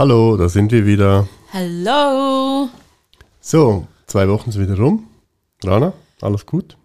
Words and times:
Hallo, 0.00 0.34
da 0.38 0.48
sind 0.48 0.72
wir 0.72 0.86
wieder. 0.86 1.28
Hallo! 1.52 2.70
So, 3.38 3.86
zwei 4.06 4.26
Wochen 4.30 4.50
sind 4.50 4.62
wieder 4.62 4.78
rum. 4.82 5.06
Rana, 5.62 5.92
alles 6.22 6.46
gut? 6.46 6.78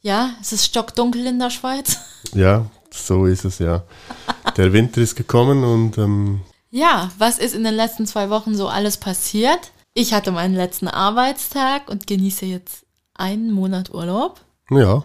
Ja, 0.00 0.30
es 0.40 0.52
ist 0.52 0.64
stockdunkel 0.64 1.24
in 1.24 1.38
der 1.38 1.50
Schweiz. 1.50 1.98
Ja, 2.34 2.66
so 2.90 3.26
ist 3.26 3.44
es 3.44 3.60
ja. 3.60 3.84
Der 4.56 4.72
Winter 4.72 5.00
ist 5.00 5.14
gekommen 5.14 5.62
und 5.62 5.98
ähm, 5.98 6.40
Ja, 6.70 7.12
was 7.16 7.38
ist 7.38 7.54
in 7.54 7.62
den 7.62 7.76
letzten 7.76 8.08
zwei 8.08 8.28
Wochen 8.28 8.56
so 8.56 8.66
alles 8.66 8.96
passiert? 8.96 9.70
Ich 9.94 10.12
hatte 10.12 10.32
meinen 10.32 10.56
letzten 10.56 10.88
Arbeitstag 10.88 11.88
und 11.88 12.08
genieße 12.08 12.44
jetzt 12.44 12.86
einen 13.14 13.52
Monat 13.52 13.94
Urlaub. 13.94 14.40
ja, 14.68 15.04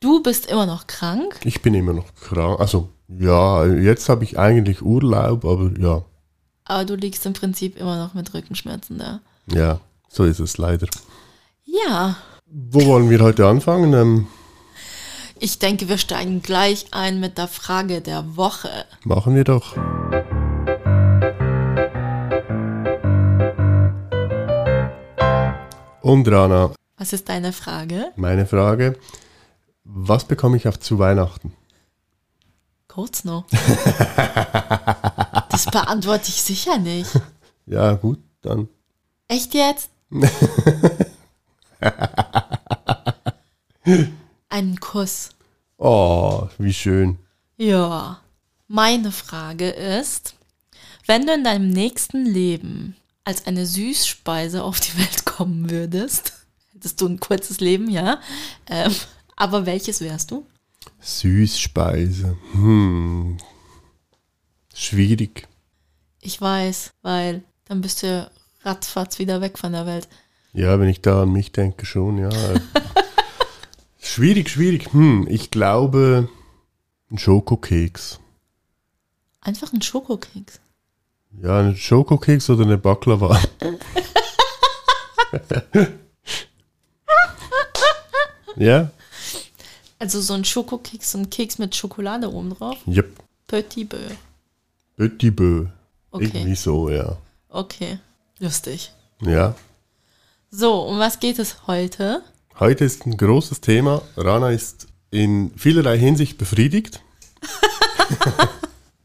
Du 0.00 0.22
bist 0.22 0.46
immer 0.46 0.64
noch 0.64 0.86
krank. 0.86 1.40
ich 1.44 1.60
bin 1.60 1.74
immer 1.74 1.92
noch 1.92 2.14
krank. 2.14 2.58
Also 2.58 2.88
ja, 3.06 3.66
jetzt 3.66 4.08
habe 4.08 4.24
ich 4.24 4.38
eigentlich 4.38 4.80
Urlaub, 4.80 5.44
aber 5.44 5.72
ja, 5.78 6.04
Aber 6.70 6.84
du 6.84 6.94
liegst 6.94 7.26
im 7.26 7.32
Prinzip 7.32 7.76
immer 7.76 7.96
noch 7.98 8.14
mit 8.14 8.32
Rückenschmerzen 8.32 8.96
da. 8.98 9.18
ja, 9.52 9.80
so 10.08 10.22
ist 10.24 10.38
es 10.38 10.56
leider. 10.56 10.86
Ja, 11.64 12.14
Wo 12.46 12.86
wollen 12.86 13.10
wir 13.10 13.18
heute 13.20 13.44
anfangen? 13.48 13.92
Ähm, 13.92 14.26
ich 15.40 15.58
denke, 15.58 15.88
wir 15.88 15.98
steigen 15.98 16.42
gleich 16.42 16.86
ein 16.92 17.18
mit 17.18 17.38
der 17.38 17.48
Frage 17.48 18.00
der 18.00 18.36
Woche. 18.36 18.70
machen 19.04 19.34
wir 19.34 19.42
doch. 19.42 19.74
Und 26.02 26.28
Rana, 26.28 26.72
Was 26.96 27.12
ist 27.12 27.28
deine 27.28 27.52
Frage? 27.52 28.12
meine 28.16 28.46
Frage, 28.46 28.96
was 29.84 30.24
bekomme 30.24 30.56
ich 30.56 30.66
auf 30.68 30.78
zu 30.78 30.98
Weihnachten? 30.98 31.52
Kurz 32.92 33.22
noch. 33.22 33.44
Das 35.48 35.66
beantworte 35.66 36.28
ich 36.28 36.42
sicher 36.42 36.78
nicht. 36.78 37.10
Ja, 37.66 37.92
gut, 37.92 38.18
dann. 38.40 38.68
Echt 39.28 39.54
jetzt? 39.54 39.90
Einen 44.48 44.80
Kuss. 44.80 45.28
Oh, 45.78 46.48
wie 46.58 46.72
schön. 46.72 47.16
Ja. 47.58 48.20
Meine 48.66 49.12
Frage 49.12 49.70
ist, 49.70 50.34
wenn 51.06 51.28
du 51.28 51.34
in 51.34 51.44
deinem 51.44 51.70
nächsten 51.70 52.26
Leben 52.26 52.96
als 53.22 53.46
eine 53.46 53.66
Süßspeise 53.66 54.64
auf 54.64 54.80
die 54.80 54.98
Welt 54.98 55.24
kommen 55.26 55.70
würdest, 55.70 56.32
hättest 56.72 57.00
du 57.00 57.06
ein 57.06 57.20
kurzes 57.20 57.60
Leben, 57.60 57.88
ja, 57.88 58.20
ähm, 58.68 58.92
aber 59.36 59.64
welches 59.64 60.00
wärst 60.00 60.32
du? 60.32 60.44
Süßspeise. 61.00 62.36
Hm. 62.52 63.38
Schwierig. 64.74 65.48
Ich 66.20 66.40
weiß, 66.40 66.90
weil 67.02 67.42
dann 67.66 67.80
bist 67.80 68.02
du 68.02 68.30
ratzfatz 68.62 69.18
wieder 69.18 69.40
weg 69.40 69.58
von 69.58 69.72
der 69.72 69.86
Welt. 69.86 70.08
Ja, 70.52 70.78
wenn 70.80 70.88
ich 70.88 71.00
da 71.00 71.22
an 71.22 71.32
mich 71.32 71.52
denke, 71.52 71.86
schon, 71.86 72.18
ja. 72.18 72.30
schwierig, 74.00 74.50
schwierig. 74.50 74.92
Hm, 74.92 75.26
ich 75.30 75.50
glaube, 75.50 76.28
ein 77.10 77.18
Schokokeks. 77.18 78.20
Einfach 79.40 79.72
ein 79.72 79.82
Schokokeks. 79.82 80.60
Ja, 81.42 81.60
ein 81.60 81.76
Schokokeks 81.76 82.50
oder 82.50 82.64
eine 82.64 82.78
Baklava. 82.78 83.40
ja? 88.56 88.90
Also 90.00 90.22
so 90.22 90.32
ein 90.32 90.46
Schokokeks, 90.46 91.12
so 91.12 91.18
ein 91.18 91.28
Keks 91.28 91.58
mit 91.58 91.76
Schokolade 91.76 92.32
oben 92.32 92.54
drauf. 92.54 92.78
Yep. 92.86 93.18
Petit 93.46 93.86
Bö. 93.86 93.98
Petit 94.96 95.36
Bö. 95.36 95.66
Okay. 96.10 96.24
Irgendwie 96.24 96.56
so, 96.56 96.88
ja. 96.88 97.18
Okay. 97.50 97.98
Lustig. 98.38 98.92
Ja. 99.20 99.54
So, 100.50 100.80
um 100.84 100.98
was 100.98 101.20
geht 101.20 101.38
es 101.38 101.66
heute? 101.66 102.22
Heute 102.58 102.86
ist 102.86 103.04
ein 103.04 103.18
großes 103.18 103.60
Thema. 103.60 104.00
Rana 104.16 104.50
ist 104.50 104.86
in 105.10 105.52
vielerlei 105.58 105.98
Hinsicht 105.98 106.38
befriedigt. 106.38 107.02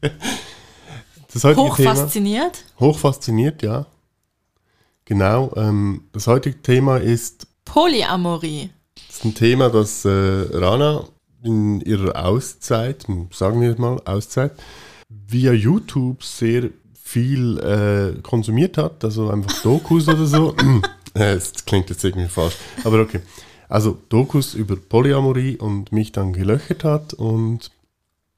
das 1.30 1.44
heutige 1.44 1.68
Hoch 1.68 1.76
Thema. 1.76 1.94
fasziniert. 1.94 2.64
Hoch 2.80 2.98
fasziniert, 2.98 3.62
ja. 3.62 3.84
Genau. 5.04 5.52
Ähm, 5.56 6.04
das 6.12 6.26
heutige 6.26 6.62
Thema 6.62 6.96
ist, 6.96 7.46
Polyamorie. 7.66 8.70
Ist 9.16 9.24
ein 9.24 9.34
Thema, 9.34 9.70
das 9.70 10.04
äh, 10.04 10.10
Rana 10.10 11.04
in 11.42 11.80
ihrer 11.80 12.22
Auszeit, 12.22 13.06
sagen 13.32 13.60
wir 13.62 13.78
mal 13.80 13.98
Auszeit, 14.04 14.52
via 15.08 15.52
YouTube 15.52 16.22
sehr 16.22 16.68
viel 17.02 17.58
äh, 17.58 18.20
konsumiert 18.20 18.76
hat, 18.76 19.02
also 19.04 19.30
einfach 19.30 19.62
Dokus 19.62 20.08
oder 20.08 20.26
so. 20.26 20.54
Äh, 21.14 21.32
Es 21.32 21.64
klingt 21.64 21.88
jetzt 21.88 22.04
irgendwie 22.04 22.28
falsch, 22.28 22.56
aber 22.84 23.00
okay. 23.00 23.22
Also 23.70 23.96
Dokus 24.10 24.52
über 24.52 24.76
Polyamorie 24.76 25.56
und 25.56 25.90
mich 25.90 26.12
dann 26.12 26.34
gelöchert 26.34 26.84
hat 26.84 27.14
und 27.14 27.70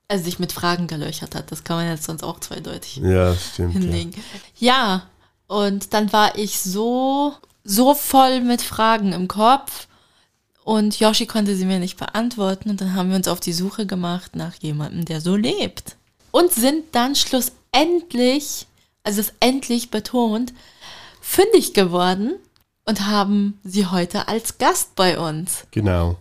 Also 0.07 0.27
sich 0.27 0.39
mit 0.39 0.53
Fragen 0.53 0.87
gelöchert 0.87 1.35
hat. 1.35 1.51
Das 1.51 1.65
kann 1.65 1.79
man 1.79 1.89
jetzt 1.89 2.05
sonst 2.05 2.23
auch 2.23 2.39
zweideutig 2.39 2.99
ja, 2.99 3.31
das 3.31 3.49
stimmt. 3.49 3.75
Ja. 3.75 3.81
hinlegen. 3.81 4.15
Ja, 4.61 5.09
und 5.49 5.93
dann 5.93 6.13
war 6.13 6.39
ich 6.39 6.61
so, 6.61 7.33
so 7.65 7.95
voll 7.95 8.43
mit 8.43 8.63
Fragen 8.63 9.13
im 9.13 9.27
Kopf. 9.27 9.88
Und 10.69 11.01
Yoshi 11.01 11.25
konnte 11.25 11.57
sie 11.57 11.65
mir 11.65 11.79
nicht 11.79 11.97
beantworten. 11.97 12.69
Und 12.69 12.83
dann 12.83 12.95
haben 12.95 13.09
wir 13.09 13.17
uns 13.17 13.27
auf 13.27 13.41
die 13.41 13.55
Suche 13.55 13.87
gemacht 13.87 14.37
nach 14.37 14.55
jemandem, 14.57 15.07
der 15.07 15.23
so 15.23 15.35
lebt. 15.35 15.97
Und 16.31 16.53
sind 16.53 16.85
dann 16.93 17.15
schlussendlich, 17.15 18.67
also 19.03 19.23
es 19.23 19.33
endlich 19.41 19.91
betont, 19.91 20.53
fündig 21.23 21.73
geworden 21.73 22.35
und 22.85 23.07
haben 23.07 23.59
sie 23.65 23.87
heute 23.87 24.29
als 24.29 24.59
Gast 24.59 24.95
bei 24.95 25.19
uns. 25.19 25.67
Genau. 25.71 26.19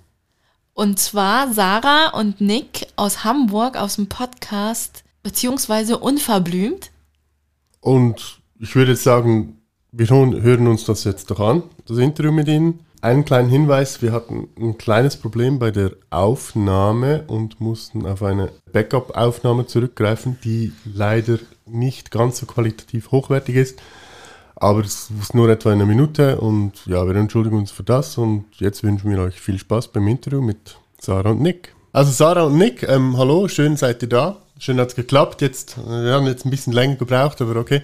Und 0.73 0.97
zwar 0.97 1.53
Sarah 1.53 2.17
und 2.17 2.39
Nick 2.39 2.87
aus 2.95 3.25
Hamburg 3.25 3.75
aus 3.75 3.95
dem 3.95 4.07
Podcast 4.07 5.03
beziehungsweise 5.23 5.97
Unverblümt. 5.97 6.91
Und 7.81 8.39
ich 8.61 8.73
würde 8.75 8.91
jetzt 8.91 9.03
sagen, 9.03 9.59
wir 9.91 10.09
hören 10.09 10.41
hören 10.41 10.67
uns 10.67 10.85
das 10.85 11.03
jetzt 11.03 11.31
doch 11.31 11.41
an, 11.41 11.63
das 11.85 11.97
Interview 11.97 12.31
mit 12.31 12.47
Ihnen. 12.47 12.86
Einen 12.99 13.25
kleinen 13.25 13.49
Hinweis, 13.49 14.01
wir 14.01 14.11
hatten 14.11 14.49
ein 14.59 14.77
kleines 14.79 15.17
Problem 15.17 15.59
bei 15.59 15.69
der 15.69 15.91
Aufnahme 16.09 17.25
und 17.27 17.61
mussten 17.61 18.07
auf 18.07 18.23
eine 18.23 18.51
Backup-Aufnahme 18.73 19.67
zurückgreifen, 19.67 20.39
die 20.43 20.73
leider 20.83 21.37
nicht 21.67 22.09
ganz 22.09 22.39
so 22.39 22.47
qualitativ 22.47 23.11
hochwertig 23.11 23.55
ist. 23.55 23.79
Aber 24.55 24.79
es 24.79 25.11
ist 25.21 25.35
nur 25.35 25.47
etwa 25.49 25.71
eine 25.71 25.85
Minute 25.85 26.41
und 26.41 26.87
ja, 26.87 27.05
wir 27.05 27.15
entschuldigen 27.15 27.57
uns 27.57 27.69
für 27.69 27.83
das 27.83 28.17
und 28.17 28.45
jetzt 28.53 28.83
wünschen 28.83 29.11
wir 29.11 29.19
euch 29.19 29.39
viel 29.39 29.59
Spaß 29.59 29.89
beim 29.89 30.07
Interview 30.07 30.41
mit 30.41 30.77
Sarah 30.99 31.29
und 31.29 31.41
Nick. 31.41 31.75
Also 31.93 32.11
Sarah 32.11 32.43
und 32.43 32.57
Nick, 32.57 32.81
ähm, 32.81 33.15
hallo, 33.15 33.47
schön 33.47 33.77
seid 33.77 34.01
ihr 34.01 34.09
da. 34.09 34.37
Schön 34.57 34.79
hat's 34.79 34.95
geklappt. 34.95 35.43
Jetzt, 35.43 35.77
wir 35.77 36.13
haben 36.13 36.25
jetzt 36.25 36.45
ein 36.45 36.49
bisschen 36.49 36.73
länger 36.73 36.95
gebraucht, 36.95 37.39
aber 37.43 37.57
okay. 37.57 37.83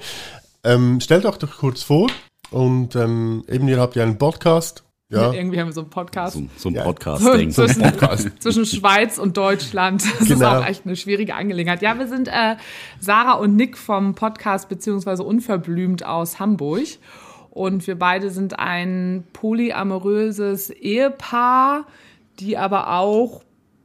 Ähm, 0.63 0.99
stellt 1.01 1.27
euch 1.27 1.37
doch 1.37 1.57
kurz 1.57 1.83
vor 1.83 2.09
und 2.49 2.95
ähm, 2.95 3.43
eben 3.47 3.67
ihr 3.67 3.79
habt 3.79 3.95
ja 3.95 4.01
einen 4.01 4.17
Podcast. 4.17 4.83
Ja, 5.09 5.31
Irgendwie 5.31 5.59
haben 5.59 5.67
wir 5.67 5.73
so 5.73 5.81
einen 5.81 5.89
Podcast. 5.89 6.33
So, 6.35 6.43
so 6.57 6.69
ein 6.69 6.75
Ja. 6.75 6.81
So 6.83 6.87
Podcast-Ding. 6.89 7.51
zwischen, 7.51 8.39
zwischen 8.39 8.65
Schweiz 8.65 9.19
und 9.19 9.37
Deutschland. 9.37 10.03
Das 10.19 10.27
Genau. 10.27 10.35
ist 10.35 10.43
auch 10.63 10.65
echt 10.65 10.85
eine 10.85 10.95
schwierige 10.95 11.35
Angelegenheit. 11.35 11.81
Ja, 11.81 11.97
wir 11.99 12.07
sind 12.07 12.27
äh, 12.29 12.55
Sarah 12.99 13.33
und 13.33 13.55
Nick 13.55 13.77
vom 13.77 14.15
Podcast 14.15 14.69
beziehungsweise 14.69 15.23
Unverblümt 15.23 16.05
aus 16.05 16.39
Hamburg. 16.39 16.83
Und 17.51 17.85
wir 17.85 17.99
beide 17.99 18.31
sind 18.31 18.57
ein 18.57 19.25
polyamoröses 19.33 20.71
Ehepaar, 20.71 21.85
die 22.39 22.57
aber 22.57 22.93
auch 22.97 23.43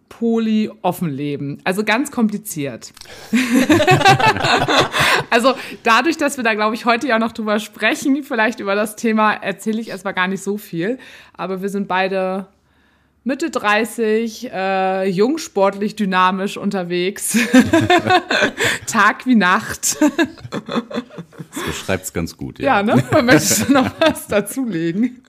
poly 0.08 0.70
offen 0.82 1.10
leben. 1.10 1.60
Also 1.64 1.84
ganz 1.84 2.10
kompliziert. 2.10 2.93
also 5.31 5.55
dadurch, 5.82 6.16
dass 6.16 6.37
wir 6.37 6.44
da, 6.44 6.55
glaube 6.55 6.75
ich, 6.75 6.84
heute 6.84 7.06
ja 7.06 7.19
noch 7.19 7.32
drüber 7.32 7.60
sprechen, 7.60 8.22
vielleicht 8.22 8.60
über 8.60 8.75
das 8.75 8.96
Thema, 8.96 9.32
erzähle 9.32 9.81
ich 9.81 9.88
erstmal 9.88 10.14
gar 10.14 10.28
nicht 10.28 10.43
so 10.43 10.58
viel. 10.58 10.99
Aber 11.34 11.62
wir 11.62 11.69
sind 11.69 11.88
beide 11.88 12.46
Mitte 13.25 13.50
30, 13.50 14.50
äh, 14.52 15.08
jung, 15.10 15.37
sportlich, 15.37 15.96
dynamisch 15.96 16.56
unterwegs. 16.56 17.37
Tag 18.87 19.26
wie 19.26 19.34
Nacht. 19.34 19.99
Das 20.00 21.64
beschreibt 21.66 22.04
es 22.04 22.12
ganz 22.12 22.37
gut, 22.37 22.58
ja. 22.58 22.76
Ja, 22.76 22.82
ne? 22.82 23.04
Man 23.12 23.26
möchte 23.26 23.70
noch 23.70 23.90
was 24.00 24.28
dazulegen. 24.28 25.22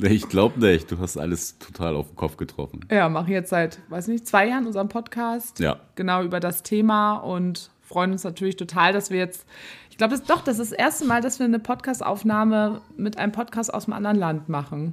Nee, 0.00 0.08
Ich 0.08 0.28
glaube 0.28 0.60
nicht, 0.60 0.90
du 0.90 0.98
hast 0.98 1.16
alles 1.16 1.58
total 1.58 1.96
auf 1.96 2.08
den 2.08 2.16
Kopf 2.16 2.36
getroffen. 2.36 2.80
Ja, 2.90 3.08
machen 3.08 3.32
jetzt 3.32 3.50
seit, 3.50 3.78
weiß 3.88 4.06
nicht, 4.08 4.26
zwei 4.26 4.46
Jahren 4.48 4.66
unseren 4.66 4.88
Podcast. 4.88 5.58
Ja. 5.58 5.76
Genau 5.96 6.22
über 6.22 6.38
das 6.40 6.62
Thema 6.62 7.16
und 7.16 7.70
freuen 7.82 8.12
uns 8.12 8.22
natürlich 8.22 8.56
total, 8.56 8.92
dass 8.92 9.10
wir 9.10 9.18
jetzt, 9.18 9.44
ich 9.90 9.96
glaube, 9.98 10.12
das 10.16 10.22
doch, 10.24 10.42
das 10.42 10.58
ist 10.58 10.70
das 10.72 10.78
erste 10.78 11.04
Mal, 11.06 11.20
dass 11.20 11.38
wir 11.38 11.46
eine 11.46 11.58
Podcastaufnahme 11.58 12.80
mit 12.96 13.18
einem 13.18 13.32
Podcast 13.32 13.72
aus 13.74 13.86
einem 13.86 13.94
anderen 13.94 14.18
Land 14.18 14.48
machen. 14.48 14.92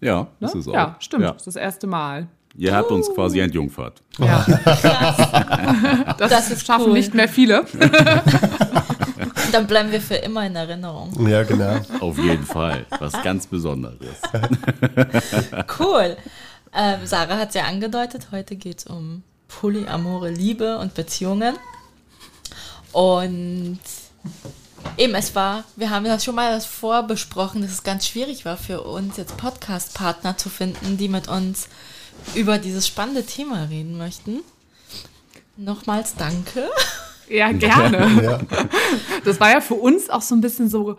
Ja, 0.00 0.22
Ne? 0.22 0.26
das 0.40 0.54
ist 0.56 0.66
auch. 0.68 0.74
Ja, 0.74 0.96
stimmt. 0.98 1.22
Ja. 1.22 1.28
Das 1.32 1.42
ist 1.42 1.46
das 1.46 1.56
erste 1.56 1.86
Mal. 1.86 2.26
Ihr 2.56 2.74
habt 2.74 2.90
uns 2.90 3.08
quasi 3.14 3.38
entjungfert. 3.40 4.02
Ja. 4.18 4.44
Das, 6.18 6.30
Das 6.30 6.50
ist 6.50 6.66
schaffen 6.66 6.86
cool. 6.88 6.92
nicht 6.92 7.14
mehr 7.14 7.28
viele. 7.28 7.64
Dann 9.52 9.66
bleiben 9.66 9.92
wir 9.92 10.00
für 10.00 10.16
immer 10.16 10.46
in 10.46 10.56
Erinnerung. 10.56 11.28
Ja, 11.28 11.42
genau. 11.42 11.80
Auf 12.00 12.18
jeden 12.18 12.44
Fall. 12.44 12.86
Was 12.98 13.12
ganz 13.22 13.46
Besonderes. 13.46 14.16
Cool. 15.78 16.16
Ähm, 16.74 17.00
Sarah 17.04 17.36
hat 17.36 17.50
es 17.50 17.54
ja 17.54 17.64
angedeutet, 17.64 18.28
heute 18.32 18.56
geht 18.56 18.78
es 18.78 18.86
um 18.86 19.22
polyamore 19.48 20.30
Liebe 20.30 20.78
und 20.78 20.94
Beziehungen. 20.94 21.56
Und 22.92 23.80
eben, 24.96 25.14
es 25.14 25.34
war, 25.34 25.64
wir 25.76 25.90
haben 25.90 26.04
das 26.04 26.24
schon 26.24 26.34
mal 26.34 26.52
das 26.52 26.64
vorbesprochen, 26.64 27.62
dass 27.62 27.72
es 27.72 27.82
ganz 27.82 28.06
schwierig 28.06 28.44
war 28.44 28.56
für 28.56 28.82
uns, 28.82 29.16
jetzt 29.18 29.36
Podcast-Partner 29.36 30.38
zu 30.38 30.48
finden, 30.48 30.96
die 30.96 31.08
mit 31.08 31.28
uns 31.28 31.68
über 32.34 32.58
dieses 32.58 32.86
spannende 32.86 33.24
Thema 33.24 33.64
reden 33.64 33.98
möchten. 33.98 34.40
Nochmals 35.56 36.14
danke. 36.16 36.68
Ja, 37.32 37.52
gerne. 37.52 38.22
Ja. 38.22 38.38
Das 39.24 39.40
war 39.40 39.50
ja 39.50 39.60
für 39.60 39.74
uns 39.74 40.10
auch 40.10 40.20
so 40.20 40.34
ein 40.34 40.40
bisschen 40.40 40.68
so, 40.68 40.96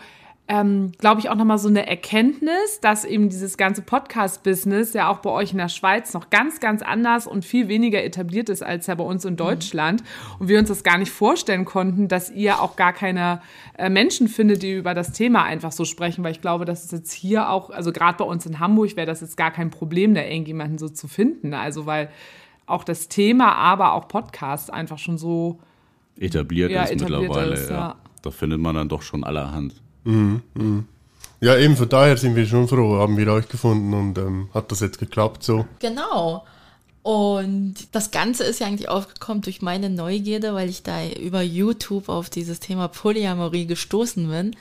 ähm, 0.47 0.93
glaube 0.97 1.19
ich, 1.19 1.29
auch 1.29 1.35
nochmal 1.35 1.57
so 1.57 1.67
eine 1.67 1.85
Erkenntnis, 1.87 2.79
dass 2.81 3.03
eben 3.05 3.29
dieses 3.29 3.57
ganze 3.57 3.81
Podcast-Business 3.81 4.93
ja 4.93 5.09
auch 5.09 5.19
bei 5.19 5.29
euch 5.29 5.51
in 5.51 5.57
der 5.57 5.67
Schweiz 5.67 6.13
noch 6.13 6.29
ganz, 6.29 6.59
ganz 6.61 6.81
anders 6.81 7.27
und 7.27 7.43
viel 7.43 7.67
weniger 7.67 8.03
etabliert 8.03 8.49
ist 8.49 8.63
als 8.63 8.87
ja 8.87 8.95
bei 8.95 9.03
uns 9.03 9.25
in 9.25 9.35
Deutschland. 9.35 10.03
Und 10.39 10.47
wir 10.47 10.57
uns 10.57 10.69
das 10.69 10.83
gar 10.83 10.97
nicht 10.97 11.11
vorstellen 11.11 11.65
konnten, 11.65 12.07
dass 12.07 12.31
ihr 12.31 12.61
auch 12.61 12.77
gar 12.77 12.93
keine 12.93 13.41
äh, 13.77 13.89
Menschen 13.89 14.27
findet, 14.27 14.63
die 14.63 14.73
über 14.73 14.93
das 14.93 15.11
Thema 15.11 15.43
einfach 15.43 15.71
so 15.71 15.85
sprechen, 15.85 16.23
weil 16.23 16.31
ich 16.31 16.41
glaube, 16.41 16.65
dass 16.65 16.85
es 16.85 16.91
jetzt 16.91 17.11
hier 17.11 17.49
auch, 17.49 17.69
also 17.69 17.91
gerade 17.91 18.17
bei 18.17 18.25
uns 18.25 18.45
in 18.45 18.59
Hamburg 18.59 18.95
wäre 18.95 19.07
das 19.07 19.21
jetzt 19.21 19.37
gar 19.37 19.51
kein 19.51 19.69
Problem, 19.69 20.13
da 20.13 20.23
irgendjemanden 20.23 20.77
so 20.77 20.89
zu 20.89 21.07
finden. 21.07 21.53
Also 21.53 21.85
weil 21.85 22.09
auch 22.65 22.83
das 22.83 23.09
Thema, 23.09 23.55
aber 23.55 23.93
auch 23.93 24.07
Podcast 24.07 24.71
einfach 24.71 24.97
schon 24.97 25.17
so 25.17 25.59
Etabliert 26.19 26.71
Ja, 26.71 26.83
ist 26.83 26.91
etabliert 26.91 27.21
mittlerweile. 27.21 27.53
ist, 27.53 27.69
ja. 27.69 27.75
ja. 27.75 27.95
Da 28.21 28.31
findet 28.31 28.59
man 28.59 28.75
dann 28.75 28.89
doch 28.89 29.01
schon 29.01 29.23
allerhand. 29.23 29.73
ja, 30.05 31.57
eben 31.57 31.75
von 31.75 31.89
daher 31.89 32.17
sind 32.17 32.35
wir 32.35 32.45
schon 32.45 32.67
froh, 32.67 32.97
haben 32.99 33.17
wir 33.17 33.27
euch 33.31 33.47
gefunden 33.47 33.93
und 33.93 34.17
ähm, 34.17 34.49
hat 34.53 34.71
das 34.71 34.79
jetzt 34.79 34.99
geklappt 34.99 35.43
so. 35.43 35.65
Genau. 35.79 36.45
Und 37.03 37.75
das 37.91 38.11
Ganze 38.11 38.45
ist 38.45 38.59
ja 38.61 38.67
eigentlich 38.67 38.87
aufgekommen 38.87 39.41
durch 39.41 39.61
meine 39.61 39.89
Neugierde, 39.89 40.53
weil 40.53 40.69
ich 40.69 40.83
da 40.83 41.05
über 41.05 41.41
YouTube 41.41 42.07
auf 42.07 42.29
dieses 42.29 42.61
Thema 42.61 42.87
Polyamorie 42.87 43.65
gestoßen 43.67 44.29
bin 44.29 44.55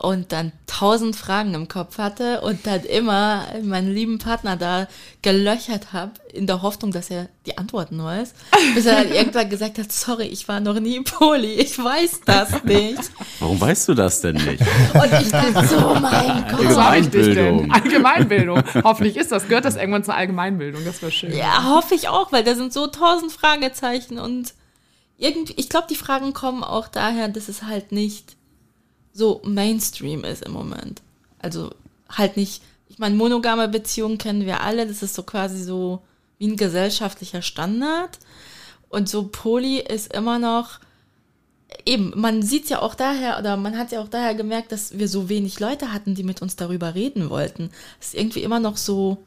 und 0.00 0.32
dann 0.32 0.52
tausend 0.66 1.14
Fragen 1.14 1.52
im 1.52 1.68
Kopf 1.68 1.98
hatte 1.98 2.40
und 2.40 2.66
dann 2.66 2.84
immer 2.84 3.44
meinen 3.62 3.92
lieben 3.92 4.18
Partner 4.18 4.56
da 4.56 4.88
gelöchert 5.20 5.92
habe, 5.92 6.12
in 6.32 6.46
der 6.46 6.62
Hoffnung, 6.62 6.90
dass 6.90 7.10
er 7.10 7.28
die 7.44 7.58
Antworten 7.58 8.02
weiß, 8.02 8.32
bis 8.74 8.86
er 8.86 9.04
dann 9.04 9.12
irgendwann 9.12 9.50
gesagt 9.50 9.78
hat, 9.78 9.92
sorry, 9.92 10.24
ich 10.24 10.48
war 10.48 10.60
noch 10.60 10.80
nie 10.80 11.00
Poly, 11.02 11.52
ich 11.52 11.78
weiß 11.78 12.22
das 12.24 12.64
nicht. 12.64 13.10
Warum 13.40 13.60
weißt 13.60 13.88
du 13.88 13.94
das 13.94 14.22
denn 14.22 14.36
nicht? 14.36 14.62
Und 14.94 15.20
ich 15.20 15.30
dachte 15.30 15.66
so, 15.66 15.94
mein 16.00 16.48
Gott. 16.48 16.64
Was 16.64 16.76
habe 16.78 16.98
ich 16.98 17.10
dich 17.10 17.34
denn? 17.34 17.70
Allgemeinbildung. 17.70 17.72
Allgemeinbildung. 17.72 18.62
Hoffentlich 18.82 19.16
ist 19.18 19.32
das. 19.32 19.48
Gehört 19.48 19.66
das 19.66 19.76
irgendwann 19.76 20.04
zur 20.04 20.14
Allgemeinbildung? 20.14 20.82
Das 20.86 21.02
wäre 21.02 21.12
schön. 21.12 21.36
Ja, 21.36 21.74
hoffe 21.74 21.94
ich 21.94 22.08
auch, 22.08 22.32
weil 22.32 22.42
da 22.42 22.54
sind 22.54 22.72
so 22.72 22.86
tausend 22.86 23.32
Fragezeichen 23.32 24.18
und 24.18 24.54
irgendwie, 25.18 25.54
ich 25.58 25.68
glaube, 25.68 25.88
die 25.90 25.96
Fragen 25.96 26.32
kommen 26.32 26.64
auch 26.64 26.88
daher, 26.88 27.28
dass 27.28 27.48
es 27.48 27.64
halt 27.64 27.92
nicht 27.92 28.39
so 29.12 29.40
Mainstream 29.44 30.24
ist 30.24 30.44
im 30.44 30.52
Moment. 30.52 31.02
Also 31.38 31.70
halt 32.08 32.36
nicht, 32.36 32.62
ich 32.88 32.98
meine, 32.98 33.14
monogame 33.14 33.68
Beziehungen 33.68 34.18
kennen 34.18 34.46
wir 34.46 34.60
alle, 34.60 34.86
das 34.86 35.02
ist 35.02 35.14
so 35.14 35.22
quasi 35.22 35.62
so 35.62 36.02
wie 36.38 36.48
ein 36.48 36.56
gesellschaftlicher 36.56 37.42
Standard. 37.42 38.18
Und 38.88 39.08
so 39.08 39.28
Poly 39.28 39.78
ist 39.78 40.12
immer 40.12 40.38
noch, 40.38 40.80
eben, 41.86 42.12
man 42.16 42.42
sieht 42.42 42.68
ja 42.68 42.82
auch 42.82 42.94
daher, 42.94 43.38
oder 43.38 43.56
man 43.56 43.78
hat 43.78 43.92
ja 43.92 44.00
auch 44.00 44.08
daher 44.08 44.34
gemerkt, 44.34 44.72
dass 44.72 44.98
wir 44.98 45.08
so 45.08 45.28
wenig 45.28 45.60
Leute 45.60 45.92
hatten, 45.92 46.14
die 46.14 46.24
mit 46.24 46.42
uns 46.42 46.56
darüber 46.56 46.94
reden 46.94 47.30
wollten. 47.30 47.70
Das 47.98 48.08
ist 48.08 48.14
irgendwie 48.14 48.42
immer 48.42 48.60
noch 48.60 48.76
so, 48.76 49.18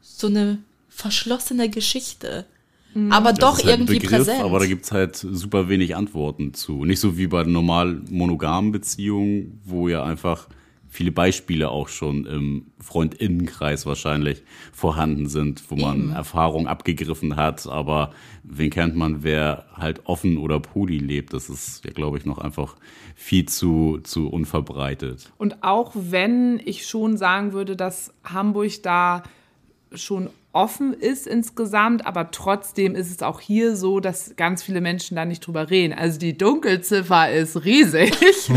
so 0.00 0.26
eine 0.26 0.58
verschlossene 0.88 1.68
Geschichte. 1.68 2.46
Aber 3.10 3.30
Das 3.30 3.38
doch 3.38 3.58
halt 3.58 3.66
irgendwie 3.66 3.98
Begriff, 4.00 4.18
präsent. 4.18 4.42
Aber 4.42 4.58
da 4.58 4.66
gibt 4.66 4.84
es 4.84 4.92
halt 4.92 5.16
super 5.16 5.68
wenig 5.68 5.94
Antworten 5.96 6.54
zu. 6.54 6.84
Nicht 6.84 7.00
so 7.00 7.16
wie 7.16 7.28
bei 7.28 7.44
normal 7.44 8.00
monogamen 8.10 8.72
Beziehungen, 8.72 9.60
wo 9.64 9.88
ja 9.88 10.02
einfach 10.02 10.48
viele 10.90 11.12
Beispiele 11.12 11.70
auch 11.70 11.88
schon 11.88 12.26
im 12.26 12.66
Freundinnenkreis 12.80 13.86
wahrscheinlich 13.86 14.42
vorhanden 14.72 15.28
sind, 15.28 15.62
wo 15.70 15.76
man 15.76 15.98
Eben. 16.00 16.12
Erfahrung 16.12 16.66
abgegriffen 16.66 17.36
hat. 17.36 17.68
Aber 17.68 18.10
wen 18.42 18.70
kennt 18.70 18.96
man, 18.96 19.22
wer 19.22 19.66
halt 19.72 20.00
offen 20.06 20.36
oder 20.36 20.58
poly 20.58 20.98
lebt? 20.98 21.32
Das 21.32 21.48
ist 21.48 21.84
ja, 21.84 21.92
glaube 21.92 22.18
ich, 22.18 22.26
noch 22.26 22.38
einfach 22.38 22.76
viel 23.14 23.46
zu, 23.46 24.00
zu 24.02 24.28
unverbreitet. 24.28 25.32
Und 25.38 25.62
auch 25.62 25.92
wenn 25.94 26.60
ich 26.64 26.86
schon 26.86 27.16
sagen 27.16 27.52
würde, 27.52 27.76
dass 27.76 28.12
Hamburg 28.24 28.82
da 28.82 29.22
schon 29.94 30.28
offen 30.52 30.92
ist 30.92 31.28
insgesamt, 31.28 32.06
aber 32.06 32.32
trotzdem 32.32 32.96
ist 32.96 33.10
es 33.10 33.22
auch 33.22 33.40
hier 33.40 33.76
so, 33.76 34.00
dass 34.00 34.34
ganz 34.36 34.62
viele 34.62 34.80
Menschen 34.80 35.14
da 35.14 35.24
nicht 35.24 35.46
drüber 35.46 35.70
reden. 35.70 35.92
Also 35.92 36.18
die 36.18 36.36
Dunkelziffer 36.36 37.30
ist 37.30 37.64
riesig. 37.64 38.12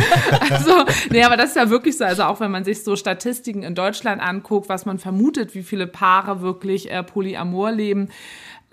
also, 0.50 0.86
nee, 1.12 1.24
aber 1.24 1.38
das 1.38 1.50
ist 1.50 1.56
ja 1.56 1.70
wirklich 1.70 1.98
so. 1.98 2.04
Also 2.06 2.24
auch 2.24 2.40
wenn 2.40 2.50
man 2.50 2.64
sich 2.64 2.84
so 2.84 2.96
Statistiken 2.96 3.62
in 3.62 3.76
Deutschland 3.76 4.22
anguckt, 4.22 4.70
was 4.70 4.86
man 4.86 4.98
vermutet, 4.98 5.54
wie 5.54 5.62
viele 5.62 5.86
Paare 5.86 6.42
wirklich 6.42 6.90
äh, 6.90 7.04
polyamor 7.04 7.72
leben, 7.72 8.10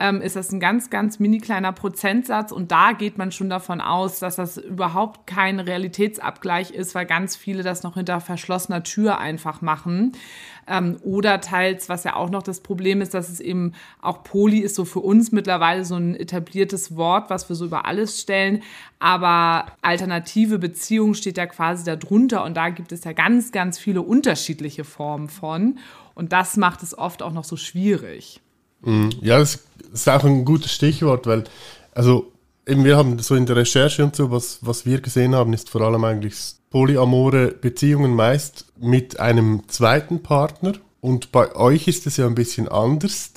ähm, 0.00 0.22
ist 0.22 0.34
das 0.34 0.50
ein 0.50 0.60
ganz, 0.60 0.88
ganz 0.88 1.18
mini 1.18 1.38
kleiner 1.38 1.72
Prozentsatz. 1.72 2.52
Und 2.52 2.72
da 2.72 2.92
geht 2.92 3.18
man 3.18 3.30
schon 3.32 3.50
davon 3.50 3.82
aus, 3.82 4.18
dass 4.18 4.36
das 4.36 4.56
überhaupt 4.56 5.26
kein 5.26 5.60
Realitätsabgleich 5.60 6.70
ist, 6.70 6.94
weil 6.94 7.04
ganz 7.04 7.36
viele 7.36 7.62
das 7.62 7.82
noch 7.82 7.94
hinter 7.94 8.20
verschlossener 8.20 8.82
Tür 8.82 9.18
einfach 9.18 9.60
machen. 9.60 10.12
Ähm, 10.66 10.96
oder 11.02 11.42
teils, 11.42 11.90
was 11.90 12.04
ja 12.04 12.16
auch 12.16 12.30
noch 12.30 12.42
das 12.42 12.60
Problem 12.60 13.02
ist, 13.02 13.12
dass 13.12 13.28
es 13.28 13.40
eben 13.40 13.74
auch 14.00 14.24
Poly 14.24 14.60
ist 14.60 14.74
so 14.74 14.86
für 14.86 15.00
uns 15.00 15.32
mittlerweile 15.32 15.84
so 15.84 15.96
ein 15.96 16.16
etabliertes 16.16 16.96
Wort, 16.96 17.28
was 17.28 17.50
wir 17.50 17.56
so 17.56 17.66
über 17.66 17.84
alles 17.84 18.18
stellen. 18.22 18.62
Aber 19.00 19.66
alternative 19.82 20.58
Beziehung 20.58 21.12
steht 21.12 21.36
ja 21.36 21.44
quasi 21.46 21.84
darunter 21.84 22.44
und 22.44 22.56
da 22.56 22.70
gibt 22.70 22.92
es 22.92 23.04
ja 23.04 23.12
ganz, 23.12 23.52
ganz 23.52 23.78
viele 23.78 24.00
unterschiedliche 24.00 24.84
Formen 24.84 25.28
von. 25.28 25.78
Und 26.14 26.32
das 26.32 26.56
macht 26.56 26.82
es 26.82 26.96
oft 26.96 27.22
auch 27.22 27.32
noch 27.32 27.44
so 27.44 27.56
schwierig. 27.56 28.40
Ja, 29.20 29.38
das 29.38 29.60
ist 29.92 30.08
auch 30.08 30.24
ein 30.24 30.44
gutes 30.44 30.72
Stichwort, 30.72 31.26
weil, 31.26 31.44
also, 31.94 32.32
eben 32.66 32.84
wir 32.84 32.96
haben 32.96 33.18
so 33.18 33.34
in 33.34 33.46
der 33.46 33.56
Recherche 33.56 34.04
und 34.04 34.16
so, 34.16 34.30
was, 34.30 34.58
was 34.62 34.86
wir 34.86 35.00
gesehen 35.00 35.34
haben, 35.34 35.52
ist 35.52 35.70
vor 35.70 35.82
allem 35.82 36.04
eigentlich 36.04 36.34
polyamore 36.70 37.48
Beziehungen 37.48 38.14
meist 38.14 38.66
mit 38.78 39.18
einem 39.18 39.62
zweiten 39.68 40.22
Partner. 40.22 40.74
Und 41.00 41.32
bei 41.32 41.54
euch 41.56 41.88
ist 41.88 42.06
es 42.06 42.16
ja 42.16 42.26
ein 42.26 42.34
bisschen 42.34 42.68
anders. 42.68 43.32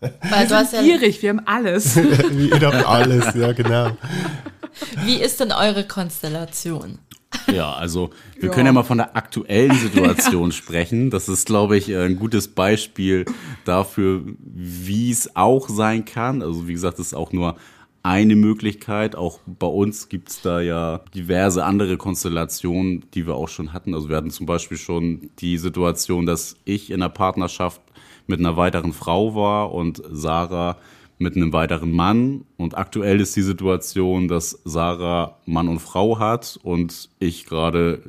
Weil 0.00 0.46
du 0.46 0.54
hast 0.54 0.72
ja, 0.72 0.82
Gierig, 0.82 1.22
wir 1.22 1.30
haben 1.30 1.42
alles. 1.46 1.96
Ihr 1.96 2.60
habt 2.60 2.86
alles, 2.86 3.34
ja, 3.34 3.52
genau. 3.52 3.90
wie 5.04 5.16
ist 5.16 5.40
denn 5.40 5.52
eure 5.52 5.86
Konstellation? 5.86 6.98
Ja, 7.52 7.72
also 7.72 8.10
wir 8.38 8.48
Ja. 8.48 8.54
können 8.54 8.66
ja 8.66 8.72
mal 8.72 8.82
von 8.82 8.98
der 8.98 9.16
aktuellen 9.16 9.74
Situation 9.74 10.52
sprechen. 10.52 11.10
Das 11.10 11.28
ist, 11.28 11.46
glaube 11.46 11.76
ich, 11.76 11.94
ein 11.94 12.16
gutes 12.16 12.48
Beispiel 12.48 13.24
dafür, 13.64 14.22
wie 14.38 15.10
es 15.10 15.36
auch 15.36 15.68
sein 15.68 16.04
kann. 16.04 16.42
Also 16.42 16.66
wie 16.68 16.72
gesagt, 16.72 16.98
das 16.98 17.08
ist 17.08 17.14
auch 17.14 17.32
nur 17.32 17.56
eine 18.02 18.34
Möglichkeit. 18.34 19.14
Auch 19.14 19.40
bei 19.46 19.66
uns 19.66 20.08
gibt 20.08 20.30
es 20.30 20.40
da 20.42 20.60
ja 20.60 21.00
diverse 21.14 21.64
andere 21.64 21.96
Konstellationen, 21.96 23.04
die 23.14 23.26
wir 23.26 23.34
auch 23.34 23.48
schon 23.48 23.72
hatten. 23.72 23.94
Also 23.94 24.08
wir 24.08 24.16
hatten 24.16 24.30
zum 24.30 24.46
Beispiel 24.46 24.78
schon 24.78 25.30
die 25.40 25.58
Situation, 25.58 26.26
dass 26.26 26.56
ich 26.64 26.90
in 26.90 27.02
einer 27.02 27.10
Partnerschaft 27.10 27.80
mit 28.26 28.40
einer 28.40 28.56
weiteren 28.56 28.92
Frau 28.92 29.34
war 29.34 29.72
und 29.72 30.02
Sarah 30.10 30.76
mit 31.20 31.36
einem 31.36 31.52
weiteren 31.52 31.92
Mann. 31.92 32.44
Und 32.56 32.76
aktuell 32.76 33.20
ist 33.20 33.36
die 33.36 33.42
Situation, 33.42 34.26
dass 34.26 34.60
Sarah 34.64 35.38
Mann 35.46 35.68
und 35.68 35.78
Frau 35.78 36.18
hat 36.18 36.58
und 36.62 37.10
ich 37.18 37.46
gerade 37.46 38.02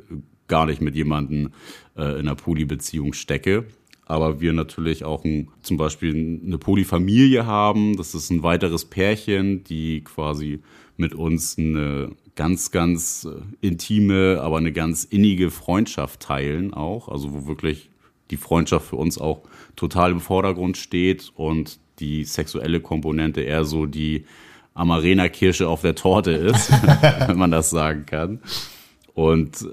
gar 0.47 0.65
nicht 0.65 0.81
mit 0.81 0.95
jemandem 0.95 1.51
äh, 1.95 2.13
in 2.13 2.27
einer 2.27 2.35
Poly-Beziehung 2.35 3.13
stecke. 3.13 3.65
aber 4.05 4.41
wir 4.41 4.51
natürlich 4.51 5.05
auch 5.05 5.23
ein, 5.23 5.47
zum 5.61 5.77
Beispiel 5.77 6.41
eine 6.45 6.57
Polyfamilie 6.57 7.45
haben. 7.45 7.95
Das 7.95 8.13
ist 8.13 8.29
ein 8.29 8.43
weiteres 8.43 8.85
Pärchen, 8.85 9.63
die 9.63 10.03
quasi 10.03 10.59
mit 10.97 11.15
uns 11.15 11.57
eine 11.57 12.11
ganz, 12.35 12.71
ganz 12.71 13.25
äh, 13.25 13.65
intime, 13.65 14.39
aber 14.41 14.57
eine 14.57 14.73
ganz 14.73 15.03
innige 15.03 15.49
Freundschaft 15.49 16.21
teilen 16.21 16.73
auch. 16.73 17.07
Also 17.07 17.33
wo 17.33 17.47
wirklich 17.47 17.89
die 18.31 18.37
Freundschaft 18.37 18.87
für 18.87 18.95
uns 18.95 19.17
auch 19.17 19.43
total 19.75 20.11
im 20.11 20.21
Vordergrund 20.21 20.77
steht 20.77 21.31
und 21.35 21.79
die 22.01 22.25
sexuelle 22.25 22.81
Komponente 22.81 23.41
eher 23.41 23.63
so 23.63 23.85
die 23.85 24.25
Amarena-Kirsche 24.73 25.67
auf 25.67 25.81
der 25.81 25.95
Torte 25.95 26.31
ist, 26.31 26.71
wenn 27.27 27.37
man 27.37 27.51
das 27.51 27.69
sagen 27.69 28.05
kann. 28.05 28.39
Und 29.13 29.67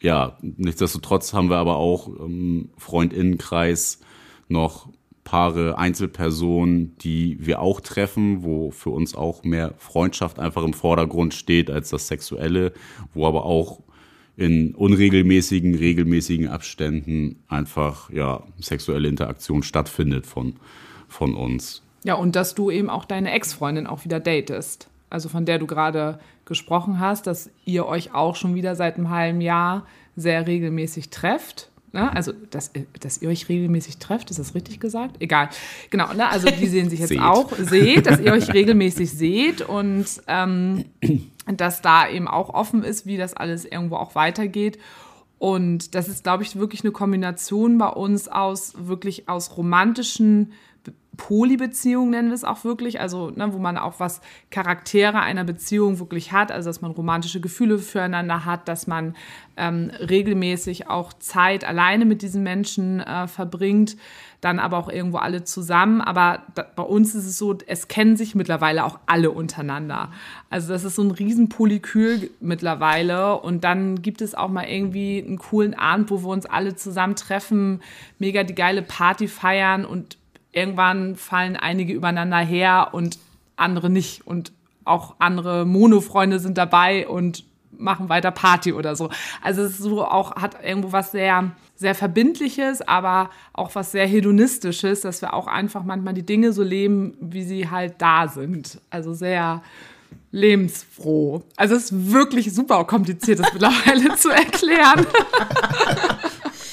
ja, 0.00 0.38
nichtsdestotrotz 0.40 1.32
haben 1.32 1.50
wir 1.50 1.56
aber 1.56 1.76
auch 1.76 2.08
im 2.08 2.70
Freundinnenkreis 2.76 4.00
noch 4.48 4.88
Paare, 5.24 5.76
Einzelpersonen, 5.76 6.96
die 6.98 7.36
wir 7.38 7.60
auch 7.60 7.82
treffen, 7.82 8.44
wo 8.44 8.70
für 8.70 8.88
uns 8.88 9.14
auch 9.14 9.44
mehr 9.44 9.74
Freundschaft 9.76 10.38
einfach 10.38 10.64
im 10.64 10.72
Vordergrund 10.72 11.34
steht 11.34 11.70
als 11.70 11.90
das 11.90 12.08
Sexuelle, 12.08 12.72
wo 13.12 13.26
aber 13.26 13.44
auch 13.44 13.82
in 14.38 14.74
unregelmäßigen, 14.74 15.74
regelmäßigen 15.74 16.48
Abständen 16.48 17.42
einfach 17.48 18.08
ja 18.10 18.42
sexuelle 18.58 19.08
Interaktion 19.08 19.62
stattfindet 19.62 20.24
von, 20.24 20.54
von 21.08 21.34
uns. 21.34 21.82
Ja, 22.04 22.14
und 22.14 22.36
dass 22.36 22.54
du 22.54 22.70
eben 22.70 22.90
auch 22.90 23.04
deine 23.04 23.32
Ex-Freundin 23.32 23.86
auch 23.86 24.04
wieder 24.04 24.20
datest. 24.20 24.88
Also 25.10 25.28
von 25.28 25.44
der 25.44 25.58
du 25.58 25.66
gerade 25.66 26.20
gesprochen 26.44 27.00
hast, 27.00 27.26
dass 27.26 27.50
ihr 27.64 27.86
euch 27.86 28.14
auch 28.14 28.36
schon 28.36 28.54
wieder 28.54 28.74
seit 28.76 28.96
einem 28.96 29.10
halben 29.10 29.40
Jahr 29.40 29.86
sehr 30.16 30.46
regelmäßig 30.46 31.10
trefft. 31.10 31.70
Ne? 31.92 32.14
Also, 32.14 32.32
dass, 32.50 32.72
dass 33.00 33.22
ihr 33.22 33.30
euch 33.30 33.48
regelmäßig 33.48 33.98
trefft, 33.98 34.30
ist 34.30 34.38
das 34.38 34.54
richtig 34.54 34.78
gesagt? 34.80 35.16
Egal. 35.20 35.48
Genau, 35.90 36.12
ne? 36.12 36.28
also 36.28 36.50
die 36.50 36.66
sehen 36.66 36.90
sich 36.90 37.00
jetzt 37.00 37.08
Seht. 37.08 37.20
auch, 37.20 37.52
seht, 37.56 38.06
dass 38.06 38.20
ihr 38.20 38.32
euch 38.32 38.52
regelmäßig 38.52 39.10
seht 39.10 39.62
und 39.62 40.06
ähm, 40.26 40.84
dass 41.46 41.80
da 41.80 42.08
eben 42.08 42.28
auch 42.28 42.50
offen 42.50 42.82
ist, 42.82 43.06
wie 43.06 43.16
das 43.16 43.34
alles 43.34 43.64
irgendwo 43.64 43.96
auch 43.96 44.14
weitergeht. 44.14 44.78
Und 45.38 45.94
das 45.94 46.08
ist, 46.08 46.24
glaube 46.24 46.42
ich, 46.42 46.56
wirklich 46.56 46.82
eine 46.82 46.92
Kombination 46.92 47.78
bei 47.78 47.88
uns 47.88 48.28
aus 48.28 48.74
wirklich 48.76 49.28
aus 49.28 49.56
romantischen 49.56 50.52
Polybeziehungen 51.18 52.10
nennen 52.10 52.28
wir 52.28 52.34
es 52.34 52.44
auch 52.44 52.64
wirklich, 52.64 53.00
also 53.00 53.30
ne, 53.30 53.52
wo 53.52 53.58
man 53.58 53.76
auch 53.76 54.00
was 54.00 54.22
Charaktere 54.50 55.20
einer 55.20 55.44
Beziehung 55.44 55.98
wirklich 55.98 56.32
hat, 56.32 56.50
also 56.50 56.70
dass 56.70 56.80
man 56.80 56.92
romantische 56.92 57.40
Gefühle 57.40 57.78
füreinander 57.78 58.44
hat, 58.46 58.68
dass 58.68 58.86
man 58.86 59.14
ähm, 59.56 59.90
regelmäßig 59.98 60.88
auch 60.88 61.12
Zeit 61.12 61.64
alleine 61.64 62.04
mit 62.04 62.22
diesen 62.22 62.44
Menschen 62.44 63.00
äh, 63.00 63.26
verbringt, 63.26 63.96
dann 64.40 64.60
aber 64.60 64.78
auch 64.78 64.88
irgendwo 64.88 65.16
alle 65.18 65.42
zusammen. 65.42 66.00
Aber 66.00 66.44
da, 66.54 66.64
bei 66.76 66.84
uns 66.84 67.16
ist 67.16 67.26
es 67.26 67.36
so, 67.36 67.58
es 67.66 67.88
kennen 67.88 68.16
sich 68.16 68.36
mittlerweile 68.36 68.84
auch 68.84 69.00
alle 69.06 69.32
untereinander. 69.32 70.12
Also 70.50 70.72
das 70.72 70.84
ist 70.84 70.94
so 70.94 71.02
ein 71.02 71.10
riesen 71.10 71.48
Polykül 71.48 72.30
mittlerweile 72.40 73.40
und 73.40 73.64
dann 73.64 74.02
gibt 74.02 74.22
es 74.22 74.36
auch 74.36 74.48
mal 74.48 74.68
irgendwie 74.68 75.22
einen 75.26 75.38
coolen 75.38 75.74
Abend, 75.74 76.12
wo 76.12 76.22
wir 76.22 76.28
uns 76.28 76.46
alle 76.46 76.76
zusammen 76.76 77.16
treffen, 77.16 77.82
mega 78.20 78.44
die 78.44 78.54
geile 78.54 78.82
Party 78.82 79.26
feiern 79.26 79.84
und 79.84 80.16
irgendwann 80.52 81.16
fallen 81.16 81.56
einige 81.56 81.92
übereinander 81.92 82.38
her 82.38 82.88
und 82.92 83.18
andere 83.56 83.90
nicht. 83.90 84.26
Und 84.26 84.52
auch 84.84 85.16
andere 85.18 85.66
Mono-Freunde 85.66 86.38
sind 86.38 86.58
dabei 86.58 87.06
und 87.06 87.44
machen 87.76 88.08
weiter 88.08 88.30
Party 88.30 88.72
oder 88.72 88.96
so. 88.96 89.10
Also 89.42 89.62
es 89.62 89.72
ist 89.72 89.78
so 89.78 90.04
auch, 90.04 90.36
hat 90.36 90.56
irgendwo 90.64 90.92
was 90.92 91.12
sehr, 91.12 91.52
sehr 91.76 91.94
Verbindliches, 91.94 92.86
aber 92.86 93.30
auch 93.52 93.74
was 93.74 93.92
sehr 93.92 94.06
Hedonistisches, 94.06 95.02
dass 95.02 95.22
wir 95.22 95.34
auch 95.34 95.46
einfach 95.46 95.84
manchmal 95.84 96.14
die 96.14 96.26
Dinge 96.26 96.52
so 96.52 96.62
leben, 96.62 97.16
wie 97.20 97.44
sie 97.44 97.70
halt 97.70 97.94
da 97.98 98.28
sind. 98.28 98.80
Also 98.90 99.14
sehr 99.14 99.62
lebensfroh. 100.30 101.42
Also 101.56 101.74
es 101.74 101.84
ist 101.84 102.12
wirklich 102.12 102.52
super 102.52 102.84
kompliziert, 102.84 103.40
das 103.40 103.52
mittlerweile 103.52 104.14
zu 104.16 104.30
erklären. 104.30 105.06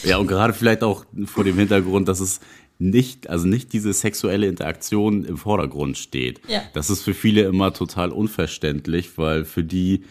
Ja, 0.03 0.17
und 0.17 0.27
gerade 0.27 0.53
vielleicht 0.53 0.83
auch 0.83 1.05
vor 1.25 1.43
dem 1.43 1.57
Hintergrund, 1.57 2.07
dass 2.07 2.19
es 2.19 2.39
nicht, 2.77 3.29
also 3.29 3.47
nicht 3.47 3.73
diese 3.73 3.93
sexuelle 3.93 4.47
Interaktion 4.47 5.23
im 5.23 5.37
Vordergrund 5.37 5.97
steht. 5.97 6.41
Ja. 6.47 6.61
Das 6.73 6.89
ist 6.89 7.01
für 7.01 7.13
viele 7.13 7.43
immer 7.43 7.73
total 7.73 8.11
unverständlich, 8.11 9.17
weil 9.17 9.45
für 9.45 9.63
die 9.63 10.03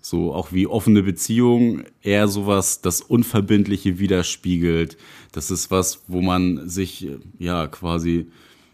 so 0.00 0.34
auch 0.34 0.52
wie 0.52 0.66
offene 0.66 1.02
Beziehung 1.02 1.84
eher 2.02 2.28
sowas 2.28 2.80
das 2.80 3.00
Unverbindliche 3.00 3.98
widerspiegelt. 3.98 4.96
Das 5.30 5.50
ist 5.50 5.70
was, 5.70 6.02
wo 6.08 6.20
man 6.20 6.68
sich 6.68 7.06
ja 7.38 7.66
quasi 7.68 8.26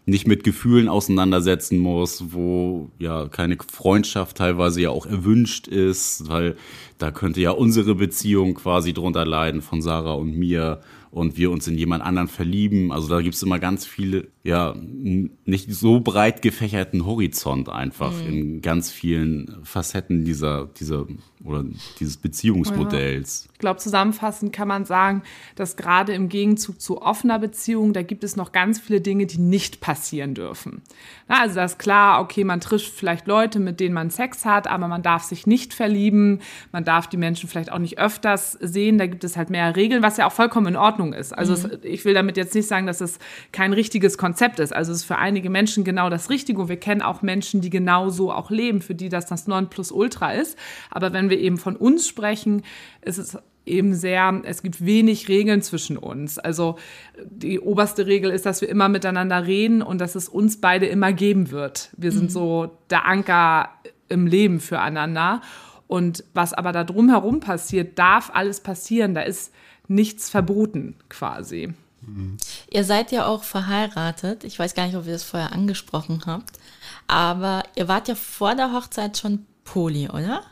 nicht 0.07 0.27
mit 0.27 0.43
Gefühlen 0.43 0.89
auseinandersetzen 0.89 1.79
muss, 1.79 2.33
wo 2.33 2.91
ja 2.99 3.29
keine 3.29 3.59
Freundschaft 3.71 4.39
teilweise 4.39 4.81
ja 4.81 4.91
auch 4.91 5.05
erwünscht 5.05 5.69
ist, 5.69 6.29
weil 6.29 6.57
da 6.97 7.11
könnte 7.11 7.43
ja 7.43 7.51
unsere 7.51 7.95
Beziehung 7.95 8.55
quasi 8.55 8.95
drunter 8.95 9.27
leiden 9.27 9.61
von 9.61 9.83
Sarah 9.83 10.15
und 10.15 10.35
mir 10.35 10.81
und 11.11 11.37
wir 11.37 11.51
uns 11.51 11.67
in 11.67 11.79
jemand 11.79 12.03
anderen 12.03 12.29
verlieben. 12.29 12.93
Also 12.93 13.09
da 13.09 13.21
gibt's 13.21 13.43
immer 13.43 13.59
ganz 13.59 13.87
viele, 13.87 14.29
ja, 14.45 14.75
nicht 14.77 15.71
so 15.73 16.01
breit 16.01 16.43
gefächerten 16.43 17.05
Horizont 17.05 17.69
einfach 17.69 18.13
in 18.27 18.63
ganz 18.63 18.91
vielen 18.91 19.59
Facetten 19.65 20.25
dieser, 20.25 20.67
dieser 20.79 21.07
oder 21.45 21.65
dieses 22.01 22.17
Beziehungsmodells. 22.17 23.49
Ich 23.53 23.59
glaube, 23.59 23.79
zusammenfassend 23.79 24.53
kann 24.53 24.69
man 24.69 24.85
sagen, 24.85 25.23
dass 25.55 25.77
gerade 25.77 26.13
im 26.13 26.29
Gegenzug 26.29 26.81
zu 26.81 27.03
offener 27.03 27.39
Beziehung, 27.39 27.93
da 27.93 28.03
gibt 28.03 28.25
es 28.25 28.37
noch 28.37 28.53
ganz 28.53 28.81
viele 28.81 29.01
Dinge, 29.01 29.27
die 29.27 29.39
nicht 29.39 29.81
passieren 29.81 30.35
dürfen. 30.35 30.83
Na, 31.29 31.43
also 31.43 31.57
da 31.57 31.65
ist 31.65 31.79
klar, 31.79 32.21
okay, 32.21 32.45
man 32.45 32.61
trifft 32.61 32.93
vielleicht 32.93 33.27
Leute, 33.27 33.61
mit 33.61 33.81
denen 33.81 33.95
man 33.95 34.11
Sex 34.11 34.45
hat, 34.45 34.67
aber 34.67 34.89
man 34.89 35.03
darf 35.03 35.25
sich 35.25 35.47
nicht 35.47 35.75
verlieben, 35.75 36.41
man 36.73 36.85
darf 36.85 37.07
die 37.07 37.17
Menschen 37.17 37.49
vielleicht 37.49 37.71
auch 37.71 37.79
nicht 37.79 37.99
öfters 37.99 38.53
sehen, 38.53 38.99
da 38.99 39.07
gibt 39.07 39.25
es 39.25 39.37
halt 39.37 39.51
mehr 39.51 39.77
Regeln, 39.77 40.03
was 40.03 40.17
ja 40.17 40.27
auch 40.27 40.33
vollkommen 40.33 40.69
in 40.69 40.77
Ordnung 40.77 41.13
ist. 41.13 41.33
Also 41.33 41.53
es, 41.53 41.69
ich 41.83 42.05
will 42.05 42.15
damit 42.15 42.37
jetzt 42.37 42.55
nicht 42.55 42.67
sagen, 42.67 42.87
dass 42.87 43.01
es 43.01 43.19
kein 43.53 43.73
richtiges 43.73 44.19
Konzept 44.19 44.28
ist. 44.35 44.73
Also 44.75 44.93
es 44.93 44.99
ist 44.99 45.05
für 45.05 45.19
einige 45.19 45.51
Menschen 45.51 45.85
genau 45.85 46.11
das 46.11 46.31
Richtige 46.31 46.61
und 46.61 46.69
wir 46.69 46.79
kennen 46.79 47.03
auch 47.03 47.23
Menschen, 47.23 47.61
die 47.61 47.71
genau 47.71 48.11
so 48.11 48.33
auch 48.33 48.51
leben, 48.51 48.81
für 48.81 48.95
die 48.95 49.09
das 49.09 49.27
das 49.27 49.47
Nonplusultra 49.47 50.33
ist. 50.33 50.59
Aber 50.91 51.13
wenn 51.13 51.31
wir 51.31 51.39
eben 51.39 51.59
von 51.59 51.77
uns 51.77 52.09
sprechen, 52.09 52.63
ist 53.03 53.19
es 53.19 53.39
eben 53.67 53.95
sehr, 53.95 54.41
es 54.45 54.63
gibt 54.63 54.85
wenig 54.85 55.29
Regeln 55.29 55.63
zwischen 55.63 55.97
uns. 55.97 56.39
Also 56.39 56.77
die 57.25 57.61
oberste 57.61 58.07
Regel 58.07 58.31
ist, 58.31 58.47
dass 58.47 58.61
wir 58.61 58.69
immer 58.69 58.89
miteinander 58.89 59.47
reden 59.47 59.83
und 59.83 60.01
dass 60.01 60.15
es 60.15 60.29
uns 60.29 60.61
beide 60.61 60.87
immer 60.87 61.13
geben 61.13 61.51
wird. 61.51 61.91
Wir 61.97 62.13
sind 62.13 62.33
so 62.33 62.79
der 62.91 63.07
Anker 63.07 63.71
im 64.09 64.27
Leben 64.27 64.61
füreinander. 64.61 65.43
Und 65.87 66.25
was 66.35 66.53
aber 66.53 66.73
da 66.73 66.85
drumherum 66.85 67.41
passiert, 67.41 67.99
darf 67.99 68.31
alles 68.33 68.61
passieren. 68.61 69.15
Da 69.15 69.23
ist 69.23 69.53
nichts 69.87 70.29
verboten 70.29 70.97
quasi. 71.09 71.73
Ihr 72.71 72.85
seid 72.85 73.13
ja 73.13 73.27
auch 73.27 73.43
verheiratet. 73.45 74.45
Ich 74.45 74.59
weiß 74.59 74.75
gar 74.75 74.87
nicht, 74.87 74.97
ob 74.97 75.07
ihr 75.07 75.13
das 75.13 75.23
vorher 75.25 75.53
angesprochen 75.53 76.23
habt. 76.27 76.59
Aber 77.07 77.63
ihr 77.75 77.89
wart 77.89 78.09
ja 78.09 78.15
vor 78.15 78.55
der 78.55 78.73
Hochzeit 78.73 79.17
schon 79.19 79.47
Poli, 79.65 80.09
oder? 80.09 80.43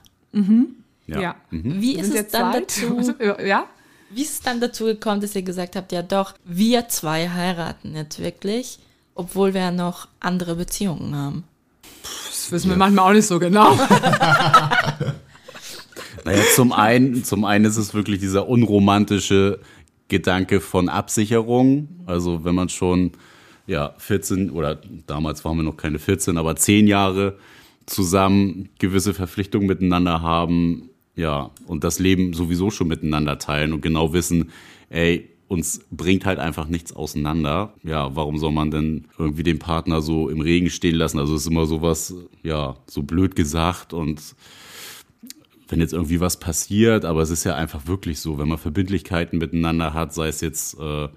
Ja. 1.06 1.36
Wie 1.50 1.94
Wir 1.96 2.00
ist 2.00 2.12
sind 2.12 2.26
es 2.26 2.32
dann 2.32 2.52
zwei. 2.52 2.60
dazu? 2.60 3.14
Ja? 3.44 3.66
Wie 4.10 4.22
ist 4.22 4.34
es 4.34 4.40
dann 4.40 4.60
dazu 4.60 4.84
gekommen, 4.84 5.20
dass 5.20 5.34
ihr 5.34 5.42
gesagt 5.42 5.74
habt, 5.76 5.90
ja 5.92 6.02
doch, 6.02 6.34
wir 6.44 6.88
zwei 6.88 7.28
heiraten 7.28 7.96
jetzt 7.96 8.20
wirklich, 8.20 8.78
obwohl 9.14 9.52
wir 9.52 9.62
ja 9.62 9.70
noch 9.72 10.06
andere 10.20 10.54
Beziehungen 10.54 11.14
haben? 11.14 11.44
Das 12.28 12.52
wissen 12.52 12.70
wir 12.70 12.76
manchmal 12.76 13.10
auch 13.10 13.14
nicht 13.14 13.26
so 13.26 13.38
genau. 13.38 13.76
Naja, 16.24 16.42
zum 16.56 16.72
einen, 16.72 17.22
zum 17.24 17.44
einen 17.44 17.64
ist 17.66 17.76
es 17.76 17.94
wirklich 17.94 18.18
dieser 18.18 18.48
unromantische 18.48 19.60
Gedanke 20.08 20.60
von 20.60 20.88
Absicherung. 20.88 21.88
Also 22.06 22.44
wenn 22.44 22.54
man 22.54 22.68
schon 22.68 23.12
ja 23.66 23.94
14 23.98 24.50
oder 24.50 24.80
damals 25.06 25.44
waren 25.44 25.56
wir 25.56 25.64
noch 25.64 25.76
keine 25.76 25.98
14, 25.98 26.36
aber 26.38 26.56
10 26.56 26.86
Jahre 26.86 27.38
zusammen 27.86 28.68
gewisse 28.78 29.14
Verpflichtungen 29.14 29.66
miteinander 29.66 30.20
haben, 30.22 30.90
ja, 31.14 31.50
und 31.66 31.82
das 31.82 31.98
Leben 31.98 32.34
sowieso 32.34 32.70
schon 32.70 32.88
miteinander 32.88 33.38
teilen 33.38 33.72
und 33.72 33.80
genau 33.80 34.12
wissen, 34.12 34.50
ey, 34.90 35.30
uns 35.48 35.80
bringt 35.90 36.26
halt 36.26 36.38
einfach 36.38 36.66
nichts 36.68 36.94
auseinander. 36.94 37.72
Ja, 37.82 38.14
warum 38.14 38.36
soll 38.38 38.52
man 38.52 38.70
denn 38.70 39.06
irgendwie 39.18 39.44
den 39.44 39.58
Partner 39.58 40.02
so 40.02 40.28
im 40.28 40.40
Regen 40.40 40.70
stehen 40.70 40.96
lassen? 40.96 41.18
Also 41.18 41.34
es 41.34 41.42
ist 41.42 41.50
immer 41.50 41.66
sowas, 41.66 42.14
ja, 42.42 42.76
so 42.86 43.02
blöd 43.02 43.36
gesagt 43.36 43.92
und 43.92 44.20
wenn 45.68 45.80
jetzt 45.80 45.92
irgendwie 45.92 46.20
was 46.20 46.38
passiert, 46.38 47.04
aber 47.04 47.22
es 47.22 47.30
ist 47.30 47.44
ja 47.44 47.54
einfach 47.56 47.86
wirklich 47.86 48.20
so, 48.20 48.38
wenn 48.38 48.48
man 48.48 48.58
Verbindlichkeiten 48.58 49.38
miteinander 49.38 49.94
hat, 49.94 50.14
sei 50.14 50.28
es 50.28 50.40
jetzt 50.40 50.78
äh, 50.78 51.08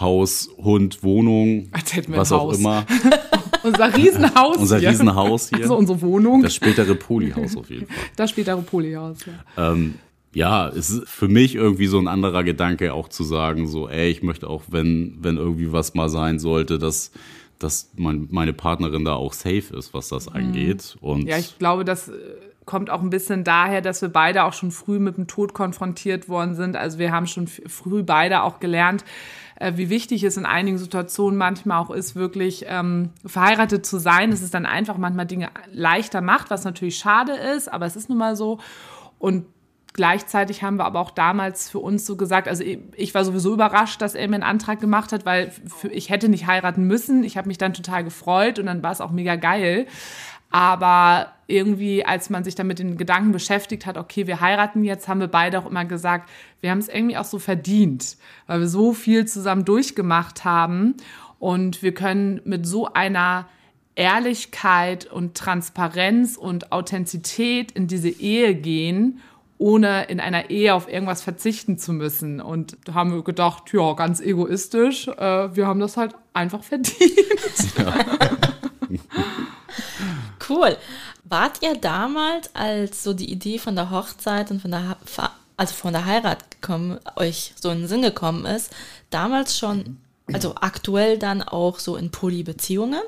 Haus, 0.00 0.50
Hund, 0.58 1.02
Wohnung, 1.02 1.68
was 2.08 2.32
auch 2.32 2.48
Haus. 2.48 2.58
immer, 2.58 2.84
Unser 3.62 3.96
Riesenhaus 3.96 4.56
unser 4.58 4.78
hier. 4.78 4.90
Riesenhaus 4.90 5.48
hier, 5.48 5.60
Also 5.60 5.76
unsere 5.76 6.02
Wohnung. 6.02 6.42
das 6.42 6.54
spätere 6.54 6.94
Polyhaus 6.94 7.56
auf 7.56 7.70
jeden 7.70 7.86
Fall. 7.86 7.96
Das 8.16 8.30
spätere 8.30 8.60
Polyhaus. 8.60 9.18
Ja. 9.56 9.72
Ähm, 9.72 9.94
ja, 10.34 10.68
es 10.68 10.90
ist 10.90 11.08
für 11.08 11.28
mich 11.28 11.54
irgendwie 11.54 11.86
so 11.86 11.98
ein 11.98 12.06
anderer 12.08 12.44
Gedanke, 12.44 12.92
auch 12.92 13.08
zu 13.08 13.24
sagen, 13.24 13.66
so, 13.66 13.88
ey, 13.88 14.10
ich 14.10 14.22
möchte 14.22 14.50
auch, 14.50 14.64
wenn, 14.68 15.16
wenn 15.20 15.38
irgendwie 15.38 15.72
was 15.72 15.94
mal 15.94 16.10
sein 16.10 16.38
sollte, 16.40 16.78
dass, 16.78 17.10
dass 17.58 17.90
mein, 17.96 18.28
meine 18.30 18.52
Partnerin 18.52 19.04
da 19.06 19.14
auch 19.14 19.32
safe 19.32 19.74
ist, 19.74 19.94
was 19.94 20.08
das 20.08 20.28
angeht. 20.28 20.96
Und 21.00 21.26
Ja, 21.26 21.38
ich 21.38 21.56
glaube, 21.58 21.86
das 21.86 22.08
äh, 22.08 22.12
kommt 22.64 22.90
auch 22.90 23.02
ein 23.02 23.10
bisschen 23.10 23.44
daher, 23.44 23.80
dass 23.80 24.02
wir 24.02 24.08
beide 24.08 24.44
auch 24.44 24.52
schon 24.52 24.70
früh 24.70 24.98
mit 24.98 25.16
dem 25.16 25.26
Tod 25.26 25.54
konfrontiert 25.54 26.28
worden 26.28 26.54
sind. 26.54 26.76
Also 26.76 26.98
wir 26.98 27.12
haben 27.12 27.26
schon 27.26 27.46
früh 27.46 28.02
beide 28.02 28.42
auch 28.42 28.60
gelernt, 28.60 29.04
äh, 29.56 29.72
wie 29.76 29.90
wichtig 29.90 30.24
es 30.24 30.36
in 30.36 30.46
einigen 30.46 30.78
Situationen 30.78 31.38
manchmal 31.38 31.78
auch 31.78 31.90
ist, 31.90 32.16
wirklich 32.16 32.64
ähm, 32.68 33.10
verheiratet 33.24 33.84
zu 33.86 33.98
sein. 33.98 34.30
Dass 34.30 34.42
es 34.42 34.50
dann 34.50 34.66
einfach 34.66 34.98
manchmal 34.98 35.26
Dinge 35.26 35.50
leichter 35.72 36.20
macht, 36.20 36.50
was 36.50 36.64
natürlich 36.64 36.96
schade 36.96 37.32
ist, 37.32 37.72
aber 37.72 37.86
es 37.86 37.96
ist 37.96 38.08
nun 38.08 38.18
mal 38.18 38.36
so. 38.36 38.58
Und 39.18 39.46
Gleichzeitig 39.96 40.64
haben 40.64 40.76
wir 40.76 40.86
aber 40.86 40.98
auch 40.98 41.12
damals 41.12 41.70
für 41.70 41.78
uns 41.78 42.04
so 42.04 42.16
gesagt, 42.16 42.48
also 42.48 42.64
ich, 42.64 43.14
war 43.14 43.24
sowieso 43.24 43.54
überrascht, 43.54 44.02
dass 44.02 44.16
er 44.16 44.26
mir 44.26 44.34
einen 44.34 44.42
Antrag 44.42 44.80
gemacht 44.80 45.12
hat, 45.12 45.24
weil 45.24 45.52
ich 45.88 46.10
hätte 46.10 46.28
nicht 46.28 46.48
heiraten 46.48 46.82
müssen. 46.88 47.22
Ich 47.22 47.36
habe 47.36 47.46
mich 47.46 47.58
dann 47.58 47.74
total 47.74 48.02
gefreut 48.02 48.58
und 48.58 48.66
dann 48.66 48.82
war 48.82 48.90
es 48.90 49.00
auch 49.00 49.12
mega 49.12 49.36
geil. 49.36 49.86
Aber 50.54 51.32
irgendwie, 51.48 52.06
als 52.06 52.30
man 52.30 52.44
sich 52.44 52.54
dann 52.54 52.68
mit 52.68 52.78
den 52.78 52.96
Gedanken 52.96 53.32
beschäftigt 53.32 53.86
hat, 53.86 53.98
okay, 53.98 54.28
wir 54.28 54.40
heiraten 54.40 54.84
jetzt, 54.84 55.08
haben 55.08 55.18
wir 55.18 55.26
beide 55.26 55.58
auch 55.58 55.66
immer 55.66 55.84
gesagt, 55.84 56.30
wir 56.60 56.70
haben 56.70 56.78
es 56.78 56.86
irgendwie 56.86 57.16
auch 57.16 57.24
so 57.24 57.40
verdient, 57.40 58.16
weil 58.46 58.60
wir 58.60 58.68
so 58.68 58.92
viel 58.92 59.26
zusammen 59.26 59.64
durchgemacht 59.64 60.44
haben 60.44 60.94
und 61.40 61.82
wir 61.82 61.92
können 61.92 62.40
mit 62.44 62.66
so 62.68 62.86
einer 62.92 63.48
Ehrlichkeit 63.96 65.06
und 65.06 65.34
Transparenz 65.34 66.36
und 66.36 66.70
Authentizität 66.70 67.72
in 67.72 67.88
diese 67.88 68.10
Ehe 68.10 68.54
gehen, 68.54 69.18
ohne 69.58 70.04
in 70.04 70.20
einer 70.20 70.50
Ehe 70.50 70.72
auf 70.72 70.88
irgendwas 70.88 71.22
verzichten 71.22 71.78
zu 71.78 71.92
müssen. 71.92 72.40
Und 72.40 72.76
da 72.84 72.94
haben 72.94 73.12
wir 73.12 73.24
gedacht, 73.24 73.72
ja, 73.72 73.92
ganz 73.94 74.20
egoistisch, 74.20 75.08
äh, 75.08 75.56
wir 75.56 75.66
haben 75.66 75.80
das 75.80 75.96
halt 75.96 76.14
einfach 76.32 76.62
verdient. 76.62 77.10
Cool. 80.54 80.76
Wart 81.24 81.62
ihr 81.62 81.74
damals, 81.74 82.54
als 82.54 83.02
so 83.02 83.12
die 83.12 83.30
Idee 83.30 83.58
von 83.58 83.74
der 83.74 83.90
Hochzeit 83.90 84.50
und 84.50 84.60
von 84.60 84.70
der, 84.70 84.96
also 85.56 85.74
von 85.74 85.92
der 85.92 86.04
Heirat 86.04 86.50
gekommen, 86.50 87.00
euch 87.16 87.54
so 87.60 87.70
in 87.70 87.80
den 87.80 87.88
Sinn 87.88 88.02
gekommen 88.02 88.44
ist, 88.46 88.72
damals 89.10 89.58
schon, 89.58 89.98
also 90.32 90.54
aktuell 90.54 91.18
dann 91.18 91.42
auch 91.42 91.78
so 91.78 91.96
in 91.96 92.10
Polybeziehungen? 92.10 93.02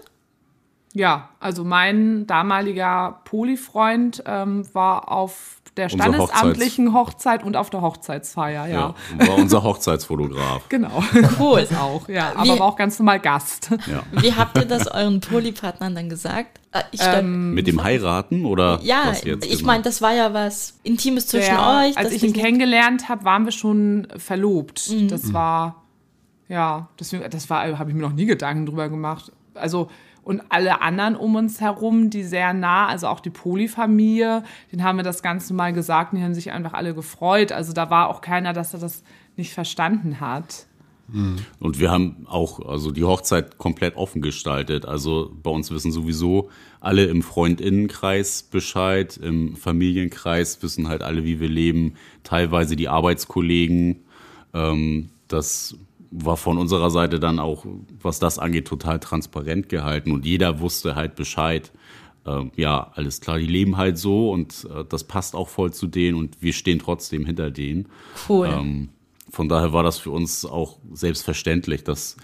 Ja, 0.98 1.28
also 1.40 1.62
mein 1.64 2.26
damaliger 2.26 3.20
Polyfreund 3.24 4.22
ähm, 4.26 4.66
war 4.72 5.12
auf 5.12 5.56
der 5.76 5.92
Unser 5.92 5.96
standesamtlichen 6.04 6.94
Hochzeit 6.94 7.44
und 7.44 7.54
auf 7.54 7.68
der 7.68 7.82
Hochzeitsfeier, 7.82 8.66
ja. 8.66 8.94
ja, 9.18 9.26
war 9.28 9.36
unser 9.36 9.62
Hochzeitsfotograf. 9.62 10.62
Genau. 10.70 11.02
Cool. 11.38 11.66
Das 11.68 11.78
auch, 11.78 12.08
ja. 12.08 12.32
Wie- 12.32 12.48
Aber 12.50 12.60
war 12.60 12.66
auch 12.68 12.76
ganz 12.76 12.98
normal 12.98 13.20
Gast. 13.20 13.70
Ja. 13.86 14.02
Wie 14.22 14.32
habt 14.32 14.56
ihr 14.56 14.64
das 14.64 14.86
euren 14.86 15.20
Polypartnern 15.20 15.94
dann 15.94 16.08
gesagt? 16.08 16.60
Äh, 16.72 16.80
Ich 16.92 17.00
glaub, 17.00 17.22
Mit 17.22 17.66
dem 17.66 17.82
Heiraten 17.84 18.46
oder 18.46 18.78
ja, 18.82 19.02
was 19.08 19.22
jetzt? 19.24 19.44
ich 19.44 19.58
genau? 19.58 19.66
meine, 19.66 19.82
das 19.82 20.00
war 20.00 20.14
ja 20.14 20.32
was 20.32 20.78
Intimes 20.82 21.26
zwischen 21.26 21.52
Ja, 21.54 21.80
euch. 21.82 21.98
als 21.98 22.10
ich 22.12 22.22
ihn 22.22 22.32
kennengelernt 22.32 23.10
habe, 23.10 23.24
waren 23.26 23.44
wir 23.44 23.52
schon 23.52 24.08
verlobt. 24.16 24.88
Mhm. 24.90 25.08
Das 25.08 25.34
war, 25.34 25.82
ja, 26.48 26.88
deswegen, 26.98 27.28
das 27.28 27.50
war, 27.50 27.78
habe 27.78 27.90
ich 27.90 27.94
mir 27.96 28.02
noch 28.02 28.14
nie 28.14 28.24
Gedanken 28.24 28.64
drüber 28.64 28.88
gemacht. 28.88 29.30
Also, 29.52 29.88
und 30.26 30.42
alle 30.48 30.82
anderen 30.82 31.14
um 31.14 31.36
uns 31.36 31.60
herum, 31.60 32.10
die 32.10 32.24
sehr 32.24 32.52
nah, 32.52 32.88
also 32.88 33.06
auch 33.06 33.20
die 33.20 33.30
Polyfamilie, 33.30 34.42
denen 34.72 34.82
haben 34.82 34.96
wir 34.96 35.04
das 35.04 35.22
ganz 35.22 35.48
normal 35.48 35.72
gesagt 35.72 36.12
und 36.12 36.18
die 36.18 36.24
haben 36.24 36.34
sich 36.34 36.50
einfach 36.50 36.72
alle 36.72 36.94
gefreut. 36.94 37.52
Also 37.52 37.72
da 37.72 37.90
war 37.90 38.08
auch 38.08 38.22
keiner, 38.22 38.52
dass 38.52 38.74
er 38.74 38.80
das 38.80 39.04
nicht 39.36 39.54
verstanden 39.54 40.18
hat. 40.18 40.66
Und 41.60 41.78
wir 41.78 41.92
haben 41.92 42.26
auch 42.28 42.58
also 42.66 42.90
die 42.90 43.04
Hochzeit 43.04 43.56
komplett 43.56 43.94
offen 43.94 44.20
gestaltet. 44.20 44.84
Also 44.84 45.30
bei 45.44 45.50
uns 45.50 45.70
wissen 45.70 45.92
sowieso 45.92 46.50
alle 46.80 47.04
im 47.04 47.22
Freundinnenkreis 47.22 48.42
Bescheid, 48.42 49.16
im 49.16 49.54
Familienkreis 49.54 50.60
wissen 50.60 50.88
halt 50.88 51.02
alle, 51.02 51.22
wie 51.22 51.38
wir 51.38 51.48
leben. 51.48 51.94
Teilweise 52.24 52.74
die 52.74 52.88
Arbeitskollegen. 52.88 54.02
Ähm, 54.52 55.10
das 55.28 55.76
war 56.24 56.36
von 56.36 56.58
unserer 56.58 56.90
Seite 56.90 57.20
dann 57.20 57.38
auch, 57.38 57.66
was 58.00 58.18
das 58.18 58.38
angeht, 58.38 58.66
total 58.66 58.98
transparent 58.98 59.68
gehalten 59.68 60.12
und 60.12 60.24
jeder 60.24 60.60
wusste 60.60 60.94
halt 60.94 61.14
Bescheid. 61.14 61.72
Ähm, 62.26 62.50
ja, 62.56 62.90
alles 62.94 63.20
klar, 63.20 63.38
die 63.38 63.46
leben 63.46 63.76
halt 63.76 63.98
so 63.98 64.30
und 64.30 64.66
äh, 64.74 64.84
das 64.88 65.04
passt 65.04 65.34
auch 65.34 65.48
voll 65.48 65.72
zu 65.72 65.86
denen 65.86 66.16
und 66.16 66.40
wir 66.40 66.52
stehen 66.52 66.78
trotzdem 66.78 67.24
hinter 67.24 67.50
denen. 67.50 67.86
Cool. 68.28 68.48
Ähm, 68.48 68.88
von 69.30 69.48
daher 69.48 69.72
war 69.72 69.82
das 69.82 69.98
für 69.98 70.10
uns 70.10 70.44
auch 70.44 70.78
selbstverständlich, 70.92 71.84
dass 71.84 72.16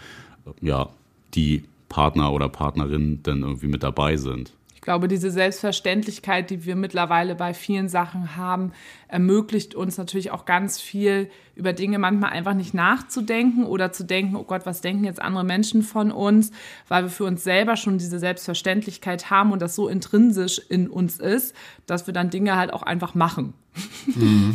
äh, 0.46 0.66
ja, 0.66 0.88
die 1.35 1.64
Partner 1.88 2.33
oder 2.33 2.48
Partnerinnen 2.48 3.22
dann 3.22 3.42
irgendwie 3.42 3.68
mit 3.68 3.83
dabei 3.83 4.16
sind. 4.16 4.52
Ich 4.83 4.85
glaube, 4.85 5.07
diese 5.07 5.31
Selbstverständlichkeit, 5.31 6.51
die 6.51 6.64
wir 6.64 6.75
mittlerweile 6.75 7.37
bei 7.37 7.55
vielen 7.55 7.88
Sachen 7.88 8.35
haben, 8.35 8.73
ermöglicht 9.07 9.77
uns 9.77 9.97
natürlich 9.97 10.33
auch 10.33 10.45
ganz 10.45 10.81
viel 10.81 11.31
über 11.55 11.73
Dinge 11.73 12.01
manchmal 12.01 12.31
einfach 12.31 12.55
nicht 12.55 12.75
nachzudenken 12.75 13.64
oder 13.64 13.92
zu 13.92 14.03
denken, 14.03 14.35
oh 14.35 14.42
Gott, 14.42 14.62
was 14.66 14.81
denken 14.81 15.05
jetzt 15.05 15.23
andere 15.23 15.45
Menschen 15.45 15.85
von 15.85 16.11
uns, 16.11 16.51
weil 16.88 17.05
wir 17.05 17.11
für 17.11 17.23
uns 17.27 17.45
selber 17.45 17.77
schon 17.77 17.99
diese 17.99 18.18
Selbstverständlichkeit 18.18 19.31
haben 19.31 19.53
und 19.53 19.62
das 19.62 19.77
so 19.77 19.87
intrinsisch 19.87 20.61
in 20.68 20.88
uns 20.90 21.21
ist, 21.21 21.55
dass 21.87 22.09
wir 22.09 22.12
dann 22.14 22.31
Dinge 22.31 22.57
halt 22.57 22.73
auch 22.73 22.83
einfach 22.83 23.14
machen. 23.14 23.55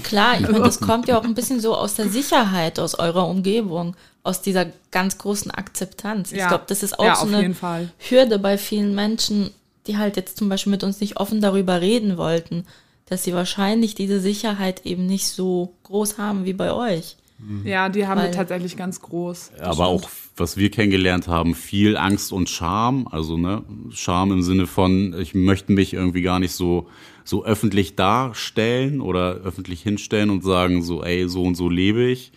Klar, 0.04 0.42
ich 0.42 0.50
meine, 0.50 0.60
das 0.60 0.82
kommt 0.82 1.08
ja 1.08 1.18
auch 1.18 1.24
ein 1.24 1.36
bisschen 1.36 1.62
so 1.62 1.74
aus 1.74 1.96
der 1.96 2.10
Sicherheit, 2.10 2.82
aus 2.82 3.00
eurer 3.00 3.30
Umgebung, 3.30 3.96
aus 4.24 4.42
dieser 4.42 4.66
ganz 4.92 5.18
großen 5.20 5.52
Akzeptanz. 5.52 6.34
Ich 6.34 6.40
Ja. 6.40 6.50
glaube, 6.50 6.66
das 6.68 6.84
ist 6.84 7.00
auch 7.00 7.06
Ja, 7.06 7.16
so 7.16 7.22
auf 7.22 7.28
eine 7.30 7.42
jeden 7.44 7.56
Fall. 7.56 7.88
Hürde 7.98 8.40
bei 8.40 8.58
vielen 8.58 8.94
Menschen, 8.94 9.52
die 9.88 9.98
halt 9.98 10.16
jetzt 10.18 10.38
zum 10.38 10.50
Beispiel 10.50 10.72
mit 10.72 10.84
uns 10.84 11.00
nicht 11.00 11.18
offen 11.18 11.42
darüber 11.42 11.82
reden 11.82 12.18
wollten, 12.18 12.66
dass 13.06 13.24
sie 13.24 13.34
wahrscheinlich 13.34 13.96
diese 13.96 14.20
Sicherheit 14.20 14.86
eben 14.86 15.06
nicht 15.06 15.28
so 15.28 15.74
groß 15.84 16.18
haben 16.18 16.46
wie 16.46 16.54
bei 16.54 16.74
euch. 16.74 17.16
Ja, 17.64 17.88
die 17.90 18.08
haben 18.08 18.18
wir 18.20 18.26
Weil- 18.26 18.34
tatsächlich 18.34 18.76
ganz 18.78 19.00
groß. 19.00 19.52
Aber 19.60 19.74
stimmt. 19.74 19.88
auch, 19.88 20.10
was 20.38 20.58
wir 20.58 20.72
kennengelernt 20.72 21.28
haben, 21.28 21.54
viel 21.54 21.96
Angst 21.96 22.34
und 22.34 22.50
Scham. 22.50 23.08
Also, 23.12 23.38
ne, 23.38 23.64
Scham 23.92 24.32
im 24.32 24.42
Sinne 24.42 24.66
von, 24.66 25.16
ich 25.20 25.36
möchte 25.36 25.72
mich 25.72 25.94
irgendwie 25.94 26.24
gar 26.24 26.40
nicht 26.40 26.54
so, 26.54 26.88
so 27.24 27.46
öffentlich 27.46 27.96
darstellen 27.96 29.02
oder 29.02 29.34
öffentlich 29.36 29.82
hinstellen 29.84 30.32
und 30.32 30.44
sagen 30.44 30.82
so, 30.82 31.04
ey, 31.04 31.30
so 31.30 31.44
und 31.44 31.54
so 31.56 31.70
lebe 31.70 32.06
ich. 32.10 32.32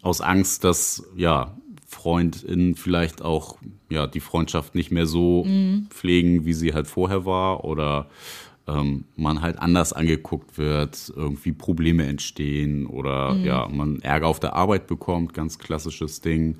Aus 0.00 0.22
Angst, 0.22 0.64
dass, 0.64 1.04
ja, 1.14 1.54
FreundInnen 1.92 2.74
vielleicht 2.74 3.22
auch, 3.22 3.58
ja, 3.90 4.06
die 4.06 4.20
Freundschaft 4.20 4.74
nicht 4.74 4.90
mehr 4.90 5.06
so 5.06 5.46
pflegen, 5.90 6.46
wie 6.46 6.54
sie 6.54 6.72
halt 6.72 6.86
vorher 6.86 7.26
war 7.26 7.64
oder 7.64 8.06
ähm, 8.66 9.04
man 9.16 9.42
halt 9.42 9.58
anders 9.58 9.92
angeguckt 9.92 10.56
wird, 10.56 11.12
irgendwie 11.14 11.52
Probleme 11.52 12.06
entstehen 12.06 12.86
oder 12.86 13.36
ja, 13.36 13.68
man 13.68 14.00
Ärger 14.00 14.26
auf 14.26 14.40
der 14.40 14.54
Arbeit 14.54 14.86
bekommt, 14.86 15.34
ganz 15.34 15.58
klassisches 15.58 16.20
Ding. 16.22 16.56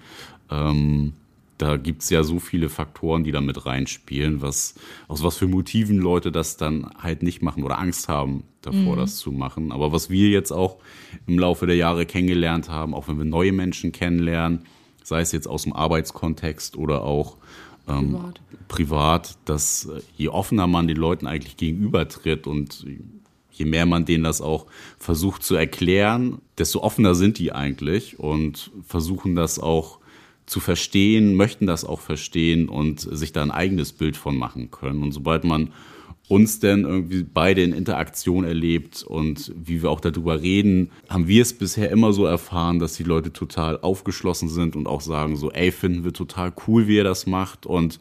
Ähm, 0.50 1.14
da 1.56 1.76
gibt's 1.76 2.10
ja 2.10 2.24
so 2.24 2.38
viele 2.38 2.68
Faktoren, 2.68 3.24
die 3.24 3.32
da 3.32 3.40
mit 3.40 3.64
reinspielen, 3.64 4.42
was, 4.42 4.74
aus 5.06 5.22
was 5.22 5.36
für 5.36 5.46
Motiven 5.46 5.98
Leute 5.98 6.32
das 6.32 6.56
dann 6.56 6.90
halt 7.00 7.22
nicht 7.22 7.40
machen 7.40 7.62
oder 7.62 7.78
Angst 7.78 8.08
haben 8.08 8.42
davor, 8.62 8.96
das 8.96 9.16
zu 9.16 9.30
machen. 9.30 9.70
Aber 9.72 9.92
was 9.92 10.10
wir 10.10 10.28
jetzt 10.28 10.50
auch 10.50 10.76
im 11.26 11.38
Laufe 11.38 11.66
der 11.66 11.76
Jahre 11.76 12.04
kennengelernt 12.04 12.68
haben, 12.68 12.94
auch 12.94 13.06
wenn 13.08 13.16
wir 13.16 13.24
neue 13.24 13.52
Menschen 13.52 13.92
kennenlernen, 13.92 14.64
sei 15.04 15.20
es 15.20 15.32
jetzt 15.32 15.48
aus 15.48 15.64
dem 15.64 15.72
Arbeitskontext 15.72 16.76
oder 16.76 17.02
auch 17.02 17.36
ähm, 17.88 18.12
Privat. 18.12 18.40
privat, 18.68 19.38
dass 19.44 19.86
äh, 19.86 20.00
je 20.16 20.28
offener 20.28 20.66
man 20.66 20.86
den 20.88 20.96
Leuten 20.96 21.26
eigentlich 21.26 21.56
gegenübertritt 21.56 22.46
und 22.46 22.84
je 23.50 23.64
mehr 23.64 23.86
man 23.86 24.04
denen 24.04 24.24
das 24.24 24.40
auch 24.40 24.66
versucht 24.98 25.42
zu 25.42 25.54
erklären, 25.54 26.40
desto 26.58 26.80
offener 26.80 27.14
sind 27.14 27.38
die 27.38 27.52
eigentlich 27.52 28.18
und 28.18 28.70
versuchen 28.86 29.34
das 29.34 29.58
auch 29.58 29.98
zu 30.46 30.60
verstehen, 30.60 31.34
möchten 31.34 31.66
das 31.66 31.84
auch 31.84 32.00
verstehen 32.00 32.68
und 32.68 33.00
sich 33.00 33.32
da 33.32 33.42
ein 33.42 33.50
eigenes 33.50 33.92
Bild 33.92 34.16
von 34.16 34.36
machen 34.36 34.70
können. 34.70 35.02
Und 35.02 35.12
sobald 35.12 35.44
man 35.44 35.72
uns 36.28 36.60
denn 36.60 36.84
irgendwie 36.84 37.24
beide 37.24 37.62
in 37.62 37.72
Interaktion 37.72 38.44
erlebt 38.44 39.02
und 39.02 39.52
wie 39.54 39.82
wir 39.82 39.90
auch 39.90 40.00
darüber 40.00 40.40
reden, 40.40 40.90
haben 41.08 41.28
wir 41.28 41.42
es 41.42 41.52
bisher 41.52 41.90
immer 41.90 42.12
so 42.12 42.24
erfahren, 42.24 42.78
dass 42.78 42.94
die 42.94 43.02
Leute 43.02 43.32
total 43.32 43.78
aufgeschlossen 43.80 44.48
sind 44.48 44.76
und 44.76 44.86
auch 44.86 45.00
sagen 45.00 45.36
so, 45.36 45.50
ey, 45.50 45.72
finden 45.72 46.04
wir 46.04 46.12
total 46.12 46.52
cool, 46.66 46.86
wie 46.86 46.98
er 46.98 47.04
das 47.04 47.26
macht. 47.26 47.66
Und 47.66 48.00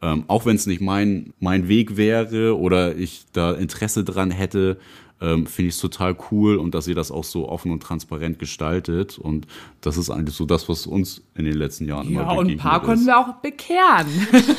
ähm, 0.00 0.24
auch 0.28 0.46
wenn 0.46 0.56
es 0.56 0.66
nicht 0.66 0.80
mein, 0.80 1.32
mein 1.40 1.68
Weg 1.68 1.96
wäre 1.96 2.58
oder 2.58 2.96
ich 2.96 3.24
da 3.32 3.52
Interesse 3.52 4.04
dran 4.04 4.30
hätte, 4.30 4.78
ähm, 5.22 5.46
finde 5.46 5.68
ich 5.68 5.76
es 5.76 5.80
total 5.80 6.16
cool 6.30 6.56
und 6.56 6.74
dass 6.74 6.88
ihr 6.88 6.94
das 6.96 7.10
auch 7.12 7.24
so 7.24 7.48
offen 7.48 7.70
und 7.70 7.80
transparent 7.80 8.38
gestaltet. 8.40 9.18
Und 9.18 9.46
das 9.80 9.96
ist 9.96 10.10
eigentlich 10.10 10.34
so 10.34 10.44
das, 10.44 10.68
was 10.68 10.86
uns 10.86 11.22
in 11.34 11.44
den 11.44 11.54
letzten 11.54 11.86
Jahren 11.86 12.10
Ja, 12.10 12.22
immer 12.22 12.36
und 12.36 12.50
ein 12.50 12.56
paar 12.58 12.80
begegnet 12.80 12.86
konnten 12.86 13.00
ist. 13.02 13.06
wir 13.06 13.18
auch 13.18 13.34
bekehren. 13.36 14.06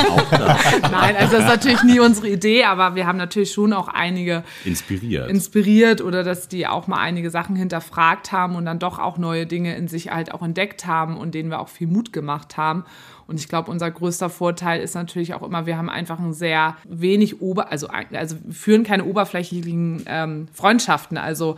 Auch 0.09 0.31
Nein, 0.91 1.15
also 1.17 1.33
das 1.33 1.43
ist 1.43 1.49
natürlich 1.49 1.83
nie 1.83 1.99
unsere 1.99 2.29
Idee, 2.29 2.63
aber 2.63 2.95
wir 2.95 3.05
haben 3.05 3.17
natürlich 3.17 3.51
schon 3.51 3.73
auch 3.73 3.89
einige 3.89 4.43
inspiriert. 4.63 5.29
inspiriert 5.29 6.01
oder 6.01 6.23
dass 6.23 6.47
die 6.47 6.65
auch 6.65 6.87
mal 6.87 6.97
einige 6.99 7.29
Sachen 7.29 7.55
hinterfragt 7.55 8.31
haben 8.31 8.55
und 8.55 8.65
dann 8.65 8.79
doch 8.79 8.99
auch 8.99 9.17
neue 9.17 9.45
Dinge 9.45 9.75
in 9.75 9.87
sich 9.89 10.11
halt 10.11 10.33
auch 10.33 10.41
entdeckt 10.41 10.85
haben 10.85 11.17
und 11.17 11.35
denen 11.35 11.49
wir 11.49 11.59
auch 11.59 11.69
viel 11.69 11.87
Mut 11.87 12.13
gemacht 12.13 12.55
haben. 12.57 12.85
Und 13.27 13.39
ich 13.39 13.47
glaube, 13.47 13.71
unser 13.71 13.89
größter 13.89 14.29
Vorteil 14.29 14.81
ist 14.81 14.95
natürlich 14.95 15.33
auch 15.33 15.43
immer, 15.43 15.65
wir 15.65 15.77
haben 15.77 15.89
einfach 15.89 16.19
ein 16.19 16.33
sehr 16.33 16.75
wenig 16.83 17.41
Ober, 17.41 17.71
also, 17.71 17.87
also 17.87 18.35
führen 18.51 18.83
keine 18.83 19.05
oberflächlichen 19.05 20.03
ähm, 20.07 20.47
Freundschaften. 20.53 21.17
Also 21.17 21.55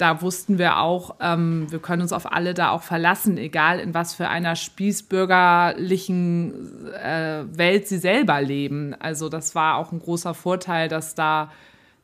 da 0.00 0.22
wussten 0.22 0.58
wir 0.58 0.78
auch, 0.78 1.16
ähm, 1.20 1.70
wir 1.70 1.78
können 1.78 2.02
uns 2.02 2.12
auf 2.12 2.32
alle 2.32 2.54
da 2.54 2.70
auch 2.70 2.82
verlassen, 2.82 3.36
egal 3.36 3.78
in 3.80 3.92
was 3.92 4.14
für 4.14 4.28
einer 4.28 4.56
spießbürgerlichen 4.56 6.86
äh, 6.94 7.44
Welt 7.52 7.86
sie 7.86 7.98
selber 7.98 8.40
leben. 8.40 8.94
Also 8.98 9.28
das 9.28 9.54
war 9.54 9.76
auch 9.76 9.92
ein 9.92 10.00
großer 10.00 10.32
Vorteil, 10.32 10.88
dass 10.88 11.14
da, 11.14 11.52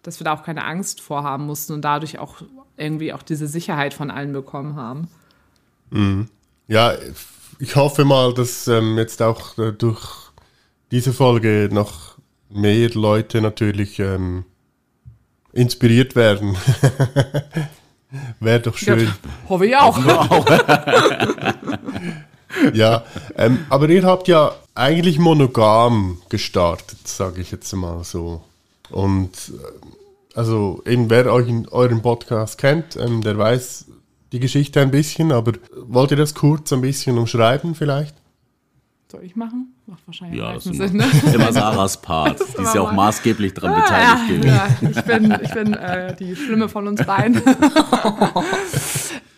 dass 0.03 0.21
wir 0.21 0.27
da 0.27 0.35
auch 0.35 0.43
keine 0.43 0.65
Angst 0.65 1.01
vorhaben 1.01 1.47
mussten 1.47 1.73
und 1.73 1.81
dadurch 1.83 2.19
auch 2.19 2.43
irgendwie 2.77 3.15
auch 3.15 3.23
diese 3.23 3.47
Sicherheit 3.47 3.95
von 3.95 4.11
allen 4.11 4.33
bekommen 4.33 4.77
haben. 4.77 5.09
Ja, 6.69 6.93
ich 7.59 7.77
hoffe 7.77 8.05
mal, 8.05 8.35
dass 8.35 8.69
ähm, 8.69 8.99
jetzt 8.99 9.23
auch 9.23 9.57
äh, 9.59 9.73
durch 9.73 10.31
diese 10.90 11.12
Folge 11.12 11.69
noch 11.73 12.16
mehr 12.49 12.90
Leute 12.90 13.40
natürlich 13.40 13.99
ähm, 13.99 14.45
inspiriert 15.53 16.14
werden. 16.14 16.57
Wäre 18.40 18.61
doch 18.61 18.77
schön. 18.77 19.12
Hoffe 19.49 19.66
ich 19.66 19.77
auch. 19.77 19.99
Ja, 22.73 23.05
ähm, 23.37 23.66
aber 23.69 23.88
ihr 23.88 24.05
habt 24.05 24.29
ja 24.29 24.55
eigentlich 24.75 25.19
monogam 25.19 26.19
gestartet, 26.29 27.07
sage 27.07 27.40
ich 27.40 27.51
jetzt 27.51 27.73
mal 27.75 28.03
so. 28.05 28.42
Und 28.90 29.33
äh, 29.49 30.38
also 30.38 30.83
eben 30.87 31.11
wer 31.11 31.33
euch 31.33 31.49
in 31.49 31.69
euren 31.69 32.03
Podcast 32.03 32.59
kennt, 32.59 32.97
ähm, 32.97 33.23
der 33.23 33.37
weiß 33.37 33.87
die 34.33 34.41
Geschichte 34.41 34.81
ein 34.81 34.91
bisschen, 34.91 35.31
aber 35.33 35.53
wollt 35.77 36.11
ihr 36.11 36.17
das 36.17 36.35
kurz 36.35 36.73
ein 36.73 36.81
bisschen 36.81 37.19
umschreiben 37.19 37.75
vielleicht? 37.75 38.17
Soll 39.11 39.23
ich 39.23 39.37
machen? 39.37 39.75
Macht 39.87 40.05
wahrscheinlich 40.07 40.41
ja, 40.41 40.55
das 40.55 40.65
Sinn, 40.65 40.81
immer, 40.81 41.07
ne? 41.07 41.11
immer 41.33 41.53
Sarahs 41.53 42.03
Part. 42.03 42.41
Die 42.59 42.62
ist 42.62 42.75
ja 42.75 42.81
auch 42.81 42.91
maßgeblich 42.91 43.55
daran 43.55 43.73
ja, 43.73 43.81
beteiligt 43.81 44.29
gewesen. 44.29 44.49
ja, 44.49 44.69
ich 44.91 45.05
bin, 45.05 45.39
ich 45.43 45.55
bin 45.55 45.75
äh, 45.75 46.17
die 46.17 46.35
Schlimme 46.35 46.69
von 46.69 46.89
uns 46.89 47.07
beiden. 47.07 47.37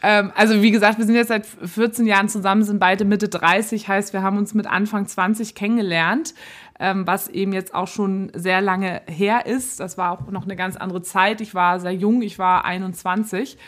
ähm, 0.02 0.32
also 0.34 0.62
wie 0.62 0.70
gesagt, 0.70 0.96
wir 0.96 1.04
sind 1.04 1.16
jetzt 1.16 1.28
seit 1.28 1.44
14 1.44 2.06
Jahren 2.06 2.30
zusammen, 2.30 2.62
sind 2.62 2.80
beide 2.80 3.04
Mitte 3.04 3.28
30, 3.28 3.88
heißt, 3.88 4.14
wir 4.14 4.22
haben 4.22 4.38
uns 4.38 4.54
mit 4.54 4.66
Anfang 4.66 5.06
20 5.06 5.54
kennengelernt, 5.54 6.32
ähm, 6.80 7.06
was 7.06 7.28
eben 7.28 7.52
jetzt 7.52 7.74
auch 7.74 7.88
schon 7.88 8.32
sehr 8.34 8.62
lange 8.62 9.02
her 9.06 9.44
ist. 9.44 9.80
Das 9.80 9.98
war 9.98 10.12
auch 10.12 10.30
noch 10.30 10.44
eine 10.44 10.56
ganz 10.56 10.76
andere 10.76 11.02
Zeit. 11.02 11.42
Ich 11.42 11.54
war 11.54 11.78
sehr 11.78 11.94
jung, 11.94 12.22
ich 12.22 12.38
war 12.38 12.64
21 12.64 13.58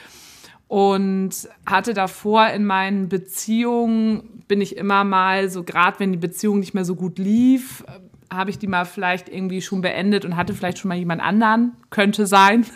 und 0.70 1.48
hatte 1.66 1.94
davor 1.94 2.46
in 2.50 2.64
meinen 2.64 3.09
Beziehungen, 3.09 4.44
bin 4.46 4.61
ich 4.61 4.76
immer 4.76 5.02
mal 5.02 5.50
so, 5.50 5.64
gerade 5.64 5.98
wenn 5.98 6.12
die 6.12 6.18
Beziehung 6.18 6.61
nicht 6.61 6.74
mehr 6.74 6.85
so 6.85 6.94
gut 6.94 7.18
lief, 7.18 7.83
äh, 7.88 7.98
habe 8.33 8.50
ich 8.50 8.59
die 8.61 8.68
mal 8.68 8.85
vielleicht 8.85 9.28
irgendwie 9.28 9.62
schon 9.62 9.80
beendet 9.80 10.24
und 10.24 10.37
hatte 10.37 10.54
vielleicht 10.54 10.78
schon 10.78 10.90
mal 10.90 10.96
jemand 10.96 11.22
anderen, 11.22 11.72
könnte 11.90 12.24
sein. 12.24 12.66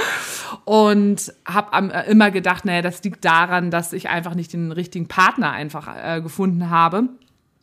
und 0.64 1.34
habe 1.44 1.92
äh, 1.92 2.10
immer 2.10 2.30
gedacht, 2.30 2.64
naja, 2.64 2.80
das 2.80 3.04
liegt 3.04 3.26
daran, 3.26 3.70
dass 3.70 3.92
ich 3.92 4.08
einfach 4.08 4.34
nicht 4.34 4.54
den 4.54 4.72
richtigen 4.72 5.06
Partner 5.06 5.52
einfach 5.52 5.94
äh, 6.02 6.22
gefunden 6.22 6.70
habe. 6.70 7.10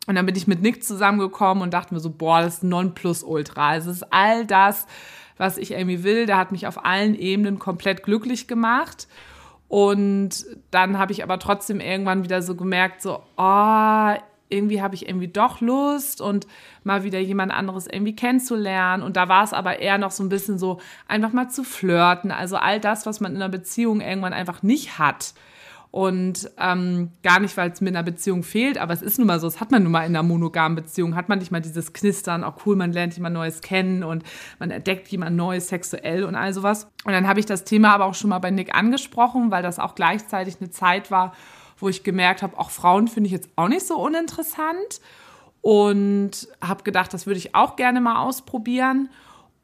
Und 0.06 0.14
dann 0.14 0.28
bin 0.28 0.36
ich 0.36 0.46
mit 0.46 0.62
Nick 0.62 0.84
zusammengekommen 0.84 1.64
und 1.64 1.74
dachte 1.74 1.96
mir 1.96 2.00
so, 2.00 2.12
boah, 2.12 2.42
das 2.42 2.58
ist 2.58 2.64
Nonplusultra. 2.64 3.78
Es 3.78 3.88
ist 3.88 4.14
all 4.14 4.46
das, 4.46 4.86
was 5.38 5.58
ich 5.58 5.72
irgendwie 5.72 6.04
will. 6.04 6.28
Der 6.28 6.38
hat 6.38 6.52
mich 6.52 6.68
auf 6.68 6.86
allen 6.86 7.16
Ebenen 7.16 7.58
komplett 7.58 8.04
glücklich 8.04 8.48
gemacht. 8.48 9.08
Und 9.72 10.48
dann 10.70 10.98
habe 10.98 11.14
ich 11.14 11.24
aber 11.24 11.40
trotzdem 11.40 11.80
irgendwann 11.80 12.26
wieder 12.26 12.42
so 12.42 12.56
gemerkt, 12.56 13.02
so, 13.02 13.24
oh, 13.38 14.14
irgendwie 14.50 14.82
habe 14.82 14.96
ich 14.96 15.08
irgendwie 15.08 15.30
doch 15.30 15.62
Lust 15.62 16.20
und 16.20 16.46
mal 16.84 17.06
wieder 17.06 17.20
jemand 17.20 17.54
anderes 17.54 17.88
irgendwie 17.88 18.14
kennenzulernen. 18.14 19.02
Und 19.02 19.16
da 19.16 19.30
war 19.30 19.46
es 19.46 19.54
aber 19.54 19.80
eher 19.80 19.98
noch 19.98 20.12
so 20.12 20.24
ein 20.24 20.28
bisschen 20.30 20.60
so, 20.60 20.82
einfach 21.08 21.32
mal 21.32 21.48
zu 21.48 21.64
flirten. 21.64 22.32
Also 22.32 22.58
all 22.58 22.82
das, 22.82 23.06
was 23.06 23.22
man 23.22 23.32
in 23.32 23.38
einer 23.42 23.48
Beziehung 23.48 24.02
irgendwann 24.02 24.34
einfach 24.34 24.62
nicht 24.62 25.00
hat. 25.00 25.34
Und 25.92 26.50
ähm, 26.58 27.12
gar 27.22 27.42
nicht, 27.42 27.58
weil 27.58 27.70
es 27.70 27.82
mir 27.82 27.90
in 27.90 27.98
einer 27.98 28.06
Beziehung 28.06 28.44
fehlt, 28.44 28.78
aber 28.78 28.94
es 28.94 29.02
ist 29.02 29.18
nun 29.18 29.28
mal 29.28 29.42
so, 29.42 29.48
das 29.48 29.60
hat 29.60 29.72
man 29.72 29.84
nun 29.84 29.92
mal 29.92 30.06
in 30.06 30.16
einer 30.16 30.24
monogamen 30.24 30.78
Beziehung, 30.78 31.16
hat 31.16 31.28
man 31.28 31.40
nicht 31.40 31.52
mal 31.52 31.60
dieses 31.60 31.92
Knistern, 31.92 32.46
auch 32.46 32.66
cool, 32.66 32.78
man 32.78 32.94
lernt 32.94 33.14
jemand 33.16 33.34
Neues 33.34 33.60
kennen 33.60 34.02
und 34.04 34.24
man 34.58 34.72
entdeckt 34.72 35.10
jemand 35.10 35.36
Neues 35.36 35.68
sexuell 35.68 36.24
und 36.24 36.36
all 36.36 36.54
sowas. 36.54 36.88
Und 37.04 37.12
dann 37.12 37.28
habe 37.28 37.42
ich 37.42 37.46
das 37.46 37.66
Thema 37.66 37.94
aber 37.94 38.06
auch 38.06 38.16
schon 38.16 38.30
mal 38.30 38.40
bei 38.40 38.52
Nick 38.52 38.74
angesprochen, 38.74 39.52
weil 39.52 39.64
das 39.64 39.80
auch 39.80 39.94
gleichzeitig 39.94 40.58
eine 40.62 40.70
Zeit 40.70 41.12
war, 41.12 41.34
wo 41.78 41.90
ich 41.90 42.04
gemerkt 42.04 42.42
habe, 42.42 42.58
auch 42.58 42.70
Frauen 42.70 43.10
finde 43.10 43.28
ich 43.28 43.34
jetzt 43.34 43.50
auch 43.58 43.68
nicht 43.68 43.86
so 43.86 43.98
uninteressant 43.98 45.02
und 45.60 46.48
habe 46.62 46.84
gedacht, 46.84 47.14
das 47.14 47.26
würde 47.26 47.38
ich 47.38 47.54
auch 47.54 47.76
gerne 47.76 48.00
mal 48.00 48.24
ausprobieren. 48.24 49.10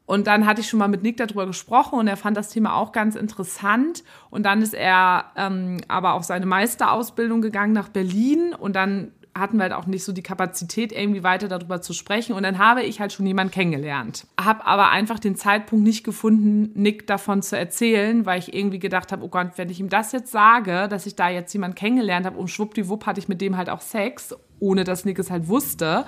Und 0.08 0.26
dann 0.26 0.46
hatte 0.46 0.62
ich 0.62 0.68
schon 0.70 0.78
mal 0.78 0.88
mit 0.88 1.02
Nick 1.02 1.18
darüber 1.18 1.44
gesprochen 1.44 1.98
und 1.98 2.08
er 2.08 2.16
fand 2.16 2.34
das 2.34 2.48
Thema 2.48 2.76
auch 2.76 2.92
ganz 2.92 3.14
interessant. 3.14 4.02
Und 4.30 4.44
dann 4.44 4.62
ist 4.62 4.72
er 4.72 5.26
ähm, 5.36 5.82
aber 5.86 6.14
auf 6.14 6.24
seine 6.24 6.46
Meisterausbildung 6.46 7.42
gegangen 7.42 7.74
nach 7.74 7.90
Berlin 7.90 8.54
und 8.58 8.74
dann 8.74 9.12
hatten 9.36 9.58
wir 9.58 9.64
halt 9.64 9.74
auch 9.74 9.84
nicht 9.84 10.04
so 10.04 10.12
die 10.12 10.22
Kapazität, 10.22 10.92
irgendwie 10.92 11.22
weiter 11.22 11.46
darüber 11.46 11.82
zu 11.82 11.92
sprechen. 11.92 12.32
Und 12.32 12.44
dann 12.44 12.56
habe 12.56 12.84
ich 12.84 13.00
halt 13.00 13.12
schon 13.12 13.26
jemanden 13.26 13.52
kennengelernt. 13.52 14.26
Habe 14.40 14.66
aber 14.66 14.88
einfach 14.88 15.18
den 15.18 15.36
Zeitpunkt 15.36 15.84
nicht 15.84 16.04
gefunden, 16.04 16.70
Nick 16.74 17.06
davon 17.06 17.42
zu 17.42 17.58
erzählen, 17.58 18.24
weil 18.24 18.38
ich 18.38 18.54
irgendwie 18.54 18.78
gedacht 18.78 19.12
habe, 19.12 19.22
oh 19.22 19.28
Gott, 19.28 19.52
wenn 19.56 19.68
ich 19.68 19.78
ihm 19.78 19.90
das 19.90 20.12
jetzt 20.12 20.32
sage, 20.32 20.88
dass 20.88 21.04
ich 21.04 21.16
da 21.16 21.28
jetzt 21.28 21.52
jemanden 21.52 21.74
kennengelernt 21.74 22.24
habe 22.24 22.38
und 22.38 22.48
schwuppdiwupp 22.48 23.04
hatte 23.04 23.20
ich 23.20 23.28
mit 23.28 23.42
dem 23.42 23.58
halt 23.58 23.68
auch 23.68 23.82
Sex, 23.82 24.34
ohne 24.58 24.84
dass 24.84 25.04
Nick 25.04 25.18
es 25.18 25.30
halt 25.30 25.48
wusste, 25.48 26.06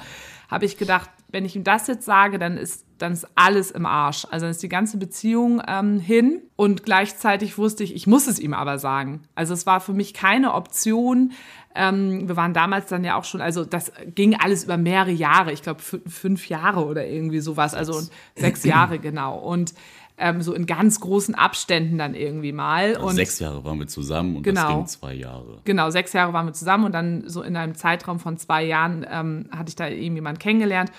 habe 0.49 0.65
ich 0.65 0.79
gedacht, 0.79 1.11
wenn 1.29 1.45
ich 1.45 1.55
ihm 1.55 1.65
das 1.65 1.87
jetzt 1.87 2.07
sage, 2.07 2.39
dann 2.39 2.57
ist, 2.57 2.87
dann 3.01 3.13
ist 3.13 3.27
alles 3.35 3.71
im 3.71 3.87
Arsch. 3.87 4.27
Also 4.31 4.45
dann 4.45 4.51
ist 4.51 4.63
die 4.63 4.69
ganze 4.69 4.99
Beziehung 4.99 5.63
ähm, 5.67 5.99
hin. 5.99 6.43
Und 6.57 6.85
gleichzeitig 6.85 7.57
wusste 7.57 7.83
ich, 7.83 7.95
ich 7.95 8.07
muss 8.07 8.27
es 8.27 8.39
ihm 8.39 8.53
aber 8.53 8.79
sagen. 8.79 9.23
Also 9.35 9.55
es 9.55 9.67
war 9.67 9.81
für 9.81 9.95
mich 9.95 10.13
keine 10.15 10.53
Option. 10.55 11.33
Ähm, 11.75 12.29
wir 12.29 12.37
waren 12.37 12.53
damals 12.53 12.87
dann 12.87 13.03
ja 13.05 13.17
auch 13.17 13.25
schon, 13.25 13.41
also 13.41 13.65
das 13.65 13.93
ging 14.15 14.35
alles 14.37 14.65
über 14.65 14.77
mehrere 14.77 15.13
Jahre. 15.13 15.53
Ich 15.53 15.63
glaube 15.63 15.81
fünf 15.81 16.49
Jahre 16.49 16.85
oder 16.85 17.07
irgendwie 17.07 17.41
sowas. 17.41 17.75
Also 17.75 17.95
und 17.95 18.11
sechs 18.37 18.65
Jahre 18.65 18.99
genau. 19.01 19.39
Und 19.39 19.75
ähm, 20.19 20.43
so 20.43 20.53
in 20.53 20.67
ganz 20.67 21.01
großen 21.01 21.35
Abständen 21.35 21.97
dann 21.97 22.15
irgendwie 22.15 22.53
mal. 22.53 22.97
Und 22.97 23.15
Sechs 23.15 23.39
Jahre 23.39 23.65
waren 23.65 23.79
wir 23.79 23.87
zusammen 23.87 24.37
und 24.37 24.43
Genau. 24.43 24.61
das 24.61 24.71
ging 24.75 24.87
zwei 24.87 25.15
Jahre. 25.15 25.61
Genau, 25.65 25.89
sechs 25.89 26.13
Jahre 26.13 26.35
waren 26.35 26.45
wir 26.45 26.53
zusammen 26.53 26.85
und 26.85 26.93
dann 26.93 27.25
so 27.27 27.41
in 27.41 27.57
einem 27.57 27.75
Zeitraum 27.75 28.21
von 28.21 28.37
zwei 28.37 28.63
Jahren 28.63 29.07
ähm, 29.11 29.47
hatte 29.51 29.71
ich 29.71 29.77
da 29.77 29.89
eben 29.89 30.15
jemanden 30.17 30.39
kennengelernt 30.39 30.93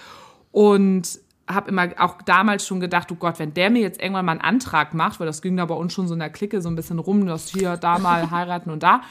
und 0.52 1.20
habe 1.54 1.70
immer 1.70 1.90
auch 1.98 2.22
damals 2.22 2.66
schon 2.66 2.80
gedacht, 2.80 3.12
oh 3.12 3.16
Gott, 3.16 3.40
wenn 3.40 3.54
der 3.54 3.70
mir 3.70 3.82
jetzt 3.82 4.02
irgendwann 4.02 4.26
mal 4.26 4.34
einen 4.34 4.42
Antrag 4.42 4.94
macht, 4.94 5.20
weil 5.20 5.28
das 5.28 5.42
ging 5.42 5.58
da 5.58 5.66
bei 5.66 5.76
uns 5.76 5.94
schon 5.94 6.08
so 6.08 6.14
in 6.14 6.20
der 6.20 6.30
Clique 6.30 6.62
so 6.62 6.70
ein 6.70 6.76
bisschen 6.76 7.00
rum, 7.00 7.26
das 7.26 7.50
hier, 7.50 7.78
da 7.78 8.00
mal 8.00 8.32
heiraten 8.32 8.70
und 8.70 8.84
da, 8.84 9.02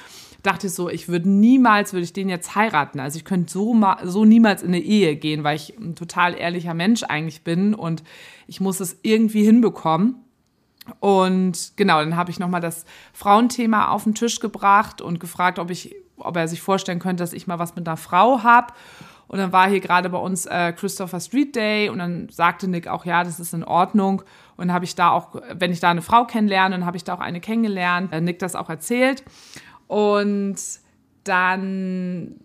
dachte 0.43 0.69
ich 0.69 0.75
so, 0.75 0.89
ich 0.89 1.09
würde 1.09 1.29
niemals, 1.29 1.93
würde 1.93 2.05
ich 2.05 2.13
den 2.13 2.29
jetzt 2.29 2.55
heiraten. 2.55 3.01
Also 3.01 3.19
ich 3.19 3.25
könnte 3.25 3.53
so, 3.53 3.77
so 4.05 4.25
niemals 4.25 4.63
in 4.63 4.69
eine 4.69 4.81
Ehe 4.81 5.17
gehen, 5.17 5.45
weil 5.45 5.57
ich 5.57 5.77
ein 5.79 5.95
total 5.95 6.35
ehrlicher 6.35 6.75
Mensch 6.75 7.03
eigentlich 7.03 7.43
bin 7.43 7.75
und 7.75 8.03
ich 8.47 8.61
muss 8.61 8.81
es 8.81 8.99
irgendwie 9.03 9.45
hinbekommen. 9.45 10.17
Und 10.99 11.73
genau, 11.77 12.01
dann 12.01 12.17
habe 12.17 12.31
ich 12.31 12.39
nochmal 12.39 12.61
das 12.61 12.85
Frauenthema 13.13 13.89
auf 13.89 14.05
den 14.05 14.15
Tisch 14.15 14.41
gebracht 14.41 15.01
und 15.01 15.21
gefragt, 15.21 15.59
ob, 15.59 15.71
ich, 15.71 15.95
ob 16.17 16.37
er 16.37 16.49
sich 16.49 16.63
vorstellen 16.63 16.99
könnte, 16.99 17.23
dass 17.23 17.33
ich 17.33 17.47
mal 17.47 17.59
was 17.59 17.77
mit 17.77 17.87
einer 17.87 17.97
Frau 17.97 18.43
habe. 18.43 18.73
Und 19.31 19.39
dann 19.39 19.53
war 19.53 19.69
hier 19.69 19.79
gerade 19.79 20.11
bei 20.11 20.19
uns 20.19 20.47
äh, 20.47 20.73
Christopher 20.73 21.21
Street 21.21 21.55
Day 21.55 21.89
und 21.89 22.01
dann 22.01 22.29
sagte 22.31 22.67
Nick 22.67 22.89
auch, 22.89 23.05
ja, 23.05 23.23
das 23.23 23.39
ist 23.39 23.55
in 23.55 23.63
Ordnung. 23.63 24.23
Und 24.57 24.73
habe 24.73 24.85
ich 24.85 24.97
da 24.97 25.13
auch, 25.13 25.41
wenn 25.55 25.71
ich 25.71 25.79
da 25.79 25.89
eine 25.89 26.03
Frau 26.03 26.25
kennenlerne, 26.25 26.75
dann 26.75 26.85
habe 26.85 26.97
ich 26.97 27.05
da 27.05 27.15
auch 27.15 27.21
eine 27.21 27.41
kennengelernt, 27.41 28.13
äh, 28.13 28.21
Nick 28.21 28.41
das 28.41 28.57
auch 28.57 28.69
erzählt. 28.69 29.23
Und 29.87 30.57
dann 31.23 32.41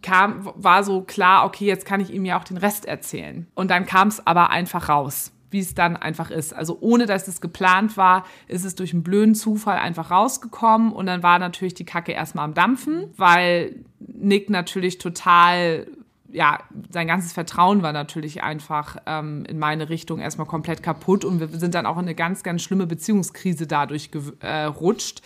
kam, 0.00 0.50
war 0.54 0.82
so 0.82 1.02
klar, 1.02 1.44
okay, 1.44 1.66
jetzt 1.66 1.84
kann 1.84 2.00
ich 2.00 2.10
ihm 2.10 2.24
ja 2.24 2.38
auch 2.38 2.44
den 2.44 2.56
Rest 2.56 2.86
erzählen. 2.86 3.46
Und 3.54 3.70
dann 3.70 3.84
kam 3.84 4.08
es 4.08 4.26
aber 4.26 4.48
einfach 4.48 4.88
raus, 4.88 5.30
wie 5.50 5.60
es 5.60 5.74
dann 5.74 5.94
einfach 5.94 6.30
ist. 6.30 6.54
Also 6.54 6.78
ohne 6.80 7.04
dass 7.04 7.28
es 7.28 7.42
geplant 7.42 7.98
war, 7.98 8.24
ist 8.48 8.64
es 8.64 8.74
durch 8.74 8.94
einen 8.94 9.02
blöden 9.02 9.34
Zufall 9.34 9.76
einfach 9.76 10.10
rausgekommen. 10.10 10.90
Und 10.90 11.04
dann 11.04 11.22
war 11.22 11.38
natürlich 11.38 11.74
die 11.74 11.84
Kacke 11.84 12.12
erstmal 12.12 12.46
am 12.46 12.54
Dampfen, 12.54 13.10
weil 13.18 13.84
Nick 13.98 14.48
natürlich 14.48 14.96
total 14.96 15.86
ja, 16.34 16.58
sein 16.90 17.06
ganzes 17.06 17.32
Vertrauen 17.32 17.82
war 17.82 17.92
natürlich 17.92 18.42
einfach 18.42 18.96
ähm, 19.06 19.44
in 19.48 19.58
meine 19.58 19.88
Richtung 19.88 20.18
erstmal 20.18 20.48
komplett 20.48 20.82
kaputt 20.82 21.24
und 21.24 21.38
wir 21.38 21.48
sind 21.48 21.74
dann 21.74 21.86
auch 21.86 21.96
in 21.96 22.02
eine 22.02 22.14
ganz, 22.14 22.42
ganz 22.42 22.62
schlimme 22.62 22.86
Beziehungskrise 22.86 23.66
dadurch 23.66 24.10
gerutscht. 24.10 25.20
Äh, 25.20 25.22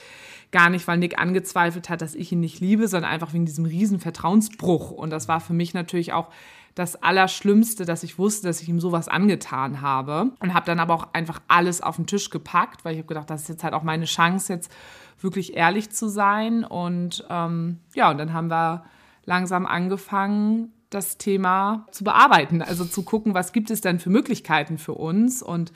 Gar 0.50 0.70
nicht, 0.70 0.88
weil 0.88 0.96
Nick 0.96 1.18
angezweifelt 1.18 1.90
hat, 1.90 2.00
dass 2.00 2.14
ich 2.14 2.32
ihn 2.32 2.40
nicht 2.40 2.60
liebe, 2.60 2.88
sondern 2.88 3.10
einfach 3.10 3.34
wegen 3.34 3.44
diesem 3.44 3.66
riesen 3.66 4.00
Vertrauensbruch. 4.00 4.90
Und 4.90 5.10
das 5.10 5.28
war 5.28 5.40
für 5.40 5.52
mich 5.52 5.74
natürlich 5.74 6.14
auch 6.14 6.28
das 6.74 7.02
Allerschlimmste, 7.02 7.84
dass 7.84 8.02
ich 8.02 8.18
wusste, 8.18 8.46
dass 8.46 8.62
ich 8.62 8.68
ihm 8.68 8.80
sowas 8.80 9.08
angetan 9.08 9.82
habe. 9.82 10.30
Und 10.40 10.54
habe 10.54 10.64
dann 10.64 10.80
aber 10.80 10.94
auch 10.94 11.08
einfach 11.12 11.42
alles 11.48 11.82
auf 11.82 11.96
den 11.96 12.06
Tisch 12.06 12.30
gepackt, 12.30 12.82
weil 12.86 12.94
ich 12.94 12.98
habe 12.98 13.08
gedacht, 13.08 13.28
das 13.28 13.42
ist 13.42 13.48
jetzt 13.48 13.64
halt 13.64 13.74
auch 13.74 13.82
meine 13.82 14.06
Chance, 14.06 14.54
jetzt 14.54 14.72
wirklich 15.20 15.54
ehrlich 15.54 15.90
zu 15.90 16.08
sein. 16.08 16.64
Und 16.64 17.26
ähm, 17.28 17.80
ja, 17.94 18.10
und 18.10 18.16
dann 18.16 18.32
haben 18.32 18.48
wir 18.48 18.84
langsam 19.26 19.66
angefangen, 19.66 20.72
das 20.90 21.18
Thema 21.18 21.86
zu 21.90 22.04
bearbeiten, 22.04 22.62
also 22.62 22.84
zu 22.84 23.02
gucken, 23.02 23.34
was 23.34 23.52
gibt 23.52 23.70
es 23.70 23.80
denn 23.80 23.98
für 23.98 24.10
Möglichkeiten 24.10 24.78
für 24.78 24.94
uns. 24.94 25.42
Und 25.42 25.72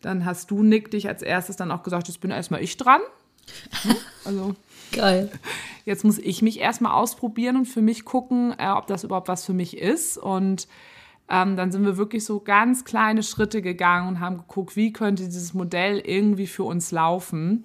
dann 0.00 0.24
hast 0.24 0.50
du, 0.50 0.62
Nick, 0.62 0.90
dich 0.90 1.08
als 1.08 1.22
erstes 1.22 1.56
dann 1.56 1.70
auch 1.70 1.82
gesagt, 1.82 2.08
jetzt 2.08 2.20
bin 2.20 2.30
erstmal 2.30 2.62
ich 2.62 2.76
dran. 2.76 3.00
Also 4.24 4.54
Geil. 4.92 5.30
Jetzt 5.84 6.04
muss 6.04 6.18
ich 6.18 6.42
mich 6.42 6.60
erstmal 6.60 6.92
ausprobieren 6.92 7.56
und 7.56 7.66
für 7.66 7.82
mich 7.82 8.04
gucken, 8.04 8.54
äh, 8.58 8.68
ob 8.68 8.86
das 8.86 9.04
überhaupt 9.04 9.28
was 9.28 9.44
für 9.44 9.52
mich 9.52 9.76
ist. 9.76 10.18
Und 10.18 10.68
ähm, 11.28 11.56
dann 11.56 11.70
sind 11.70 11.84
wir 11.84 11.96
wirklich 11.96 12.24
so 12.24 12.40
ganz 12.40 12.84
kleine 12.84 13.22
Schritte 13.22 13.62
gegangen 13.62 14.08
und 14.08 14.20
haben 14.20 14.38
geguckt, 14.38 14.76
wie 14.76 14.92
könnte 14.92 15.24
dieses 15.24 15.54
Modell 15.54 15.98
irgendwie 15.98 16.46
für 16.46 16.64
uns 16.64 16.90
laufen. 16.90 17.62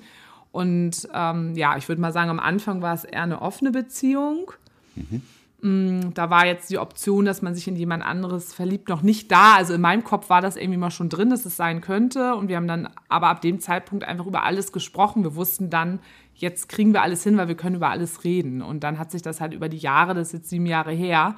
Und 0.51 1.07
ähm, 1.13 1.55
ja, 1.55 1.75
ich 1.77 1.89
würde 1.89 2.01
mal 2.01 2.13
sagen, 2.13 2.29
am 2.29 2.39
Anfang 2.39 2.81
war 2.81 2.93
es 2.93 3.03
eher 3.03 3.23
eine 3.23 3.41
offene 3.41 3.71
Beziehung. 3.71 4.51
Mhm. 4.95 5.21
Da 5.61 6.29
war 6.29 6.45
jetzt 6.45 6.69
die 6.69 6.77
Option, 6.77 7.25
dass 7.25 7.41
man 7.41 7.55
sich 7.55 7.67
in 7.67 7.75
jemand 7.75 8.03
anderes 8.03 8.53
verliebt, 8.53 8.87
noch 8.89 9.01
nicht 9.01 9.31
da. 9.31 9.55
Also 9.55 9.73
in 9.73 9.81
meinem 9.81 10.03
Kopf 10.03 10.29
war 10.29 10.41
das 10.41 10.57
irgendwie 10.57 10.77
mal 10.77 10.91
schon 10.91 11.09
drin, 11.09 11.31
dass 11.31 11.45
es 11.45 11.55
sein 11.55 11.81
könnte. 11.81 12.35
Und 12.35 12.49
wir 12.49 12.57
haben 12.57 12.67
dann 12.67 12.89
aber 13.09 13.29
ab 13.29 13.41
dem 13.41 13.59
Zeitpunkt 13.59 14.03
einfach 14.03 14.27
über 14.27 14.43
alles 14.43 14.71
gesprochen. 14.71 15.23
Wir 15.23 15.35
wussten 15.35 15.69
dann, 15.69 15.99
jetzt 16.35 16.69
kriegen 16.69 16.93
wir 16.93 17.01
alles 17.01 17.23
hin, 17.23 17.37
weil 17.37 17.47
wir 17.47 17.55
können 17.55 17.77
über 17.77 17.89
alles 17.89 18.23
reden. 18.23 18.61
Und 18.61 18.83
dann 18.83 18.99
hat 18.99 19.11
sich 19.11 19.21
das 19.21 19.41
halt 19.41 19.53
über 19.53 19.69
die 19.69 19.77
Jahre, 19.77 20.13
das 20.13 20.27
ist 20.27 20.33
jetzt 20.33 20.49
sieben 20.49 20.67
Jahre 20.67 20.91
her, 20.91 21.35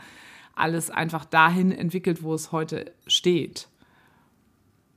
alles 0.56 0.90
einfach 0.90 1.24
dahin 1.24 1.72
entwickelt, 1.72 2.24
wo 2.24 2.34
es 2.34 2.52
heute 2.52 2.92
steht. 3.06 3.70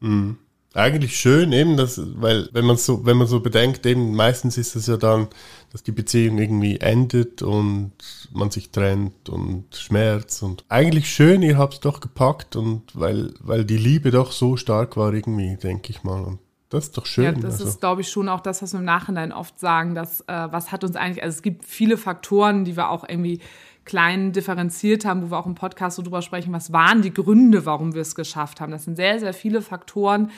Mhm. 0.01 0.39
Eigentlich 0.73 1.17
schön, 1.17 1.51
eben, 1.53 1.77
dass, 1.77 2.01
weil 2.21 2.49
wenn 2.53 2.65
man 2.65 2.77
so, 2.77 3.05
wenn 3.05 3.17
man 3.17 3.27
so 3.27 3.41
bedenkt, 3.41 3.85
eben 3.87 4.15
meistens 4.15 4.57
ist 4.57 4.77
es 4.77 4.87
ja 4.87 4.97
dann, 4.97 5.27
dass 5.73 5.83
die 5.83 5.93
Beziehung 5.93 6.39
irgendwie 6.39 6.81
endet 6.81 7.43
und 7.43 7.93
man 8.33 8.51
sich 8.51 8.71
trennt 8.71 9.29
und 9.29 9.65
Schmerz 9.75 10.43
und 10.43 10.65
eigentlich 10.69 11.09
schön, 11.09 11.43
ihr 11.43 11.59
habt 11.59 11.75
es 11.75 11.81
doch 11.81 12.01
gepackt 12.01 12.57
und 12.57 12.83
weil, 12.95 13.35
weil 13.41 13.65
die 13.65 13.77
Liebe 13.77 14.11
doch 14.11 14.33
so 14.33 14.57
stark 14.57 14.97
war 14.97 15.13
irgendwie, 15.15 15.57
denke 15.57 15.91
ich 15.91 16.03
mal. 16.03 16.23
Und 16.23 16.39
das 16.71 16.87
ist 16.87 16.99
doch 16.99 17.07
schön. 17.07 17.25
Ja, 17.25 17.33
das 17.33 17.55
also. 17.55 17.67
ist, 17.67 17.81
glaube 17.81 18.01
ich, 18.01 18.09
schon 18.09 18.29
auch 18.29 18.41
das, 18.41 18.63
was 18.63 18.73
wir 18.73 18.81
im 18.81 18.85
Nachhinein 18.85 19.33
oft 19.33 19.61
sagen, 19.61 19.95
dass 19.95 20.23
äh, 20.23 20.49
was 20.51 20.73
hat 20.73 20.83
uns 20.83 20.97
eigentlich, 20.97 21.23
also 21.23 21.37
es 21.37 21.43
gibt 21.43 21.65
viele 21.65 21.97
Faktoren, 21.97 22.65
die 22.65 22.77
wir 22.77 22.91
auch 22.91 23.09
irgendwie 23.09 23.41
klein 23.85 24.33
differenziert 24.33 25.05
haben, 25.05 25.23
wo 25.23 25.31
wir 25.31 25.39
auch 25.39 25.47
im 25.47 25.55
Podcast 25.55 25.97
so 25.97 26.03
drüber 26.03 26.23
sprechen, 26.23 26.53
was 26.53 26.73
waren 26.73 27.03
die 27.03 27.13
Gründe, 27.13 27.67
warum 27.67 27.95
wir 27.95 28.03
es 28.03 28.15
geschafft 28.15 28.61
haben. 28.61 28.71
Das 28.71 28.85
sind 28.85 28.97
sehr, 28.97 29.19
sehr 29.19 29.35
viele 29.35 29.63
Faktoren. 29.63 30.31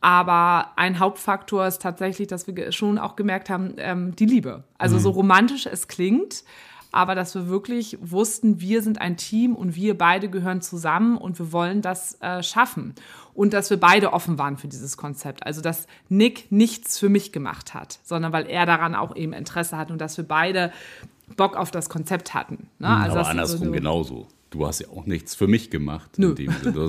Aber 0.00 0.72
ein 0.76 1.00
Hauptfaktor 1.00 1.66
ist 1.66 1.82
tatsächlich, 1.82 2.28
dass 2.28 2.46
wir 2.46 2.70
schon 2.72 2.98
auch 2.98 3.16
gemerkt 3.16 3.50
haben, 3.50 3.74
ähm, 3.78 4.14
die 4.14 4.26
Liebe. 4.26 4.64
Also 4.78 4.96
mhm. 4.96 5.00
so 5.00 5.10
romantisch 5.10 5.66
es 5.66 5.88
klingt, 5.88 6.44
aber 6.92 7.14
dass 7.14 7.34
wir 7.34 7.48
wirklich 7.48 7.98
wussten, 8.00 8.60
wir 8.60 8.82
sind 8.82 9.00
ein 9.00 9.16
Team 9.16 9.56
und 9.56 9.74
wir 9.74 9.98
beide 9.98 10.28
gehören 10.30 10.60
zusammen 10.60 11.18
und 11.18 11.38
wir 11.38 11.52
wollen 11.52 11.82
das 11.82 12.16
äh, 12.20 12.42
schaffen. 12.42 12.94
Und 13.34 13.52
dass 13.52 13.70
wir 13.70 13.78
beide 13.78 14.12
offen 14.12 14.38
waren 14.38 14.56
für 14.56 14.68
dieses 14.68 14.96
Konzept. 14.96 15.44
Also 15.46 15.60
dass 15.60 15.86
Nick 16.08 16.50
nichts 16.50 16.98
für 16.98 17.08
mich 17.08 17.32
gemacht 17.32 17.74
hat, 17.74 17.98
sondern 18.04 18.32
weil 18.32 18.46
er 18.46 18.66
daran 18.66 18.94
auch 18.94 19.14
eben 19.16 19.32
Interesse 19.32 19.76
hat 19.76 19.90
und 19.90 20.00
dass 20.00 20.16
wir 20.16 20.26
beide 20.26 20.72
Bock 21.36 21.56
auf 21.56 21.70
das 21.70 21.88
Konzept 21.88 22.34
hatten. 22.34 22.68
Ne? 22.78 22.88
Mhm. 22.88 22.94
Also 22.94 23.18
Aber 23.18 23.28
andersrum 23.28 23.66
so 23.66 23.72
genauso. 23.72 24.26
Du 24.50 24.66
hast 24.66 24.80
ja 24.80 24.88
auch 24.88 25.06
nichts 25.06 25.34
für 25.34 25.46
mich 25.46 25.70
gemacht, 25.70 26.18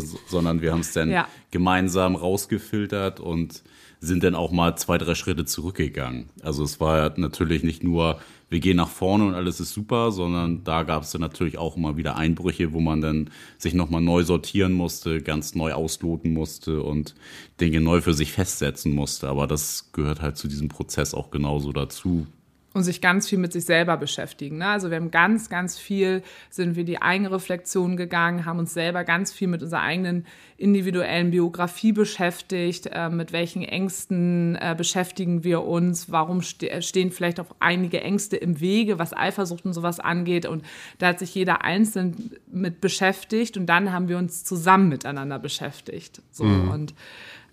Sinne, 0.08 0.20
sondern 0.28 0.62
wir 0.62 0.72
haben 0.72 0.80
es 0.80 0.94
dann 0.94 1.10
ja. 1.12 1.28
gemeinsam 1.52 2.16
rausgefiltert 2.16 3.20
und 3.20 3.64
sind 4.02 4.24
dann 4.24 4.36
auch 4.36 4.52
mal 4.52 4.78
zwei, 4.78 4.98
drei 4.98 5.14
Schritte 5.14 5.46
zurückgegangen. 5.46 6.30
Also 6.42 6.64
es 6.64 6.80
war 6.80 7.14
natürlich 7.18 7.64
nicht 7.64 7.84
nur, 7.84 8.20
wir 8.50 8.62
gehen 8.62 8.78
nach 8.78 8.90
vorne 8.90 9.26
und 9.26 9.34
alles 9.34 9.60
ist 9.60 9.74
super, 9.74 10.12
sondern 10.12 10.64
da 10.64 10.84
gab 10.84 11.04
es 11.04 11.12
dann 11.12 11.22
natürlich 11.22 11.58
auch 11.58 11.76
immer 11.76 11.98
wieder 11.98 12.16
Einbrüche, 12.16 12.72
wo 12.72 12.80
man 12.80 13.02
dann 13.02 13.30
sich 13.58 13.74
nochmal 13.74 14.02
neu 14.02 14.24
sortieren 14.24 14.72
musste, 14.72 15.22
ganz 15.22 15.54
neu 15.54 15.74
ausloten 15.74 16.34
musste 16.34 16.82
und 16.82 17.14
Dinge 17.60 17.82
neu 17.82 18.00
für 18.00 18.14
sich 18.14 18.32
festsetzen 18.32 18.94
musste. 18.94 19.28
Aber 19.28 19.48
das 19.48 19.92
gehört 19.92 20.22
halt 20.22 20.38
zu 20.38 20.48
diesem 20.48 20.70
Prozess 20.70 21.14
auch 21.14 21.30
genauso 21.30 21.74
dazu 21.74 22.26
und 22.74 22.84
sich 22.84 23.02
ganz 23.02 23.28
viel 23.28 23.40
mit 23.40 23.52
sich 23.52 23.66
selber 23.66 23.98
beschäftigen. 23.98 24.60
Ne? 24.60 24.68
Also 24.68 24.92
wir 24.92 24.98
haben 24.98 25.10
ganz, 25.10 25.50
ganz 25.50 25.80
viel, 25.80 26.22
sind 26.50 26.76
wir 26.76 26.84
die 26.84 27.02
Eigenreflexion 27.02 27.98
gegangen, 27.98 28.46
haben 28.46 28.60
uns 28.60 28.74
selber 28.74 29.04
ganz 29.04 29.34
viel 29.34 29.48
mit 29.48 29.64
unserer 29.64 29.82
eigenen 29.82 30.26
individuellen 30.58 31.32
Biografie 31.32 31.94
beschäftigt, 31.94 32.88
äh, 32.92 33.10
mit 33.10 33.32
welchen 33.32 33.64
Ängsten 33.64 34.56
äh, 34.56 34.76
beschäftigen 34.78 35.44
wir 35.44 35.64
uns, 35.64 36.12
warum 36.12 36.42
ste 36.42 36.70
äh, 36.70 36.82
stehen 36.82 37.12
vielleicht 37.12 37.40
auch 37.40 37.56
einige 37.60 38.02
Ängste 38.02 38.38
im 38.38 38.60
Wege, 38.60 39.00
was 39.00 39.14
Eifersucht 39.14 39.66
und 39.66 39.74
sowas 39.74 40.00
angeht. 40.00 40.46
Und 40.46 40.64
da 41.00 41.08
hat 41.08 41.20
sich 41.20 41.34
jeder 41.34 41.64
einzeln 41.64 42.32
mit 42.52 42.82
beschäftigt 42.82 43.58
und 43.58 43.66
dann 43.66 43.92
haben 43.92 44.10
wir 44.10 44.18
uns 44.18 44.44
zusammen 44.44 44.90
miteinander 44.90 45.40
beschäftigt. 45.40 46.22
So 46.32 46.44
mhm. 46.44 46.72
und 46.72 46.94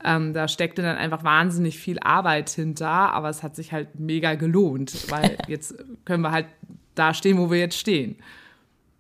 ähm, 0.07 0.33
da 0.33 0.47
steckte 0.47 0.83
dann 0.83 0.97
einfach 0.97 1.25
wahnsinnig 1.25 1.79
viel 1.79 1.99
Arbeit 1.99 2.49
hinter, 2.51 2.89
aber 2.89 3.29
es 3.29 3.43
hat 3.43 3.57
sich 3.57 3.73
halt 3.73 3.99
mega 3.99 4.37
gelohnt, 4.37 5.11
weil 5.11 5.37
jetzt 5.49 5.75
können 6.05 6.23
wir 6.23 6.31
halt 6.31 6.47
da 6.95 7.13
stehen, 7.13 7.39
wo 7.39 7.51
wir 7.51 7.59
jetzt 7.59 7.77
stehen. 7.77 8.17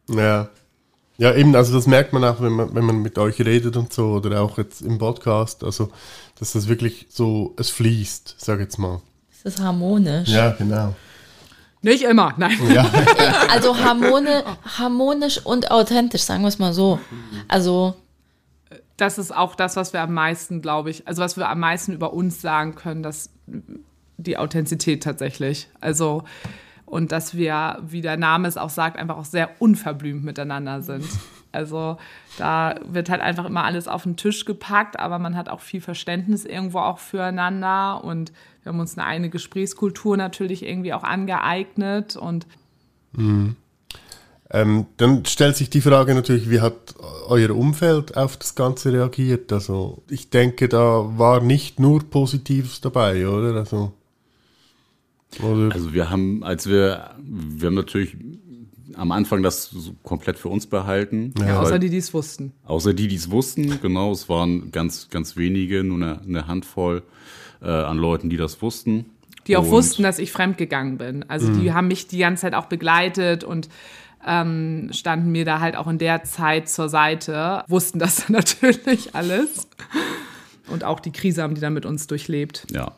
Ja. 0.08 0.48
Ja, 1.18 1.34
eben, 1.34 1.56
also 1.56 1.72
das 1.72 1.86
merkt 1.86 2.12
man 2.12 2.24
auch, 2.24 2.42
wenn 2.42 2.52
man, 2.52 2.74
wenn 2.74 2.84
man 2.84 2.96
mit 3.00 3.16
euch 3.16 3.40
redet 3.40 3.76
und 3.76 3.90
so, 3.90 4.14
oder 4.16 4.42
auch 4.42 4.58
jetzt 4.58 4.82
im 4.82 4.98
Podcast, 4.98 5.64
also, 5.64 5.90
dass 6.38 6.52
das 6.52 6.68
wirklich 6.68 7.06
so, 7.08 7.54
es 7.56 7.70
fließt, 7.70 8.34
sag 8.36 8.60
jetzt 8.60 8.78
mal. 8.78 9.00
Es 9.32 9.54
ist 9.54 9.60
harmonisch. 9.60 10.28
Ja, 10.28 10.50
genau. 10.50 10.94
Nicht 11.80 12.02
immer, 12.02 12.34
nein. 12.36 12.58
Ja. 12.70 12.90
also 13.48 13.78
harmoni 13.78 14.42
harmonisch 14.76 15.38
und 15.38 15.70
authentisch, 15.70 16.22
sagen 16.22 16.42
wir 16.42 16.48
es 16.48 16.58
mal 16.58 16.72
so. 16.72 16.98
Also 17.48 17.94
das 18.96 19.18
ist 19.18 19.34
auch 19.34 19.54
das, 19.54 19.76
was 19.76 19.92
wir 19.92 20.00
am 20.00 20.14
meisten, 20.14 20.62
glaube 20.62 20.90
ich, 20.90 21.06
also 21.06 21.22
was 21.22 21.36
wir 21.36 21.48
am 21.48 21.60
meisten 21.60 21.92
über 21.92 22.12
uns 22.12 22.40
sagen 22.40 22.74
können, 22.74 23.02
dass 23.02 23.30
die 24.16 24.38
Authentizität 24.38 25.02
tatsächlich. 25.02 25.68
Also, 25.80 26.24
und 26.86 27.12
dass 27.12 27.36
wir, 27.36 27.78
wie 27.82 28.00
der 28.00 28.16
Name 28.16 28.48
es 28.48 28.56
auch 28.56 28.70
sagt, 28.70 28.96
einfach 28.96 29.16
auch 29.16 29.24
sehr 29.24 29.50
unverblümt 29.60 30.24
miteinander 30.24 30.82
sind. 30.82 31.04
Also 31.52 31.96
da 32.36 32.74
wird 32.84 33.08
halt 33.08 33.22
einfach 33.22 33.46
immer 33.46 33.64
alles 33.64 33.88
auf 33.88 34.02
den 34.02 34.16
Tisch 34.16 34.44
gepackt, 34.44 34.98
aber 34.98 35.18
man 35.18 35.36
hat 35.36 35.48
auch 35.48 35.60
viel 35.60 35.80
Verständnis 35.80 36.44
irgendwo 36.44 36.80
auch 36.80 36.98
füreinander 36.98 38.04
und 38.04 38.32
wir 38.62 38.72
haben 38.72 38.80
uns 38.80 38.98
eine 38.98 39.06
eigene 39.06 39.30
Gesprächskultur 39.30 40.18
natürlich 40.18 40.66
irgendwie 40.66 40.92
auch 40.92 41.02
angeeignet 41.02 42.14
und 42.16 42.46
mhm. 43.12 43.56
Ähm, 44.50 44.86
dann 44.96 45.24
stellt 45.24 45.56
sich 45.56 45.70
die 45.70 45.80
Frage 45.80 46.14
natürlich, 46.14 46.48
wie 46.48 46.60
hat 46.60 46.94
euer 47.28 47.50
Umfeld 47.50 48.16
auf 48.16 48.36
das 48.36 48.54
Ganze 48.54 48.92
reagiert? 48.92 49.52
Also 49.52 50.02
ich 50.08 50.30
denke, 50.30 50.68
da 50.68 51.18
war 51.18 51.40
nicht 51.40 51.80
nur 51.80 52.00
Positives 52.08 52.80
dabei, 52.80 53.26
oder? 53.26 53.56
Also, 53.56 53.92
oder? 55.42 55.74
also 55.74 55.92
wir 55.92 56.10
haben, 56.10 56.44
als 56.44 56.68
wir, 56.68 57.10
wir 57.18 57.66
haben 57.66 57.74
natürlich 57.74 58.16
am 58.94 59.10
Anfang 59.10 59.42
das 59.42 59.74
komplett 60.04 60.38
für 60.38 60.48
uns 60.48 60.66
behalten. 60.66 61.34
Ja, 61.40 61.60
außer 61.60 61.80
die, 61.80 61.90
die 61.90 61.98
es 61.98 62.14
wussten. 62.14 62.52
Außer 62.64 62.94
die, 62.94 63.08
die 63.08 63.16
es 63.16 63.30
wussten, 63.30 63.80
genau. 63.82 64.12
Es 64.12 64.28
waren 64.28 64.70
ganz, 64.70 65.10
ganz 65.10 65.36
wenige, 65.36 65.82
nur 65.82 65.96
eine, 65.96 66.20
eine 66.22 66.46
Handvoll 66.46 67.02
äh, 67.60 67.66
an 67.66 67.98
Leuten, 67.98 68.30
die 68.30 68.36
das 68.36 68.62
wussten. 68.62 69.06
Die 69.46 69.56
auch 69.56 69.64
und 69.64 69.70
wussten, 69.70 70.02
dass 70.02 70.18
ich 70.18 70.32
fremdgegangen 70.32 70.98
bin. 70.98 71.24
Also 71.28 71.52
die 71.52 71.70
mhm. 71.70 71.74
haben 71.74 71.88
mich 71.88 72.08
die 72.08 72.18
ganze 72.18 72.42
Zeit 72.42 72.54
auch 72.54 72.66
begleitet 72.66 73.44
und 73.44 73.68
ähm, 74.26 74.90
standen 74.92 75.30
mir 75.30 75.44
da 75.44 75.60
halt 75.60 75.76
auch 75.76 75.86
in 75.86 75.98
der 75.98 76.24
Zeit 76.24 76.68
zur 76.68 76.88
Seite, 76.88 77.64
wussten 77.68 77.98
das 77.98 78.28
natürlich 78.28 79.14
alles. 79.14 79.68
Und 80.68 80.84
auch 80.84 81.00
die 81.00 81.12
Krise 81.12 81.42
haben 81.42 81.54
die 81.54 81.60
dann 81.60 81.74
mit 81.74 81.86
uns 81.86 82.06
durchlebt. 82.06 82.66
Ja. 82.70 82.92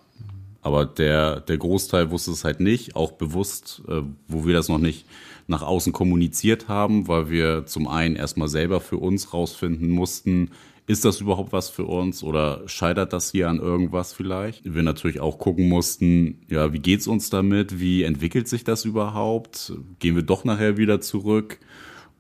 Aber 0.63 0.87
der, 0.87 1.41
der 1.41 1.57
Großteil 1.57 2.11
wusste 2.11 2.33
es 2.33 2.45
halt 2.45 2.61
nicht, 2.61 2.97
auch 2.97 3.13
bewusst, 3.13 3.83
äh, 3.89 4.03
wo 4.27 4.45
wir 4.47 4.55
das 4.55 4.69
noch 4.69 4.79
nicht 4.79 5.07
nach 5.47 5.63
außen 5.63 5.93
kommuniziert 5.93 6.69
haben, 6.69 7.09
weil 7.09 7.31
wir 7.31 7.65
zum 7.67 7.89
einen 7.89 8.17
erstmal 8.17 8.49
selber 8.49 8.81
für 8.81 8.99
uns 8.99 9.33
rausfinden 9.33 9.89
mussten, 9.89 10.51
ist 10.89 11.05
das 11.05 11.21
überhaupt 11.21 11.53
was 11.53 11.69
für 11.69 11.85
uns 11.85 12.23
oder 12.23 12.63
scheitert 12.67 13.13
das 13.13 13.31
hier 13.31 13.51
an 13.51 13.61
irgendwas 13.61 14.15
vielleicht? 14.15 14.63
Wir 14.65 14.83
natürlich 14.83 15.21
auch 15.21 15.39
gucken 15.39 15.69
mussten, 15.69 16.41
ja, 16.49 16.73
wie 16.73 16.79
geht's 16.79 17.07
uns 17.07 17.29
damit? 17.29 17.79
Wie 17.79 18.05
entwickelt 18.05 18.49
sich 18.49 18.65
das 18.65 18.87
überhaupt? 18.87 19.75
Gehen 19.99 20.17
wir 20.17 20.23
doch 20.23 20.45
nachher 20.45 20.79
wieder 20.79 21.03
zurück? 21.03 21.59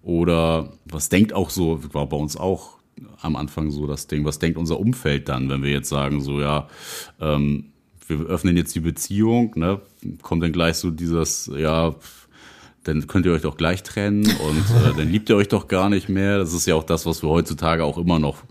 Oder 0.02 0.74
was 0.84 1.08
denkt 1.08 1.32
auch 1.32 1.48
so, 1.48 1.80
war 1.94 2.06
bei 2.10 2.16
uns 2.18 2.36
auch 2.36 2.76
am 3.22 3.36
Anfang 3.36 3.70
so 3.70 3.86
das 3.86 4.06
Ding, 4.06 4.26
was 4.26 4.38
denkt 4.38 4.58
unser 4.58 4.78
Umfeld 4.78 5.30
dann, 5.30 5.48
wenn 5.48 5.62
wir 5.62 5.70
jetzt 5.70 5.88
sagen, 5.88 6.20
so 6.20 6.38
ja, 6.38 6.68
ähm, 7.20 7.72
wir 8.06 8.20
öffnen 8.26 8.56
jetzt 8.56 8.74
die 8.74 8.80
Beziehung, 8.80 9.52
ne? 9.56 9.80
kommt 10.20 10.42
dann 10.42 10.52
gleich 10.52 10.76
so 10.76 10.90
dieses, 10.90 11.50
ja, 11.56 11.94
dann 12.84 13.06
könnt 13.06 13.26
ihr 13.26 13.32
euch 13.32 13.42
doch 13.42 13.56
gleich 13.56 13.82
trennen 13.82 14.24
und 14.24 14.64
äh, 14.84 14.94
dann 14.96 15.08
liebt 15.08 15.28
ihr 15.28 15.36
euch 15.36 15.48
doch 15.48 15.68
gar 15.68 15.88
nicht 15.88 16.08
mehr. 16.08 16.38
Das 16.38 16.52
ist 16.52 16.66
ja 16.66 16.74
auch 16.74 16.84
das, 16.84 17.06
was 17.06 17.22
wir 17.22 17.28
heutzutage 17.28 17.84
auch 17.84 17.98
immer 17.98 18.18
noch 18.18 18.44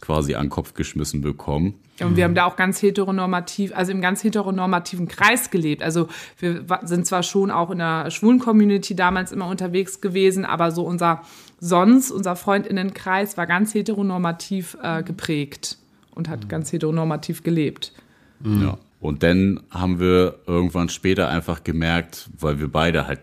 quasi 0.00 0.34
an 0.34 0.46
den 0.46 0.50
Kopf 0.50 0.74
geschmissen 0.74 1.20
bekommen. 1.20 1.74
Und 2.00 2.16
wir 2.16 2.24
haben 2.24 2.34
da 2.34 2.44
auch 2.44 2.56
ganz 2.56 2.82
heteronormativ, 2.82 3.72
also 3.74 3.92
im 3.92 4.00
ganz 4.00 4.24
heteronormativen 4.24 5.06
Kreis 5.06 5.50
gelebt. 5.50 5.82
Also 5.82 6.08
wir 6.38 6.64
sind 6.82 7.06
zwar 7.06 7.22
schon 7.22 7.50
auch 7.50 7.70
in 7.70 7.78
der 7.78 8.10
schwulen 8.10 8.40
Community 8.40 8.96
damals 8.96 9.30
immer 9.30 9.46
unterwegs 9.46 10.00
gewesen, 10.00 10.44
aber 10.44 10.72
so 10.72 10.82
unser 10.82 11.22
sonst, 11.60 12.10
unser 12.10 12.36
Freundinnenkreis 12.36 13.36
war 13.36 13.46
ganz 13.46 13.74
heteronormativ 13.74 14.76
äh, 14.82 15.02
geprägt 15.02 15.78
und 16.14 16.28
hat 16.28 16.48
ganz 16.48 16.72
heteronormativ 16.72 17.42
gelebt. 17.42 17.92
Ja. 18.44 18.76
Und 19.00 19.22
dann 19.22 19.60
haben 19.70 20.00
wir 20.00 20.40
irgendwann 20.46 20.88
später 20.88 21.28
einfach 21.28 21.62
gemerkt, 21.62 22.28
weil 22.38 22.58
wir 22.58 22.68
beide 22.68 23.06
halt 23.06 23.20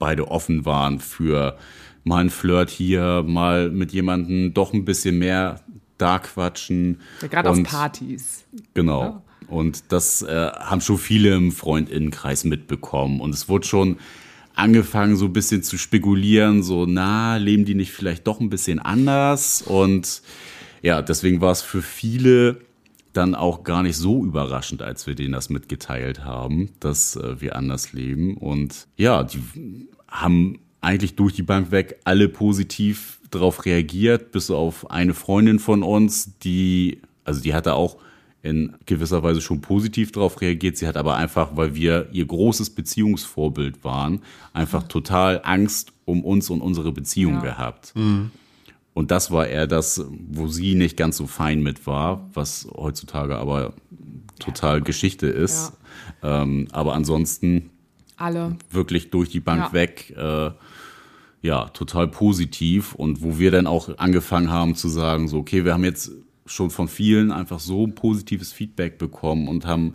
beide 0.00 0.26
offen 0.28 0.64
waren 0.64 0.98
für 0.98 1.56
mal 2.02 2.24
ein 2.24 2.30
Flirt 2.30 2.70
hier, 2.70 3.22
mal 3.24 3.70
mit 3.70 3.92
jemandem 3.92 4.52
doch 4.52 4.72
ein 4.72 4.84
bisschen 4.84 5.20
mehr 5.20 5.60
da 5.98 6.18
quatschen. 6.18 7.00
Ja, 7.22 7.28
Gerade 7.28 7.50
auf 7.50 7.62
Partys. 7.62 8.44
Genau. 8.74 9.02
Ja. 9.02 9.22
Und 9.46 9.92
das 9.92 10.22
äh, 10.22 10.50
haben 10.52 10.80
schon 10.80 10.98
viele 10.98 11.34
im 11.34 11.52
Freundinnenkreis 11.52 12.44
mitbekommen. 12.44 13.20
Und 13.20 13.34
es 13.34 13.48
wurde 13.48 13.66
schon 13.66 13.98
angefangen, 14.54 15.16
so 15.16 15.26
ein 15.26 15.32
bisschen 15.32 15.62
zu 15.62 15.78
spekulieren, 15.78 16.62
so, 16.62 16.86
na, 16.86 17.36
leben 17.36 17.64
die 17.64 17.74
nicht 17.74 17.92
vielleicht 17.92 18.26
doch 18.26 18.40
ein 18.40 18.50
bisschen 18.50 18.78
anders? 18.78 19.62
Und 19.62 20.22
ja, 20.82 21.02
deswegen 21.02 21.40
war 21.40 21.52
es 21.52 21.62
für 21.62 21.82
viele 21.82 22.60
dann 23.12 23.34
auch 23.34 23.64
gar 23.64 23.82
nicht 23.82 23.96
so 23.96 24.24
überraschend, 24.24 24.82
als 24.82 25.06
wir 25.06 25.14
denen 25.14 25.32
das 25.32 25.50
mitgeteilt 25.50 26.24
haben, 26.24 26.70
dass 26.80 27.16
äh, 27.16 27.40
wir 27.40 27.56
anders 27.56 27.92
leben. 27.92 28.36
Und 28.36 28.86
ja, 28.96 29.24
die 29.24 29.40
haben 30.08 30.58
eigentlich 30.80 31.16
durch 31.16 31.34
die 31.34 31.42
Bank 31.42 31.70
weg 31.70 32.00
alle 32.04 32.28
positiv 32.28 33.20
darauf 33.30 33.64
reagiert, 33.64 34.32
bis 34.32 34.50
auf 34.50 34.90
eine 34.90 35.14
Freundin 35.14 35.58
von 35.58 35.82
uns, 35.82 36.38
die, 36.38 37.00
also 37.24 37.40
die 37.40 37.54
hatte 37.54 37.74
auch 37.74 37.96
in 38.42 38.74
gewisser 38.86 39.22
Weise 39.22 39.40
schon 39.42 39.60
positiv 39.60 40.12
darauf 40.12 40.40
reagiert. 40.40 40.76
Sie 40.78 40.86
hat 40.88 40.96
aber 40.96 41.16
einfach, 41.16 41.56
weil 41.56 41.74
wir 41.74 42.08
ihr 42.12 42.24
großes 42.24 42.70
Beziehungsvorbild 42.70 43.84
waren, 43.84 44.22
einfach 44.54 44.84
total 44.84 45.42
Angst 45.44 45.92
um 46.06 46.24
uns 46.24 46.48
und 46.48 46.60
unsere 46.62 46.90
Beziehung 46.90 47.34
Ja. 47.34 47.40
gehabt. 47.40 47.92
Und 48.92 49.10
das 49.10 49.30
war 49.30 49.46
eher 49.46 49.66
das, 49.66 50.04
wo 50.28 50.48
sie 50.48 50.74
nicht 50.74 50.96
ganz 50.96 51.16
so 51.16 51.26
fein 51.26 51.62
mit 51.62 51.86
war, 51.86 52.28
was 52.34 52.68
heutzutage 52.76 53.36
aber 53.36 53.74
total 54.38 54.80
Geschichte 54.80 55.26
ist. 55.26 55.72
Ähm, 56.22 56.66
aber 56.72 56.94
ansonsten 56.94 57.70
Alle. 58.16 58.56
wirklich 58.70 59.10
durch 59.10 59.28
die 59.30 59.40
Bank 59.40 59.66
Ja. 59.66 59.72
weg, 59.72 60.14
äh, 60.16 60.50
ja, 61.42 61.68
total 61.68 62.08
positiv. 62.08 62.94
Und 62.94 63.22
wo 63.22 63.38
wir 63.38 63.50
dann 63.50 63.66
auch 63.66 63.96
angefangen 63.98 64.50
haben 64.50 64.74
zu 64.74 64.88
sagen, 64.88 65.28
so, 65.28 65.38
okay, 65.38 65.64
wir 65.64 65.72
haben 65.72 65.84
jetzt 65.84 66.12
schon 66.46 66.70
von 66.70 66.88
vielen 66.88 67.30
einfach 67.30 67.60
so 67.60 67.86
positives 67.86 68.52
Feedback 68.52 68.98
bekommen 68.98 69.46
und 69.46 69.66
haben 69.66 69.94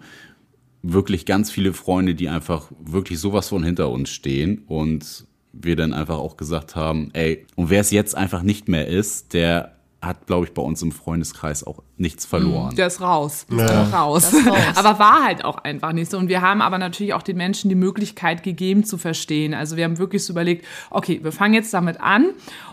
wirklich 0.82 1.26
ganz 1.26 1.52
viele 1.52 1.74
Freunde, 1.74 2.16
die 2.16 2.30
einfach 2.30 2.72
wirklich 2.80 3.20
sowas 3.20 3.50
von 3.50 3.64
hinter 3.64 3.90
uns 3.90 4.10
stehen 4.10 4.64
und 4.68 5.26
wir 5.62 5.76
dann 5.76 5.94
einfach 5.94 6.18
auch 6.18 6.38
gesagt 6.38 6.76
haben, 6.76 7.10
ey, 7.14 7.46
und 7.56 7.70
wer 7.70 7.82
es 7.82 7.92
jetzt 7.92 8.16
einfach 8.16 8.42
nicht 8.44 8.68
mehr 8.68 8.88
ist, 8.88 9.34
der 9.34 9.72
hat, 10.02 10.28
glaube 10.28 10.46
ich, 10.46 10.54
bei 10.54 10.62
uns 10.62 10.82
im 10.84 10.92
Freundeskreis 10.92 11.66
auch 11.66 11.82
nichts 11.98 12.26
verloren. 12.26 12.76
Der 12.76 12.88
ist 12.88 13.02
raus. 13.02 13.48
Der 13.50 13.66
Ja. 13.66 13.84
ist 13.84 13.94
raus. 13.94 14.30
Der 14.30 14.40
ist 14.40 14.48
raus. 14.48 14.58
aber 14.76 15.00
war 15.00 15.24
halt 15.24 15.44
auch 15.44 15.58
einfach 15.60 15.94
nicht 15.94 16.12
so. 16.12 16.20
Und 16.20 16.28
wir 16.30 16.42
haben 16.42 16.62
aber 16.62 16.78
natürlich 16.78 17.14
auch 17.16 17.24
den 17.24 17.38
Menschen 17.38 17.70
die 17.70 17.76
Möglichkeit 17.76 18.44
gegeben 18.44 18.84
zu 18.84 19.00
verstehen. 19.00 19.56
Also 19.56 19.78
wir 19.78 19.84
haben 19.84 19.98
wirklich 19.98 20.24
so 20.24 20.34
überlegt, 20.34 20.66
okay, 20.92 21.20
wir 21.24 21.32
fangen 21.32 21.56
jetzt 21.56 21.74
damit 21.74 22.02
an 22.02 22.28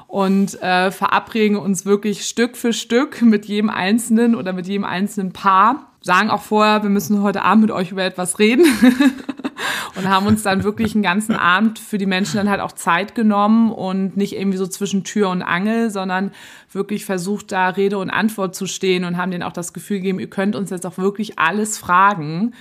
und 0.08 0.60
äh, 0.62 0.90
verabreden 0.90 1.56
uns 1.56 1.86
wirklich 1.86 2.26
Stück 2.26 2.54
für 2.56 2.74
Stück 2.74 3.22
mit 3.22 3.46
jedem 3.46 3.70
Einzelnen 3.70 4.34
oder 4.34 4.52
mit 4.52 4.66
jedem 4.66 4.84
einzelnen 4.84 5.32
Paar. 5.32 5.91
Sagen 6.02 6.30
auch 6.30 6.42
vorher, 6.42 6.82
wir 6.82 6.90
müssen 6.90 7.22
heute 7.22 7.42
Abend 7.42 7.62
mit 7.62 7.70
euch 7.70 7.92
über 7.92 8.02
etwas 8.02 8.38
reden. 8.38 8.66
und 9.96 10.08
haben 10.08 10.26
uns 10.26 10.42
dann 10.42 10.64
wirklich 10.64 10.94
einen 10.94 11.02
ganzen 11.02 11.36
Abend 11.36 11.78
für 11.78 11.98
die 11.98 12.06
Menschen 12.06 12.36
dann 12.36 12.50
halt 12.50 12.60
auch 12.60 12.72
Zeit 12.72 13.14
genommen 13.14 13.70
und 13.70 14.16
nicht 14.16 14.36
irgendwie 14.36 14.58
so 14.58 14.66
zwischen 14.66 15.04
Tür 15.04 15.30
und 15.30 15.42
Angel, 15.42 15.90
sondern 15.90 16.32
wirklich 16.72 17.04
versucht, 17.04 17.52
da 17.52 17.68
Rede 17.68 17.98
und 17.98 18.10
Antwort 18.10 18.54
zu 18.54 18.66
stehen 18.66 19.04
und 19.04 19.16
haben 19.16 19.30
denen 19.30 19.42
auch 19.42 19.52
das 19.52 19.72
Gefühl 19.72 19.98
gegeben, 19.98 20.20
ihr 20.20 20.30
könnt 20.30 20.56
uns 20.56 20.70
jetzt 20.70 20.86
auch 20.86 20.98
wirklich 20.98 21.38
alles 21.38 21.78
fragen. 21.78 22.54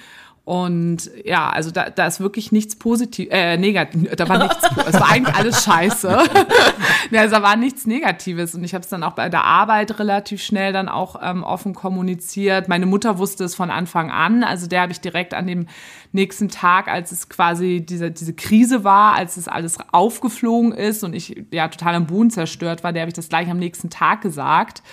Und 0.52 1.10
ja, 1.24 1.50
also 1.50 1.72
da, 1.72 1.90
da 1.90 2.08
ist 2.08 2.20
wirklich 2.20 2.52
nichts 2.52 2.76
positiv, 2.76 3.30
äh, 3.32 3.56
negativ, 3.56 4.14
da 4.18 4.28
war 4.28 4.38
nichts, 4.38 4.58
es 4.86 4.96
war 4.96 5.10
eigentlich 5.10 5.34
alles 5.34 5.64
scheiße. 5.64 6.10
ja, 7.12 7.22
also 7.22 7.38
da 7.38 7.42
war 7.42 7.56
nichts 7.56 7.86
Negatives 7.86 8.54
und 8.54 8.66
ich 8.66 8.74
habe 8.74 8.84
es 8.84 8.90
dann 8.90 9.02
auch 9.04 9.14
bei 9.14 9.30
der 9.30 9.46
Arbeit 9.46 9.98
relativ 9.98 10.44
schnell 10.44 10.74
dann 10.74 10.90
auch 10.90 11.16
ähm, 11.24 11.46
offen 11.46 11.74
kommuniziert. 11.74 12.68
Meine 12.68 12.86
Mutter 12.86 13.18
wusste 13.18 13.46
es 13.46 13.56
von 13.56 13.70
Anfang 13.70 14.12
an, 14.12 14.44
also 14.44 14.68
der 14.68 14.82
habe 14.82 14.92
ich 14.92 15.00
direkt 15.00 15.34
an 15.34 15.48
dem 15.48 15.68
nächsten 16.12 16.50
Tag, 16.50 16.90
als 16.90 17.14
es 17.14 17.30
quasi 17.30 17.86
diese, 17.88 18.12
diese 18.12 18.34
Krise 18.34 18.84
war, 18.84 19.16
als 19.16 19.38
es 19.38 19.48
alles 19.48 19.78
aufgeflogen 19.94 20.74
ist 20.74 21.06
und 21.06 21.14
ich 21.14 21.46
ja 21.52 21.70
total 21.70 21.96
am 21.96 22.08
Boden 22.08 22.30
zerstört 22.30 22.84
war, 22.84 22.92
der 22.92 23.04
habe 23.04 23.10
ich 23.10 23.16
das 23.16 23.30
gleich 23.30 23.50
am 23.50 23.58
nächsten 23.58 23.90
Tag 23.90 24.20
gesagt 24.20 24.84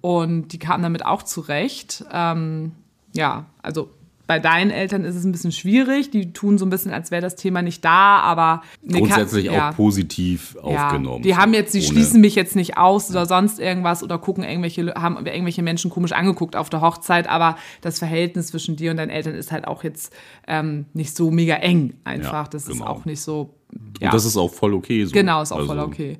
und 0.00 0.52
die 0.52 0.60
kam 0.60 0.80
damit 0.80 1.04
auch 1.04 1.24
zurecht. 1.24 2.04
Ähm, 2.12 2.70
ja, 3.14 3.46
also 3.62 3.90
bei 4.26 4.38
deinen 4.38 4.70
Eltern 4.70 5.04
ist 5.04 5.16
es 5.16 5.24
ein 5.24 5.32
bisschen 5.32 5.52
schwierig. 5.52 6.10
Die 6.10 6.32
tun 6.32 6.56
so 6.56 6.64
ein 6.64 6.70
bisschen, 6.70 6.92
als 6.92 7.10
wäre 7.10 7.20
das 7.20 7.36
Thema 7.36 7.60
nicht 7.60 7.84
da, 7.84 8.18
aber 8.20 8.62
Grundsätzlich 8.88 9.46
ja. 9.46 9.70
auch 9.70 9.76
positiv 9.76 10.54
Ja, 10.56 10.86
aufgenommen. 10.86 11.22
die 11.22 11.36
haben 11.36 11.52
jetzt, 11.54 11.74
die 11.74 11.82
schließen 11.82 12.20
mich 12.20 12.34
jetzt 12.34 12.54
nicht 12.56 12.76
aus 12.78 13.10
oder 13.10 13.26
sonst 13.26 13.58
irgendwas 13.58 14.02
oder 14.02 14.18
gucken 14.18 14.44
irgendwelche, 14.44 14.94
haben 14.94 15.26
irgendwelche 15.26 15.62
Menschen 15.62 15.90
komisch 15.90 16.12
angeguckt 16.12 16.56
auf 16.56 16.70
der 16.70 16.80
Hochzeit, 16.80 17.28
aber 17.28 17.56
das 17.80 17.98
Verhältnis 17.98 18.46
zwischen 18.46 18.76
dir 18.76 18.92
und 18.92 18.96
deinen 18.96 19.10
Eltern 19.10 19.34
ist 19.34 19.50
halt 19.52 19.66
auch 19.66 19.82
jetzt 19.84 20.14
ähm, 20.46 20.86
nicht 20.94 21.16
so 21.16 21.30
mega 21.30 21.56
eng 21.56 21.94
einfach. 22.04 22.44
Ja, 22.44 22.48
das 22.50 22.68
ist 22.68 22.78
genau. 22.78 22.86
auch 22.86 23.04
nicht 23.04 23.20
so. 23.20 23.54
Ja, 24.00 24.08
Und 24.08 24.14
das 24.14 24.24
ist 24.24 24.36
auch 24.36 24.52
voll 24.52 24.72
okay 24.74 25.04
so. 25.04 25.12
genau, 25.12 25.42
ist 25.42 25.50
auch 25.52 25.56
Also, 25.56 25.68
voll 25.68 25.78
okay. 25.80 26.18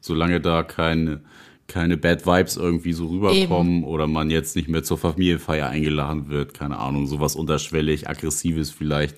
Solange 0.00 0.40
da 0.40 0.62
keine, 0.62 1.20
keine 1.66 1.96
Bad 1.96 2.26
Vibes 2.26 2.56
irgendwie 2.56 2.92
so 2.92 3.06
rüberkommen 3.06 3.84
oder 3.84 4.06
man 4.06 4.30
jetzt 4.30 4.56
nicht 4.56 4.68
mehr 4.68 4.82
zur 4.82 4.98
Familienfeier 4.98 5.68
eingeladen 5.68 6.28
wird, 6.28 6.54
keine 6.54 6.78
Ahnung, 6.78 7.06
sowas 7.06 7.36
unterschwellig, 7.36 8.08
aggressives 8.08 8.70
vielleicht, 8.70 9.16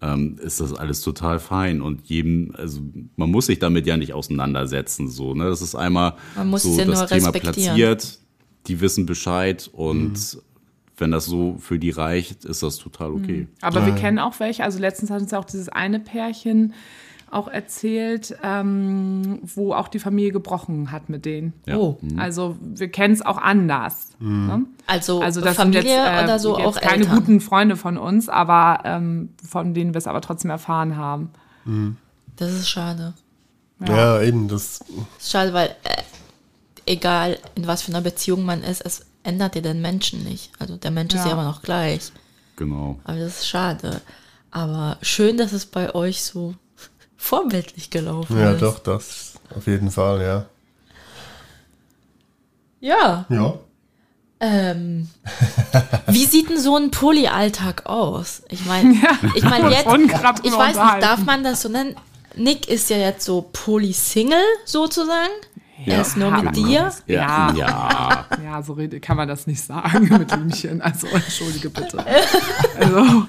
ähm, 0.00 0.36
ist 0.42 0.60
das 0.60 0.72
alles 0.72 1.02
total 1.02 1.38
fein. 1.38 1.82
Und 1.82 2.06
jedem, 2.06 2.54
also 2.56 2.80
man 3.16 3.30
muss 3.30 3.46
sich 3.46 3.58
damit 3.58 3.86
ja 3.86 3.96
nicht 3.96 4.14
auseinandersetzen. 4.14 5.08
So, 5.08 5.34
ne? 5.34 5.44
Das 5.44 5.62
ist 5.62 5.74
einmal 5.74 6.14
Man 6.34 6.50
muss 6.50 6.62
so 6.62 6.70
es 6.70 6.78
ja 6.78 6.84
das 6.86 6.98
nur 6.98 7.08
Thema 7.08 7.28
respektieren. 7.28 7.76
platziert, 7.76 8.18
die 8.66 8.80
wissen 8.80 9.06
Bescheid 9.06 9.68
und 9.72 10.38
wenn 10.96 11.10
das 11.10 11.26
so 11.26 11.56
für 11.58 11.78
die 11.78 11.90
reicht, 11.90 12.44
ist 12.44 12.62
das 12.62 12.78
total 12.78 13.10
okay. 13.10 13.48
Aber 13.60 13.84
wir 13.84 13.94
kennen 13.94 14.18
auch 14.18 14.38
welche, 14.40 14.62
also 14.62 14.78
letztens 14.78 15.10
hat 15.10 15.20
uns 15.20 15.32
ja 15.32 15.38
auch 15.38 15.44
dieses 15.44 15.68
eine 15.68 15.98
Pärchen 15.98 16.74
auch 17.32 17.48
erzählt, 17.48 18.36
ähm, 18.42 19.40
wo 19.42 19.72
auch 19.74 19.88
die 19.88 19.98
Familie 19.98 20.32
gebrochen 20.32 20.90
hat 20.92 21.08
mit 21.08 21.24
denen. 21.24 21.52
Ja. 21.66 21.76
Oh. 21.76 21.98
Also 22.16 22.56
wir 22.60 22.90
kennen 22.90 23.14
es 23.14 23.22
auch 23.22 23.38
anders. 23.38 24.10
Ne? 24.18 24.64
Also, 24.86 25.20
Also 25.20 25.40
das 25.40 25.56
sind 25.56 25.74
Familie 25.74 25.94
jetzt, 25.96 26.20
äh, 26.20 26.24
oder 26.24 26.38
so 26.38 26.58
jetzt 26.58 26.66
auch 26.66 26.80
keine 26.80 27.04
Eltern. 27.04 27.16
guten 27.18 27.40
Freunde 27.40 27.76
von 27.76 27.96
uns, 27.98 28.28
aber 28.28 28.80
ähm, 28.84 29.30
von 29.48 29.74
denen 29.74 29.94
wir 29.94 29.98
es 29.98 30.06
aber 30.06 30.20
trotzdem 30.20 30.50
erfahren 30.50 30.96
haben. 30.96 31.30
Das 32.36 32.50
ist 32.52 32.68
schade. 32.68 33.14
Ja, 33.86 34.20
eben, 34.22 34.48
das. 34.48 34.80
Ist 35.18 35.30
schade, 35.30 35.52
weil 35.52 35.68
äh, 35.84 36.02
egal 36.86 37.38
in 37.54 37.66
was 37.66 37.82
für 37.82 37.92
einer 37.92 38.00
Beziehung 38.00 38.44
man 38.44 38.62
ist, 38.62 38.80
es 38.84 39.06
ändert 39.22 39.54
ja 39.54 39.60
den 39.60 39.80
Menschen 39.80 40.22
nicht. 40.24 40.50
Also 40.58 40.76
der 40.76 40.90
Mensch 40.90 41.14
ist 41.14 41.20
Ja. 41.20 41.26
ja 41.28 41.32
immer 41.32 41.44
noch 41.44 41.62
gleich. 41.62 42.12
Genau. 42.56 42.98
Aber 43.04 43.18
das 43.18 43.38
ist 43.38 43.48
schade. 43.48 44.00
Aber 44.50 44.98
schön, 45.02 45.36
dass 45.38 45.52
es 45.52 45.64
bei 45.66 45.94
euch 45.94 46.22
so 46.22 46.54
vorbildlich 47.22 47.90
gelaufen 47.90 48.36
Ja, 48.38 48.50
ist. 48.50 48.62
doch, 48.62 48.78
das 48.80 49.34
auf 49.56 49.66
jeden 49.66 49.90
Fall, 49.90 50.20
ja. 50.22 50.46
Ja. 52.80 53.26
Ja. 53.28 53.54
Ähm, 54.40 55.08
wie 56.08 56.24
sieht 56.26 56.50
denn 56.50 56.58
so 56.58 56.76
ein 56.76 56.90
Polyalltag 56.90 57.86
aus? 57.86 58.42
Ich 58.48 58.66
meine, 58.66 58.94
ich 59.36 59.44
meine 59.44 59.70
jetzt, 59.70 59.86
ich 59.86 59.86
weiß 59.86 59.98
nicht, 60.42 60.52
unterhalten. 60.54 61.00
darf 61.00 61.24
man 61.24 61.44
das 61.44 61.62
so 61.62 61.68
nennen? 61.68 61.94
Nick 62.34 62.68
ist 62.68 62.90
ja 62.90 62.96
jetzt 62.96 63.24
so 63.24 63.48
Poly-Single 63.52 64.42
sozusagen. 64.64 65.30
Er 65.86 66.00
ist 66.00 66.16
nur 66.16 66.30
mit 66.30 66.56
dir. 66.56 66.92
Ja. 67.06 67.52
Ja. 67.54 68.26
Ja, 68.42 68.62
so 68.62 68.72
rede, 68.72 69.00
kann 69.00 69.16
man 69.16 69.28
das 69.28 69.46
nicht 69.46 69.62
sagen 69.62 70.08
mit 70.18 70.28
Blümchen. 70.28 70.80
Also 70.82 71.06
entschuldige 71.08 71.70
bitte. 71.70 72.04
Also, 72.78 73.26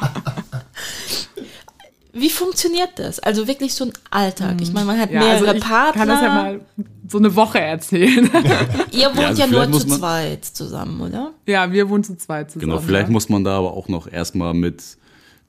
Wie 2.16 2.30
funktioniert 2.30 2.92
das? 2.98 3.20
Also 3.20 3.48
wirklich 3.48 3.74
so 3.74 3.86
ein 3.86 3.94
Alltag. 4.12 4.62
Ich 4.62 4.72
meine, 4.72 4.86
man 4.86 5.00
hat 5.00 5.12
Ja, 5.12 5.20
mehrere 5.20 5.48
also 5.48 5.54
ich 5.56 5.64
Partner. 5.64 6.00
kann 6.00 6.08
das 6.08 6.22
ja 6.22 6.30
mal 6.30 6.62
so 7.08 7.18
eine 7.18 7.36
Woche 7.36 7.60
erzählen. 7.60 8.30
Ihr 8.92 9.08
wohnt 9.08 9.18
also 9.18 9.42
ja, 9.42 9.48
nur 9.48 9.72
zu 9.72 9.88
zweit 9.88 10.46
zusammen, 10.46 11.02
oder? 11.02 11.34
ja, 11.48 11.72
wir 11.72 11.90
wohnen 11.90 12.04
zu 12.04 12.16
zweit 12.16 12.52
zusammen. 12.52 12.70
Genau, 12.70 12.82
vielleicht 12.82 13.08
ja. 13.08 13.12
muss 13.12 13.30
man 13.30 13.44
da 13.44 13.58
aber 13.58 13.74
auch 13.74 13.88
noch 13.88 14.12
erstmal 14.12 14.54
mit 14.54 14.98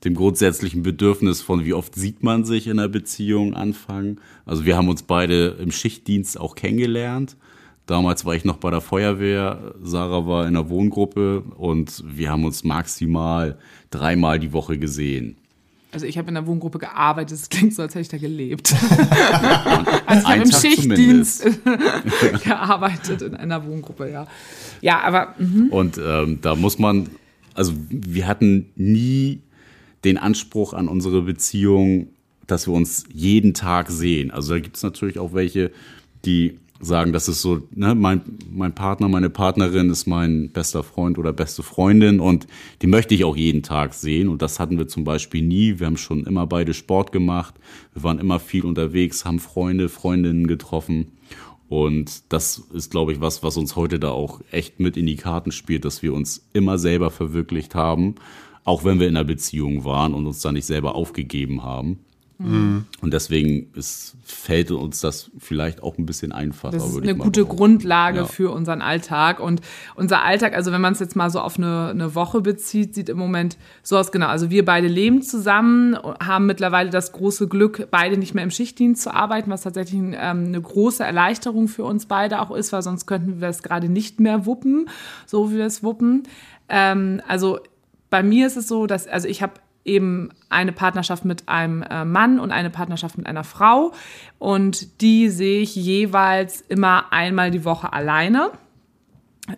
dem 0.05 0.15
grundsätzlichen 0.15 0.83
Bedürfnis 0.83 1.43
von, 1.43 1.65
wie 1.67 1.75
oft 1.75 1.95
sieht 1.95 2.23
man 2.23 2.45
sich 2.45 2.67
in 2.67 2.79
einer 2.79 2.89
Beziehung 2.89 3.55
anfangen. 3.55 4.21
Also 4.47 4.65
wir 4.65 4.77
haben 4.77 4.89
uns 4.89 5.03
beide 5.03 5.57
im 5.61 5.71
Schichtdienst 5.71 6.41
auch 6.41 6.55
kennengelernt. 6.55 7.37
Damals 7.87 8.25
war 8.25 8.35
ich 8.35 8.47
noch 8.47 8.57
bei 8.57 8.71
der 8.71 8.81
Feuerwehr, 8.81 9.75
Sarah 9.83 10.27
war 10.27 10.47
in 10.47 10.55
der 10.55 10.71
Wohngruppe 10.71 11.43
und 11.57 12.03
wir 12.07 12.31
haben 12.31 12.45
uns 12.45 12.65
maximal 12.65 13.59
dreimal 13.91 14.39
die 14.39 14.55
Woche 14.55 14.79
gesehen. 14.79 15.37
Also 15.95 16.07
ich 16.07 16.19
habe 16.19 16.29
in 16.29 16.35
der 16.35 16.47
Wohngruppe 16.47 16.79
gearbeitet. 16.79 17.39
Es 17.39 17.49
klingt 17.49 17.73
so, 17.73 17.83
als 17.83 17.95
hätte 17.95 18.03
ich 18.03 18.09
da 18.09 18.19
gelebt. 18.19 18.75
also 20.07 20.23
ich 20.23 20.29
habe 20.29 20.43
im 20.43 20.51
Tag 20.51 20.61
Schichtdienst 20.61 21.47
gearbeitet 22.45 23.23
in 23.23 23.35
einer 23.37 23.65
Wohngruppe, 23.65 24.11
ja. 24.11 24.27
Ja, 24.81 25.01
aber 25.03 25.35
mhm. 25.39 25.69
Und 25.71 25.99
ähm, 25.99 26.41
da 26.43 26.57
muss 26.57 26.79
man, 26.79 27.09
also 27.55 27.73
wir 27.89 28.27
hatten 28.27 28.67
nie 28.75 29.41
den 30.05 30.19
Anspruch 30.19 30.75
an 30.75 30.89
unsere 30.89 31.23
Beziehung, 31.23 32.09
dass 32.47 32.67
wir 32.67 32.75
uns 32.75 33.05
jeden 33.13 33.55
Tag 33.55 33.89
sehen. 33.89 34.31
Also 34.31 34.55
da 34.55 34.61
gibt 34.61 34.77
es 34.77 34.83
natürlich 34.83 35.19
auch 35.19 35.33
welche, 35.33 35.71
die 36.25 36.59
sagen, 36.85 37.13
das 37.13 37.29
ist 37.29 37.43
so, 37.43 37.63
ne, 37.75 37.95
mein, 37.95 38.23
mein 38.51 38.75
Partner, 38.75 39.09
meine 39.09 39.31
Partnerin 39.31 39.91
ist 39.91 40.07
mein 40.07 40.51
bester 40.51 40.83
Freund 40.83 41.19
oder 41.19 41.33
beste 41.33 41.63
Freundin 41.63 42.21
und 42.21 42.47
die 42.83 42.87
möchte 42.87 43.15
ich 43.15 43.25
auch 43.25 43.37
jeden 43.37 43.63
Tag 43.63 43.95
sehen. 43.95 44.29
Und 44.29 44.43
das 44.43 44.61
hatten 44.61 44.79
wir 44.79 44.89
zum 44.89 45.05
Beispiel 45.05 45.43
nie. 45.43 45.79
Wir 45.79 45.87
haben 45.87 45.97
schon 45.97 46.25
immer 46.25 46.47
beide 46.47 46.75
Sport 46.75 47.13
gemacht. 47.13 47.55
Wir 47.93 48.03
waren 48.03 48.19
immer 48.19 48.41
viel 48.41 48.65
unterwegs, 48.65 49.25
haben 49.25 49.39
Freunde, 49.39 49.89
Freundinnen 49.89 50.47
getroffen. 50.47 51.13
Und 51.69 52.33
das 52.33 52.59
ist, 52.73 52.91
glaube 52.91 53.13
ich, 53.13 53.21
was, 53.21 53.43
was 53.43 53.57
uns 53.57 53.75
heute 53.75 53.99
da 53.99 54.11
auch 54.11 54.41
echt 54.51 54.81
mit 54.81 54.97
in 54.97 55.07
die 55.07 55.17
Karten 55.17 55.51
spielt, 55.51 55.85
dass 55.85 56.03
wir 56.03 56.13
uns 56.13 56.47
immer 56.53 56.79
selber 56.79 57.11
verwirklicht 57.11 57.75
haben, 57.75 58.17
auch 58.65 58.85
wenn 58.85 59.01
wir 59.01 59.09
in 59.09 59.17
einer 59.17 59.25
Beziehung 59.25 59.85
waren 59.85 60.15
und 60.15 60.27
uns 60.27 60.41
da 60.41 60.53
nicht 60.53 60.67
selber 60.67 60.95
aufgegeben 60.95 61.63
haben. 61.63 62.01
Und 62.37 62.87
deswegen 63.05 63.69
ist, 63.75 64.17
fällt 64.25 64.73
uns 64.73 65.01
das 65.01 65.31
vielleicht 65.39 65.83
auch 65.85 65.97
ein 65.99 66.05
bisschen 66.05 66.33
einfacher. 66.33 66.73
das 66.73 66.85
ist 66.89 67.01
eine 67.01 67.15
gute 67.15 67.43
behaupten. 67.43 67.57
Grundlage 67.57 68.19
Ja. 68.19 68.25
für 68.27 68.51
unseren 68.51 68.83
Alltag. 68.83 69.39
Und 69.39 69.61
unser 69.95 70.25
Alltag, 70.25 70.55
also 70.55 70.73
wenn 70.73 70.81
man 70.81 70.95
es 70.95 70.99
jetzt 70.99 71.15
mal 71.15 71.31
so 71.31 71.39
auf 71.41 71.59
eine, 71.59 71.91
eine 71.91 72.15
Woche 72.17 72.41
bezieht, 72.41 72.95
sieht 72.97 73.09
im 73.09 73.19
Moment 73.19 73.57
so 73.85 73.97
aus, 73.97 74.11
genau. 74.11 74.27
Also 74.27 74.51
wir 74.51 74.65
beide 74.65 74.89
leben 74.89 75.23
zusammen, 75.23 75.97
haben 75.97 76.47
mittlerweile 76.47 76.91
das 76.91 77.13
große 77.13 77.47
Glück, 77.47 77.87
beide 77.93 78.17
nicht 78.17 78.35
mehr 78.35 78.43
im 78.43 78.51
Schichtdienst 78.51 79.03
zu 79.03 79.15
arbeiten, 79.15 79.49
was 79.51 79.63
tatsächlich 79.63 80.01
ähm, 80.01 80.17
eine 80.47 80.61
große 80.61 81.05
Erleichterung 81.05 81.69
für 81.69 81.85
uns 81.85 82.07
beide 82.07 82.41
auch 82.41 82.51
ist, 82.51 82.73
weil 82.73 82.83
sonst 82.83 83.07
könnten 83.07 83.41
wir 83.41 83.49
es 83.49 83.63
gerade 83.63 83.89
nicht 83.89 84.19
mehr 84.19 84.45
wuppen, 84.45 84.89
so 85.27 85.53
wie 85.53 85.57
wir 85.59 85.67
es 85.67 85.85
wuppen. 85.85 86.25
Ähm, 86.69 87.23
also 87.29 87.61
bei 88.11 88.23
mir 88.25 88.47
ist 88.49 88.57
es 88.57 88.67
so, 88.67 88.87
dass, 88.87 89.07
also 89.07 89.29
ich 89.29 89.41
habe 89.43 89.55
eben 89.85 90.31
eine 90.49 90.73
Partnerschaft 90.73 91.25
mit 91.25 91.49
einem 91.49 91.83
äh, 91.83 92.05
Mann 92.05 92.41
und 92.41 92.51
eine 92.51 92.71
Partnerschaft 92.71 93.19
mit 93.19 93.27
einer 93.27 93.45
Frau 93.45 93.93
und 94.39 95.01
die 95.01 95.29
sehe 95.29 95.61
ich 95.61 95.75
jeweils 95.75 96.61
immer 96.63 97.13
einmal 97.13 97.51
die 97.51 97.65
Woche 97.65 97.93
alleine. 97.93 98.51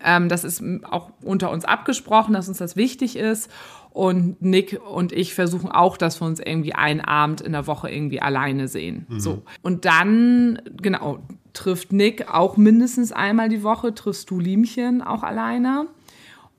Ähm, 0.03 0.27
das 0.27 0.43
ist 0.43 0.61
auch 0.89 1.11
unter 1.21 1.49
uns 1.51 1.63
abgesprochen, 1.63 2.33
dass 2.33 2.49
uns 2.49 2.57
das 2.57 2.75
wichtig 2.75 3.15
ist. 3.15 3.49
Und 3.91 4.41
Nick 4.43 4.79
und 4.91 5.11
ich 5.11 5.33
versuchen 5.33 5.71
auch, 5.71 5.97
dass 5.97 6.21
wir 6.21 6.27
uns 6.27 6.39
irgendwie 6.39 6.75
einen 6.75 7.01
Abend 7.01 7.41
in 7.41 7.53
der 7.53 7.65
Woche 7.65 7.89
irgendwie 7.89 8.21
alleine 8.21 8.67
sehen. 8.67 9.07
So. 9.17 9.41
Und 9.63 9.85
dann, 9.85 10.61
genau, 10.79 11.19
trifft 11.53 11.91
Nick 11.91 12.31
auch 12.31 12.57
mindestens 12.57 13.11
einmal 13.11 13.49
die 13.49 13.63
Woche, 13.63 13.95
triffst 13.95 14.29
du 14.29 14.39
Liemchen 14.39 15.01
auch 15.01 15.23
alleine. 15.23 15.87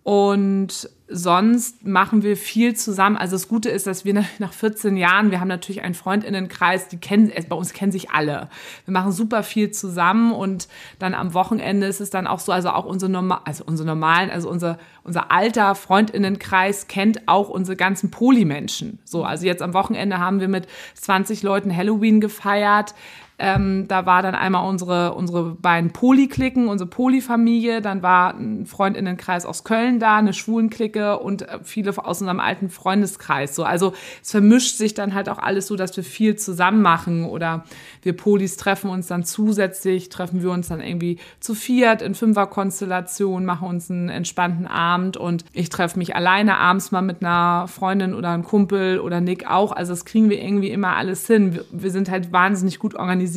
Und 0.03 0.89
sonst 1.11 1.87
machen 1.87 2.23
wir 2.23 2.37
viel 2.37 2.75
zusammen. 2.75 3.17
Also 3.17 3.35
das 3.35 3.49
Gute 3.49 3.71
ist, 3.71 3.87
dass 3.87 4.05
wir 4.05 4.15
nach- 4.15 4.39
nach 4.39 4.53
14 4.53 4.97
Jahren, 4.97 5.31
wir 5.31 5.41
haben 5.41 5.49
natürlich 5.49 5.83
einen 5.83 5.95
Freundinnenkreis, 5.95 6.89
die 6.89 6.99
kennen, 6.99 7.31
äh, 7.31 7.43
bei 7.49 7.57
uns 7.57 7.73
kennen 7.73 7.93
sich 7.93 8.11
alle. 8.11 8.49
Wir 8.85 8.93
machen 8.93 9.13
super 9.13 9.43
viel 9.43 9.71
zusammen 9.71 10.33
und 10.33 10.69
dann 10.99 11.15
am 11.15 11.35
Wochenende 11.35 11.87
ist 11.87 12.01
es 12.01 12.11
dann 12.11 12.27
auch 12.27 12.41
so, 12.41 12.53
also 12.53 12.71
auch 12.71 12.85
unsere, 12.85 13.11
norma 13.11 13.41
also 13.45 13.65
unsere 13.67 13.87
normalen, 13.87 14.31
also 14.31 14.51
unser, 14.51 14.79
unser 15.03 15.33
alter 15.33 15.75
Freundinnenkreis 15.75 16.89
kennt 16.89 17.27
auch 17.27 17.49
unsere 17.49 17.77
ganzen 17.77 18.11
Polymenschen. 18.11 18.99
So, 19.05 19.25
also 19.25 19.47
jetzt 19.47 19.63
am 19.63 19.73
Wochenende 19.75 20.19
haben 20.19 20.41
wir 20.41 20.49
mit 20.49 20.67
20 20.95 21.43
Leuten 21.43 21.75
Halloween 21.75 22.21
gefeiert. 22.21 22.95
Ähm, 23.41 23.87
da 23.87 24.05
war 24.05 24.23
dann 24.23 24.35
einmal 24.35 24.69
unsere, 24.69 25.15
unsere 25.15 25.55
beiden 25.55 25.93
Poly-Klicken, 25.93 26.67
unsere 26.67 26.91
Poly-Familie, 26.91 27.81
dann 27.81 28.03
war 28.03 28.35
ein 28.35 28.67
Freundinnenkreis 28.67 29.47
aus 29.47 29.63
Köln 29.63 30.01
da, 30.01 30.17
eine 30.17 30.33
Schwulenklicke 30.33 31.21
und 31.21 31.43
äh, 31.43 31.61
viele 31.63 31.97
aus 32.05 32.21
unserem 32.21 32.41
alten 32.41 32.69
Freundeskreis. 32.69 33.55
So. 33.55 33.63
Also 33.63 33.93
es 34.23 34.33
vermischt 34.33 34.77
sich 34.77 34.95
dann 34.95 35.15
halt 35.15 35.29
auch 35.29 35.39
alles 35.39 35.69
so, 35.69 35.77
dass 35.77 35.97
wir 35.97 36.03
viel 36.03 36.35
zusammen 36.35 36.83
machen 36.83 37.27
oder 37.27 37.65
wir 38.03 38.17
Polis 38.17 38.57
treffen 38.57 38.91
uns 38.91 39.07
dann 39.07 39.23
zusätzlich, 39.23 40.09
treffen 40.09 40.43
wir 40.43 40.51
uns 40.51 40.69
dann 40.69 40.81
irgendwie 40.81 41.19
zu 41.39 41.55
viert 41.55 42.03
in 42.03 42.17
Fünferkonstellation, 42.17 43.45
machen 43.45 43.69
uns 43.69 43.89
einen 43.89 44.09
entspannten 44.09 44.67
Abend 44.67 45.17
und 45.17 45.45
ich 45.53 45.69
treffe 45.69 45.97
mich 45.97 46.17
alleine 46.17 46.57
abends 46.57 46.91
mal 46.91 47.03
mit 47.03 47.23
einer 47.23 47.69
Freundin 47.69 48.15
oder 48.15 48.31
einem 48.31 48.43
Kumpel 48.43 48.99
oder 48.99 49.21
Nick 49.21 49.49
auch. 49.49 49.71
Also 49.71 49.93
das 49.93 50.05
kriegen 50.05 50.29
wir 50.29 50.43
irgendwie 50.43 50.71
immer 50.71 50.97
alles 50.97 51.25
hin. 51.29 51.55
Wir, 51.55 51.65
wir 51.71 51.91
sind 51.93 52.11
halt 52.11 52.33
wahnsinnig 52.33 52.81
gut 52.81 52.97
organisiert. 52.97 53.28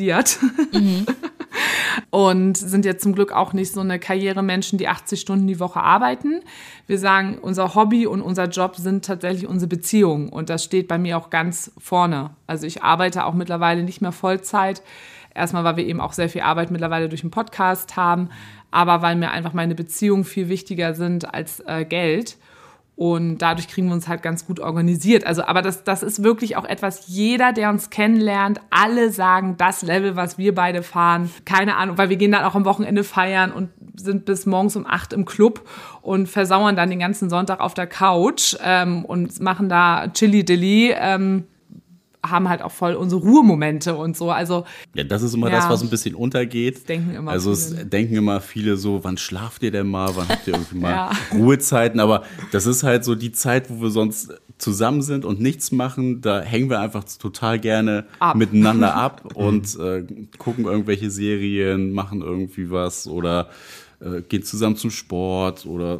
und 2.09 2.57
sind 2.57 2.85
jetzt 2.85 3.03
zum 3.03 3.13
Glück 3.13 3.31
auch 3.31 3.53
nicht 3.53 3.71
so 3.71 3.81
eine 3.81 3.99
Karrieremenschen, 3.99 4.77
die 4.77 4.87
80 4.87 5.19
Stunden 5.19 5.47
die 5.47 5.59
Woche 5.59 5.81
arbeiten. 5.81 6.41
Wir 6.87 6.97
sagen, 6.97 7.37
unser 7.41 7.75
Hobby 7.75 8.05
und 8.05 8.21
unser 8.21 8.45
Job 8.45 8.75
sind 8.75 9.05
tatsächlich 9.05 9.47
unsere 9.47 9.69
Beziehungen 9.69 10.29
und 10.29 10.49
das 10.49 10.63
steht 10.63 10.87
bei 10.87 10.97
mir 10.97 11.17
auch 11.17 11.29
ganz 11.29 11.71
vorne. 11.77 12.31
Also 12.47 12.67
ich 12.67 12.83
arbeite 12.83 13.25
auch 13.25 13.33
mittlerweile 13.33 13.83
nicht 13.83 14.01
mehr 14.01 14.11
Vollzeit. 14.11 14.81
Erstmal, 15.33 15.63
weil 15.63 15.77
wir 15.77 15.85
eben 15.85 16.01
auch 16.01 16.11
sehr 16.11 16.27
viel 16.27 16.41
Arbeit 16.41 16.71
mittlerweile 16.71 17.07
durch 17.07 17.21
den 17.21 17.31
Podcast 17.31 17.95
haben, 17.95 18.29
aber 18.69 19.01
weil 19.01 19.15
mir 19.15 19.31
einfach 19.31 19.53
meine 19.53 19.75
Beziehungen 19.75 20.25
viel 20.25 20.49
wichtiger 20.49 20.93
sind 20.93 21.33
als 21.33 21.61
äh, 21.65 21.85
Geld. 21.85 22.37
Und 23.01 23.39
dadurch 23.39 23.67
kriegen 23.67 23.87
wir 23.87 23.95
uns 23.95 24.07
halt 24.07 24.21
ganz 24.21 24.45
gut 24.45 24.59
organisiert. 24.59 25.25
Also, 25.25 25.43
aber 25.43 25.63
das, 25.63 25.83
das 25.83 26.03
ist 26.03 26.21
wirklich 26.21 26.55
auch 26.55 26.65
etwas, 26.65 27.07
jeder, 27.07 27.51
der 27.51 27.71
uns 27.71 27.89
kennenlernt, 27.89 28.61
alle 28.69 29.09
sagen, 29.09 29.55
das 29.57 29.81
Level, 29.81 30.15
was 30.15 30.37
wir 30.37 30.53
beide 30.53 30.83
fahren, 30.83 31.31
keine 31.43 31.77
Ahnung, 31.77 31.97
weil 31.97 32.09
wir 32.09 32.17
gehen 32.17 32.31
dann 32.31 32.43
auch 32.43 32.53
am 32.53 32.63
Wochenende 32.63 33.03
feiern 33.03 33.51
und 33.53 33.69
sind 33.95 34.25
bis 34.25 34.45
morgens 34.45 34.75
um 34.75 34.85
acht 34.85 35.13
im 35.13 35.25
Club 35.25 35.67
und 36.03 36.29
versauern 36.29 36.75
dann 36.75 36.91
den 36.91 36.99
ganzen 36.99 37.27
Sonntag 37.31 37.59
auf 37.59 37.73
der 37.73 37.87
Couch 37.87 38.55
ähm, 38.63 39.03
und 39.03 39.41
machen 39.41 39.67
da 39.67 40.07
Chili-Dilly. 40.09 40.93
Ähm, 40.95 41.45
haben 42.25 42.47
halt 42.49 42.61
auch 42.61 42.71
voll 42.71 42.93
unsere 42.93 43.21
Ruhemomente 43.21 43.95
und 43.95 44.15
so. 44.15 44.29
Also 44.31 44.65
Ja, 44.93 45.03
das 45.03 45.23
ist 45.23 45.33
immer 45.33 45.49
Ja. 45.49 45.55
das, 45.57 45.69
was 45.69 45.81
ein 45.81 45.89
bisschen 45.89 46.13
untergeht. 46.15 46.87
denken 46.87 47.15
immer 47.15 47.31
also 47.31 47.51
es 47.51 47.69
viele. 47.69 47.85
denken 47.85 48.15
immer 48.15 48.41
viele 48.41 48.77
so, 48.77 49.03
wann 49.03 49.17
schlaft 49.17 49.63
ihr 49.63 49.71
denn 49.71 49.87
mal, 49.87 50.15
wann 50.15 50.29
habt 50.29 50.47
ihr 50.47 50.53
irgendwie 50.53 50.77
mal 50.77 50.91
Ja. 50.91 51.11
Ruhezeiten, 51.33 51.99
aber 51.99 52.23
das 52.51 52.65
ist 52.67 52.83
halt 52.83 53.03
so 53.03 53.15
die 53.15 53.31
Zeit, 53.31 53.69
wo 53.69 53.81
wir 53.81 53.89
sonst 53.89 54.33
zusammen 54.59 55.01
sind 55.01 55.25
und 55.25 55.41
nichts 55.41 55.71
machen, 55.71 56.21
da 56.21 56.41
hängen 56.41 56.69
wir 56.69 56.79
einfach 56.79 57.03
total 57.19 57.57
gerne 57.59 58.05
Ab. 58.19 58.35
miteinander 58.35 58.93
ab 58.95 59.23
und 59.33 59.75
äh, 59.79 60.05
gucken 60.37 60.65
irgendwelche 60.65 61.09
Serien, 61.09 61.91
machen 61.93 62.21
irgendwie 62.21 62.69
was 62.69 63.07
oder 63.07 63.49
äh, 64.01 64.21
gehen 64.21 64.43
zusammen 64.43 64.75
zum 64.75 64.91
Sport 64.91 65.65
oder 65.65 65.99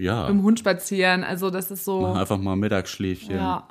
ja, 0.00 0.22
mit 0.22 0.30
dem 0.30 0.42
Hund 0.42 0.58
spazieren. 0.58 1.24
Also 1.24 1.50
das 1.50 1.70
ist 1.70 1.84
so. 1.84 2.02
machen 2.02 2.18
einfach 2.18 2.38
mal 2.38 2.56
Mittagsschläfchen. 2.56 3.36
Ja. 3.36 3.66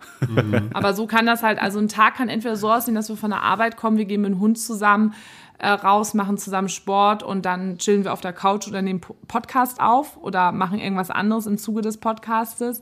Aber 0.74 0.94
so 0.94 1.08
kann 1.08 1.26
das 1.26 1.44
halt, 1.44 1.62
also 1.62 1.80
ein 1.80 1.88
Tag 1.88 2.16
kann 2.16 2.30
entweder 2.30 2.56
so 2.56 2.72
aussehen, 2.72 2.96
dass 2.96 3.10
wir 3.10 3.16
von 3.16 3.30
der 3.30 3.44
Arbeit 3.44 3.78
kommen, 3.78 3.98
wir 3.98 4.06
gehen 4.06 4.22
mit 4.22 4.32
dem 4.32 4.40
Hund 4.40 4.60
zusammen 4.60 5.14
äh, 5.60 5.70
raus, 5.70 6.14
machen 6.14 6.38
zusammen 6.38 6.70
Sport 6.70 7.24
und 7.24 7.46
dann 7.46 7.78
chillen 7.80 8.04
wir 8.04 8.14
auf 8.14 8.22
der 8.22 8.34
Couch 8.34 8.68
oder 8.68 8.82
nehmen 8.82 9.02
Po- 9.02 9.16
Podcast 9.28 9.80
auf 9.80 10.18
oder 10.18 10.52
machen 10.52 10.78
irgendwas 10.80 11.10
anderes 11.10 11.48
im 11.48 11.58
Zuge 11.58 11.82
des 11.82 11.98
Podcastes. 11.98 12.82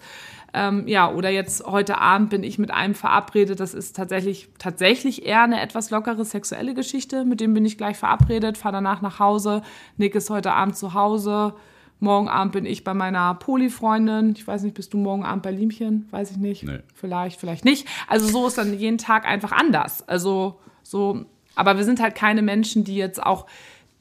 Ähm, 0.58 0.88
ja, 0.88 1.12
oder 1.12 1.30
jetzt 1.30 1.66
heute 1.66 1.98
Abend 1.98 2.30
bin 2.30 2.42
ich 2.42 2.58
mit 2.58 2.72
einem 2.72 2.96
verabredet. 2.96 3.60
Das 3.60 3.74
ist 3.74 3.94
tatsächlich, 3.94 4.48
tatsächlich 4.58 5.26
eher 5.26 5.44
eine 5.44 5.60
etwas 5.60 5.90
lockere 5.90 6.24
sexuelle 6.24 6.74
Geschichte. 6.74 7.26
Mit 7.26 7.42
dem 7.42 7.54
bin 7.54 7.66
ich 7.66 7.78
gleich 7.78 7.98
verabredet, 7.98 8.58
fahre 8.58 8.76
danach 8.76 9.02
nach 9.02 9.20
Hause. 9.20 9.64
Nick 9.98 10.16
ist 10.16 10.30
heute 10.30 10.54
Abend 10.54 10.78
zu 10.78 10.94
Hause. 10.94 11.56
Morgen 12.00 12.30
Abend 12.30 12.54
bin 12.54 12.66
ich 12.66 12.86
bei 12.86 12.94
meiner 12.94 13.34
Poli-Freundin. 13.36 14.32
Ich 14.38 14.48
weiß 14.48 14.64
nicht, 14.64 14.76
bist 14.76 14.94
du 14.94 14.98
morgen 14.98 15.26
Abend 15.26 15.44
bei 15.44 15.52
Liemchen? 15.52 16.08
Weiß 16.12 16.32
ich 16.32 16.38
nicht. 16.38 16.64
Nee. 16.64 16.80
Vielleicht, 16.94 17.38
vielleicht 17.38 17.66
nicht. 17.66 17.86
Also 18.08 18.26
so 18.26 18.48
ist 18.48 18.58
dann 18.58 18.74
jeden 18.80 18.98
Tag 18.98 19.26
einfach 19.26 19.52
anders. 19.52 20.08
Also 20.08 20.62
so, 20.84 21.26
aber 21.56 21.76
wir 21.76 21.84
sind 21.84 22.00
halt 22.00 22.16
keine 22.16 22.42
Menschen, 22.42 22.86
die 22.86 22.96
jetzt 22.96 23.22
auch 23.22 23.46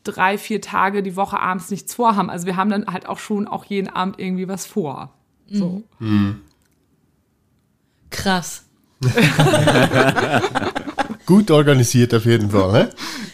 drei, 0.05 0.39
vier 0.39 0.61
Tage 0.61 1.03
die 1.03 1.17
Woche 1.17 1.41
abends 1.41 1.73
nichts 1.73 1.95
vorhaben. 1.95 2.31
Also 2.31 2.47
wir 2.47 2.55
haben 2.57 2.71
dann 2.71 2.87
halt 2.87 3.09
auch 3.09 3.19
schon 3.19 3.49
auch 3.49 3.65
jeden 3.65 3.89
Abend 3.89 4.21
irgendwie 4.21 4.47
was 4.47 4.67
vor. 4.67 5.11
So. 5.51 5.83
Krass. 8.11 8.65
Gut 11.27 11.51
organisiert 11.51 12.15
auf 12.15 12.27
jeden 12.27 12.51
Fall, 12.51 12.73
ne? 12.73 12.91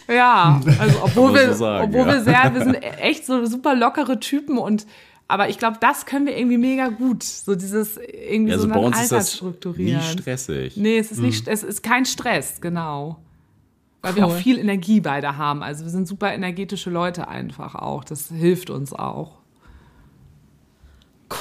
Ja, 0.07 0.61
also 0.79 0.99
obwohl 1.03 1.31
man 1.31 1.41
so 1.41 1.47
wir, 1.47 1.53
sagen, 1.55 1.85
obwohl 1.87 2.07
ja. 2.07 2.13
wir 2.13 2.21
sehr, 2.23 2.53
wir 2.53 2.63
sind 2.63 2.73
echt 2.75 3.25
so 3.25 3.45
super 3.45 3.75
lockere 3.75 4.19
Typen 4.19 4.57
und 4.57 4.85
aber 5.27 5.47
ich 5.47 5.57
glaube, 5.57 5.77
das 5.79 6.05
können 6.05 6.25
wir 6.25 6.37
irgendwie 6.37 6.57
mega 6.57 6.89
gut. 6.89 7.23
So 7.23 7.55
dieses 7.55 7.95
irgendwie 7.97 8.51
Also 8.51 8.67
so 8.67 8.73
bei 8.73 8.79
uns 8.79 9.01
ist 9.01 9.11
das 9.13 9.31
nie 9.31 9.37
strukturieren. 9.37 10.01
stressig. 10.01 10.75
Nee, 10.75 10.97
es 10.97 11.09
ist 11.11 11.19
nicht, 11.19 11.47
es 11.47 11.63
ist 11.63 11.83
kein 11.83 12.05
Stress, 12.05 12.59
genau. 12.59 13.17
Weil 14.01 14.15
wir 14.17 14.23
Cool. 14.25 14.31
auch 14.33 14.35
viel 14.35 14.57
Energie 14.57 14.99
beide 14.99 15.37
haben. 15.37 15.63
Also 15.63 15.85
wir 15.85 15.89
sind 15.91 16.05
super 16.07 16.33
energetische 16.33 16.89
Leute 16.89 17.29
einfach 17.29 17.75
auch. 17.75 18.03
Das 18.03 18.27
hilft 18.27 18.69
uns 18.69 18.91
auch. 18.91 19.37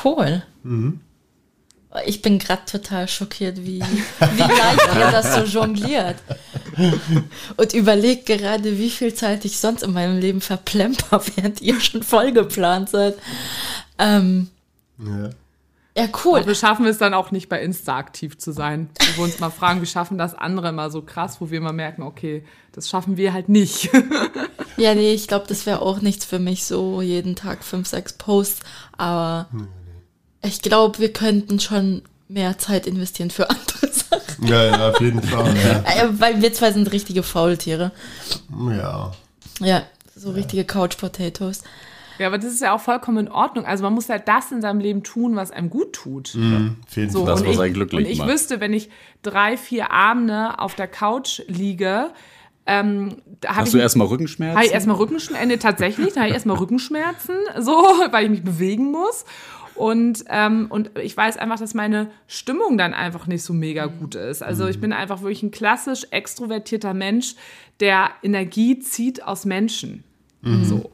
Cool. 0.04 0.42
Ich 2.06 2.22
bin 2.22 2.38
gerade 2.38 2.62
total 2.66 3.08
schockiert, 3.08 3.58
wie, 3.64 3.80
wie 3.80 4.38
leicht 4.40 4.94
ihr 4.94 5.10
das 5.10 5.34
so 5.34 5.40
jongliert. 5.42 6.16
Und 7.56 7.72
überlegt 7.74 8.26
gerade, 8.26 8.78
wie 8.78 8.90
viel 8.90 9.12
Zeit 9.12 9.44
ich 9.44 9.58
sonst 9.58 9.82
in 9.82 9.92
meinem 9.92 10.18
Leben 10.20 10.40
verplemper, 10.40 11.20
während 11.34 11.60
ihr 11.60 11.80
schon 11.80 12.02
voll 12.04 12.30
geplant 12.32 12.90
seid. 12.90 13.16
Ähm, 13.98 14.48
Ja. 14.98 15.30
ja, 15.96 16.08
cool. 16.24 16.38
Und 16.40 16.46
wir 16.46 16.54
schaffen 16.54 16.86
es 16.86 16.98
dann 16.98 17.12
auch 17.12 17.32
nicht 17.32 17.48
bei 17.48 17.60
Insta 17.60 17.96
aktiv 17.96 18.38
zu 18.38 18.52
sein. 18.52 18.88
Wo 19.16 19.22
wir 19.22 19.24
uns 19.24 19.40
mal 19.40 19.50
fragen, 19.50 19.82
wie 19.82 19.86
schaffen 19.86 20.16
das 20.16 20.34
andere 20.34 20.68
immer 20.68 20.90
so 20.90 21.02
krass, 21.02 21.40
wo 21.40 21.50
wir 21.50 21.58
immer 21.58 21.72
merken, 21.72 22.02
okay, 22.02 22.44
das 22.72 22.88
schaffen 22.88 23.16
wir 23.16 23.32
halt 23.32 23.48
nicht. 23.48 23.90
Ja, 24.76 24.94
nee, 24.94 25.12
ich 25.12 25.26
glaube, 25.26 25.46
das 25.48 25.66
wäre 25.66 25.82
auch 25.82 26.00
nichts 26.00 26.24
für 26.24 26.38
mich, 26.38 26.64
so 26.64 27.02
jeden 27.02 27.34
Tag 27.34 27.64
fünf, 27.64 27.88
sechs 27.88 28.12
Posts. 28.12 28.60
Aber 28.96 29.48
ich 30.42 30.62
glaube, 30.62 30.98
wir 30.98 31.12
könnten 31.12 31.60
schon 31.60 32.02
mehr 32.28 32.58
Zeit 32.58 32.86
investieren 32.86 33.30
für 33.30 33.48
andere 33.50 33.88
Sachen. 33.92 34.46
Ja, 34.46 34.64
ja, 34.66 34.90
auf 34.90 35.00
jeden 35.00 35.22
Fall. 35.22 35.54
Ja. 35.56 35.80
Äh, 36.04 36.08
Weil 36.20 36.40
wir 36.40 36.52
zwei 36.52 36.72
sind 36.72 36.90
richtige 36.92 37.22
Faultiere. 37.22 37.92
ja. 38.70 39.12
Ja, 39.60 39.82
so 40.16 40.30
richtige 40.30 40.64
Couch-Potatoes. 40.64 41.62
Ja, 42.18 42.26
aber 42.28 42.38
das 42.38 42.52
ist 42.52 42.60
ja 42.62 42.74
auch 42.74 42.80
vollkommen 42.80 43.26
in 43.26 43.32
Ordnung. 43.32 43.64
Also 43.66 43.82
man 43.84 43.92
muss 43.94 44.08
ja 44.08 44.18
das 44.18 44.50
in 44.52 44.60
seinem 44.62 44.80
Leben 44.80 45.02
tun, 45.02 45.36
was 45.36 45.50
einem 45.50 45.68
gut 45.70 45.92
tut. 45.94 46.28
Auf 46.34 46.96
jeden 46.96 47.10
So, 47.10 47.24
Fall. 47.24 47.34
Das, 47.34 47.44
was 47.44 47.54
ich, 47.54 47.60
einen 47.60 47.74
glücklich 47.74 48.06
Und 48.06 48.10
ich 48.12 48.18
macht. 48.18 48.28
wüsste, 48.28 48.60
wenn 48.60 48.72
ich 48.72 48.88
drei, 49.22 49.56
vier 49.58 49.90
Abende 49.90 50.58
auf 50.58 50.74
der 50.74 50.86
Couch 50.88 51.40
liege, 51.46 52.10
ähm, 52.66 53.16
da 53.40 53.50
habe 53.50 53.60
Hast 53.60 53.68
ich 53.68 53.72
du 53.72 53.78
erstmal 53.78 54.06
Rückenschmerzen? 54.06 54.56
habe 54.56 54.66
ich 54.66 54.72
erstmal 54.72 54.96
Rückenschmerzen, 54.96 55.48
nee, 55.48 55.56
tatsächlich, 55.56 56.12
da 56.12 56.20
habe 56.20 56.28
ich 56.28 56.34
erstmal 56.34 56.56
Rückenschmerzen, 56.58 57.36
so, 57.60 57.72
weil 58.10 58.24
ich 58.24 58.30
mich 58.30 58.42
bewegen 58.44 58.90
muss. 58.92 59.24
Und, 59.80 60.24
ähm, 60.28 60.66
und 60.68 60.90
ich 60.98 61.16
weiß 61.16 61.38
einfach, 61.38 61.58
dass 61.58 61.72
meine 61.72 62.10
Stimmung 62.26 62.76
dann 62.76 62.92
einfach 62.92 63.26
nicht 63.26 63.42
so 63.42 63.54
mega 63.54 63.86
gut 63.86 64.14
ist. 64.14 64.42
Also 64.42 64.66
ich 64.66 64.78
bin 64.78 64.92
einfach 64.92 65.22
wirklich 65.22 65.42
ein 65.42 65.52
klassisch 65.52 66.06
extrovertierter 66.10 66.92
Mensch, 66.92 67.34
der 67.80 68.10
Energie 68.22 68.78
zieht 68.80 69.22
aus 69.22 69.46
Menschen. 69.46 70.04
So. 70.64 70.90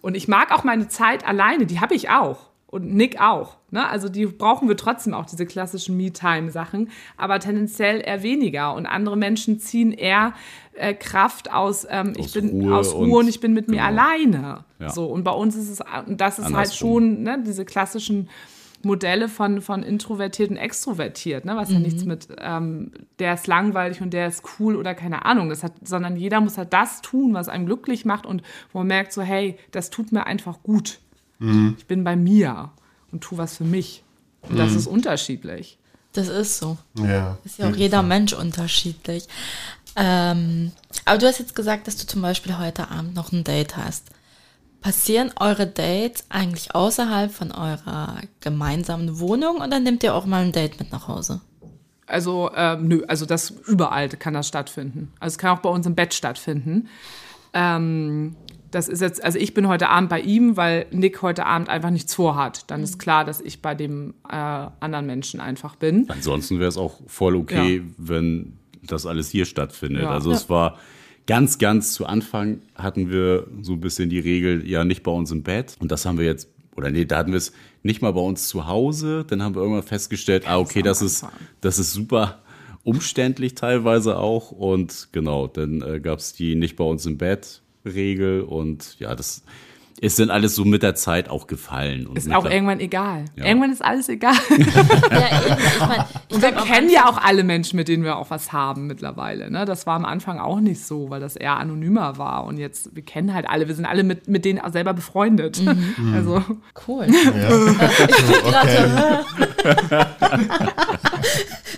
Und 0.00 0.16
ich 0.16 0.28
mag 0.28 0.52
auch 0.52 0.62
meine 0.62 0.86
Zeit 0.86 1.26
alleine, 1.26 1.66
die 1.66 1.80
habe 1.80 1.96
ich 1.96 2.10
auch. 2.10 2.47
Und 2.70 2.92
Nick 2.94 3.18
auch. 3.18 3.56
Ne? 3.70 3.88
Also 3.88 4.10
die 4.10 4.26
brauchen 4.26 4.68
wir 4.68 4.76
trotzdem 4.76 5.14
auch, 5.14 5.24
diese 5.24 5.46
klassischen 5.46 5.96
Me-Time-Sachen, 5.96 6.90
aber 7.16 7.40
tendenziell 7.40 8.02
eher 8.04 8.22
weniger. 8.22 8.74
Und 8.74 8.84
andere 8.84 9.16
Menschen 9.16 9.58
ziehen 9.58 9.90
eher 9.90 10.34
äh, 10.74 10.92
Kraft 10.92 11.50
aus, 11.50 11.86
ähm, 11.88 12.12
ich 12.16 12.26
Aus 12.26 12.32
bin 12.32 12.50
Ruhe 12.50 12.76
aus 12.76 12.94
Ruhe 12.94 13.04
und- 13.04 13.12
und, 13.12 13.28
ich 13.28 13.40
bin 13.40 13.54
mit 13.54 13.68
mir 13.68 13.78
genau. 13.78 13.86
alleine. 13.86 14.64
Ja. 14.78 14.90
So, 14.90 15.06
und 15.06 15.24
bei 15.24 15.30
uns 15.30 15.56
ist 15.56 15.70
es, 15.70 15.80
und 16.06 16.20
das 16.20 16.38
ist 16.38 16.44
halt 16.44 16.54
Andersrum. 16.54 16.90
schon 16.90 17.22
ne, 17.22 17.42
diese 17.44 17.64
klassischen 17.64 18.28
Modelle 18.82 19.28
von, 19.28 19.60
von 19.60 19.82
introvertiert 19.82 20.50
und 20.50 20.56
extrovertiert, 20.56 21.44
ne? 21.44 21.56
was 21.56 21.72
ja 21.72 21.80
nichts 21.80 22.04
mit, 22.04 22.28
ähm, 22.38 22.92
der 23.18 23.34
ist 23.34 23.46
langweilig 23.46 24.00
und 24.02 24.12
der 24.12 24.28
ist 24.28 24.44
cool 24.58 24.76
oder 24.76 24.94
keine 24.94 25.24
Ahnung, 25.24 25.48
das 25.48 25.64
hat, 25.64 25.72
sondern 25.82 26.16
jeder 26.16 26.40
muss 26.40 26.58
halt 26.58 26.72
das 26.72 27.02
tun, 27.02 27.34
was 27.34 27.48
einem 27.48 27.66
glücklich 27.66 28.04
macht 28.04 28.24
und 28.24 28.42
wo 28.72 28.78
man 28.78 28.86
merkt 28.86 29.12
so, 29.12 29.22
hey, 29.22 29.56
das 29.72 29.90
tut 29.90 30.12
mir 30.12 30.26
einfach 30.26 30.62
gut. 30.62 31.00
Ich 31.40 31.86
bin 31.86 32.04
bei 32.04 32.16
mir 32.16 32.70
und 33.12 33.22
tu 33.22 33.38
was 33.38 33.56
für 33.56 33.64
mich. 33.64 34.02
Und 34.42 34.58
das 34.58 34.74
ist 34.74 34.86
unterschiedlich. 34.86 35.78
Das 36.12 36.28
ist 36.28 36.58
so. 36.58 36.78
Ja. 36.96 37.38
Ist 37.44 37.58
ja 37.58 37.68
auch 37.68 37.76
jeder 37.76 38.02
Mensch 38.02 38.32
unterschiedlich. 38.32 39.28
Ähm, 39.94 40.72
aber 41.04 41.18
du 41.18 41.26
hast 41.26 41.38
jetzt 41.38 41.54
gesagt, 41.54 41.86
dass 41.86 41.96
du 41.96 42.06
zum 42.06 42.22
Beispiel 42.22 42.58
heute 42.58 42.90
Abend 42.90 43.14
noch 43.14 43.32
ein 43.32 43.44
Date 43.44 43.76
hast. 43.76 44.10
Passieren 44.80 45.32
eure 45.38 45.66
Dates 45.66 46.24
eigentlich 46.28 46.74
außerhalb 46.74 47.32
von 47.32 47.50
eurer 47.50 48.16
gemeinsamen 48.40 49.18
Wohnung 49.18 49.56
oder 49.56 49.80
nehmt 49.80 50.02
ihr 50.04 50.14
auch 50.14 50.24
mal 50.24 50.44
ein 50.44 50.52
Date 50.52 50.78
mit 50.78 50.92
nach 50.92 51.08
Hause? 51.08 51.40
Also, 52.06 52.50
ähm, 52.54 52.88
nö, 52.88 53.04
also 53.06 53.26
das 53.26 53.50
überall 53.50 54.08
kann 54.08 54.34
das 54.34 54.48
stattfinden. 54.48 55.12
Also 55.20 55.34
es 55.34 55.38
kann 55.38 55.56
auch 55.56 55.62
bei 55.62 55.68
uns 55.68 55.84
im 55.86 55.94
Bett 55.94 56.14
stattfinden. 56.14 56.88
Ähm, 57.52 58.36
das 58.70 58.88
ist 58.88 59.00
jetzt, 59.00 59.24
also 59.24 59.38
ich 59.38 59.54
bin 59.54 59.68
heute 59.68 59.88
Abend 59.88 60.10
bei 60.10 60.20
ihm, 60.20 60.56
weil 60.56 60.86
Nick 60.90 61.22
heute 61.22 61.46
Abend 61.46 61.68
einfach 61.68 61.90
nichts 61.90 62.14
vorhat. 62.14 62.70
Dann 62.70 62.82
ist 62.82 62.98
klar, 62.98 63.24
dass 63.24 63.40
ich 63.40 63.62
bei 63.62 63.74
dem 63.74 64.14
äh, 64.28 64.34
anderen 64.34 65.06
Menschen 65.06 65.40
einfach 65.40 65.76
bin. 65.76 66.06
Ansonsten 66.08 66.58
wäre 66.58 66.68
es 66.68 66.76
auch 66.76 67.00
voll 67.06 67.36
okay, 67.36 67.76
Ja. 67.76 67.82
wenn 67.96 68.58
das 68.82 69.06
alles 69.06 69.30
hier 69.30 69.44
stattfindet. 69.44 70.02
Ja. 70.02 70.10
Also 70.10 70.32
es 70.32 70.48
war 70.50 70.78
ganz, 71.26 71.58
ganz 71.58 71.92
zu 71.92 72.06
Anfang 72.06 72.60
hatten 72.74 73.10
wir 73.10 73.46
so 73.62 73.72
ein 73.74 73.80
bisschen 73.80 74.10
die 74.10 74.18
Regel, 74.20 74.66
ja, 74.68 74.84
nicht 74.84 75.02
bei 75.02 75.10
uns 75.12 75.30
im 75.30 75.42
Bett. 75.42 75.76
Und 75.78 75.90
das 75.92 76.04
haben 76.06 76.18
wir 76.18 76.24
jetzt, 76.26 76.48
oder 76.76 76.90
nee, 76.90 77.04
da 77.04 77.18
hatten 77.18 77.32
wir 77.32 77.38
es 77.38 77.52
nicht 77.82 78.02
mal 78.02 78.12
bei 78.12 78.20
uns 78.20 78.48
zu 78.48 78.66
Hause. 78.66 79.24
Dann 79.28 79.42
haben 79.42 79.54
wir 79.54 79.62
irgendwann 79.62 79.82
festgestellt, 79.82 80.44
ah, 80.46 80.58
okay, 80.58 80.82
das 80.82 81.02
ist, 81.02 81.26
das 81.60 81.78
ist 81.78 81.92
super 81.92 82.42
umständlich 82.84 83.54
teilweise 83.54 84.18
auch. 84.18 84.50
Und 84.50 85.08
genau, 85.12 85.46
dann 85.46 85.82
äh, 85.82 86.00
gab 86.00 86.18
es 86.18 86.32
die 86.32 86.54
nicht 86.54 86.76
bei 86.76 86.84
uns 86.84 87.04
im 87.06 87.18
Bett 87.18 87.62
Regel. 87.84 88.42
Und 88.42 88.98
ja, 88.98 89.14
das 89.14 89.42
ist 90.00 90.18
dann 90.20 90.30
alles 90.30 90.54
so 90.54 90.64
mit 90.64 90.82
der 90.82 90.94
Zeit 90.94 91.28
auch 91.28 91.46
gefallen. 91.46 92.06
Und 92.06 92.16
Ist 92.16 92.32
auch 92.32 92.44
irgendwann 92.44 92.78
egal. 92.80 93.24
Ja. 93.36 93.46
Irgendwann 93.46 93.72
ist 93.72 93.84
alles 93.84 94.08
egal. 94.08 94.34
Ja. 95.10 95.40
Ich 95.58 95.80
meine, 95.80 96.06
ich 96.28 96.42
Wir 96.42 96.52
kennen 96.52 96.90
ja 96.90 97.08
auch 97.08 97.16
alle 97.18 97.42
Menschen, 97.42 97.76
mit 97.76 97.88
denen 97.88 98.04
wir 98.04 98.16
auch 98.16 98.30
was 98.30 98.52
haben 98.52 98.86
mittlerweile. 98.86 99.50
Ne? 99.50 99.64
Das 99.64 99.86
war 99.86 99.96
am 99.96 100.04
Anfang 100.04 100.38
auch 100.38 100.60
nicht 100.60 100.84
so, 100.84 101.10
weil 101.10 101.20
das 101.20 101.34
eher 101.34 101.56
anonymer 101.56 102.18
war. 102.18 102.44
Und 102.44 102.58
jetzt, 102.58 102.94
wir 102.94 103.02
kennen 103.02 103.34
halt 103.34 103.48
alle, 103.48 103.66
wir 103.68 103.74
sind 103.74 103.86
alle 103.86 104.04
mit, 104.04 104.28
mit 104.28 104.44
denen 104.44 104.60
auch 104.60 104.72
selber 104.72 104.94
befreundet. 104.94 105.60
Also, 106.14 106.42
Cool. 106.86 107.06
Ja. 107.06 107.48
Ich 108.08 108.26
bin 108.26 108.42
gerade 108.50 109.24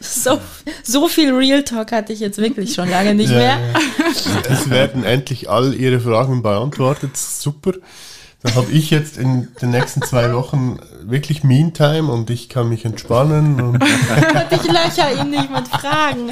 so, 0.00 0.38
so 0.90 1.08
viel 1.08 1.32
Real 1.34 1.62
Talk 1.62 1.92
hatte 1.92 2.12
ich 2.12 2.20
jetzt 2.20 2.38
wirklich 2.38 2.74
schon 2.74 2.88
lange 2.88 3.14
nicht 3.14 3.30
Ja, 3.30 3.36
mehr. 3.38 3.58
ja. 3.58 4.50
Es 4.50 4.68
werden 4.70 5.04
endlich 5.04 5.48
all 5.48 5.74
Ihre 5.74 6.00
Fragen 6.00 6.42
beantwortet. 6.42 7.16
Super. 7.16 7.72
Dann 8.42 8.54
habe 8.54 8.70
ich 8.72 8.90
jetzt 8.90 9.18
in 9.18 9.48
den 9.60 9.70
nächsten 9.70 10.00
zwei 10.02 10.32
Wochen 10.32 10.78
wirklich 11.02 11.44
Meantime 11.44 12.10
und 12.10 12.30
ich 12.30 12.48
kann 12.48 12.68
mich 12.70 12.84
entspannen. 12.86 13.60
Und 13.60 13.74
Und 13.82 13.84
ich 14.52 14.64
löcher 14.64 15.12
ihn 15.20 15.30
nicht 15.30 15.50
mit 15.50 15.68
Fragen. 15.68 16.30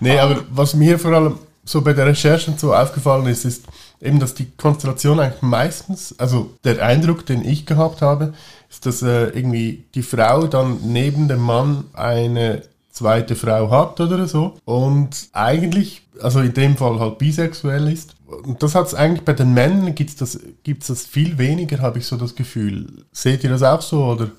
nee, 0.00 0.18
aber 0.18 0.42
was 0.50 0.74
mir 0.74 0.98
vor 0.98 1.12
allem 1.12 1.38
so 1.64 1.82
bei 1.82 1.92
der 1.92 2.06
Recherche 2.06 2.50
und 2.50 2.58
so 2.60 2.74
aufgefallen 2.74 3.26
ist, 3.26 3.44
ist 3.44 3.64
eben, 4.00 4.20
dass 4.20 4.34
die 4.34 4.46
Konstellation 4.56 5.20
eigentlich 5.20 5.42
meistens, 5.42 6.14
also 6.18 6.50
der 6.64 6.82
Eindruck, 6.84 7.26
den 7.26 7.44
ich 7.44 7.64
gehabt 7.66 8.00
habe, 8.02 8.32
ist, 8.70 8.86
dass 8.86 9.02
äh, 9.02 9.26
irgendwie 9.28 9.84
die 9.94 10.02
Frau 10.02 10.46
dann 10.46 10.78
neben 10.82 11.28
dem 11.28 11.40
Mann 11.40 11.84
eine 11.94 12.62
zweite 12.94 13.34
Frau 13.36 13.70
hat 13.70 14.00
oder 14.00 14.26
so 14.28 14.54
und 14.64 15.28
eigentlich, 15.32 16.02
also 16.20 16.40
in 16.40 16.54
dem 16.54 16.76
Fall 16.76 16.98
halt 17.00 17.18
bisexuell 17.18 17.92
ist. 17.92 18.14
Und 18.44 18.62
das 18.62 18.74
hat 18.76 18.86
es 18.86 18.94
eigentlich 18.94 19.24
bei 19.24 19.32
den 19.32 19.52
Männern 19.52 19.94
gibt's 19.94 20.14
das, 20.16 20.38
gibt's 20.62 20.86
das 20.86 21.04
viel 21.04 21.36
weniger, 21.36 21.78
habe 21.80 21.98
ich 21.98 22.06
so 22.06 22.16
das 22.16 22.34
Gefühl. 22.36 22.86
Seht 23.12 23.42
ihr 23.44 23.50
das 23.50 23.62
auch 23.64 23.82
so 23.82 24.04
oder? 24.04 24.30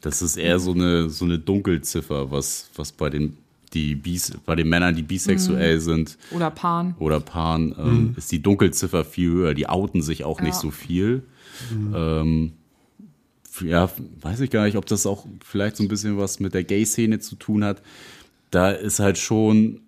Das 0.00 0.22
ist 0.22 0.36
eher 0.36 0.58
so 0.58 0.72
eine, 0.72 1.10
so 1.10 1.24
eine 1.24 1.38
Dunkelziffer, 1.38 2.30
was, 2.30 2.68
was 2.76 2.92
bei 2.92 3.10
den, 3.10 3.36
die 3.72 3.94
Bis, 3.94 4.32
bei 4.46 4.54
den 4.54 4.68
Männern, 4.68 4.94
die 4.94 5.02
bisexuell 5.02 5.80
sind 5.80 6.16
oder 6.30 6.50
Pan. 6.50 6.94
oder 6.98 7.20
Paaren, 7.20 7.74
ähm, 7.78 8.14
ist 8.16 8.30
die 8.32 8.40
Dunkelziffer 8.40 9.04
viel 9.04 9.30
höher. 9.32 9.54
Die 9.54 9.68
outen 9.68 10.00
sich 10.02 10.24
auch 10.24 10.40
nicht 10.40 10.54
Ja. 10.54 10.60
so 10.60 10.70
viel. 10.70 11.24
Ähm, 11.94 12.46
f- 12.46 12.63
ja, 13.60 13.90
weiß 14.20 14.40
ich 14.40 14.50
gar 14.50 14.64
nicht, 14.64 14.76
ob 14.76 14.86
das 14.86 15.06
auch 15.06 15.26
vielleicht 15.44 15.76
so 15.76 15.84
ein 15.84 15.88
bisschen 15.88 16.18
was 16.18 16.40
mit 16.40 16.54
der 16.54 16.64
Gay-Szene 16.64 17.18
zu 17.20 17.36
tun 17.36 17.64
hat. 17.64 17.82
Da 18.50 18.70
ist 18.70 19.00
halt 19.00 19.18
schon 19.18 19.80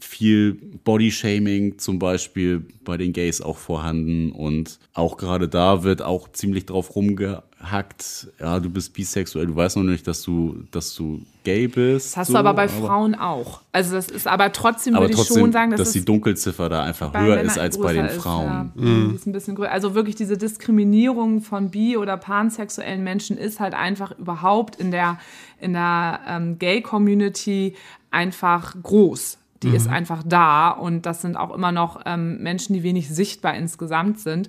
viel 0.00 0.54
Bodyshaming 0.84 1.78
zum 1.78 1.98
Beispiel 1.98 2.64
bei 2.84 2.96
den 2.96 3.12
Gays 3.12 3.40
auch 3.40 3.58
vorhanden 3.58 4.30
und 4.30 4.78
auch 4.94 5.16
gerade 5.16 5.48
da 5.48 5.82
wird 5.82 6.02
auch 6.02 6.30
ziemlich 6.32 6.66
drauf 6.66 6.94
rumgehackt, 6.94 8.28
ja, 8.38 8.60
du 8.60 8.70
bist 8.70 8.92
bisexuell, 8.94 9.46
du 9.46 9.56
weißt 9.56 9.76
noch 9.76 9.82
nicht, 9.82 10.06
dass 10.06 10.22
du, 10.22 10.62
dass 10.70 10.94
du 10.94 11.20
gay 11.42 11.66
bist. 11.66 12.12
Das 12.12 12.16
hast 12.16 12.26
so, 12.28 12.34
du 12.34 12.38
aber 12.38 12.54
bei 12.54 12.68
Frauen 12.68 13.16
auch. 13.16 13.62
Also 13.72 13.94
das 13.96 14.08
ist 14.08 14.28
aber 14.28 14.52
trotzdem 14.52 14.94
aber 14.94 15.04
würde 15.04 15.14
ich 15.14 15.18
trotzdem, 15.18 15.40
schon 15.40 15.52
sagen, 15.52 15.70
dass, 15.72 15.80
dass 15.80 15.92
die 15.92 16.04
Dunkelziffer 16.04 16.68
da 16.68 16.84
einfach 16.84 17.12
höher 17.18 17.40
ist 17.40 17.58
als 17.58 17.78
bei 17.78 17.92
den 17.92 18.06
ist, 18.06 18.22
Frauen. 18.22 18.46
Ja. 18.46 18.72
Die 18.76 19.14
ist 19.16 19.26
ein 19.26 19.32
bisschen 19.32 19.56
größer. 19.56 19.72
Also 19.72 19.94
wirklich 19.94 20.14
diese 20.14 20.38
Diskriminierung 20.38 21.40
von 21.40 21.70
bi- 21.70 21.96
oder 21.96 22.16
pansexuellen 22.16 23.02
Menschen 23.02 23.36
ist 23.36 23.58
halt 23.58 23.74
einfach 23.74 24.16
überhaupt 24.16 24.76
in 24.76 24.92
der, 24.92 25.18
in 25.60 25.72
der 25.72 26.20
ähm, 26.28 26.58
Gay-Community 26.58 27.74
einfach 28.10 28.76
groß. 28.80 29.38
Die 29.62 29.74
ist 29.74 29.88
einfach 29.88 30.22
da 30.24 30.70
und 30.70 31.04
das 31.04 31.22
sind 31.22 31.36
auch 31.36 31.52
immer 31.52 31.72
noch 31.72 32.02
ähm, 32.06 32.40
Menschen, 32.42 32.74
die 32.74 32.82
wenig 32.82 33.08
sichtbar 33.08 33.54
insgesamt 33.54 34.20
sind. 34.20 34.48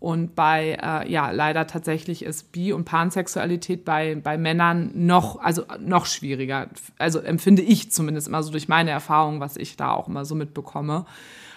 Und 0.00 0.34
bei, 0.34 0.78
äh, 0.82 1.10
ja, 1.10 1.30
leider 1.30 1.66
tatsächlich 1.66 2.24
ist 2.24 2.52
Bi- 2.52 2.72
und 2.72 2.84
Pansexualität 2.84 3.84
bei, 3.84 4.14
bei 4.14 4.38
Männern 4.38 4.90
noch, 4.94 5.40
also 5.40 5.64
noch 5.78 6.06
schwieriger. 6.06 6.68
Also 6.98 7.20
empfinde 7.20 7.60
ich 7.60 7.92
zumindest 7.92 8.28
immer 8.28 8.42
so 8.42 8.50
durch 8.50 8.66
meine 8.66 8.90
Erfahrung, 8.90 9.40
was 9.40 9.58
ich 9.58 9.76
da 9.76 9.92
auch 9.92 10.08
immer 10.08 10.24
so 10.24 10.34
mitbekomme. 10.34 11.04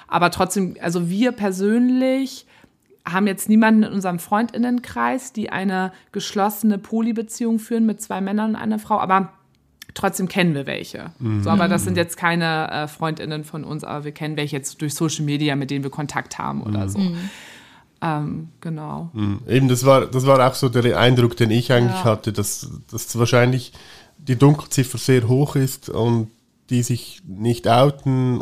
Aber 0.08 0.30
trotzdem, 0.30 0.76
also 0.82 1.10
wir 1.10 1.32
persönlich 1.32 2.46
haben 3.06 3.28
jetzt 3.28 3.50
niemanden 3.50 3.84
in 3.84 3.94
unserem 3.94 4.20
Freundinnenkreis, 4.20 5.34
die 5.34 5.50
eine 5.50 5.92
geschlossene 6.12 6.78
Polybeziehung 6.78 7.60
führen 7.60 7.86
mit 7.86 8.02
zwei 8.02 8.22
Männern 8.22 8.52
und 8.52 8.56
einer 8.58 8.80
Frau, 8.80 9.00
aber 9.00 9.34
trotzdem 9.94 10.28
kennen 10.28 10.56
wir 10.56 10.66
welche. 10.66 11.12
So, 11.42 11.50
aber 11.50 11.68
das 11.68 11.84
sind 11.84 11.98
jetzt 11.98 12.18
keine 12.18 12.72
äh, 12.72 12.88
Freundinnen 12.88 13.44
von 13.44 13.64
uns, 13.64 13.84
aber 13.84 14.06
wir 14.06 14.12
kennen 14.12 14.38
welche 14.38 14.56
jetzt 14.56 14.82
durch 14.82 14.94
Social 14.94 15.26
Media, 15.26 15.56
mit 15.56 15.72
denen 15.72 15.84
wir 15.84 15.92
Kontakt 15.92 16.38
haben 16.38 16.64
oder 16.64 16.90
so. 16.90 17.00
Ähm, 18.04 18.50
genau. 18.60 19.12
Eben, 19.48 19.70
das 19.70 19.86
war, 19.86 20.06
das 20.06 20.26
war 20.26 20.46
auch 20.46 20.56
so 20.56 20.68
der 20.68 21.00
Eindruck, 21.00 21.38
den 21.38 21.52
ich 21.52 21.72
eigentlich 21.72 22.04
hatte, 22.04 22.34
dass, 22.34 22.70
dass 22.92 23.18
wahrscheinlich 23.18 23.72
die 24.18 24.36
Dunkelziffer 24.36 24.98
sehr 24.98 25.28
hoch 25.28 25.56
ist 25.56 25.90
und 25.90 26.30
die 26.70 26.84
sich 26.84 27.22
nicht 27.26 27.68
outen. 27.68 28.42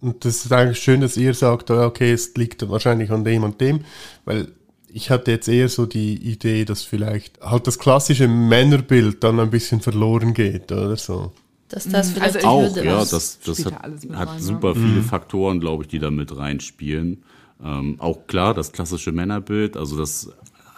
Und 0.00 0.24
das 0.24 0.44
ist 0.44 0.52
eigentlich 0.52 0.78
schön, 0.78 1.00
dass 1.00 1.16
ihr 1.16 1.32
sagt, 1.32 1.70
okay, 1.70 2.12
es 2.12 2.34
liegt 2.36 2.68
wahrscheinlich 2.68 3.10
an 3.10 3.24
dem 3.24 3.44
und 3.44 3.60
dem, 3.60 3.80
weil 4.24 4.48
ich 4.96 5.10
hatte 5.10 5.30
jetzt 5.30 5.46
eher 5.46 5.68
so 5.68 5.84
die 5.84 6.14
Idee, 6.14 6.64
dass 6.64 6.82
vielleicht 6.82 7.38
halt 7.42 7.66
das 7.66 7.78
klassische 7.78 8.28
Männerbild 8.28 9.22
dann 9.22 9.38
ein 9.38 9.50
bisschen 9.50 9.82
verloren 9.82 10.32
geht 10.32 10.72
oder 10.72 10.96
so. 10.96 11.32
Dass 11.68 11.86
das 11.86 12.12
vielleicht 12.12 12.36
Also 12.36 12.48
Auch, 12.48 12.76
ja, 12.76 13.00
das, 13.00 13.38
das 13.40 13.66
hat, 13.66 13.74
hat 13.74 14.34
ne? 14.34 14.40
super 14.40 14.74
viele 14.74 15.02
Faktoren, 15.02 15.60
glaube 15.60 15.82
ich, 15.82 15.88
die 15.90 15.98
da 15.98 16.10
mit 16.10 16.34
reinspielen. 16.34 17.22
Ähm, 17.62 17.96
auch 17.98 18.26
klar, 18.26 18.54
das 18.54 18.72
klassische 18.72 19.12
Männerbild, 19.12 19.76
also 19.76 19.98
das 19.98 20.30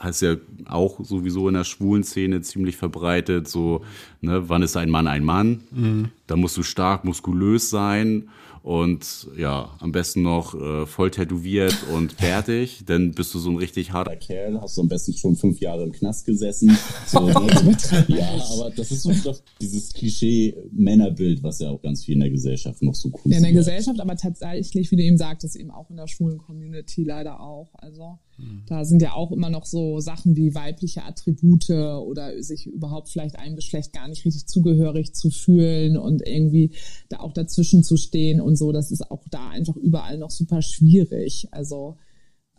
heißt 0.02 0.22
ja 0.22 0.34
auch 0.68 0.98
sowieso 1.04 1.46
in 1.46 1.54
der 1.54 1.64
schwulen 1.64 2.02
Szene 2.02 2.40
ziemlich 2.40 2.76
verbreitet, 2.76 3.46
so, 3.46 3.84
ne, 4.20 4.48
wann 4.48 4.62
ist 4.62 4.76
ein 4.76 4.90
Mann 4.90 5.06
ein 5.06 5.22
Mann? 5.22 6.08
Da 6.26 6.34
musst 6.34 6.56
du 6.56 6.64
stark 6.64 7.04
muskulös 7.04 7.70
sein 7.70 8.28
und 8.62 9.28
ja, 9.36 9.76
am 9.80 9.92
besten 9.92 10.22
noch 10.22 10.54
äh, 10.54 10.86
voll 10.86 11.10
tätowiert 11.10 11.74
und 11.94 12.16
bärtig, 12.16 12.82
dann 12.86 13.12
bist 13.12 13.34
du 13.34 13.38
so 13.38 13.50
ein 13.50 13.56
richtig 13.56 13.92
harter 13.92 14.16
Kerl, 14.16 14.60
hast 14.60 14.76
du 14.76 14.82
am 14.82 14.88
besten 14.88 15.12
schon 15.14 15.36
fünf 15.36 15.60
Jahre 15.60 15.84
im 15.84 15.92
Knast 15.92 16.26
gesessen. 16.26 16.76
So, 17.06 17.20
ne? 17.26 17.76
ja, 18.08 18.28
aber 18.52 18.70
das 18.70 18.90
ist 18.90 19.02
so 19.02 19.12
doch 19.24 19.38
dieses 19.60 19.92
Klischee-Männerbild, 19.94 21.42
was 21.42 21.58
ja 21.60 21.70
auch 21.70 21.80
ganz 21.80 22.04
viel 22.04 22.14
in 22.14 22.20
der 22.20 22.30
Gesellschaft 22.30 22.82
noch 22.82 22.94
so 22.94 23.08
cool 23.08 23.32
Ja, 23.32 23.38
in 23.38 23.42
der 23.44 23.52
ist. 23.52 23.58
Gesellschaft, 23.58 24.00
aber 24.00 24.16
tatsächlich, 24.16 24.90
wie 24.90 24.96
du 24.96 25.02
eben 25.02 25.16
sagtest, 25.16 25.56
eben 25.56 25.70
auch 25.70 25.88
in 25.90 25.96
der 25.96 26.06
schwulen 26.06 26.38
Community 26.38 27.04
leider 27.04 27.40
auch. 27.40 27.70
Also 27.74 28.18
da 28.66 28.84
sind 28.84 29.02
ja 29.02 29.14
auch 29.14 29.32
immer 29.32 29.50
noch 29.50 29.66
so 29.66 30.00
Sachen 30.00 30.36
wie 30.36 30.54
weibliche 30.54 31.04
Attribute 31.04 31.70
oder 31.70 32.40
sich 32.42 32.66
überhaupt 32.66 33.08
vielleicht 33.08 33.38
einem 33.38 33.56
Geschlecht 33.56 33.92
gar 33.92 34.08
nicht 34.08 34.24
richtig 34.24 34.46
zugehörig 34.46 35.14
zu 35.14 35.30
fühlen 35.30 35.96
und 35.96 36.26
irgendwie 36.26 36.72
da 37.08 37.18
auch 37.20 37.32
dazwischen 37.32 37.82
zu 37.82 37.96
stehen 37.96 38.40
und 38.40 38.56
so. 38.56 38.72
Das 38.72 38.90
ist 38.90 39.10
auch 39.10 39.24
da 39.30 39.48
einfach 39.48 39.76
überall 39.76 40.18
noch 40.18 40.30
super 40.30 40.62
schwierig. 40.62 41.48
Also 41.50 41.96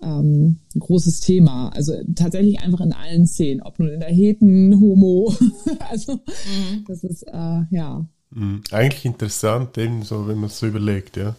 ähm, 0.01 0.59
ein 0.75 0.79
großes 0.79 1.21
Thema. 1.21 1.69
Also 1.69 1.93
tatsächlich 2.15 2.59
einfach 2.59 2.81
in 2.81 2.93
allen 2.93 3.25
Szenen, 3.25 3.61
ob 3.61 3.79
nun 3.79 3.89
in 3.89 3.99
der 3.99 4.09
Heten, 4.09 4.79
Homo. 4.79 5.33
also 5.89 6.19
das 6.87 7.03
ist 7.03 7.23
äh, 7.23 7.61
ja 7.71 8.07
Eigentlich 8.71 9.05
interessant, 9.05 9.77
eben 9.77 10.03
so, 10.03 10.27
wenn 10.27 10.37
man 10.37 10.49
es 10.49 10.59
so 10.59 10.67
überlegt, 10.67 11.17
ja. 11.17 11.35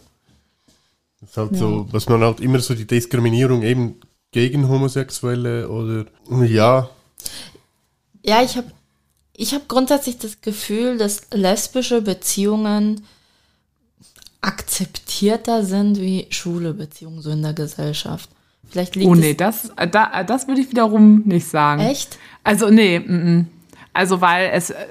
Das 1.21 1.29
ist 1.29 1.37
halt 1.37 1.55
so, 1.55 1.87
was 1.91 2.09
man 2.09 2.21
halt 2.21 2.41
immer 2.41 2.59
so 2.59 2.73
die 2.73 2.87
Diskriminierung 2.87 3.61
eben 3.61 3.95
gegen 4.31 4.69
Homosexuelle 4.69 5.69
oder 5.69 6.05
ja, 6.45 6.89
Ja, 8.23 8.41
ich 8.41 8.57
habe 8.57 8.71
ich 9.35 9.53
hab 9.53 9.67
grundsätzlich 9.67 10.17
das 10.17 10.41
Gefühl, 10.41 10.97
dass 10.97 11.21
lesbische 11.33 12.01
Beziehungen 12.01 13.01
akzeptierter 14.41 15.63
sind 15.63 15.99
wie 15.99 16.27
schwule 16.29 16.73
Beziehungen 16.73 17.21
so 17.21 17.31
in 17.31 17.41
der 17.41 17.53
Gesellschaft. 17.53 18.29
Vielleicht 18.69 18.95
liegt 18.95 19.07
Oh 19.07 19.15
nee, 19.15 19.33
das, 19.33 19.69
äh, 19.75 19.87
da, 19.87 20.21
äh, 20.21 20.25
das 20.25 20.47
würde 20.47 20.61
ich 20.61 20.71
wiederum 20.71 21.23
nicht 21.25 21.47
sagen. 21.47 21.81
echt. 21.81 22.17
Also 22.43 22.69
nee, 22.69 22.99
mm, 22.99 23.39
mm. 23.39 23.47
also 23.93 24.21
weil 24.21 24.49
es, 24.53 24.69
äh, 24.69 24.85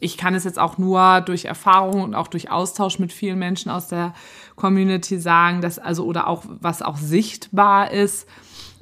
ich 0.00 0.16
kann 0.16 0.34
es 0.34 0.44
jetzt 0.44 0.58
auch 0.58 0.78
nur 0.78 1.20
durch 1.22 1.44
Erfahrung 1.44 2.02
und 2.02 2.14
auch 2.14 2.28
durch 2.28 2.50
Austausch 2.50 2.98
mit 2.98 3.12
vielen 3.12 3.38
Menschen 3.38 3.70
aus 3.70 3.88
der 3.88 4.14
Community 4.54 5.18
sagen, 5.18 5.60
dass 5.60 5.78
also 5.78 6.04
oder 6.04 6.28
auch 6.28 6.44
was 6.46 6.82
auch 6.82 6.96
sichtbar 6.96 7.90
ist, 7.90 8.26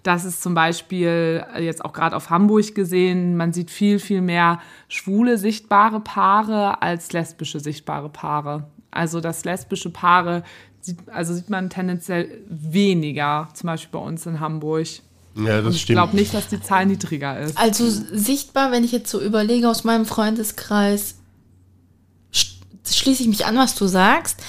dass 0.04 0.24
es 0.24 0.40
zum 0.40 0.54
Beispiel 0.54 1.44
äh, 1.56 1.64
jetzt 1.64 1.84
auch 1.84 1.92
gerade 1.92 2.14
auf 2.14 2.30
Hamburg 2.30 2.74
gesehen, 2.74 3.36
man 3.36 3.52
sieht 3.52 3.70
viel 3.70 3.98
viel 3.98 4.20
mehr 4.20 4.60
schwule 4.88 5.36
sichtbare 5.38 5.98
Paare 6.00 6.80
als 6.82 7.12
lesbische 7.12 7.58
sichtbare 7.58 8.08
Paare. 8.08 8.64
Also 8.92 9.20
dass 9.20 9.44
lesbische 9.44 9.90
Paare 9.90 10.44
sieht, 10.80 10.98
also 11.08 11.34
sieht 11.34 11.50
man 11.50 11.68
tendenziell 11.70 12.30
weniger, 12.48 13.48
zum 13.54 13.66
Beispiel 13.66 13.98
bei 13.98 14.06
uns 14.06 14.24
in 14.26 14.38
Hamburg. 14.40 14.86
ja, 15.34 15.56
das 15.56 15.64
Und 15.66 15.72
ich 15.74 15.80
stimmt. 15.82 15.96
glaube 15.96 16.14
nicht, 16.16 16.32
dass 16.34 16.46
die 16.48 16.60
Zahl 16.60 16.86
niedriger 16.86 17.40
ist. 17.40 17.58
Also 17.58 17.88
sichtbar, 17.88 18.70
wenn 18.70 18.84
ich 18.84 18.92
jetzt 18.92 19.10
so 19.10 19.20
überlege 19.20 19.68
aus 19.68 19.82
meinem 19.84 20.04
Freundeskreis, 20.04 21.16
sch- 22.32 22.56
schließe 22.86 23.22
ich 23.22 23.28
mich 23.28 23.46
an, 23.46 23.56
was 23.56 23.74
du 23.74 23.86
sagst. 23.86 24.40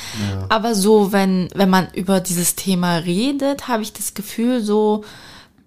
Aber 0.49 0.75
so, 0.75 1.11
wenn, 1.11 1.47
wenn 1.55 1.69
man 1.69 1.87
über 1.93 2.19
dieses 2.19 2.55
Thema 2.55 2.97
redet, 2.97 3.67
habe 3.69 3.83
ich 3.83 3.93
das 3.93 4.13
Gefühl, 4.13 4.61
so 4.61 5.03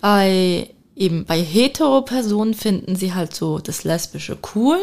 bei 0.01 0.71
eben 0.97 1.25
bei 1.25 1.41
Hetero-Personen 1.41 2.55
finden 2.55 2.97
sie 2.97 3.15
halt 3.15 3.35
so 3.35 3.59
das 3.59 3.85
Lesbische 3.85 4.37
cool. 4.55 4.79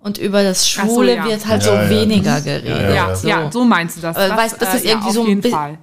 Und 0.00 0.18
über 0.18 0.42
das 0.42 0.60
Ach 0.78 0.84
so, 0.86 0.92
Schwule 0.96 1.16
ja. 1.16 1.24
wird 1.24 1.46
halt 1.46 1.62
Ja, 1.62 1.68
so 1.68 1.72
ja. 1.74 1.88
weniger 1.90 2.40
geredet. 2.42 2.94
Ja, 2.94 3.16
so. 3.16 3.26
ja, 3.26 3.50
so 3.50 3.64
meinst 3.64 3.96
du 3.96 4.00
das. 4.02 4.14
Aber 4.16 4.36
weißt, 4.36 4.60
das 4.60 4.74
ist 4.74 4.84
äh, 4.84 4.90
irgendwie 4.90 5.06
ja, 5.08 5.12
so 5.14 5.22
ein 5.22 5.28
jeden 5.28 5.40
bi- 5.40 5.50
Fall. 5.50 5.78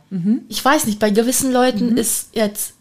Ich 0.48 0.64
weiß 0.64 0.86
nicht, 0.86 1.00
bei 1.00 1.10
gewissen 1.10 1.52
Leuten 1.52 1.98
ist 1.98 2.30
jetzt, 2.34 2.74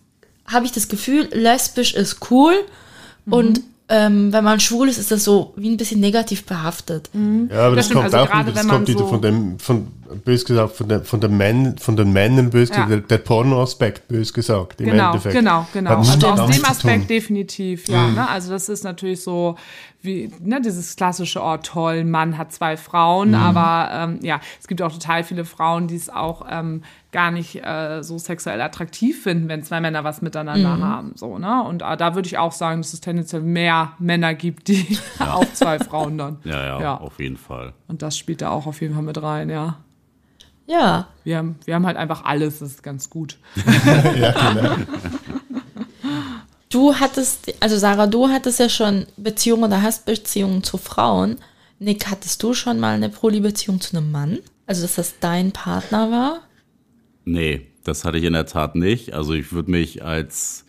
habe 0.47 0.66
ich 0.66 0.73
das 0.73 0.89
Gefühl, 0.89 1.29
lesbisch 1.33 1.95
ist 1.95 2.31
cool 2.31 2.53
und 3.25 3.62
ähm, 3.91 4.32
wenn 4.32 4.45
man 4.45 4.61
schwul 4.61 4.88
ist, 4.88 4.99
ist 4.99 5.11
das 5.11 5.24
so 5.24 5.53
wie 5.57 5.68
ein 5.68 5.76
bisschen 5.76 6.01
negativ 6.01 6.47
behaftet. 6.47 7.11
Ja, 7.12 7.66
aber 7.66 7.76
das, 7.76 7.88
Das 7.88 7.93
kommt 7.95 8.05
also 8.05 8.16
auch 8.18 8.26
gerade 8.30 8.47
wieder, 8.47 8.53
das 8.53 8.61
wenn 8.61 8.66
man 8.68 8.76
kommt 8.76 8.88
wieder 8.88 8.99
so- 9.01 9.07
von 9.09 9.20
dem, 9.22 9.59
von, 9.59 9.88
bös 10.24 10.45
gesagt, 10.45 10.76
von, 10.76 10.88
der, 10.88 11.03
von, 11.03 11.20
der 11.20 11.30
Männ, 11.30 11.76
von 11.78 11.97
den 11.97 12.12
Männern, 12.12 12.51
bös 12.51 12.68
Ja. 12.70 12.84
gesagt, 12.84 12.91
der, 12.91 13.18
der 13.18 13.18
Porno-Aspekt, 13.24 14.09
bös 14.09 14.32
gesagt, 14.32 14.80
im 14.80 14.86
Genau, 14.91 15.09
Endeffekt. 15.09 15.34
genau, 15.34 15.66
genau. 15.72 15.97
Also 15.97 16.26
aus 16.28 16.51
dem 16.57 16.64
Aspekt 16.64 17.11
definitiv, 17.11 17.88
ja. 17.88 18.09
Ne? 18.09 18.28
Also 18.28 18.51
das 18.53 18.68
ist 18.68 18.84
natürlich 18.84 19.20
so 19.22 19.57
wie 20.03 20.32
ne, 20.40 20.61
dieses 20.61 20.96
klassische, 20.96 21.40
oh 21.42 21.57
toll, 21.59 22.05
Mann 22.05 22.38
hat 22.38 22.53
zwei 22.53 22.76
Frauen, 22.76 23.34
aber 23.34 23.90
ähm, 23.92 24.18
ja, 24.22 24.40
es 24.59 24.66
gibt 24.66 24.80
auch 24.82 24.92
total 24.92 25.24
viele 25.24 25.44
Frauen, 25.44 25.88
die 25.88 25.96
es 25.96 26.09
auch 26.09 26.46
ähm, 26.51 26.82
gar 27.12 27.30
nicht 27.30 27.57
äh, 27.64 28.03
so 28.03 28.16
sexuell 28.16 28.61
attraktiv 28.62 29.22
finden, 29.22 29.48
wenn 29.48 29.62
zwei 29.62 29.80
Männer 29.80 30.03
was 30.05 30.22
miteinander 30.22 30.78
haben. 30.78 31.12
So, 31.16 31.38
ne? 31.38 31.62
Und 31.64 31.82
äh, 31.82 31.96
da 31.96 32.14
würde 32.14 32.26
ich 32.28 32.38
auch 32.38 32.53
sagen, 32.53 32.80
dass 32.80 32.92
es 32.94 33.01
tendenziell 33.01 33.42
mehr 33.42 33.92
Männer 33.98 34.34
gibt, 34.34 34.68
die 34.68 34.96
auch 35.18 35.44
zwei 35.53 35.78
Frauen 35.78 36.16
dann. 36.16 36.38
Ja, 36.44 36.64
ja, 36.64 36.80
Ja. 36.80 36.96
auf 36.98 37.18
jeden 37.18 37.36
Fall. 37.36 37.72
Und 37.88 38.03
das 38.03 38.16
spielt 38.16 38.40
da 38.42 38.51
auch 38.51 38.66
auf 38.66 38.80
jeden 38.80 38.94
Fall 38.94 39.03
mit 39.03 39.20
rein, 39.22 39.51
ja. 39.51 39.76
Ja. 40.66 41.09
Wir 41.24 41.38
haben, 41.38 41.57
wir 41.64 41.74
haben 41.74 41.84
halt 41.84 41.96
einfach 41.96 42.24
alles, 42.24 42.61
das 42.61 42.70
ist 42.70 42.82
ganz 42.82 43.11
gut. 43.11 43.38
Ja, 44.16 44.32
genau. 44.53 44.76
Du 46.71 46.95
hattest, 46.95 47.53
also 47.61 47.77
Sarah, 47.77 48.07
du 48.07 48.29
hattest 48.29 48.61
ja 48.61 48.68
schon 48.68 49.07
Beziehungen 49.16 49.64
oder 49.64 49.83
hast 49.83 50.07
Beziehungen 50.07 50.62
zu 50.62 50.79
Frauen. 50.79 51.39
Nick, 51.81 52.09
hattest 52.09 52.43
du 52.43 52.55
schon 52.55 52.79
mal 52.79 52.95
eine 52.95 53.09
Polybeziehung 53.09 53.81
zu 53.81 53.97
einem 53.97 54.12
Mann? 54.12 54.39
Also, 54.66 54.83
dass 54.83 54.95
das 54.95 55.14
dein 55.18 55.51
Partner 55.51 56.12
war? 56.12 56.43
Nee, 57.25 57.66
das 57.83 58.05
hatte 58.05 58.18
ich 58.18 58.25
in 58.25 58.35
der 58.35 58.47
Tat 58.47 58.77
nicht. 58.77 59.14
Also 59.14 59.35
ich 59.35 59.53
würde 59.53 59.71
mich 59.71 60.05
als 60.05 60.64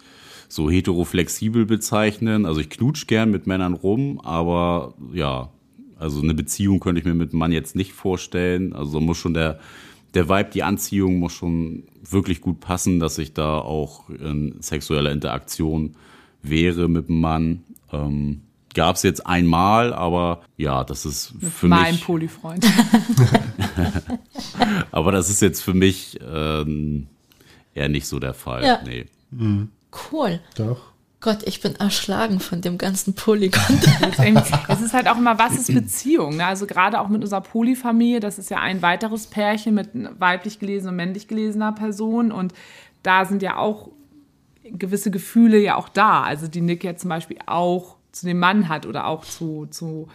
so 0.47 0.71
heteroflexibel 0.71 1.65
bezeichnen. 1.65 2.45
Also 2.45 2.61
ich 2.61 2.69
knutsch 2.69 3.05
gern 3.07 3.29
mit 3.29 3.45
Männern 3.45 3.73
rum, 3.73 4.19
aber 4.21 4.95
ja, 5.13 5.49
also 5.97 6.21
eine 6.21 6.33
Beziehung 6.33 6.79
könnte 6.79 6.99
ich 6.99 7.05
mir 7.05 7.13
mit 7.13 7.31
einem 7.31 7.39
Mann 7.39 7.51
jetzt 7.51 7.75
nicht 7.75 7.93
vorstellen. 7.93 8.73
Also 8.73 8.99
muss 8.99 9.17
schon 9.17 9.35
der, 9.35 9.59
der 10.13 10.29
Vibe, 10.29 10.49
die 10.53 10.63
Anziehung 10.63 11.19
muss 11.19 11.33
schon 11.33 11.83
wirklich 12.03 12.41
gut 12.41 12.59
passen, 12.59 12.99
dass 12.99 13.17
ich 13.17 13.33
da 13.33 13.59
auch 13.59 14.09
in 14.09 14.55
sexueller 14.61 15.11
Interaktion 15.11 15.95
wäre 16.41 16.87
mit 16.87 17.07
dem 17.07 17.21
Mann. 17.21 17.63
Ähm, 17.91 18.41
Gab 18.73 18.95
es 18.95 19.03
jetzt 19.03 19.27
einmal, 19.27 19.93
aber 19.93 20.43
ja, 20.55 20.85
das 20.85 21.05
ist 21.05 21.33
für 21.41 21.67
mein 21.67 21.95
mich. 21.95 22.05
Polyfreund. 22.05 22.65
Aber 24.91 25.11
das 25.11 25.29
ist 25.29 25.41
jetzt 25.41 25.61
für 25.61 25.73
mich 25.73 26.19
ähm, 26.25 27.07
eher 27.73 27.89
nicht 27.89 28.07
so 28.07 28.19
der 28.19 28.33
Fall. 28.33 28.63
Ja. 28.63 28.79
Nee. 28.85 29.05
Cool. 30.11 30.39
Doch. 30.55 30.90
Gott, 31.21 31.43
ich 31.45 31.61
bin 31.61 31.75
erschlagen 31.75 32.39
von 32.39 32.61
dem 32.61 32.79
ganzen 32.79 33.13
Polygon. 33.13 33.61
Es 34.67 34.81
ist 34.81 34.93
halt 34.93 35.07
auch 35.07 35.17
immer, 35.17 35.37
was 35.37 35.53
ist 35.53 35.67
Beziehung? 35.73 36.37
Ne? 36.37 36.45
Also 36.47 36.65
gerade 36.65 36.99
auch 36.99 37.09
mit 37.09 37.21
unserer 37.21 37.41
Polyfamilie, 37.41 38.19
das 38.19 38.39
ist 38.39 38.49
ja 38.49 38.57
ein 38.57 38.81
weiteres 38.81 39.27
Pärchen 39.27 39.75
mit 39.75 39.89
weiblich 39.93 40.57
gelesener 40.57 40.89
und 40.89 40.97
männlich 40.97 41.27
gelesener 41.27 41.73
Person 41.73 42.31
und 42.31 42.53
da 43.03 43.25
sind 43.25 43.43
ja 43.43 43.57
auch 43.57 43.89
gewisse 44.63 45.11
Gefühle 45.11 45.59
ja 45.59 45.75
auch 45.75 45.89
da. 45.89 46.23
Also 46.23 46.47
die 46.47 46.61
Nick 46.61 46.83
ja 46.83 46.95
zum 46.95 47.09
Beispiel 47.09 47.37
auch 47.45 47.97
zu 48.11 48.25
dem 48.25 48.39
Mann 48.39 48.67
hat 48.67 48.85
oder 48.85 49.05
auch 49.05 49.23
zu, 49.23 49.67
zu 49.67 50.07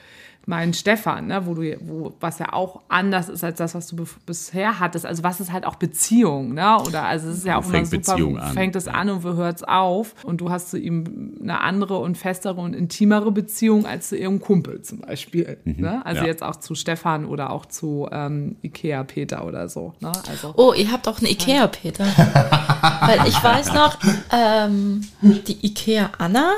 meinen 0.48 0.74
Stefan, 0.74 1.26
ne? 1.26 1.44
wo 1.44 1.54
du, 1.54 1.76
wo, 1.80 2.12
was 2.20 2.38
ja 2.38 2.52
auch 2.52 2.82
anders 2.88 3.28
ist 3.28 3.42
als 3.42 3.58
das, 3.58 3.74
was 3.74 3.88
du 3.88 4.06
bisher 4.26 4.78
hattest. 4.78 5.04
Also 5.04 5.24
was 5.24 5.40
ist 5.40 5.52
halt 5.52 5.66
auch 5.66 5.74
Beziehung, 5.74 6.54
ne? 6.54 6.78
Oder 6.86 7.02
also 7.02 7.28
es 7.28 7.38
ist 7.38 7.46
ja 7.46 7.58
auch 7.58 7.64
fängt 7.64 7.88
super, 7.88 8.12
Beziehung 8.12 8.38
an? 8.38 8.54
fängt 8.54 8.76
es 8.76 8.86
an 8.86 9.10
und 9.10 9.24
wo 9.24 9.34
hört 9.34 9.56
es 9.56 9.64
auf? 9.64 10.14
Und 10.24 10.40
du 10.40 10.50
hast 10.50 10.70
zu 10.70 10.78
ihm 10.78 11.36
eine 11.42 11.60
andere 11.60 11.98
und 11.98 12.16
festere 12.16 12.60
und 12.60 12.74
intimere 12.74 13.32
Beziehung 13.32 13.86
als 13.86 14.10
zu 14.10 14.16
ihrem 14.16 14.40
Kumpel 14.40 14.82
zum 14.82 15.00
Beispiel. 15.00 15.58
Ne? 15.64 16.06
Also 16.06 16.20
ja. 16.22 16.28
jetzt 16.28 16.44
auch 16.44 16.56
zu 16.56 16.76
Stefan 16.76 17.26
oder 17.26 17.50
auch 17.50 17.66
zu 17.66 18.08
ähm, 18.12 18.56
Ikea 18.62 19.02
Peter 19.02 19.44
oder 19.46 19.68
so. 19.68 19.94
Ne? 19.98 20.12
Also 20.28 20.54
Oh, 20.56 20.72
ihr 20.72 20.92
habt 20.92 21.08
auch 21.08 21.18
eine 21.18 21.28
Ikea, 21.28 21.66
Peter. 21.66 22.04
Weil 22.04 23.26
ich 23.26 23.42
weiß 23.42 23.74
noch, 23.74 23.98
ähm, 24.32 25.00
die 25.22 25.66
Ikea 25.66 26.10
Anna 26.18 26.52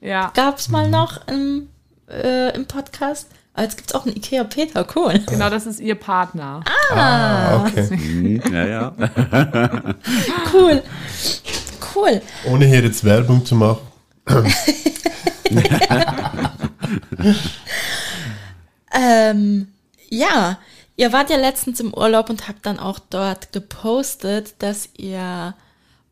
ja. 0.00 0.32
gab 0.34 0.58
es 0.58 0.68
mal 0.68 0.90
noch 0.90 1.26
im, 1.28 1.68
äh, 2.10 2.54
im 2.54 2.66
Podcast. 2.66 3.28
Aber 3.54 3.64
jetzt 3.64 3.76
gibt 3.76 3.90
es 3.90 3.94
auch 3.94 4.06
einen 4.06 4.16
Ikea 4.16 4.44
Peter, 4.44 4.86
cool. 4.94 5.18
Genau, 5.26 5.50
das 5.50 5.66
ist 5.66 5.80
ihr 5.80 5.96
Partner. 5.96 6.62
Ah, 6.92 7.66
okay. 7.66 7.96
Mhm, 7.96 8.42
ja, 8.52 8.66
ja. 8.66 8.92
Cool. 10.52 10.82
Cool. 11.94 12.22
Ohne 12.46 12.66
hier 12.66 12.82
jetzt 12.82 13.04
Werbung 13.04 13.44
zu 13.44 13.56
machen. 13.56 13.80
Ähm, 18.92 19.68
ja, 20.08 20.58
ihr 20.96 21.12
wart 21.12 21.30
ja 21.30 21.36
letztens 21.36 21.80
im 21.80 21.94
Urlaub 21.94 22.30
und 22.30 22.48
habt 22.48 22.66
dann 22.66 22.78
auch 22.78 22.98
dort 22.98 23.52
gepostet, 23.52 24.54
dass 24.58 24.88
ihr 24.96 25.54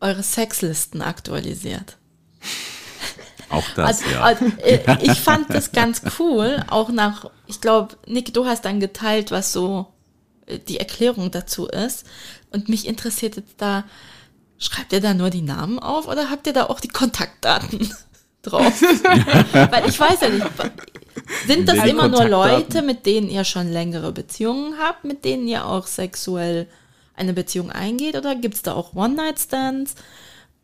eure 0.01 0.23
Sexlisten 0.23 1.03
aktualisiert. 1.03 1.97
Auch 3.51 3.65
das, 3.75 4.03
Also, 4.03 4.05
ja. 4.11 4.23
also, 4.23 4.45
äh, 4.59 4.99
ich 5.03 5.19
fand 5.19 5.51
das 5.51 5.73
ganz 5.73 6.03
cool, 6.19 6.63
auch 6.69 6.91
nach, 6.91 7.31
ich 7.47 7.61
glaube, 7.61 7.97
Nick, 8.07 8.35
du 8.35 8.47
hast 8.47 8.65
dann 8.65 8.81
geteilt, 8.81 9.31
was 9.31 9.53
so 9.53 9.87
äh, 10.47 10.59
die 10.59 10.79
Erklärung 10.79 11.31
dazu 11.31 11.67
ist. 11.67 12.07
Und 12.51 12.69
mich 12.69 12.87
interessiert 12.87 13.37
jetzt 13.37 13.55
da, 13.59 13.85
schreibt 14.59 14.93
ihr 14.93 15.01
da 15.01 15.15
nur 15.15 15.31
die 15.31 15.43
Namen 15.43 15.79
auf 15.79 16.09
oder 16.09 16.31
habt 16.31 16.47
ihr 16.47 16.53
da 16.53 16.67
auch 16.67 16.81
die 16.81 16.89
Kontaktdaten 16.89 17.95
drauf? 18.43 18.83
Weil 19.53 19.89
ich 19.89 19.99
weiß 19.99 20.21
ja 20.23 20.29
nicht, 20.31 20.47
sind 21.47 21.69
das 21.69 21.85
immer 21.85 22.09
nur? 22.09 22.25
Leute, 22.27 22.83
mit 22.83 23.07
denen 23.07 23.29
ihr 23.29 23.45
schon 23.45 23.71
längere 23.71 24.13
Beziehungen 24.13 24.79
habt, 24.79 25.05
mit 25.05 25.25
denen 25.25 25.47
ihr 25.47 25.67
auch 25.67 25.87
sexuell 25.87 26.67
eine 27.15 27.33
Beziehung 27.33 27.71
eingeht 27.71 28.17
oder 28.17 28.35
gibt 28.35 28.55
es 28.55 28.63
da 28.63 28.75
auch 28.75 28.95
One-Night-Stands? 28.95 29.95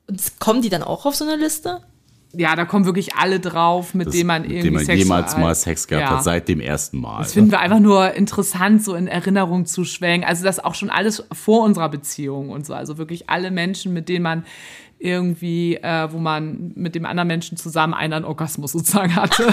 Und 0.06 0.20
kommen 0.38 0.62
die 0.62 0.68
dann 0.68 0.82
auch 0.82 1.06
auf 1.06 1.16
so 1.16 1.24
eine 1.24 1.36
Liste? 1.36 1.80
Ja, 2.36 2.56
da 2.56 2.64
kommen 2.64 2.84
wirklich 2.84 3.14
alle 3.14 3.40
drauf, 3.40 3.94
mit 3.94 4.06
Das- 4.08 4.14
denen 4.14 4.26
man 4.26 4.42
mit 4.42 4.50
irgendwie 4.50 4.68
dem 4.68 4.86
man 4.86 4.96
jemals 4.98 5.36
mal 5.36 5.54
Sex 5.54 5.86
gehabt 5.86 6.10
Ja. 6.10 6.16
hat, 6.16 6.24
seit 6.24 6.48
dem 6.48 6.60
ersten 6.60 7.00
Mal. 7.00 7.18
Das 7.18 7.32
finden 7.34 7.50
wir 7.50 7.60
einfach 7.60 7.80
nur 7.80 8.12
interessant, 8.14 8.82
so 8.84 8.94
in 8.94 9.06
Erinnerung 9.06 9.66
zu 9.66 9.84
schwelgen. 9.84 10.24
Also 10.24 10.44
das 10.44 10.62
auch 10.62 10.74
schon 10.74 10.90
alles 10.90 11.24
vor 11.32 11.62
unserer 11.64 11.88
Beziehung 11.88 12.50
und 12.50 12.66
so. 12.66 12.74
Also 12.74 12.98
wirklich 12.98 13.30
alle 13.30 13.50
Menschen, 13.50 13.92
mit 13.92 14.08
denen 14.08 14.22
man 14.24 14.44
irgendwie, 15.04 15.76
äh, 15.76 16.08
wo 16.10 16.18
man 16.18 16.72
mit 16.74 16.94
dem 16.94 17.04
anderen 17.04 17.28
Menschen 17.28 17.58
zusammen 17.58 17.92
einen 17.92 18.24
Orgasmus 18.24 18.72
sozusagen 18.72 19.14
hatte. 19.14 19.46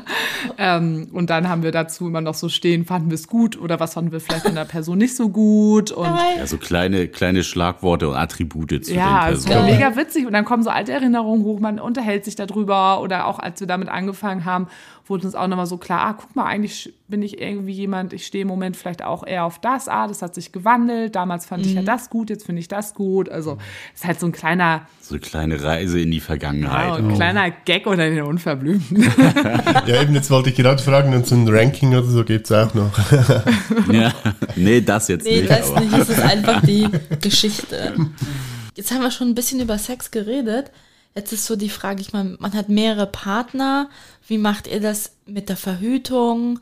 ähm, 0.58 1.08
und 1.12 1.30
dann 1.30 1.48
haben 1.48 1.62
wir 1.62 1.70
dazu 1.70 2.08
immer 2.08 2.20
noch 2.20 2.34
so 2.34 2.48
stehen, 2.48 2.84
fanden 2.84 3.10
wir 3.10 3.14
es 3.14 3.28
gut 3.28 3.58
oder 3.60 3.78
was 3.78 3.94
fanden 3.94 4.10
wir 4.10 4.20
vielleicht 4.20 4.46
in 4.46 4.56
der 4.56 4.64
Person 4.64 4.98
nicht 4.98 5.14
so 5.14 5.28
gut. 5.28 5.92
Und 5.92 6.06
ja, 6.36 6.46
so 6.46 6.58
kleine, 6.58 7.06
kleine 7.06 7.44
Schlagworte 7.44 8.08
und 8.08 8.16
Attribute 8.16 8.84
zu 8.84 8.92
ja, 8.92 9.26
den 9.26 9.34
es 9.34 9.44
Personen. 9.44 9.68
war 9.68 9.72
mega 9.72 9.96
witzig. 9.96 10.26
Und 10.26 10.32
dann 10.32 10.44
kommen 10.44 10.64
so 10.64 10.70
alte 10.70 10.92
Erinnerungen 10.92 11.44
hoch, 11.44 11.60
man 11.60 11.78
unterhält 11.78 12.24
sich 12.24 12.34
darüber. 12.34 13.00
Oder 13.00 13.26
auch 13.26 13.38
als 13.38 13.60
wir 13.60 13.68
damit 13.68 13.88
angefangen 13.88 14.44
haben, 14.44 14.66
wurde 15.10 15.26
uns 15.26 15.34
auch 15.34 15.46
nochmal 15.46 15.66
so 15.66 15.76
klar, 15.78 16.00
ah, 16.06 16.12
guck 16.12 16.34
mal, 16.36 16.44
eigentlich 16.44 16.92
bin 17.08 17.22
ich 17.22 17.40
irgendwie 17.40 17.72
jemand, 17.72 18.12
ich 18.12 18.26
stehe 18.26 18.42
im 18.42 18.48
Moment 18.48 18.76
vielleicht 18.76 19.02
auch 19.02 19.26
eher 19.26 19.44
auf 19.44 19.58
das, 19.60 19.88
ah, 19.88 20.06
das 20.06 20.20
hat 20.22 20.34
sich 20.34 20.52
gewandelt. 20.52 21.14
Damals 21.16 21.46
fand 21.46 21.64
ich 21.64 21.74
ja 21.74 21.82
das 21.82 22.10
gut, 22.10 22.28
jetzt 22.30 22.44
finde 22.46 22.60
ich 22.60 22.68
das 22.68 22.94
gut. 22.94 23.28
Also 23.28 23.58
es 23.94 24.00
ist 24.00 24.06
halt 24.06 24.20
so 24.20 24.26
ein 24.26 24.32
kleiner, 24.32 24.86
So 25.00 25.14
eine 25.14 25.20
kleine 25.20 25.62
Reise 25.62 26.00
in 26.00 26.10
die 26.10 26.20
Vergangenheit. 26.20 26.86
ja, 26.88 26.94
ein 26.96 27.14
kleiner 27.14 27.50
Gag 27.50 27.86
oder 27.86 28.08
den 28.10 28.22
Unverblümten. 28.22 29.10
Ja, 29.86 30.02
eben, 30.02 30.14
jetzt 30.14 30.30
wollte 30.30 30.50
ich 30.50 30.56
gerade 30.56 30.82
fragen, 30.82 31.14
und 31.14 31.26
so 31.26 31.34
ein 31.34 31.48
Ranking 31.48 31.90
oder 31.94 32.02
so 32.04 32.24
gibt 32.24 32.50
es 32.50 32.52
auch 32.52 32.74
noch. 32.74 32.90
Ja. 33.92 34.12
Nee, 34.56 34.80
das 34.80 35.08
jetzt 35.08 35.24
Nee, 35.24 35.38
nicht. 35.40 35.50
das 35.50 35.70
aber. 35.70 35.80
nicht. 35.80 35.96
Es 35.96 36.08
ist 36.10 36.20
einfach 36.20 36.60
die 36.62 36.88
Geschichte. 37.20 37.94
Jetzt 38.74 38.90
haben 38.92 39.00
wir 39.02 39.10
schon 39.10 39.28
ein 39.28 39.34
bisschen 39.34 39.60
über 39.60 39.78
Sex 39.78 40.10
geredet. 40.10 40.70
Jetzt 41.14 41.32
ist 41.32 41.46
so 41.46 41.56
die 41.56 41.68
Frage, 41.68 42.00
ich 42.00 42.12
meine, 42.12 42.36
man 42.38 42.54
hat 42.54 42.68
mehrere 42.68 43.06
Partner. 43.06 43.88
Wie 44.26 44.38
macht 44.38 44.66
ihr 44.66 44.80
das 44.80 45.16
mit 45.26 45.48
der 45.48 45.56
Verhütung? 45.56 46.60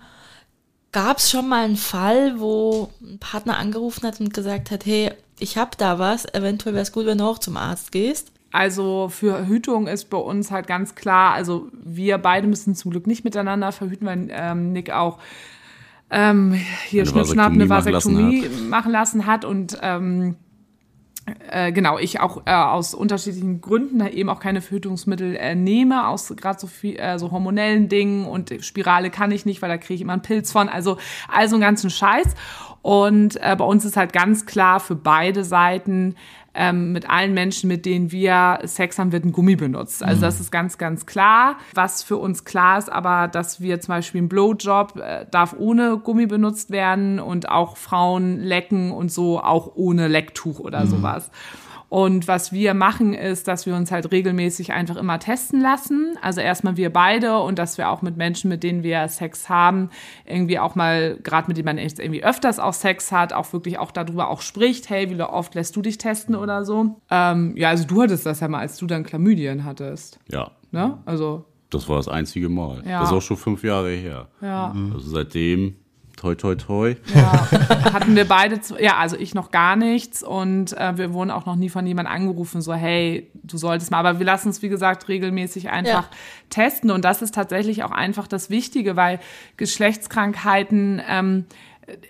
Gab 0.92 1.18
es 1.18 1.30
schon 1.30 1.48
mal 1.48 1.64
einen 1.64 1.76
Fall, 1.76 2.40
wo 2.40 2.90
ein 3.02 3.18
Partner 3.18 3.58
angerufen 3.58 4.06
hat 4.06 4.20
und 4.20 4.32
gesagt 4.32 4.70
hat, 4.70 4.86
hey, 4.86 5.12
ich 5.38 5.58
hab 5.58 5.76
da 5.76 5.98
was, 5.98 6.24
eventuell 6.32 6.74
wäre 6.74 6.82
es 6.82 6.92
gut, 6.92 7.06
wenn 7.06 7.18
du 7.18 7.24
auch 7.24 7.38
zum 7.38 7.56
Arzt 7.56 7.92
gehst? 7.92 8.32
Also 8.52 9.10
für 9.10 9.34
Verhütung 9.34 9.86
ist 9.86 10.08
bei 10.08 10.16
uns 10.16 10.50
halt 10.50 10.66
ganz 10.66 10.94
klar, 10.94 11.34
also 11.34 11.68
wir 11.72 12.16
beide 12.16 12.46
müssen 12.46 12.74
zum 12.74 12.90
Glück 12.90 13.06
nicht 13.06 13.24
miteinander 13.24 13.72
verhüten, 13.72 14.06
weil 14.06 14.28
ähm, 14.30 14.72
Nick 14.72 14.90
auch 14.90 15.18
ähm, 16.08 16.54
hier 16.86 17.04
Schnippschnapp 17.04 17.52
eine 17.52 17.68
Vasektomie 17.68 18.14
machen 18.16 18.42
Vasektomie 18.42 18.68
machen 18.68 18.92
lassen 18.92 19.26
hat 19.26 19.44
und 19.44 19.76
ähm, 19.82 20.36
äh, 21.50 21.72
genau, 21.72 21.98
ich 21.98 22.20
auch 22.20 22.42
äh, 22.46 22.52
aus 22.52 22.94
unterschiedlichen 22.94 23.60
Gründen 23.60 23.98
da 23.98 24.08
eben 24.08 24.28
auch 24.28 24.38
keine 24.38 24.60
Verhütungsmittel 24.60 25.34
äh, 25.36 25.54
nehme, 25.54 26.06
aus 26.06 26.32
gerade 26.36 26.58
so 26.58 26.66
viel, 26.66 26.96
äh, 26.96 27.18
so 27.18 27.32
hormonellen 27.32 27.88
Dingen 27.88 28.26
und 28.26 28.54
Spirale 28.60 29.10
kann 29.10 29.32
ich 29.32 29.44
nicht, 29.44 29.60
weil 29.60 29.68
da 29.68 29.76
kriege 29.76 29.94
ich 29.94 30.00
immer 30.02 30.12
einen 30.12 30.22
Pilz 30.22 30.52
von. 30.52 30.68
Also, 30.68 30.98
also 31.28 31.56
einen 31.56 31.62
ganzen 31.62 31.90
Scheiß. 31.90 32.34
Und 32.82 33.36
äh, 33.42 33.56
bei 33.56 33.64
uns 33.64 33.84
ist 33.84 33.96
halt 33.96 34.12
ganz 34.12 34.46
klar 34.46 34.78
für 34.78 34.94
beide 34.94 35.42
Seiten, 35.42 36.14
ähm, 36.56 36.92
mit 36.92 37.08
allen 37.08 37.34
Menschen, 37.34 37.68
mit 37.68 37.84
denen 37.84 38.10
wir 38.10 38.60
Sex 38.64 38.98
haben, 38.98 39.12
wird 39.12 39.24
ein 39.24 39.32
Gummi 39.32 39.56
benutzt. 39.56 40.02
Also 40.02 40.22
das 40.22 40.40
ist 40.40 40.50
ganz, 40.50 40.78
ganz 40.78 41.06
klar. 41.06 41.58
Was 41.74 42.02
für 42.02 42.16
uns 42.16 42.44
klar 42.44 42.78
ist, 42.78 42.90
aber 42.90 43.28
dass 43.28 43.60
wir 43.60 43.80
zum 43.80 43.92
Beispiel 43.94 44.22
ein 44.22 44.28
Blowjob 44.28 44.96
äh, 44.96 45.26
darf 45.30 45.54
ohne 45.58 45.98
Gummi 45.98 46.26
benutzt 46.26 46.70
werden 46.70 47.20
und 47.20 47.48
auch 47.48 47.76
Frauen 47.76 48.40
lecken 48.40 48.90
und 48.90 49.12
so 49.12 49.40
auch 49.40 49.72
ohne 49.74 50.08
Lecktuch 50.08 50.58
oder 50.58 50.86
sowas. 50.86 51.30
Und 51.88 52.26
was 52.26 52.52
wir 52.52 52.74
machen, 52.74 53.14
ist, 53.14 53.48
dass 53.48 53.66
wir 53.66 53.76
uns 53.76 53.92
halt 53.92 54.10
regelmäßig 54.10 54.72
einfach 54.72 54.96
immer 54.96 55.18
testen 55.18 55.60
lassen. 55.60 56.16
Also 56.20 56.40
erstmal 56.40 56.76
wir 56.76 56.92
beide 56.92 57.38
und 57.38 57.58
dass 57.58 57.78
wir 57.78 57.90
auch 57.90 58.02
mit 58.02 58.16
Menschen, 58.16 58.48
mit 58.48 58.62
denen 58.62 58.82
wir 58.82 59.06
Sex 59.08 59.48
haben, 59.48 59.90
irgendwie 60.24 60.58
auch 60.58 60.74
mal, 60.74 61.18
gerade 61.22 61.48
mit 61.48 61.56
denen 61.56 61.66
man 61.66 61.78
jetzt 61.78 62.00
irgendwie 62.00 62.24
öfters 62.24 62.58
auch 62.58 62.74
Sex 62.74 63.12
hat, 63.12 63.32
auch 63.32 63.52
wirklich 63.52 63.78
auch 63.78 63.92
darüber 63.92 64.28
auch 64.28 64.40
spricht, 64.40 64.90
hey, 64.90 65.10
wie 65.10 65.22
oft 65.22 65.54
lässt 65.54 65.76
du 65.76 65.82
dich 65.82 65.98
testen 65.98 66.34
oder 66.34 66.64
so. 66.64 66.96
Ähm, 67.10 67.56
ja, 67.56 67.70
also 67.70 67.84
du 67.86 68.02
hattest 68.02 68.26
das 68.26 68.40
ja 68.40 68.48
mal, 68.48 68.60
als 68.60 68.76
du 68.76 68.86
dann 68.86 69.04
Chlamydien 69.04 69.64
hattest. 69.64 70.18
Ja, 70.30 70.50
Ne? 70.76 70.98
Also, 71.06 71.44
das 71.70 71.88
war 71.88 71.96
das 71.96 72.08
einzige 72.08 72.48
Mal. 72.48 72.82
Ja. 72.86 73.00
Das 73.00 73.10
ist 73.10 73.16
auch 73.16 73.22
schon 73.22 73.36
fünf 73.36 73.64
Jahre 73.64 73.90
her. 73.90 74.28
ja. 74.42 74.74
Also 74.94 75.08
seitdem, 75.08 75.76
toi, 76.16 76.34
toi, 76.34 76.54
toi. 76.54 76.94
Ja, 77.14 77.48
hatten 77.92 78.16
wir 78.16 78.26
beide, 78.26 78.58
ja, 78.80 78.96
also 78.96 79.16
ich 79.16 79.34
noch 79.34 79.50
gar 79.50 79.76
nichts 79.76 80.22
und 80.22 80.72
äh, 80.76 80.96
wir 80.96 81.12
wurden 81.12 81.30
auch 81.30 81.46
noch 81.46 81.56
nie 81.56 81.68
von 81.68 81.86
jemandem 81.86 82.12
angerufen, 82.14 82.62
so 82.62 82.72
hey, 82.74 83.30
du 83.42 83.58
solltest 83.58 83.90
mal, 83.90 83.98
aber 83.98 84.18
wir 84.18 84.26
lassen 84.26 84.48
es, 84.48 84.62
wie 84.62 84.68
gesagt, 84.68 85.08
regelmäßig 85.08 85.70
einfach 85.70 86.10
Ja. 86.10 86.16
testen 86.50 86.90
und 86.90 87.04
das 87.04 87.22
ist 87.22 87.34
tatsächlich 87.34 87.84
auch 87.84 87.90
einfach 87.92 88.26
das 88.26 88.50
Wichtige, 88.50 88.96
weil 88.96 89.20
Geschlechtskrankheiten, 89.56 91.02
ähm, 91.08 91.44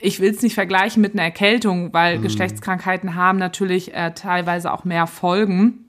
ich 0.00 0.20
will 0.20 0.30
es 0.30 0.42
nicht 0.42 0.54
vergleichen 0.54 1.02
mit 1.02 1.12
einer 1.12 1.22
Erkältung, 1.24 1.92
weil 1.92 2.18
Geschlechtskrankheiten 2.18 3.14
haben 3.14 3.38
natürlich 3.38 3.92
äh, 3.94 4.12
teilweise 4.12 4.72
auch 4.72 4.84
mehr 4.84 5.07
Folgen. 5.07 5.86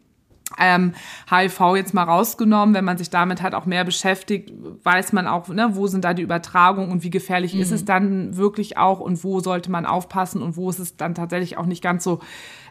Ähm, 0.60 0.94
HIV 1.30 1.76
jetzt 1.76 1.94
mal 1.94 2.04
rausgenommen, 2.04 2.76
wenn 2.76 2.86
man 2.86 2.98
sich 2.98 3.10
damit 3.10 3.42
halt 3.42 3.54
auch 3.54 3.66
mehr 3.66 3.84
beschäftigt, 3.84 4.52
weiß 4.84 5.14
man 5.14 5.28
auch, 5.28 5.48
ne, 5.50 5.70
wo 5.74 5.88
sind 5.88 6.04
da 6.04 6.14
die 6.14 6.24
Übertragungen 6.24 6.92
und 6.92 7.04
wie 7.04 7.10
gefährlich 7.10 7.54
mhm. 7.54 7.62
ist 7.62 7.72
es 7.72 7.86
dann 7.86 8.38
wirklich 8.38 8.78
auch 8.78 9.00
und 9.00 9.24
wo 9.24 9.40
sollte 9.40 9.72
man 9.72 9.86
aufpassen 9.86 10.42
und 10.42 10.58
wo 10.58 10.70
ist 10.70 10.80
es 10.80 10.98
dann 10.98 11.16
tatsächlich 11.16 11.58
auch 11.58 11.66
nicht 11.66 11.82
ganz 11.82 12.04
so 12.04 12.20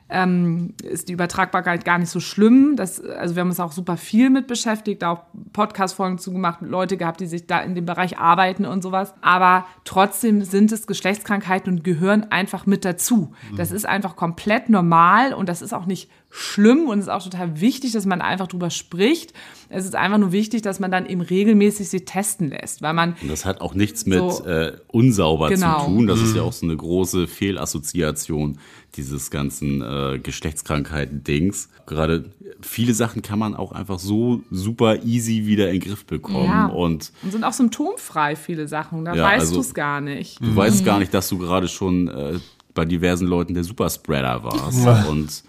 ähm, 0.09 0.75
ist 0.83 1.09
die 1.09 1.15
Übertragbarkeit 1.15 1.85
gar 1.85 1.99
nicht 1.99 2.11
so 2.11 2.21
schlimm. 2.21 2.77
Das, 2.77 3.03
also 3.03 3.35
wir 3.35 3.41
haben 3.41 3.49
uns 3.49 3.59
auch 3.59 3.73
super 3.73 3.97
viel 3.97 4.31
mit 4.31 4.47
beschäftigt, 4.47 5.03
auch 5.03 5.23
Podcast-Folgen 5.53 6.19
zugemacht, 6.19 6.61
Leute 6.63 6.97
gehabt, 6.97 7.21
die 7.21 7.27
sich 7.27 7.47
da 7.47 7.61
in 7.61 7.75
dem 7.75 7.87
Bereich 7.87 8.19
arbeiten 8.19 8.67
und 8.67 8.83
sowas. 8.83 9.15
Aber 9.21 9.67
trotzdem 9.85 10.43
sind 10.45 10.71
es 10.71 10.87
Geschlechtskrankheiten 10.87 11.73
und 11.73 11.85
gehören 11.85 12.31
einfach 12.31 12.67
mit 12.67 12.85
dazu. 12.85 13.33
Das 13.57 13.73
ist 13.73 13.87
einfach 13.87 14.15
komplett 14.15 14.69
normal 14.69 15.35
und 15.35 15.49
das 15.49 15.61
ist 15.61 15.75
auch 15.75 15.87
nicht 15.87 16.09
schlimm 16.37 16.87
und 16.87 16.99
es 16.99 17.07
ist 17.07 17.11
auch 17.11 17.23
total 17.23 17.61
wichtig, 17.63 17.93
dass 17.93 18.05
man 18.05 18.21
einfach 18.21 18.47
drüber 18.47 18.69
spricht. 18.69 19.33
Es 19.71 19.87
ist 19.87 19.95
einfach 19.95 20.19
nur 20.19 20.33
wichtig, 20.33 20.61
dass 20.61 20.79
man 20.79 20.91
dann 20.91 21.07
eben 21.07 21.23
regelmäßig 21.23 21.89
sie 21.89 22.05
testen 22.05 22.51
lässt, 22.51 22.83
weil 22.83 22.93
man. 22.93 23.17
Und 23.23 23.31
das 23.31 23.47
hat 23.47 23.63
auch 23.63 23.73
nichts 23.73 24.05
mit 24.05 24.19
so, 24.19 24.45
äh, 24.45 24.77
unsauber 24.89 25.49
genau. 25.49 25.81
zu 25.81 25.87
tun. 25.87 26.07
Das 26.07 26.21
mhm. 26.21 26.25
ist 26.27 26.37
ja 26.37 26.43
auch 26.43 26.53
so 26.53 26.67
eine 26.67 26.77
große 26.77 27.27
Fehlassoziation 27.27 28.59
dieses 28.97 29.31
ganzen 29.31 29.81
äh, 29.81 30.19
Geschlechtskrankheiten-Dings. 30.19 31.71
Gerade 31.87 32.31
viele 32.61 32.93
Sachen 32.93 33.23
kann 33.23 33.39
man 33.39 33.55
auch 33.55 33.73
einfach 33.73 33.99
so 33.99 34.43
super 34.51 35.05
easy 35.05 35.47
wieder 35.47 35.69
in 35.71 35.81
den 35.81 35.89
Griff 35.89 36.05
bekommen. 36.05 36.45
Ja. 36.45 36.67
Und, 36.67 37.13
und 37.23 37.33
sind 37.33 37.45
auch 37.45 37.55
symptomfrei, 37.55 38.37
viele 38.37 38.69
Sachen. 38.69 39.07
Da 39.07 39.15
ja, 39.15 39.25
weißt 39.25 39.41
also, 39.41 39.55
du 39.55 39.61
es 39.61 39.73
gar 39.73 40.03
nicht. 40.03 40.41
Du 40.41 40.49
mhm. 40.49 40.57
weißt 40.57 40.85
gar 40.85 40.99
nicht, 40.99 41.15
dass 41.15 41.29
du 41.29 41.39
gerade 41.39 41.67
schon 41.67 42.09
äh, 42.09 42.39
bei 42.75 42.85
diversen 42.85 43.27
Leuten 43.27 43.55
der 43.55 43.65
Superspreader 43.65 44.45
warst. 44.45 44.85
Ja. 44.85 45.05
Und 45.05 45.43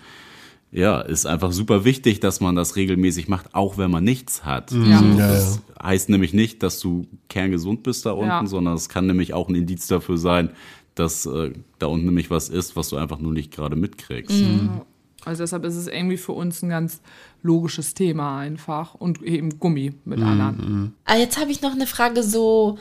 ja, 0.72 0.99
ist 1.01 1.26
einfach 1.26 1.51
super 1.51 1.86
wichtig, 1.86 2.20
dass 2.20 2.41
man 2.41 2.55
das 2.55 2.76
regelmäßig 2.76 3.28
macht, 3.28 3.55
auch 3.55 3.78
wenn 3.78 3.89
man 3.89 4.03
nichts 4.03 4.43
hat. 4.43 4.72
Mhm. 4.72 4.91
Ja. 4.91 4.99
Also, 4.99 5.18
das 5.18 5.61
heißt 5.82 6.09
nämlich 6.09 6.34
nicht, 6.34 6.61
dass 6.63 6.80
du 6.80 7.07
kerngesund 7.30 7.84
bist 7.84 8.05
da 8.05 8.11
unten, 8.11 8.28
ja. 8.28 8.45
sondern 8.45 8.76
es 8.76 8.89
kann 8.89 9.07
nämlich 9.07 9.34
auch 9.34 9.47
ein 9.47 9.55
Indiz 9.55 9.88
dafür 9.88 10.18
sein, 10.18 10.49
dass 10.95 11.26
äh, 11.26 11.53
da 11.80 11.88
unten 11.88 12.05
nämlich 12.05 12.30
was 12.30 12.49
ist, 12.49 12.76
was 12.76 12.89
du 12.89 12.97
einfach 12.97 13.20
nur 13.20 13.32
nicht 13.32 13.51
gerade 13.51 13.76
mitkriegst. 13.76 14.36
Mhm. 14.36 14.82
Also 15.24 15.43
deshalb 15.43 15.65
ist 15.65 15.76
es 15.76 15.88
irgendwie 15.88 16.18
für 16.18 16.32
uns 16.32 16.61
ein 16.61 16.70
ganz 16.70 17.01
logisches 17.43 17.93
Thema 17.93 18.39
einfach 18.39 18.93
und 18.93 19.22
eben 19.22 19.59
Gummi 19.59 19.93
mit 20.05 20.20
mhm. 20.20 20.26
anderen. 20.26 20.93
Ah, 21.05 21.18
jetzt 21.18 21.39
habe 21.39 21.51
ich 21.51 21.61
noch 21.61 21.74
eine 21.74 21.88
Frage 21.88 22.24
so 22.24 22.78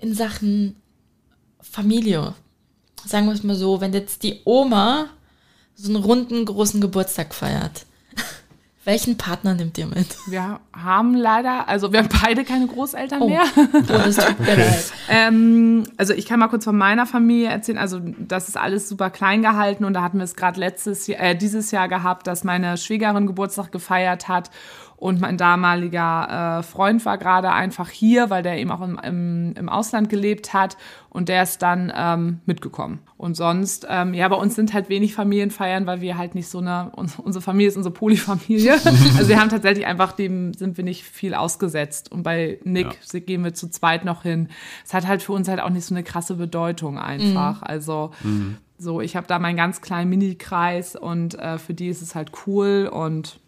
in 0.00 0.14
Sachen 0.14 0.76
Familie. 1.60 2.34
Sagen 3.04 3.26
wir 3.26 3.32
es 3.32 3.42
mal 3.42 3.56
so, 3.56 3.80
wenn 3.80 3.92
jetzt 3.92 4.22
die 4.22 4.40
Oma 4.44 5.08
so 5.82 5.92
einen 5.92 6.02
runden, 6.02 6.44
großen 6.44 6.80
Geburtstag 6.80 7.34
feiert. 7.34 7.86
Welchen 8.84 9.16
Partner 9.16 9.54
nimmt 9.54 9.78
ihr 9.78 9.86
mit? 9.86 10.06
Wir 10.26 10.60
haben 10.72 11.14
leider, 11.14 11.68
also 11.68 11.92
wir 11.92 12.00
haben 12.00 12.08
beide 12.22 12.44
keine 12.44 12.66
Großeltern 12.66 13.22
oh. 13.22 13.28
mehr. 13.28 13.42
Oh, 13.56 13.78
das 13.86 14.16
tut 14.16 14.40
mir 14.40 14.46
leid. 14.56 14.92
ähm, 15.08 15.84
also 15.96 16.12
ich 16.12 16.26
kann 16.26 16.40
mal 16.40 16.48
kurz 16.48 16.64
von 16.64 16.76
meiner 16.76 17.06
Familie 17.06 17.48
erzählen. 17.48 17.78
Also 17.78 18.00
das 18.18 18.48
ist 18.48 18.56
alles 18.56 18.88
super 18.88 19.10
klein 19.10 19.42
gehalten 19.42 19.84
und 19.84 19.94
da 19.94 20.02
hatten 20.02 20.18
wir 20.18 20.24
es 20.24 20.36
gerade 20.36 20.60
letztes 20.60 21.06
Jahr, 21.06 21.20
äh, 21.20 21.36
dieses 21.36 21.70
Jahr 21.70 21.88
gehabt, 21.88 22.26
dass 22.26 22.44
meine 22.44 22.76
Schwiegerin 22.76 23.26
Geburtstag 23.26 23.72
gefeiert 23.72 24.28
hat 24.28 24.50
und 25.00 25.18
mein 25.18 25.38
damaliger 25.38 26.58
äh, 26.58 26.62
Freund 26.62 27.06
war 27.06 27.16
gerade 27.16 27.50
einfach 27.50 27.88
hier, 27.88 28.28
weil 28.28 28.42
der 28.42 28.58
eben 28.58 28.70
auch 28.70 28.82
im, 28.82 29.00
im, 29.02 29.54
im 29.56 29.68
Ausland 29.70 30.10
gelebt 30.10 30.52
hat. 30.52 30.76
Und 31.08 31.30
der 31.30 31.42
ist 31.42 31.62
dann 31.62 31.90
ähm, 31.96 32.40
mitgekommen. 32.44 32.98
Und 33.16 33.34
sonst, 33.34 33.86
ähm, 33.88 34.12
ja, 34.12 34.28
bei 34.28 34.36
uns 34.36 34.54
sind 34.54 34.74
halt 34.74 34.90
wenig 34.90 35.14
Familienfeiern, 35.14 35.86
weil 35.86 36.02
wir 36.02 36.18
halt 36.18 36.34
nicht 36.34 36.48
so 36.48 36.58
eine, 36.58 36.92
unsere 36.94 37.40
Familie 37.40 37.68
ist 37.68 37.78
unsere 37.78 37.94
Polyfamilie. 37.94 38.74
also 39.16 39.28
wir 39.28 39.40
haben 39.40 39.48
tatsächlich 39.48 39.86
einfach, 39.86 40.12
dem 40.12 40.52
sind 40.52 40.76
wir 40.76 40.84
nicht 40.84 41.02
viel 41.02 41.32
ausgesetzt. 41.32 42.12
Und 42.12 42.22
bei 42.22 42.58
Nick 42.64 42.98
ja. 43.10 43.20
gehen 43.20 43.42
wir 43.42 43.54
zu 43.54 43.70
zweit 43.70 44.04
noch 44.04 44.22
hin. 44.22 44.48
Es 44.84 44.92
hat 44.92 45.06
halt 45.06 45.22
für 45.22 45.32
uns 45.32 45.48
halt 45.48 45.60
auch 45.60 45.70
nicht 45.70 45.86
so 45.86 45.94
eine 45.94 46.04
krasse 46.04 46.34
Bedeutung 46.34 46.98
einfach. 46.98 47.62
Mhm. 47.62 47.66
Also 47.66 48.10
mhm. 48.22 48.58
so, 48.76 49.00
ich 49.00 49.16
habe 49.16 49.26
da 49.26 49.38
meinen 49.38 49.56
ganz 49.56 49.80
kleinen 49.80 50.10
Mini-Kreis 50.10 50.94
und 50.94 51.38
äh, 51.38 51.56
für 51.56 51.72
die 51.72 51.88
ist 51.88 52.02
es 52.02 52.14
halt 52.14 52.32
cool 52.46 52.90
und 52.92 53.40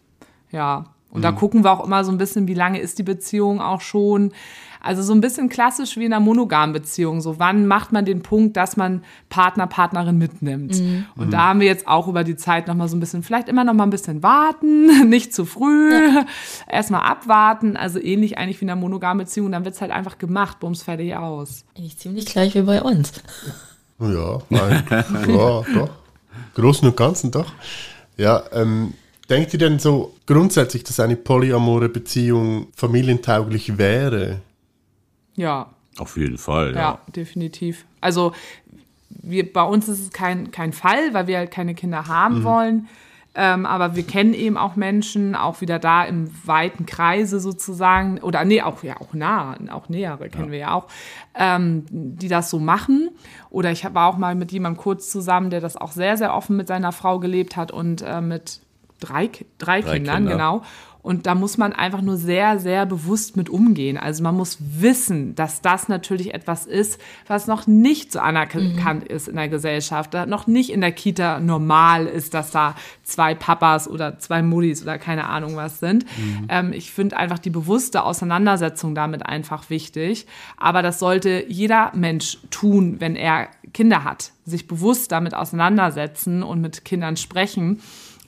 ja, 0.50 0.86
und 1.12 1.20
mhm. 1.20 1.22
da 1.22 1.32
gucken 1.32 1.62
wir 1.62 1.70
auch 1.70 1.84
immer 1.84 2.04
so 2.04 2.10
ein 2.10 2.18
bisschen, 2.18 2.48
wie 2.48 2.54
lange 2.54 2.80
ist 2.80 2.98
die 2.98 3.02
Beziehung 3.02 3.60
auch 3.60 3.82
schon. 3.82 4.32
Also 4.80 5.02
so 5.02 5.12
ein 5.12 5.20
bisschen 5.20 5.48
klassisch 5.48 5.96
wie 5.96 6.06
in 6.06 6.12
einer 6.12 6.24
monogamen 6.24 6.72
Beziehung. 6.72 7.20
So 7.20 7.38
wann 7.38 7.66
macht 7.66 7.92
man 7.92 8.04
den 8.04 8.22
Punkt, 8.22 8.56
dass 8.56 8.76
man 8.76 9.04
Partner, 9.28 9.68
Partnerin 9.68 10.18
mitnimmt. 10.18 10.80
Mhm. 10.80 11.04
Und 11.14 11.26
mhm. 11.26 11.30
da 11.30 11.38
haben 11.50 11.60
wir 11.60 11.68
jetzt 11.68 11.86
auch 11.86 12.08
über 12.08 12.24
die 12.24 12.34
Zeit 12.34 12.66
nochmal 12.66 12.88
so 12.88 12.96
ein 12.96 13.00
bisschen, 13.00 13.22
vielleicht 13.22 13.48
immer 13.48 13.62
nochmal 13.62 13.86
ein 13.86 13.90
bisschen 13.90 14.24
warten, 14.24 15.08
nicht 15.08 15.34
zu 15.34 15.44
früh, 15.44 15.92
ja. 15.92 16.24
erstmal 16.68 17.02
abwarten. 17.02 17.76
Also 17.76 18.00
ähnlich 18.00 18.38
eigentlich 18.38 18.60
wie 18.60 18.64
in 18.64 18.70
einer 18.70 18.80
monogamen 18.80 19.24
Beziehung. 19.24 19.46
Und 19.46 19.52
dann 19.52 19.64
wird's 19.64 19.82
halt 19.82 19.92
einfach 19.92 20.18
gemacht, 20.18 20.58
bums 20.58 20.82
fertig 20.82 21.14
aus. 21.14 21.64
Eigentlich 21.76 21.98
ziemlich 21.98 22.24
gleich 22.24 22.54
wie 22.54 22.62
bei 22.62 22.82
uns. 22.82 23.12
Ja, 24.00 24.38
nein, 24.48 24.82
ja, 25.28 25.62
doch. 25.62 25.90
Großen 26.54 26.88
und 26.88 26.96
Ganzen 26.96 27.30
doch. 27.30 27.52
Ja, 28.16 28.42
ähm, 28.52 28.94
Denkt 29.30 29.52
ihr 29.52 29.58
denn 29.58 29.78
so 29.78 30.14
grundsätzlich, 30.26 30.84
dass 30.84 31.00
eine 31.00 31.16
polyamore 31.16 31.88
Beziehung 31.88 32.68
familientauglich 32.74 33.78
wäre? 33.78 34.40
Ja. 35.34 35.70
Auf 35.98 36.16
jeden 36.16 36.38
Fall, 36.38 36.74
ja. 36.74 36.80
Ja, 36.80 37.00
definitiv. 37.14 37.84
Also 38.00 38.32
wir, 39.08 39.50
bei 39.52 39.62
uns 39.62 39.88
ist 39.88 40.00
es 40.00 40.10
kein, 40.10 40.50
kein 40.50 40.72
Fall, 40.72 41.12
weil 41.12 41.26
wir 41.26 41.38
halt 41.38 41.50
keine 41.50 41.74
Kinder 41.74 42.08
haben 42.08 42.40
mhm. 42.40 42.44
wollen. 42.44 42.88
Ähm, 43.34 43.64
aber 43.64 43.96
wir 43.96 44.02
kennen 44.02 44.34
eben 44.34 44.58
auch 44.58 44.76
Menschen, 44.76 45.34
auch 45.34 45.62
wieder 45.62 45.78
da 45.78 46.04
im 46.04 46.30
weiten 46.44 46.84
Kreise 46.84 47.40
sozusagen, 47.40 48.18
oder 48.18 48.44
nee, 48.44 48.60
auch 48.60 48.82
ja 48.82 49.00
auch 49.00 49.14
nah, 49.14 49.56
auch 49.70 49.88
nähere 49.88 50.28
kennen 50.28 50.46
ja. 50.46 50.50
wir 50.50 50.58
ja 50.58 50.74
auch, 50.74 50.88
ähm, 51.34 51.86
die 51.88 52.28
das 52.28 52.50
so 52.50 52.58
machen. 52.58 53.08
Oder 53.48 53.72
ich 53.72 53.84
war 53.94 54.08
auch 54.08 54.18
mal 54.18 54.34
mit 54.34 54.52
jemandem 54.52 54.82
kurz 54.82 55.10
zusammen, 55.10 55.48
der 55.48 55.60
das 55.62 55.78
auch 55.78 55.92
sehr, 55.92 56.18
sehr 56.18 56.34
offen 56.34 56.56
mit 56.56 56.68
seiner 56.68 56.92
Frau 56.92 57.18
gelebt 57.20 57.56
hat 57.56 57.70
und 57.70 58.02
äh, 58.02 58.20
mit 58.20 58.60
drei, 59.02 59.30
drei, 59.58 59.80
drei 59.80 59.94
Kindern, 59.94 60.16
Kinder. 60.16 60.32
genau. 60.32 60.62
Und 61.02 61.26
da 61.26 61.34
muss 61.34 61.58
man 61.58 61.72
einfach 61.72 62.00
nur 62.00 62.16
sehr, 62.16 62.60
sehr 62.60 62.86
bewusst 62.86 63.36
mit 63.36 63.50
umgehen. 63.50 63.98
Also 63.98 64.22
man 64.22 64.36
muss 64.36 64.58
wissen, 64.60 65.34
dass 65.34 65.60
das 65.60 65.88
natürlich 65.88 66.32
etwas 66.32 66.64
ist, 66.64 67.00
was 67.26 67.48
noch 67.48 67.66
nicht 67.66 68.12
so 68.12 68.20
anerkannt 68.20 69.04
mhm. 69.10 69.14
ist 69.14 69.26
in 69.26 69.34
der 69.34 69.48
Gesellschaft, 69.48 70.14
da 70.14 70.26
noch 70.26 70.46
nicht 70.46 70.70
in 70.70 70.80
der 70.80 70.92
Kita 70.92 71.40
normal 71.40 72.06
ist, 72.06 72.34
dass 72.34 72.52
da 72.52 72.76
zwei 73.02 73.34
Papas 73.34 73.88
oder 73.88 74.20
zwei 74.20 74.42
Muttis 74.42 74.82
oder 74.82 74.96
keine 74.96 75.26
Ahnung 75.26 75.56
was 75.56 75.80
sind. 75.80 76.04
Mhm. 76.16 76.46
Ähm, 76.48 76.72
ich 76.72 76.92
finde 76.92 77.16
einfach 77.16 77.40
die 77.40 77.50
bewusste 77.50 78.04
Auseinandersetzung 78.04 78.94
damit 78.94 79.26
einfach 79.26 79.70
wichtig. 79.70 80.26
Aber 80.56 80.82
das 80.82 81.00
sollte 81.00 81.44
jeder 81.48 81.90
Mensch 81.96 82.38
tun, 82.50 83.00
wenn 83.00 83.16
er 83.16 83.48
Kinder 83.74 84.04
hat, 84.04 84.30
sich 84.44 84.68
bewusst 84.68 85.10
damit 85.10 85.34
auseinandersetzen 85.34 86.44
und 86.44 86.60
mit 86.60 86.84
Kindern 86.84 87.16
sprechen 87.16 87.80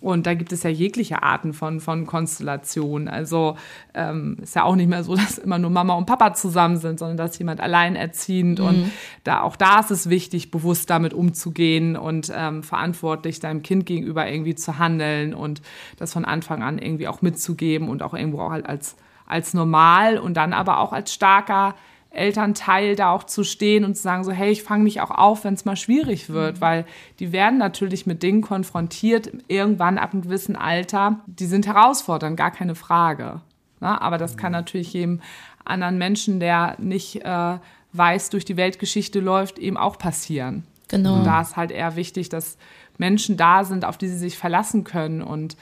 und 0.05 0.27
da 0.27 0.35
gibt 0.35 0.53
es 0.53 0.63
ja 0.63 0.69
jegliche 0.69 1.23
Arten 1.23 1.55
von, 1.55 1.81
von 1.81 2.07
Konstellationen. 2.07 3.09
Also 3.09 3.57
ähm, 3.95 4.37
ist 4.43 4.55
ja 4.55 4.65
auch 4.65 4.77
nicht 4.77 4.91
mehr 4.91 5.03
so, 5.03 5.17
dass 5.17 5.39
immer 5.39 5.59
nur 5.59 5.71
Mama 5.71 5.95
und 5.95 6.05
Papa 6.05 6.35
zusammen 6.35 6.77
sind, 6.77 6.99
sondern 6.99 7.17
dass 7.17 7.39
jemand 7.39 7.61
alleinerziehend. 7.63 8.59
Mhm. 8.59 8.67
Und 8.67 8.93
da, 9.25 9.41
auch 9.41 9.57
da 9.57 9.81
ist 9.81 9.91
es 9.91 10.11
wichtig, 10.11 10.51
bewusst 10.51 10.91
damit 10.91 11.15
umzugehen 11.15 11.97
und 11.97 12.31
ähm, 12.37 12.63
verantwortlich 12.63 13.41
deinem 13.41 13.63
Kind 13.63 13.87
gegenüber 13.87 14.31
irgendwie 14.31 14.55
zu 14.55 14.79
handeln 14.79 15.33
und 15.33 15.63
das 15.97 16.13
von 16.13 16.27
Anfang 16.27 16.63
an 16.63 16.77
irgendwie 16.77 17.09
auch 17.09 17.23
mitzugeben 17.23 17.89
und 17.89 18.03
auch 18.03 18.13
irgendwo 18.13 18.43
auch 18.43 18.51
halt 18.51 18.67
als, 18.67 18.97
als 19.25 19.55
normal 19.55 20.19
und 20.19 20.35
dann 20.35 20.53
aber 20.53 20.81
auch 20.81 20.93
als 20.93 21.15
starker 21.15 21.75
Elternteil 22.15 22.97
da 22.97 23.11
auch 23.11 23.25
zu 23.25 23.45
stehen 23.45 23.85
und 23.85 23.97
zu 23.97 24.03
sagen, 24.03 24.25
so, 24.25 24.33
hey, 24.33 24.51
ich 24.51 24.63
fange 24.63 24.85
mich 24.85 25.01
auch 25.01 25.11
auf, 25.11 25.45
wenn 25.45 25.55
es 25.55 25.65
mal 25.65 25.77
schwierig 25.77 26.31
wird, 26.31 26.57
mhm. 26.57 26.61
weil 26.61 26.87
die 27.19 27.33
werden 27.33 27.59
natürlich 27.59 28.07
mit 28.07 28.23
Dingen 28.23 28.43
konfrontiert, 28.43 29.31
irgendwann 29.49 29.99
ab 29.99 30.13
einem 30.13 30.23
gewissen 30.23 30.57
Alter, 30.57 31.21
die 31.27 31.47
sind 31.47 31.67
herausfordernd, 31.67 32.37
gar 32.37 32.51
keine 32.51 32.75
Frage. 32.75 33.41
Na, 33.81 34.01
aber 34.01 34.19
das 34.19 34.37
kann 34.37 34.53
mhm. 34.53 34.59
natürlich 34.59 34.93
jedem 34.93 35.21
anderen 35.65 35.99
Menschen, 35.99 36.41
der 36.41 36.77
nicht 36.79 37.25
äh, 37.25 37.59
weiß, 37.93 38.31
durch 38.31 38.45
die 38.45 38.57
Weltgeschichte 38.57 39.21
läuft, 39.21 39.59
eben 39.59 39.77
auch 39.77 39.99
passieren. 39.99 40.65
Genau. 40.89 41.17
Und 41.17 41.25
da 41.25 41.41
ist 41.41 41.57
halt 41.57 41.71
eher 41.71 41.97
wichtig, 41.97 42.29
dass 42.29 42.59
Menschen 42.99 43.37
da 43.37 43.65
sind, 43.65 43.85
auf 43.85 43.99
die 43.99 44.09
sie 44.09 44.19
sich 44.19 44.39
verlassen 44.39 44.85
können 44.85 45.23
und 45.23 45.57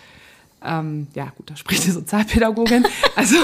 ähm, 0.65 1.09
ja, 1.15 1.33
gut, 1.37 1.51
da 1.51 1.57
spricht 1.57 1.85
die 1.87 1.91
Sozialpädagogin, 1.91 2.87
also 3.17 3.37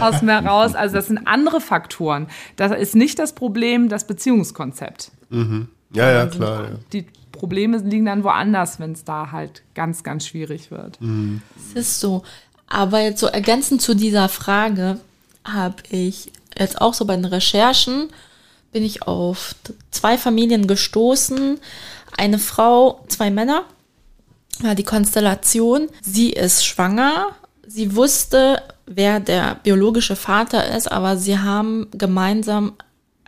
aus 0.00 0.22
mir 0.22 0.38
raus. 0.38 0.74
Also 0.74 0.96
das 0.96 1.06
sind 1.06 1.26
andere 1.26 1.60
Faktoren. 1.60 2.26
Das 2.56 2.72
ist 2.72 2.94
nicht 2.94 3.18
das 3.18 3.34
Problem, 3.34 3.88
das 3.88 4.06
Beziehungskonzept. 4.06 5.10
Mhm. 5.30 5.68
Ja, 5.92 6.10
ja, 6.10 6.26
klar. 6.26 6.64
Ja. 6.64 6.70
Die 6.92 7.06
Probleme 7.32 7.78
liegen 7.78 8.06
dann 8.06 8.24
woanders, 8.24 8.78
wenn 8.80 8.92
es 8.92 9.04
da 9.04 9.32
halt 9.32 9.62
ganz, 9.74 10.02
ganz 10.02 10.26
schwierig 10.26 10.70
wird. 10.70 11.00
Mhm. 11.00 11.42
Es 11.56 11.80
ist 11.80 12.00
so. 12.00 12.22
Aber 12.66 13.00
jetzt 13.00 13.20
so 13.20 13.26
ergänzend 13.26 13.82
zu 13.82 13.94
dieser 13.94 14.28
Frage 14.28 15.00
habe 15.44 15.76
ich 15.90 16.30
jetzt 16.56 16.80
auch 16.80 16.94
so 16.94 17.04
bei 17.04 17.16
den 17.16 17.24
Recherchen 17.24 18.10
bin 18.72 18.84
ich 18.84 19.02
auf 19.02 19.54
zwei 19.90 20.16
Familien 20.18 20.66
gestoßen. 20.66 21.58
Eine 22.16 22.38
Frau, 22.38 23.04
zwei 23.08 23.30
Männer 23.30 23.64
war 24.62 24.74
die 24.74 24.84
Konstellation, 24.84 25.88
sie 26.02 26.30
ist 26.30 26.64
schwanger, 26.64 27.28
sie 27.66 27.94
wusste, 27.94 28.62
wer 28.86 29.20
der 29.20 29.56
biologische 29.62 30.16
Vater 30.16 30.76
ist, 30.76 30.90
aber 30.90 31.16
sie 31.16 31.38
haben 31.38 31.88
gemeinsam 31.92 32.72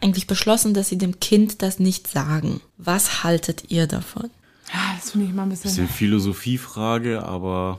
eigentlich 0.01 0.27
beschlossen, 0.27 0.75
dass 0.75 0.89
sie 0.89 0.99
dem 0.99 1.21
Kind 1.21 1.63
das 1.63 1.79
nicht 1.79 2.09
sagen. 2.09 2.61
Was 2.77 3.23
haltet 3.23 3.71
ihr 3.71 3.87
davon? 3.87 4.31
Ja, 4.73 4.95
das 4.97 5.13
finde 5.13 5.27
ich 5.27 5.33
mal 5.33 5.45
ein 5.45 5.51
bisschen. 5.51 5.71
Bisschen 5.71 5.89
Philosophiefrage, 5.89 7.23
aber 7.23 7.79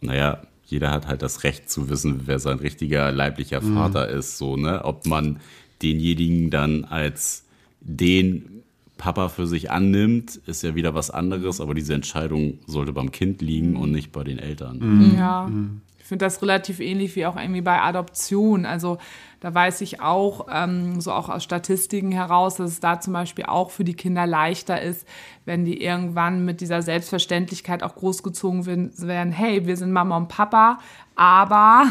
naja, 0.00 0.42
jeder 0.64 0.90
hat 0.90 1.06
halt 1.06 1.22
das 1.22 1.44
Recht 1.44 1.70
zu 1.70 1.88
wissen, 1.88 2.22
wer 2.26 2.38
sein 2.38 2.58
richtiger 2.58 3.12
leiblicher 3.12 3.62
Vater 3.62 4.08
ist, 4.08 4.38
so, 4.38 4.56
ne? 4.56 4.84
Ob 4.84 5.06
man 5.06 5.40
denjenigen 5.82 6.50
dann 6.50 6.84
als 6.84 7.44
den 7.80 8.55
Papa 8.96 9.28
für 9.28 9.46
sich 9.46 9.70
annimmt, 9.70 10.36
ist 10.46 10.62
ja 10.62 10.74
wieder 10.74 10.94
was 10.94 11.10
anderes, 11.10 11.60
aber 11.60 11.74
diese 11.74 11.94
Entscheidung 11.94 12.58
sollte 12.66 12.92
beim 12.92 13.10
Kind 13.10 13.42
liegen 13.42 13.76
und 13.76 13.92
nicht 13.92 14.12
bei 14.12 14.24
den 14.24 14.38
Eltern. 14.38 15.14
Ja. 15.16 15.50
Ich 15.98 16.08
finde 16.08 16.24
das 16.24 16.40
relativ 16.40 16.78
ähnlich 16.78 17.16
wie 17.16 17.26
auch 17.26 17.36
irgendwie 17.36 17.62
bei 17.62 17.80
Adoption. 17.80 18.64
Also 18.64 18.98
da 19.40 19.52
weiß 19.52 19.80
ich 19.80 20.00
auch, 20.00 20.46
ähm, 20.52 21.00
so 21.00 21.12
auch 21.12 21.28
aus 21.28 21.42
Statistiken 21.42 22.12
heraus, 22.12 22.56
dass 22.56 22.70
es 22.70 22.80
da 22.80 23.00
zum 23.00 23.12
Beispiel 23.12 23.44
auch 23.46 23.70
für 23.70 23.84
die 23.84 23.94
Kinder 23.94 24.26
leichter 24.26 24.80
ist, 24.80 25.06
wenn 25.44 25.64
die 25.64 25.82
irgendwann 25.82 26.44
mit 26.44 26.60
dieser 26.60 26.82
Selbstverständlichkeit 26.82 27.82
auch 27.82 27.96
großgezogen 27.96 28.66
werden, 28.66 29.32
hey, 29.32 29.66
wir 29.66 29.76
sind 29.76 29.92
Mama 29.92 30.16
und 30.16 30.28
Papa, 30.28 30.78
aber 31.16 31.84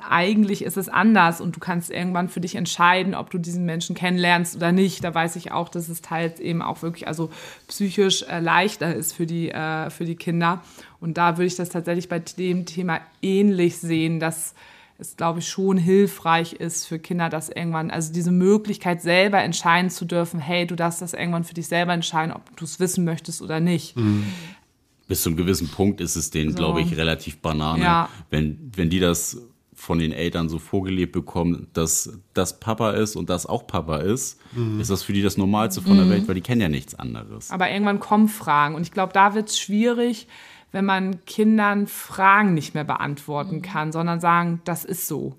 eigentlich 0.00 0.62
ist 0.64 0.76
es 0.76 0.88
anders 0.88 1.40
und 1.40 1.56
du 1.56 1.60
kannst 1.60 1.90
irgendwann 1.90 2.28
für 2.28 2.40
dich 2.40 2.54
entscheiden, 2.54 3.14
ob 3.14 3.30
du 3.30 3.38
diesen 3.38 3.64
Menschen 3.64 3.94
kennenlernst 3.94 4.56
oder 4.56 4.72
nicht. 4.72 5.02
Da 5.04 5.14
weiß 5.14 5.36
ich 5.36 5.52
auch, 5.52 5.68
dass 5.68 5.88
es 5.88 6.00
teils 6.02 6.40
eben 6.40 6.62
auch 6.62 6.82
wirklich 6.82 7.08
also 7.08 7.30
psychisch 7.68 8.22
äh, 8.28 8.40
leichter 8.40 8.94
ist 8.94 9.12
für 9.12 9.26
die, 9.26 9.50
äh, 9.50 9.90
für 9.90 10.04
die 10.04 10.16
Kinder. 10.16 10.62
Und 11.00 11.18
da 11.18 11.36
würde 11.36 11.46
ich 11.46 11.56
das 11.56 11.68
tatsächlich 11.68 12.08
bei 12.08 12.18
dem 12.20 12.66
Thema 12.66 13.00
ähnlich 13.22 13.78
sehen, 13.78 14.20
dass 14.20 14.54
es, 14.98 15.16
glaube 15.16 15.40
ich, 15.40 15.48
schon 15.48 15.78
hilfreich 15.78 16.52
ist 16.52 16.86
für 16.86 16.98
Kinder, 17.00 17.28
dass 17.28 17.48
irgendwann, 17.48 17.90
also 17.90 18.12
diese 18.12 18.30
Möglichkeit 18.30 19.02
selber 19.02 19.42
entscheiden 19.42 19.90
zu 19.90 20.04
dürfen, 20.04 20.38
hey, 20.38 20.66
du 20.66 20.76
darfst 20.76 21.02
das 21.02 21.12
irgendwann 21.12 21.42
für 21.44 21.54
dich 21.54 21.66
selber 21.66 21.92
entscheiden, 21.92 22.32
ob 22.32 22.56
du 22.56 22.64
es 22.64 22.78
wissen 22.78 23.04
möchtest 23.04 23.42
oder 23.42 23.58
nicht. 23.58 23.96
Bis 25.08 25.22
zu 25.22 25.30
einem 25.30 25.36
gewissen 25.36 25.68
Punkt 25.68 26.00
ist 26.00 26.14
es 26.14 26.30
denen, 26.30 26.54
glaube 26.54 26.80
ich, 26.82 26.96
relativ 26.96 27.38
Banane, 27.38 27.82
Ja. 27.82 28.08
wenn, 28.30 28.70
wenn 28.76 28.90
die 28.90 29.00
das 29.00 29.38
von 29.82 29.98
den 29.98 30.12
Eltern 30.12 30.48
so 30.48 30.60
vorgelebt 30.60 31.10
bekommen, 31.10 31.66
dass 31.72 32.16
das 32.34 32.60
Papa 32.60 32.92
ist 32.92 33.16
und 33.16 33.28
das 33.28 33.46
auch 33.46 33.66
Papa 33.66 33.96
ist, 33.96 34.38
ist 34.78 34.90
das 34.90 35.02
für 35.02 35.12
die 35.12 35.22
das 35.22 35.36
Normalste 35.36 35.82
von 35.82 35.96
der 35.96 36.08
Welt, 36.08 36.28
weil 36.28 36.36
die 36.36 36.40
kennen 36.40 36.60
ja 36.60 36.68
nichts 36.68 36.94
anderes. 36.94 37.50
Aber 37.50 37.68
irgendwann 37.68 37.98
kommen 37.98 38.28
Fragen. 38.28 38.76
Und 38.76 38.82
ich 38.82 38.92
glaube, 38.92 39.12
da 39.12 39.34
wird 39.34 39.48
es 39.48 39.58
schwierig, 39.58 40.28
wenn 40.70 40.84
man 40.84 41.24
Kindern 41.24 41.88
Fragen 41.88 42.54
nicht 42.54 42.74
mehr 42.74 42.84
beantworten 42.84 43.60
kann, 43.60 43.90
sondern 43.90 44.20
sagen, 44.20 44.60
das 44.64 44.84
ist 44.84 45.08
so. 45.08 45.34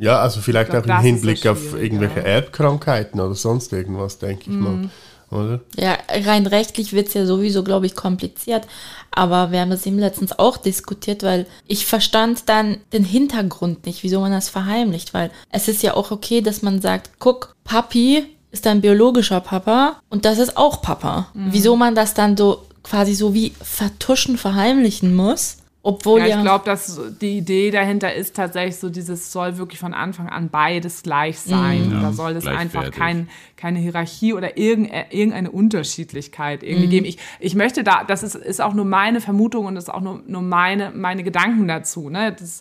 Ja, 0.00 0.18
also 0.18 0.40
vielleicht 0.40 0.72
glaub, 0.72 0.90
auch 0.90 0.98
im 0.98 1.04
Hinblick 1.04 1.46
auf 1.46 1.80
irgendwelche 1.80 2.24
Erbkrankheiten 2.24 3.20
oder 3.20 3.36
sonst 3.36 3.72
irgendwas, 3.72 4.18
denke 4.18 4.50
ich 4.50 4.56
mal. 4.56 4.90
Oder? 5.30 5.60
Ja, 5.76 5.96
rein 6.08 6.46
rechtlich 6.46 6.92
wird's 6.92 7.14
ja 7.14 7.24
sowieso, 7.24 7.62
glaube 7.62 7.86
ich, 7.86 7.94
kompliziert. 7.94 8.66
Aber 9.12 9.52
wir 9.52 9.60
haben 9.60 9.70
das 9.70 9.86
eben 9.86 9.98
letztens 9.98 10.38
auch 10.38 10.56
diskutiert, 10.56 11.22
weil 11.22 11.46
ich 11.66 11.86
verstand 11.86 12.48
dann 12.48 12.78
den 12.92 13.04
Hintergrund 13.04 13.86
nicht, 13.86 14.02
wieso 14.02 14.20
man 14.20 14.32
das 14.32 14.48
verheimlicht. 14.48 15.14
Weil 15.14 15.30
es 15.50 15.68
ist 15.68 15.82
ja 15.82 15.94
auch 15.94 16.10
okay, 16.10 16.40
dass 16.40 16.62
man 16.62 16.80
sagt, 16.80 17.10
guck, 17.18 17.54
Papi 17.64 18.24
ist 18.50 18.66
dein 18.66 18.80
biologischer 18.80 19.40
Papa 19.40 20.00
und 20.08 20.24
das 20.24 20.38
ist 20.38 20.56
auch 20.56 20.82
Papa. 20.82 21.28
Wieso 21.34 21.76
man 21.76 21.94
das 21.94 22.14
dann 22.14 22.36
so 22.36 22.66
quasi 22.82 23.14
so 23.14 23.34
wie 23.34 23.52
vertuschen, 23.62 24.36
verheimlichen 24.36 25.14
muss, 25.14 25.58
obwohl 25.82 26.20
Ja, 26.20 26.26
ja, 26.26 26.36
ich 26.36 26.42
glaube, 26.42 26.64
dass 26.66 27.00
die 27.20 27.38
Idee 27.38 27.70
dahinter 27.70 28.12
ist 28.12 28.36
tatsächlich 28.36 28.76
so, 28.76 28.90
dieses 28.90 29.32
soll 29.32 29.56
wirklich 29.56 29.80
von 29.80 29.94
Anfang 29.94 30.28
an 30.28 30.50
beides 30.50 31.02
gleich 31.02 31.38
sein. 31.40 31.90
Ja, 31.90 32.00
da 32.02 32.12
soll 32.12 32.32
es 32.32 32.46
einfach 32.46 32.90
kein, 32.90 33.28
keine 33.56 33.78
Hierarchie 33.78 34.34
oder 34.34 34.58
irgende- 34.58 35.06
irgendeine 35.10 35.50
Unterschiedlichkeit 35.50 36.62
irgendwie 36.62 36.88
geben. 36.88 37.06
Ich, 37.06 37.18
ich 37.38 37.54
möchte 37.54 37.82
da, 37.82 38.04
das 38.04 38.22
ist, 38.22 38.34
ist 38.34 38.60
auch 38.60 38.74
nur 38.74 38.84
meine 38.84 39.20
Vermutung 39.22 39.64
und 39.66 39.74
das 39.74 39.84
ist 39.84 39.90
auch 39.90 40.02
nur, 40.02 40.20
nur 40.26 40.42
meine, 40.42 40.90
meine 40.94 41.22
Gedanken 41.22 41.66
dazu. 41.66 42.10
Ne? 42.10 42.36
Das 42.38 42.60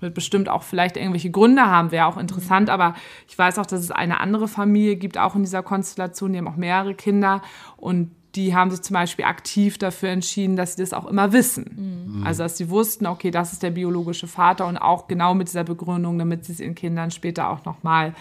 wird 0.00 0.14
bestimmt 0.14 0.48
auch 0.48 0.62
vielleicht 0.64 0.96
irgendwelche 0.96 1.30
Gründe 1.30 1.62
haben, 1.66 1.90
wäre 1.92 2.06
auch 2.06 2.18
interessant, 2.18 2.68
aber 2.68 2.96
ich 3.28 3.38
weiß 3.38 3.58
auch, 3.58 3.66
dass 3.66 3.80
es 3.80 3.90
eine 3.90 4.20
andere 4.20 4.48
Familie 4.48 4.96
gibt, 4.96 5.16
auch 5.18 5.34
in 5.36 5.42
dieser 5.42 5.62
Konstellation, 5.62 6.32
die 6.32 6.38
haben 6.38 6.48
auch 6.48 6.56
mehrere 6.56 6.94
Kinder 6.94 7.40
und 7.76 8.10
die 8.36 8.54
haben 8.54 8.70
sich 8.70 8.82
zum 8.82 8.94
Beispiel 8.94 9.24
aktiv 9.24 9.78
dafür 9.78 10.10
entschieden, 10.10 10.56
dass 10.56 10.76
sie 10.76 10.82
das 10.82 10.92
auch 10.92 11.06
immer 11.06 11.32
wissen. 11.32 12.22
Also, 12.24 12.42
dass 12.42 12.56
sie 12.56 12.70
wussten, 12.70 13.06
okay, 13.06 13.30
das 13.30 13.52
ist 13.52 13.62
der 13.62 13.70
biologische 13.70 14.26
Vater 14.26 14.66
und 14.66 14.76
auch 14.76 15.08
genau 15.08 15.34
mit 15.34 15.48
dieser 15.48 15.64
Begründung, 15.64 16.18
damit 16.18 16.44
sie 16.44 16.52
es 16.52 16.60
ihren 16.60 16.74
Kindern 16.74 17.10
später 17.10 17.50
auch 17.50 17.64
nochmal 17.64 18.14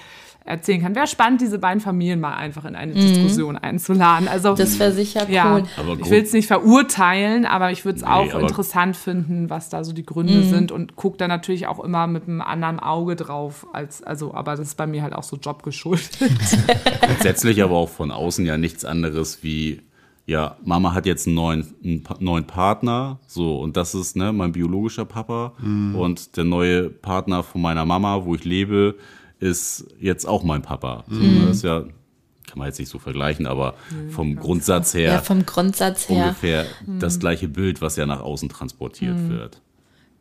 erzählen 0.48 0.80
kann. 0.82 0.94
Wäre 0.96 1.08
spannend, 1.08 1.42
diese 1.42 1.58
beiden 1.58 1.82
Familien 1.82 2.20
mal 2.20 2.36
einfach 2.36 2.66
in 2.66 2.76
eine 2.76 2.94
Diskussion 2.94 3.58
einzuladen. 3.58 4.28
Also, 4.28 4.54
das 4.54 4.78
wäre 4.78 4.92
sicher 4.92 5.24
cool. 5.28 5.34
ja, 5.34 5.64
Aber 5.78 5.94
ich 6.00 6.10
will 6.10 6.22
es 6.22 6.34
nicht 6.34 6.46
verurteilen, 6.48 7.46
aber 7.46 7.72
ich 7.72 7.84
würde 7.84 7.98
es 7.98 8.04
auch 8.04 8.32
aber- 8.32 8.42
interessant 8.42 8.96
finden, 8.96 9.50
was 9.50 9.70
da 9.70 9.84
so 9.84 9.92
die 9.92 10.06
Gründe 10.06 10.44
sind 10.44 10.72
und 10.72 10.96
gucke 10.96 11.18
da 11.18 11.28
natürlich 11.28 11.66
auch 11.68 11.84
immer 11.84 12.06
mit 12.06 12.28
einem 12.28 12.42
anderen 12.42 12.80
Auge 12.80 13.16
drauf, 13.16 13.66
als, 13.74 14.04
also, 14.04 14.34
aber 14.36 14.52
das 14.56 14.68
ist 14.68 14.76
bei 14.76 14.86
mir 14.86 15.02
halt 15.02 15.14
auch 15.14 15.24
so 15.24 15.36
jobgeschuldet. 15.38 16.20
Grundsätzlich 17.02 17.64
aber 17.64 17.76
auch 17.76 17.90
von 17.90 18.12
außen 18.12 18.46
ja 18.46 18.58
nichts 18.58 18.86
anderes 18.86 19.42
wie, 19.42 19.82
ja, 20.28 20.58
Mama 20.64 20.94
hat 20.94 21.06
jetzt 21.06 21.28
einen 21.28 21.36
neuen, 21.36 21.76
einen 21.84 22.04
neuen 22.20 22.48
Partner, 22.48 23.20
so, 23.28 23.60
und 23.60 23.78
das 23.78 23.94
ist 23.94 24.16
ne, 24.16 24.34
mein 24.34 24.52
biologischer 24.52 25.06
Papa. 25.06 25.54
Und 25.60 26.36
der 26.36 26.44
neue 26.44 26.90
Partner 26.90 27.44
von 27.44 27.62
meiner 27.62 27.86
Mama, 27.86 28.26
wo 28.26 28.34
ich 28.34 28.44
lebe, 28.44 28.96
ist 29.40 29.86
jetzt 30.00 30.26
auch 30.26 30.44
mein 30.44 30.64
Papa. 30.64 31.04
So, 31.08 31.20
ne, 31.20 31.46
Das 31.48 31.58
ist 31.58 31.64
ja, 31.64 31.82
kann 31.82 32.58
man 32.58 32.68
jetzt 32.68 32.80
nicht 32.80 32.90
so 32.90 32.98
vergleichen, 32.98 33.46
aber 33.46 33.76
vom 34.10 34.36
Grundsatz 34.36 34.94
her 34.96 35.14
ja, 35.14 35.22
vom 35.22 35.46
Grundsatz 35.46 36.10
her. 36.10 36.24
ungefähr 36.26 36.66
das 37.00 37.20
gleiche 37.20 37.48
Bild, 37.48 37.82
was 37.82 37.96
ja 37.96 38.06
nach 38.06 38.22
außen 38.22 38.50
transportiert 38.50 39.30
wird. 39.30 39.62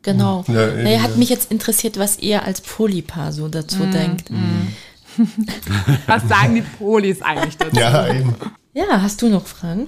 Genau. 0.03 0.45
Ja, 0.47 0.67
naja, 0.67 1.01
hat 1.01 1.17
mich 1.17 1.29
jetzt 1.29 1.51
interessiert, 1.51 1.97
was 1.97 2.19
ihr 2.19 2.43
als 2.43 2.61
Polypaar 2.61 3.31
so 3.31 3.47
dazu 3.47 3.85
denkt. 3.87 4.29
was 6.05 6.27
sagen 6.27 6.55
die 6.55 6.61
Polis 6.61 7.23
eigentlich 7.23 7.57
dazu? 7.57 7.79
Ja, 7.79 8.13
eben. 8.13 8.35
Ja, 8.75 9.01
hast 9.01 9.21
du 9.21 9.29
noch 9.29 9.47
Fragen? 9.47 9.85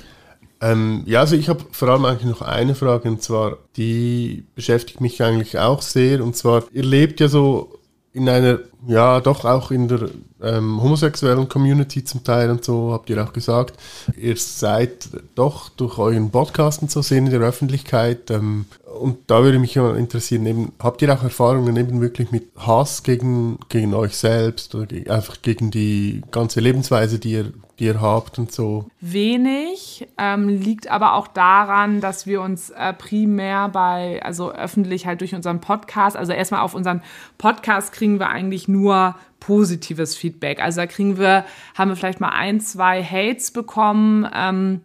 Ähm, 0.61 1.03
ja, 1.05 1.19
also 1.19 1.35
ich 1.35 1.49
habe 1.49 1.65
vor 1.71 1.89
allem 1.89 2.05
eigentlich 2.05 2.29
noch 2.29 2.41
eine 2.41 2.73
Frage 2.73 3.09
und 3.09 3.21
zwar, 3.21 3.57
die 3.75 4.45
beschäftigt 4.55 5.01
mich 5.01 5.21
eigentlich 5.21 5.59
auch 5.59 5.81
sehr 5.81 6.23
und 6.23 6.38
zwar, 6.38 6.63
ihr 6.71 6.83
lebt 6.83 7.19
ja 7.19 7.27
so 7.27 7.77
in 8.13 8.29
einer, 8.29 8.59
ja 8.88 9.19
doch 9.19 9.43
auch 9.43 9.71
in 9.71 9.89
der 9.89 10.09
ähm, 10.41 10.81
homosexuellen 10.81 11.49
Community 11.49 12.05
zum 12.05 12.23
Teil 12.23 12.49
und 12.49 12.63
so, 12.63 12.93
habt 12.93 13.09
ihr 13.09 13.21
auch 13.21 13.33
gesagt. 13.33 13.75
Ihr 14.15 14.38
seid 14.38 15.09
doch 15.35 15.67
durch 15.69 15.97
euren 15.97 16.31
Podcast 16.31 16.81
und 16.81 16.89
so 16.89 17.01
sehr 17.01 17.17
in 17.17 17.29
der 17.29 17.41
Öffentlichkeit 17.41 18.31
ähm, 18.31 18.65
und 18.97 19.19
da 19.27 19.43
würde 19.43 19.59
mich 19.59 19.75
ja 19.75 19.95
interessieren, 19.95 20.45
eben, 20.45 20.71
habt 20.79 21.01
ihr 21.01 21.13
auch 21.13 21.23
Erfahrungen 21.23 21.75
eben 21.77 22.01
wirklich 22.01 22.31
mit 22.31 22.49
Hass 22.57 23.03
gegen, 23.03 23.59
gegen 23.69 23.93
euch 23.93 24.15
selbst 24.15 24.75
oder 24.75 24.85
ge 24.85 25.09
einfach 25.09 25.41
gegen 25.41 25.71
die 25.71 26.21
ganze 26.31 26.59
Lebensweise, 26.59 27.19
die 27.19 27.31
ihr, 27.31 27.53
die 27.79 27.85
ihr 27.85 28.01
habt 28.01 28.39
und 28.39 28.51
so? 28.51 28.89
Wenig, 28.99 30.07
ähm, 30.17 30.49
liegt 30.49 30.89
aber 30.89 31.13
auch 31.13 31.27
daran, 31.27 32.01
dass 32.01 32.25
wir 32.25 32.41
uns 32.41 32.69
äh, 32.71 32.93
primär 32.93 33.69
bei, 33.69 34.21
also 34.23 34.51
öffentlich 34.51 35.05
halt 35.05 35.21
durch 35.21 35.35
unseren 35.35 35.61
Podcast, 35.61 36.17
also 36.17 36.33
erstmal 36.33 36.61
auf 36.61 36.73
unseren 36.73 37.01
Podcast 37.37 37.93
kriegen 37.93 38.19
wir 38.19 38.29
eigentlich 38.29 38.67
nur 38.67 39.15
positives 39.39 40.15
Feedback. 40.15 40.61
Also 40.61 40.81
da 40.81 40.87
kriegen 40.87 41.17
wir, 41.17 41.45
haben 41.75 41.89
wir 41.89 41.95
vielleicht 41.95 42.19
mal 42.19 42.29
ein, 42.29 42.59
zwei 42.59 43.03
Hates 43.03 43.51
bekommen, 43.51 44.27
ähm, 44.33 44.81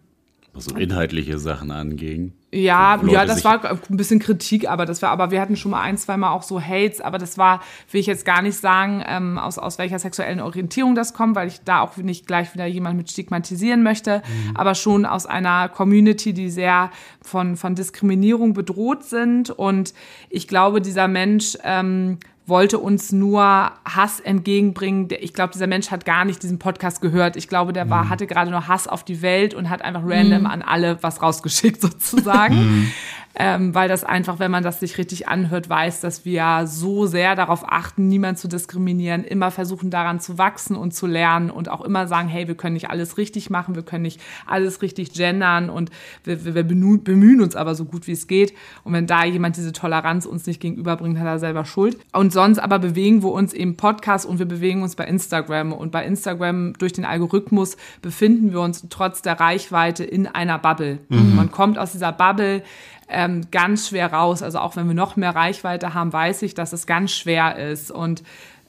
Was 0.53 0.65
so 0.65 0.75
inhaltliche 0.75 1.39
Sachen 1.39 1.71
anging. 1.71 2.33
Ja, 2.53 2.95
Leute 2.95 3.13
ja, 3.13 3.25
das 3.25 3.43
war 3.43 3.63
ein 3.65 3.97
bisschen 3.97 4.19
Kritik, 4.19 4.69
aber 4.69 4.85
das 4.85 5.01
war, 5.01 5.09
aber 5.09 5.31
wir 5.31 5.41
hatten 5.41 5.55
schon 5.55 5.71
mal 5.71 5.81
ein, 5.81 5.97
zwei 5.97 6.17
Mal 6.17 6.31
auch 6.31 6.43
so 6.43 6.61
Hates, 6.61 7.01
aber 7.01 7.17
das 7.17 7.37
war, 7.37 7.61
will 7.91 7.99
ich 7.99 8.05
jetzt 8.05 8.25
gar 8.25 8.41
nicht 8.43 8.57
sagen, 8.57 9.03
ähm, 9.07 9.39
aus, 9.39 9.57
aus 9.57 9.79
welcher 9.79 9.97
sexuellen 9.97 10.39
Orientierung 10.39 10.93
das 10.93 11.13
kommt, 11.13 11.35
weil 11.35 11.47
ich 11.47 11.61
da 11.63 11.81
auch 11.81 11.97
nicht 11.97 12.27
gleich 12.27 12.53
wieder 12.53 12.67
jemand 12.67 12.97
mit 12.97 13.09
stigmatisieren 13.09 13.81
möchte, 13.81 14.21
aber 14.53 14.75
schon 14.75 15.05
aus 15.05 15.25
einer 15.25 15.67
Community, 15.67 16.33
die 16.33 16.49
sehr 16.49 16.91
von, 17.21 17.57
von 17.57 17.73
Diskriminierung 17.73 18.53
bedroht 18.53 19.03
sind. 19.03 19.49
Und 19.49 19.93
ich 20.29 20.47
glaube, 20.47 20.81
dieser 20.81 21.07
Mensch 21.07 21.57
ähm, 21.63 22.19
wollte 22.45 22.79
uns 22.79 23.11
nur 23.11 23.41
Hass 23.85 24.19
entgegenbringen. 24.19 25.07
Ich 25.21 25.33
glaube, 25.33 25.53
dieser 25.53 25.67
Mensch 25.67 25.91
hat 25.91 26.05
gar 26.05 26.25
nicht 26.25 26.43
diesen 26.43 26.59
Podcast 26.59 27.01
gehört. 27.01 27.37
Ich 27.37 27.47
glaube, 27.47 27.71
der 27.71 27.89
war, 27.89 28.09
hatte 28.09 28.27
gerade 28.27 28.51
nur 28.51 28.67
Hass 28.67 28.87
auf 28.87 29.03
die 29.03 29.21
Welt 29.21 29.53
und 29.53 29.69
hat 29.69 29.81
einfach 29.81 30.01
random 30.05 30.45
an 30.45 30.61
alle 30.61 31.01
was 31.01 31.21
rausgeschickt 31.21 31.81
sozusagen. 31.81 32.91
Ähm, 33.35 33.73
weil 33.73 33.89
das 33.89 34.03
einfach, 34.03 34.39
wenn 34.39 34.51
man 34.51 34.63
das 34.63 34.79
sich 34.79 34.97
richtig 34.97 35.27
anhört, 35.27 35.69
weiß, 35.69 36.01
dass 36.01 36.23
wir 36.23 36.63
so 36.65 37.07
sehr 37.07 37.35
darauf 37.35 37.63
achten, 37.67 38.07
niemand 38.07 38.37
zu 38.37 38.47
diskriminieren, 38.47 39.23
immer 39.23 39.49
versuchen 39.49 39.89
daran 39.89 40.19
zu 40.19 40.37
wachsen 40.37 40.75
und 40.75 40.93
zu 40.93 41.07
lernen 41.07 41.49
und 41.49 41.69
auch 41.69 41.81
immer 41.81 42.07
sagen, 42.07 42.27
hey, 42.27 42.47
wir 42.47 42.55
können 42.55 42.73
nicht 42.73 42.89
alles 42.89 43.17
richtig 43.17 43.49
machen, 43.49 43.75
wir 43.75 43.81
können 43.81 44.03
nicht 44.03 44.21
alles 44.45 44.81
richtig 44.81 45.13
gendern 45.13 45.69
und 45.69 45.89
wir, 46.23 46.55
wir 46.55 46.63
bemühen 46.63 47.41
uns 47.41 47.55
aber 47.55 47.73
so 47.73 47.85
gut 47.85 48.05
wie 48.07 48.11
es 48.11 48.27
geht. 48.27 48.53
Und 48.83 48.93
wenn 48.93 49.07
da 49.07 49.25
jemand 49.25 49.57
diese 49.57 49.73
Toleranz 49.73 50.25
uns 50.25 50.45
nicht 50.45 50.59
gegenüberbringt, 50.59 51.17
hat 51.17 51.25
er 51.25 51.39
selber 51.39 51.65
Schuld. 51.65 51.97
Und 52.11 52.33
sonst 52.33 52.59
aber 52.59 52.77
bewegen 52.77 53.23
wir 53.23 53.31
uns 53.31 53.53
im 53.53 53.77
Podcast 53.77 54.25
und 54.27 54.37
wir 54.37 54.45
bewegen 54.45 54.83
uns 54.83 54.95
bei 54.95 55.05
Instagram. 55.05 55.73
Und 55.73 55.91
bei 55.91 56.05
Instagram 56.05 56.73
durch 56.77 56.93
den 56.93 57.05
Algorithmus 57.05 57.77
befinden 58.01 58.51
wir 58.51 58.61
uns 58.61 58.85
trotz 58.89 59.21
der 59.23 59.39
Reichweite 59.39 60.03
in 60.03 60.27
einer 60.27 60.59
Bubble. 60.59 60.99
Mhm. 61.09 61.35
Man 61.35 61.51
kommt 61.51 61.79
aus 61.79 61.93
dieser 61.93 62.11
Bubble 62.11 62.61
ähm, 63.09 63.41
ganz 63.51 63.89
schwer 63.89 64.11
raus. 64.11 64.43
Also 64.43 64.59
auch 64.59 64.75
wenn 64.75 64.87
wir 64.87 64.95
noch 64.95 65.15
mehr 65.15 65.35
Reichweite 65.35 65.93
haben, 65.93 66.13
weiß 66.13 66.41
ich, 66.43 66.53
dass 66.53 66.73
es 66.73 66.87
ganz 66.87 67.11
schwer 67.11 67.57
ist. 67.57 67.91
Und 67.91 68.23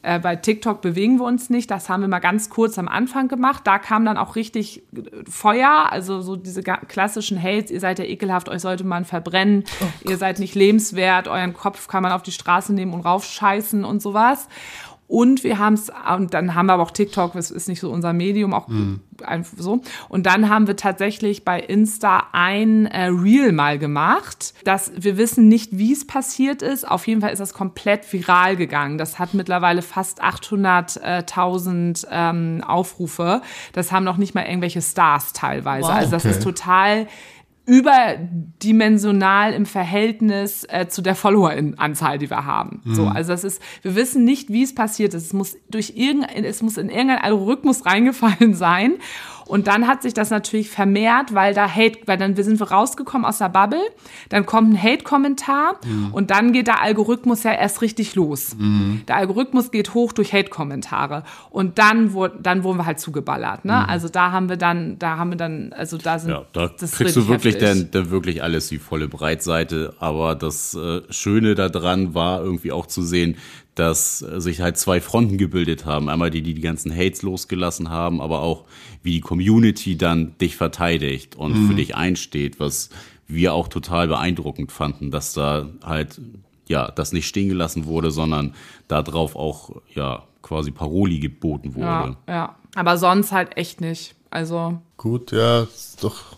äh, 0.05 0.19
bei 0.19 0.37
TikTok 0.37 0.83
bewegen 0.83 1.19
wir 1.19 1.25
uns 1.25 1.49
nicht. 1.49 1.71
Das 1.71 1.89
haben 1.89 2.03
wir 2.03 2.09
mal 2.09 2.19
ganz 2.19 2.51
kurz 2.51 2.79
am 2.79 2.89
Anfang 2.89 3.27
gemacht. 3.27 3.63
Da 3.65 3.79
kam 3.79 4.05
dann 4.05 4.19
auch 4.19 4.37
richtig 4.37 4.83
äh, 4.95 5.03
Feuer, 5.29 5.87
also 5.91 6.21
so 6.21 6.37
diese 6.37 6.63
klassischen 6.63 7.43
Hates, 7.43 7.71
ihr 7.71 7.81
seid 7.81 7.99
ja 7.99 8.05
ekelhaft, 8.05 8.51
euch 8.51 8.61
sollte 8.61 8.85
man 8.85 9.07
verbrennen, 9.07 9.65
oh 9.81 10.11
ihr 10.11 10.19
seid 10.19 10.41
nicht 10.41 10.55
lebenswert, 10.55 11.27
euren 11.27 11.55
Kopf 11.55 11.89
kann 11.89 12.03
man 12.03 12.13
auf 12.13 12.23
die 12.23 12.33
Straße 12.33 12.75
nehmen 12.75 12.93
und 12.93 13.01
raufscheißen 13.01 13.83
und 13.85 14.03
sowas. 14.03 14.49
Und 15.07 15.45
wir 15.45 15.59
haben 15.59 15.75
es, 15.75 15.93
und 16.17 16.33
dann 16.33 16.55
haben 16.55 16.67
wir 16.67 16.73
aber 16.73 16.83
auch 16.83 16.91
TikTok, 16.91 17.35
das 17.35 17.51
ist 17.51 17.69
nicht 17.69 17.81
so 17.81 17.91
unser 17.91 18.15
Medium, 18.15 18.55
auch 18.55 18.69
mhm. 18.69 19.01
einfach 19.23 19.59
so. 19.59 19.83
Und 20.09 20.25
dann 20.25 20.49
haben 20.49 20.67
wir 20.67 20.77
tatsächlich 20.77 21.45
bei 21.45 21.61
Insta 21.61 22.29
ein 22.33 22.87
äh, 22.87 23.07
Reel 23.07 23.53
mal 23.53 23.79
gemacht. 23.79 24.55
dass 24.65 24.93
wir 24.97 25.19
wissen 25.19 25.47
nicht, 25.49 25.77
wie 25.77 25.93
es 25.93 26.07
passiert 26.07 26.63
ist. 26.63 26.89
Auf 26.89 27.07
jeden 27.07 27.21
Fall 27.21 27.33
ist 27.33 27.39
das 27.39 27.53
komplett 27.53 28.11
viral 28.11 28.57
gegangen. 28.57 28.97
Das 28.97 29.19
hat 29.19 29.35
mittlerweile 29.35 29.83
fast 29.83 30.23
800.000 30.23 32.07
ähm, 32.11 32.65
Aufrufe. 32.67 33.43
Das 33.73 33.93
haben 33.93 34.05
noch 34.05 34.17
nicht 34.17 34.35
mal 34.35 34.47
irgendwelche 34.47 34.81
Stars 34.81 35.35
teilweise. 35.35 35.89
Wow, 35.89 35.95
also 35.95 36.11
das 36.13 36.25
ist 36.25 36.43
total 36.43 37.07
überdimensional 37.67 39.55
im 39.55 39.65
Verhältnis 39.65 40.67
äh, 40.69 40.87
zu 40.89 41.01
der 41.01 41.15
Follower-Anzahl, 41.15 42.19
die 42.19 42.29
wir 42.29 42.45
haben. 42.45 42.83
Mhm. 42.85 42.95
So, 42.95 43.07
also 43.07 43.33
das 43.33 43.43
ist, 43.43 43.63
wir 43.83 43.95
wissen 43.95 44.25
nicht, 44.25 44.51
wie 44.51 44.63
es 44.63 44.75
passiert 44.75 45.15
ist. 45.15 45.27
Es 45.27 45.33
muss 45.33 45.57
durch 45.71 45.95
irgendein, 45.97 46.45
es 46.45 46.63
muss 46.63 46.77
in 46.77 46.91
irgendein 46.91 47.19
Algorithmus 47.19 47.87
reingefallen 47.87 48.55
sein. 48.55 48.95
Und 49.47 49.67
dann 49.67 49.87
hat 49.87 50.03
sich 50.03 50.15
das 50.15 50.31
natürlich 50.31 50.71
vermehrt, 50.71 51.35
weil 51.35 51.55
da 51.55 51.69
Hate, 51.69 51.99
weil 52.07 52.17
dann 52.19 52.35
sind 52.37 52.59
wir 52.61 52.71
rausgekommen 52.71 53.25
aus 53.27 53.39
der 53.39 53.49
Bubble, 53.49 53.83
dann 54.29 54.47
kommt 54.47 54.73
ein 54.73 54.83
Hate-Kommentar 54.83 55.77
mhm. 55.85 56.13
und 56.13 56.31
dann 56.31 56.53
geht 56.53 56.67
der 56.67 56.83
Algorithmus 56.83 57.43
ja 57.43 57.53
erst 57.53 57.83
richtig 57.83 58.15
los. 58.15 58.57
Mhm. 58.57 59.03
Der 59.09 59.17
Algorithmus 59.17 59.71
geht 59.71 59.95
hoch 59.95 60.13
durch 60.13 60.33
Hate-Kommentare 60.33 61.25
und 61.51 61.79
dann 61.79 62.13
wurde, 62.13 62.39
dann 62.43 62.65
wurden 62.65 62.79
wir 62.79 62.87
halt 62.87 63.01
zugeballert. 63.01 63.65
Ne? 63.65 63.73
Mhm. 63.73 63.91
Also 63.91 64.09
da 64.09 64.33
haben 64.33 64.49
wir 64.49 64.57
dann, 64.57 64.99
da 64.99 65.19
haben 65.19 65.31
wir 65.31 65.37
dann, 65.37 65.73
also 65.73 65.99
da 65.99 66.19
sind 66.19 66.31
ja, 66.31 66.45
da 66.53 66.69
das 66.69 66.93
kriegst 66.93 67.17
du 67.17 67.29
wirklich 67.29 67.59
dann, 67.59 67.91
dann 67.91 68.11
wirklich 68.11 68.43
alles 68.43 68.69
die 68.69 68.79
volle 68.79 69.09
Breitseite. 69.09 69.95
Aber 69.99 70.35
das 70.35 70.75
äh, 70.75 71.03
Schöne 71.11 71.55
daran 71.55 72.15
war 72.15 72.43
irgendwie 72.43 72.73
auch 72.73 72.87
zu 72.87 73.03
sehen, 73.03 73.37
dass 73.75 74.19
sich 74.19 74.61
halt 74.61 74.77
zwei 74.79 75.01
Fronten 75.01 75.39
gebildet 75.39 75.85
haben. 75.85 76.09
Einmal 76.09 76.31
die, 76.31 76.43
die 76.43 76.55
die 76.55 76.61
ganzen 76.61 76.95
Hates 76.95 77.23
losgelassen 77.23 77.91
haben, 77.91 78.21
aber 78.21 78.41
auch 78.41 78.65
wie 79.03 79.13
die 79.13 79.21
Community 79.21 79.97
dann 79.97 80.37
dich 80.39 80.57
verteidigt 80.57 81.37
und 81.37 81.55
mhm. 81.55 81.69
für 81.69 81.75
dich 81.75 81.97
einsteht, 81.97 82.61
was 82.61 82.91
wir 83.27 83.55
auch 83.55 83.69
total 83.69 84.09
beeindruckend 84.09 84.71
fanden, 84.71 85.11
dass 85.11 85.33
da 85.33 85.69
halt 85.83 86.21
ja 86.69 86.91
das 86.91 87.13
nicht 87.13 87.27
stehen 87.27 87.49
gelassen 87.49 87.87
wurde, 87.87 88.11
sondern 88.11 88.55
darauf 88.89 89.37
auch 89.37 89.71
ja 89.95 90.25
quasi 90.43 90.71
Paroli 90.71 91.19
geboten 91.19 91.75
wurde. 91.75 92.17
Ja, 92.27 92.35
ja. 92.35 92.57
aber 92.75 92.99
sonst 92.99 93.33
halt 93.33 93.57
echt 93.57 93.81
nicht. 93.81 94.15
Also 94.31 94.79
gut, 94.97 95.33
ja, 95.33 95.63
ist 95.63 96.03
doch 96.03 96.37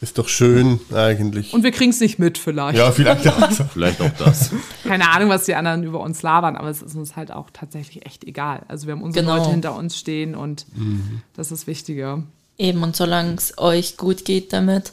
ist 0.00 0.18
doch 0.18 0.28
schön 0.28 0.78
eigentlich. 0.94 1.52
Und 1.52 1.64
wir 1.64 1.72
kriegen 1.72 1.90
es 1.90 2.00
nicht 2.00 2.18
mit 2.18 2.38
vielleicht. 2.38 2.78
Ja, 2.78 2.92
vielleicht 2.92 3.26
auch, 3.26 3.50
vielleicht 3.72 4.00
auch 4.00 4.10
das. 4.18 4.50
Keine 4.84 5.10
Ahnung, 5.10 5.28
was 5.28 5.44
die 5.44 5.54
anderen 5.54 5.82
über 5.82 6.00
uns 6.00 6.22
labern, 6.22 6.56
aber 6.56 6.68
es 6.68 6.82
ist 6.82 6.94
uns 6.94 7.16
halt 7.16 7.32
auch 7.32 7.50
tatsächlich 7.52 8.06
echt 8.06 8.24
egal. 8.24 8.62
Also 8.68 8.86
wir 8.86 8.94
haben 8.94 9.02
unsere 9.02 9.24
genau. 9.24 9.38
Leute 9.38 9.50
hinter 9.50 9.74
uns 9.74 9.98
stehen 9.98 10.34
und 10.36 10.66
mhm. 10.76 11.22
das 11.34 11.50
ist 11.50 11.62
das 11.62 11.66
Wichtige. 11.66 12.22
Eben, 12.58 12.82
und 12.82 12.94
solange 12.94 13.34
es 13.34 13.58
euch 13.58 13.96
gut 13.96 14.24
geht 14.24 14.52
damit, 14.52 14.92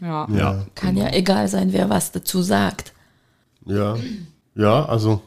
ja. 0.00 0.26
ja 0.30 0.66
kann 0.74 0.94
genau. 0.94 1.06
ja 1.06 1.14
egal 1.14 1.48
sein, 1.48 1.72
wer 1.72 1.88
was 1.88 2.12
dazu 2.12 2.42
sagt. 2.42 2.92
Ja, 3.64 3.96
ja, 4.54 4.84
also 4.84 5.22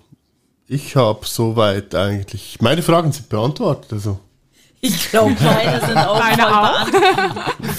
ich 0.67 0.95
habe 0.95 1.25
soweit 1.25 1.95
eigentlich, 1.95 2.61
meine 2.61 2.81
Fragen 2.81 3.11
sind 3.11 3.29
beantwortet. 3.29 3.93
Also 3.93 4.19
ich 4.85 5.09
glaube, 5.09 5.35
meine 5.41 5.81
sind 5.85 5.97
auch, 5.97 6.19
auch. 6.19 6.87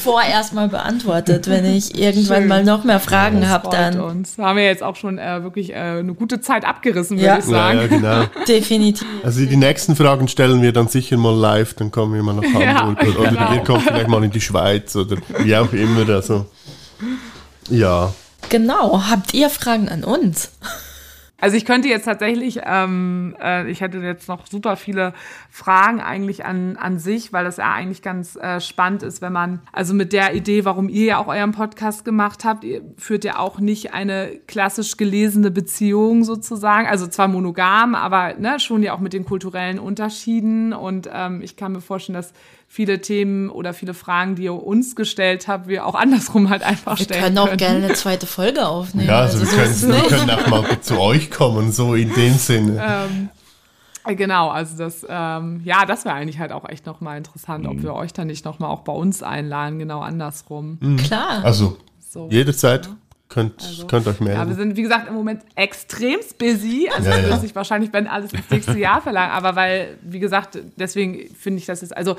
vorerst 0.02 0.52
mal 0.52 0.68
beantwortet. 0.68 1.48
Wenn 1.48 1.64
ich 1.64 1.98
irgendwann 1.98 2.42
Schön. 2.42 2.48
mal 2.48 2.64
noch 2.64 2.84
mehr 2.84 3.00
Fragen 3.00 3.42
ja, 3.42 3.48
habe, 3.48 3.68
dann. 3.70 4.00
Uns. 4.00 4.38
Haben 4.38 4.57
wir 4.57 4.64
jetzt 4.64 4.82
auch 4.82 4.96
schon 4.96 5.18
äh, 5.18 5.42
wirklich 5.42 5.70
äh, 5.70 5.74
eine 5.74 6.14
gute 6.14 6.40
Zeit 6.40 6.64
abgerissen, 6.64 7.16
würde 7.16 7.26
ja. 7.26 7.38
ich 7.38 7.44
sagen. 7.44 7.78
Ja, 7.78 7.86
genau. 7.86 8.24
Definitiv. 8.48 9.07
Also 9.22 9.44
die 9.44 9.57
nächsten 9.57 9.96
Fragen 9.96 10.28
stellen 10.28 10.62
wir 10.62 10.72
dann 10.72 10.88
sicher 10.88 11.16
mal 11.16 11.34
live, 11.34 11.74
dann 11.74 11.90
kommen 11.90 12.14
wir 12.14 12.22
mal 12.22 12.34
nach 12.34 12.44
Hamburg 12.44 13.02
ja, 13.04 13.20
oder, 13.20 13.30
genau. 13.30 13.54
ihr 13.54 13.61
kommt 13.61 13.82
vielleicht 13.82 14.09
mal 14.09 14.24
in 14.24 14.30
die 14.30 14.40
Schweiz 14.40 14.94
oder 14.96 15.16
wie 15.38 15.57
auch 15.57 15.72
immer. 15.72 16.09
Also, 16.09 16.46
ja. 17.70 18.12
Genau. 18.48 19.02
Habt 19.11 19.34
ihr 19.34 19.50
Fragen 19.50 19.88
an 19.88 20.04
uns? 20.04 20.50
Also 21.39 21.59
ich 21.59 21.66
könnte 21.66 21.89
jetzt 21.89 22.07
tatsächlich, 22.07 22.61
ähm, 22.64 23.37
äh, 23.39 23.70
ich 23.70 23.82
hätte 23.82 23.99
jetzt 23.99 24.26
noch 24.26 24.47
super 24.47 24.76
viele 24.76 25.12
Fragen 25.51 26.01
eigentlich 26.01 26.47
an, 26.47 26.78
an 26.78 26.99
sich, 26.99 27.30
weil 27.30 27.45
das 27.45 27.59
ja 27.59 27.74
eigentlich 27.74 28.01
ganz 28.01 28.37
äh, 28.37 28.59
spannend 28.59 29.03
ist, 29.03 29.20
wenn 29.20 29.34
man, 29.34 29.61
also 29.70 29.93
mit 29.93 30.14
der 30.14 30.34
Idee, 30.34 30.64
warum 30.64 30.89
ihr 30.89 31.05
ja 31.05 31.18
auch 31.18 31.26
euren 31.26 31.53
Podcast 31.53 32.07
gemacht 32.07 32.47
habt, 32.47 32.64
ihr 32.64 32.80
führt 32.97 33.24
ja 33.24 33.39
auch 33.39 33.61
nicht 33.61 33.93
eine 33.93 34.30
klassisch 34.47 34.97
gelesene 34.97 35.51
Beziehung 35.51 36.24
sozusagen, 36.24 36.89
also 36.89 37.07
zwar 37.07 37.28
monogam, 37.28 37.95
aber 37.95 38.34
ne, 38.39 38.59
schon 38.59 38.82
ja 38.82 38.95
auch 38.95 39.01
mit 39.01 39.12
den 39.12 39.26
kulturellen 39.26 39.78
Unterschieden. 39.78 40.72
Und 40.72 41.11
ähm, 41.12 41.43
ich 41.43 41.57
kann 41.57 41.72
mir 41.72 41.82
vorstellen, 41.82 42.14
dass 42.14 42.32
viele 42.69 43.01
Themen 43.01 43.49
oder 43.49 43.73
viele 43.73 43.95
Fragen, 43.95 44.35
die 44.35 44.45
ihr 44.45 44.55
uns 44.55 44.97
gestellt 44.97 45.49
habt, 45.49 45.69
wir 45.69 45.87
auch 45.87 45.95
andersrum 45.95 46.51
halt 46.51 46.62
einfach 46.62 46.99
wir 46.99 47.05
stellen 47.05 47.23
können. 47.23 47.37
Wir 47.37 47.43
können 47.43 47.55
auch 47.55 47.57
gerne 47.57 47.85
eine 47.87 47.95
zweite 47.95 48.27
Folge 48.27 48.67
aufnehmen. 48.67 49.09
Ja, 49.09 49.21
also, 49.21 49.39
also 49.39 49.57
wir, 49.57 49.64
können, 49.64 50.11
wir 50.11 50.19
können 50.19 50.31
auch 50.31 50.47
mal 50.49 50.81
zu 50.81 50.99
euch 51.01 51.31
kommen, 51.31 51.73
so 51.73 51.95
in 51.95 52.12
dem 52.14 52.35
Sinne. 52.35 52.83
Ähm, 52.85 53.29
Genau, 54.14 54.51
also 54.51 54.77
das, 54.77 55.05
ähm, 55.09 55.62
ja, 55.64 55.85
das 55.85 56.05
wäre 56.05 56.14
eigentlich 56.14 56.39
halt 56.39 56.53
auch 56.53 56.69
echt 56.69 56.87
nochmal 56.87 57.19
interessant, 57.19 57.64
mhm. 57.64 57.71
ob 57.71 57.83
wir 57.83 57.95
euch 57.95 58.12
dann 58.12 58.29
nicht 58.29 58.45
nochmal 58.45 58.71
auch 58.71 58.83
bei 58.83 58.93
uns 58.93 59.23
einladen, 59.23 59.79
genau 59.79 60.01
andersrum. 60.01 60.79
Mhm. 60.81 60.97
Klar. 60.99 61.45
Also 61.45 61.77
so, 61.99 62.29
jederzeit. 62.31 62.87
Ja. 62.87 62.97
Könnt, 63.29 63.61
also, 63.61 63.87
könnt 63.89 64.07
euch 64.07 64.20
melden. 64.20 64.41
Ja, 64.41 64.49
wir 64.49 64.55
sind, 64.55 64.77
wie 64.77 64.83
gesagt, 64.83 65.09
im 65.09 65.14
Moment 65.14 65.43
extremst 65.57 66.39
busy. 66.39 66.89
Also, 66.95 67.11
ja, 67.11 67.16
das 67.16 67.31
wird 67.31 67.41
sich 67.41 67.55
wahrscheinlich, 67.57 67.93
wenn 67.93 68.07
alles 68.07 68.33
ins 68.33 68.49
nächste 68.51 68.79
Jahr 68.79 69.03
verlangen. 69.03 69.33
Aber 69.33 69.57
weil, 69.57 69.99
wie 70.03 70.20
gesagt, 70.20 70.59
deswegen 70.77 71.29
finde 71.35 71.59
ich 71.59 71.66
das 71.66 71.81
jetzt, 71.81 71.97
also 71.97 72.16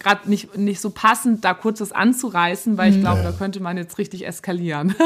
gerade 0.00 0.28
nicht, 0.28 0.56
nicht 0.56 0.80
so 0.80 0.90
passend, 0.90 1.44
da 1.44 1.54
kurzes 1.54 1.92
anzureißen, 1.92 2.76
weil 2.76 2.90
ich 2.90 2.96
mhm. 2.96 3.02
glaube, 3.02 3.18
ja. 3.18 3.30
da 3.30 3.32
könnte 3.32 3.60
man 3.60 3.76
jetzt 3.76 3.98
richtig 3.98 4.26
eskalieren. 4.26 4.94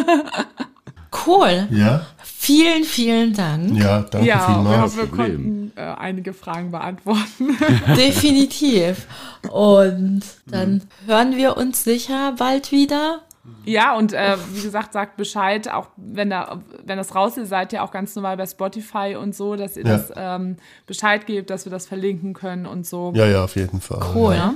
Cool. 1.27 1.69
Ja. 1.71 2.07
Vielen, 2.23 2.85
vielen 2.85 3.35
Dank. 3.35 3.77
Ja, 3.77 4.01
danke 4.01 4.27
ja, 4.27 4.47
vielmals. 4.47 4.97
Wir, 4.97 5.03
wir 5.03 5.11
konnten 5.11 5.73
äh, 5.77 5.83
einige 5.83 6.33
Fragen 6.33 6.71
beantworten. 6.71 7.57
Definitiv. 7.97 9.07
Und 9.51 10.23
dann 10.47 10.83
hören 11.07 11.37
wir 11.37 11.57
uns 11.57 11.85
sicher 11.85 12.35
bald 12.39 12.73
wieder. 12.73 13.21
Ja, 13.65 13.97
und 13.97 14.13
äh, 14.13 14.37
wie 14.53 14.63
gesagt, 14.63 14.93
sagt 14.93 15.17
Bescheid, 15.17 15.69
auch 15.69 15.89
wenn, 15.97 16.31
da, 16.31 16.61
wenn 16.85 16.97
das 16.97 17.15
raus 17.15 17.37
ist, 17.37 17.49
seid 17.49 17.73
ihr 17.73 17.83
auch 17.83 17.91
ganz 17.91 18.15
normal 18.15 18.37
bei 18.37 18.47
Spotify 18.47 19.17
und 19.19 19.35
so, 19.35 19.57
dass 19.57 19.77
ihr 19.77 19.85
ja. 19.85 19.97
das 19.97 20.13
ähm, 20.15 20.57
Bescheid 20.87 21.27
gebt, 21.27 21.51
dass 21.51 21.65
wir 21.67 21.73
das 21.73 21.87
verlinken 21.87 22.35
können 22.35 22.67
und 22.67 22.87
so. 22.87 23.13
Ja, 23.17 23.27
ja, 23.27 23.43
auf 23.43 23.57
jeden 23.57 23.81
Fall. 23.81 24.01
Cool. 24.15 24.35
Ja, 24.35 24.55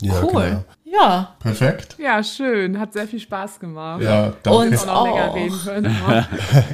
ja 0.00 0.22
cool. 0.22 0.42
Genau. 0.42 0.64
Ja. 0.84 1.34
Perfekt. 1.40 1.96
Ja, 1.98 2.22
schön. 2.22 2.78
Hat 2.78 2.92
sehr 2.92 3.08
viel 3.08 3.20
Spaß 3.20 3.58
gemacht. 3.58 4.02
Ja, 4.02 4.32
danke. 4.42 4.58
Und 4.58 4.88
auch 4.88 5.06
noch 5.06 5.06
länger 5.06 5.34
reden 5.34 5.58
können. 5.64 5.96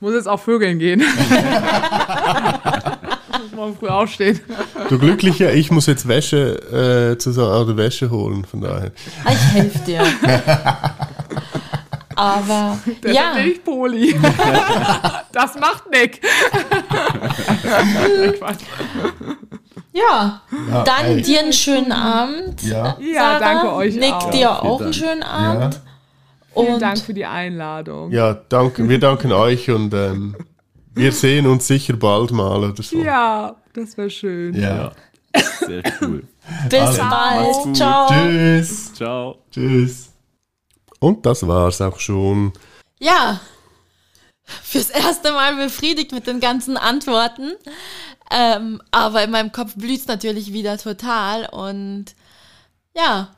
Muss 0.00 0.12
jetzt 0.12 0.28
auch 0.28 0.40
Vögeln 0.40 0.78
gehen. 0.78 1.00
muss 3.42 3.52
morgen 3.52 3.76
früh 3.76 3.88
aufstehen. 3.88 4.40
Du 4.88 4.98
glücklicher, 4.98 5.52
ich 5.52 5.70
muss 5.70 5.86
jetzt 5.86 6.08
Wäsche 6.08 7.12
äh, 7.12 7.18
zusammen 7.18 7.62
oder 7.62 7.76
Wäsche 7.76 8.10
holen, 8.10 8.44
von 8.44 8.60
daher. 8.60 8.92
Ah, 9.24 9.32
ich 9.32 9.38
helfe 9.54 9.78
dir. 9.80 10.02
Aber 12.16 12.78
Der 13.02 13.12
ja. 13.12 13.36
Ich 13.36 13.62
Poli. 13.62 14.18
das 15.32 15.54
macht 15.58 15.90
Nick. 15.90 16.22
ja, 19.92 20.40
ja, 20.70 20.84
dann 20.84 21.04
ey. 21.04 21.22
dir 21.22 21.40
einen 21.40 21.52
schönen 21.52 21.92
Abend. 21.92 22.62
Ja, 22.62 22.96
ja 22.98 23.38
danke 23.38 23.70
euch 23.74 23.94
Nick 23.96 24.14
auch. 24.14 24.30
dir 24.30 24.62
auch 24.62 24.80
einen 24.80 24.94
schönen 24.94 25.22
Abend. 25.22 25.78
Vielen 26.54 26.74
Und 26.74 26.80
Dank 26.80 26.98
für 26.98 27.12
die 27.12 27.26
Einladung. 27.26 28.10
Ja, 28.12 28.32
danke, 28.48 28.88
wir 28.88 28.98
danken 28.98 29.32
euch 29.32 29.70
und 29.70 29.92
ähm, 29.92 30.34
wir 30.96 31.12
sehen 31.12 31.46
uns 31.46 31.66
sicher 31.66 31.94
bald 31.94 32.30
mal 32.32 32.64
oder 32.64 32.82
so. 32.82 32.98
Ja, 32.98 33.56
das 33.72 33.96
wäre 33.96 34.10
schön. 34.10 34.54
Ja. 34.54 34.92
Sehr 35.60 35.82
cool. 36.00 36.26
bis 36.70 36.80
Also, 36.80 37.02
bald. 37.02 37.76
Ciao. 37.76 38.08
Tschüss. 38.08 38.94
Ciao. 38.94 39.38
Tschüss. 39.50 40.10
Und 40.98 41.26
das 41.26 41.46
war's 41.46 41.80
auch 41.80 42.00
schon. 42.00 42.52
Ja, 42.98 43.40
fürs 44.62 44.90
erste 44.90 45.32
Mal 45.32 45.56
befriedigt 45.56 46.12
mit 46.12 46.26
den 46.26 46.40
ganzen 46.40 46.76
Antworten. 46.76 47.52
Ähm, 48.30 48.80
aber 48.90 49.22
in 49.24 49.30
meinem 49.30 49.52
Kopf 49.52 49.74
blüht 49.76 50.08
natürlich 50.08 50.52
wieder 50.52 50.78
total. 50.78 51.46
Und 51.46 52.06
ja, 52.94 53.36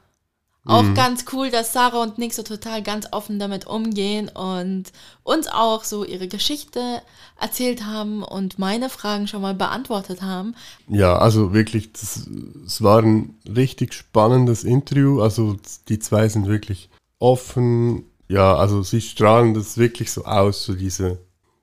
auch 0.69 0.95
ganz 0.95 1.25
cool, 1.33 1.51
dass 1.51 1.73
Sarah 1.73 2.03
und 2.03 2.19
Nick 2.19 2.35
so 2.35 2.43
total 2.43 2.83
ganz 2.83 3.09
offen 3.11 3.39
damit 3.39 3.67
umgehen 3.67 4.29
und 4.29 4.85
uns 5.23 5.49
auch 5.49 5.85
so 5.85 6.05
ihre 6.05 6.29
Geschichte 6.29 7.03
erzählt 7.41 7.85
haben 7.85 8.23
und 8.23 8.59
meine 8.59 8.89
Fragen 8.89 9.27
schon 9.29 9.43
mal 9.43 9.55
beantwortet 9.55 10.23
haben. 10.23 10.55
Ja, 10.89 11.17
also 11.19 11.53
wirklich, 11.53 11.91
es 11.95 12.83
war 12.83 13.01
ein 13.03 13.35
richtig 13.47 13.95
spannendes 13.95 14.65
Interview. 14.65 15.21
Also 15.23 15.57
die 15.89 15.99
zwei 15.99 16.29
sind 16.29 16.47
wirklich 16.47 16.91
offen. 17.19 18.05
Ja, 18.29 18.55
also 18.57 18.83
sie 18.83 19.01
strahlen 19.01 19.55
das 19.55 19.79
wirklich 19.79 20.13
so 20.13 20.25
aus, 20.25 20.65
so 20.65 20.75
diese 20.75 21.19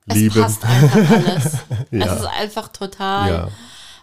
Es 0.08 0.16
Liebe. 0.16 0.42
passt 0.42 0.64
einfach 0.64 1.12
alles. 1.12 1.54
Ja. 1.92 2.06
Es 2.06 2.20
ist 2.22 2.28
einfach 2.28 2.68
total. 2.70 3.30
Ja. 3.30 3.48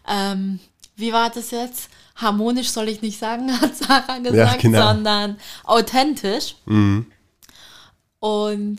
Ähm, 0.09 0.61
wie 0.97 1.13
war 1.13 1.31
das 1.31 1.51
jetzt? 1.51 1.89
Harmonisch 2.23 2.71
soll 2.71 2.89
ich 2.89 3.03
nicht 3.03 3.19
sagen, 3.19 3.53
hat 3.61 3.77
Sarah 3.77 4.19
gesagt, 4.19 4.61
genau. 4.61 4.89
sondern 4.89 5.37
authentisch. 5.65 6.57
Mhm. 6.67 7.11
Und 8.21 8.79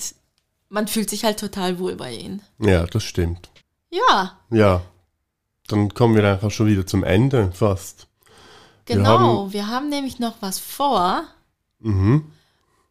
man 0.70 0.88
fühlt 0.88 1.10
sich 1.10 1.24
halt 1.24 1.40
total 1.40 1.78
wohl 1.78 1.96
bei 1.96 2.14
ihnen. 2.14 2.42
ja, 2.60 2.86
das 2.86 3.04
stimmt. 3.04 3.50
Ja, 3.92 4.40
Ja, 4.50 4.82
dann 5.68 5.94
kommen 5.94 6.16
wir 6.16 6.28
einfach 6.28 6.50
schon 6.50 6.68
wieder 6.68 6.88
zum 6.88 7.04
Ende 7.04 7.52
fast. 7.52 8.08
Wir 8.86 8.98
genau. 8.98 9.52
Wir 9.54 9.68
haben, 9.68 9.90
nämlich 9.90 10.20
noch 10.20 10.36
was 10.42 10.60
vor. 10.60 11.26
Mhm. 11.80 12.32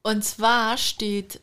Und 0.03 0.25
zwar 0.25 0.79
steht 0.79 1.41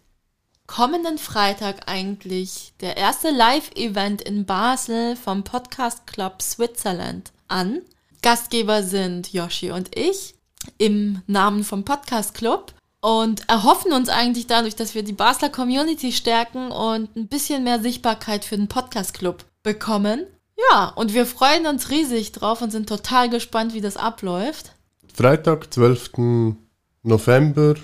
kommenden 0.65 1.17
Freitag 1.17 1.89
eigentlich 1.89 2.73
der 2.79 2.97
erste 2.97 3.31
Live-Event 3.31 4.21
in 4.21 4.45
Basel 4.45 5.15
vom 5.15 5.43
Podcast 5.43 6.07
Club 6.07 6.41
Switzerland 6.41 7.31
an. 7.47 7.81
Gastgeber 8.21 8.83
sind 8.83 9.31
Yoshi 9.33 9.71
und 9.71 9.97
ich 9.97 10.35
im 10.77 11.21
Namen 11.27 11.63
vom 11.63 11.85
Podcast 11.85 12.33
Club 12.33 12.73
und 13.01 13.47
erhoffen 13.47 13.93
uns 13.93 14.09
eigentlich 14.09 14.47
dadurch, 14.47 14.75
dass 14.75 14.93
wir 14.93 15.03
die 15.03 15.13
Basler 15.13 15.49
Community 15.49 16.11
stärken 16.11 16.71
und 16.71 17.15
ein 17.15 17.27
bisschen 17.27 17.63
mehr 17.63 17.79
Sichtbarkeit 17.79 18.43
für 18.43 18.57
den 18.57 18.67
Podcast 18.67 19.13
Club 19.13 19.45
bekommen. 19.63 20.25
Ja, 20.71 20.89
und 20.95 21.13
wir 21.13 21.25
freuen 21.25 21.65
uns 21.65 21.89
riesig 21.89 22.33
drauf 22.33 22.61
und 22.61 22.71
sind 22.71 22.89
total 22.89 23.29
gespannt, 23.29 23.73
wie 23.73 23.81
das 23.81 23.95
abläuft. 23.95 24.73
Freitag, 25.13 25.73
12. 25.73 26.55
November 27.03 27.75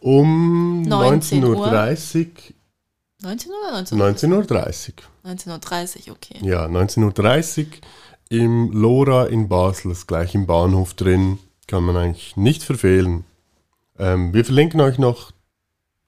um 0.00 0.82
19 0.82 1.42
19.30 1.42 1.46
Uhr. 1.46 1.56
Uhr. 1.56 2.26
19 3.22 3.52
oder 3.52 3.72
19? 3.72 3.98
19.30 3.98 4.92
Uhr. 4.92 5.30
19.30 5.30 6.08
Uhr, 6.08 6.16
okay. 6.16 6.38
Ja, 6.42 6.66
19.30 6.66 7.58
Uhr 7.58 7.66
im 8.38 8.70
Lora 8.72 9.26
in 9.26 9.48
Basel, 9.48 9.92
ist 9.92 10.06
gleich 10.06 10.34
im 10.34 10.46
Bahnhof 10.46 10.94
drin. 10.94 11.38
Kann 11.66 11.84
man 11.84 11.96
eigentlich 11.96 12.36
nicht 12.36 12.62
verfehlen. 12.62 13.24
Ähm, 13.98 14.34
wir 14.34 14.44
verlinken 14.44 14.80
euch 14.80 14.98
noch 14.98 15.30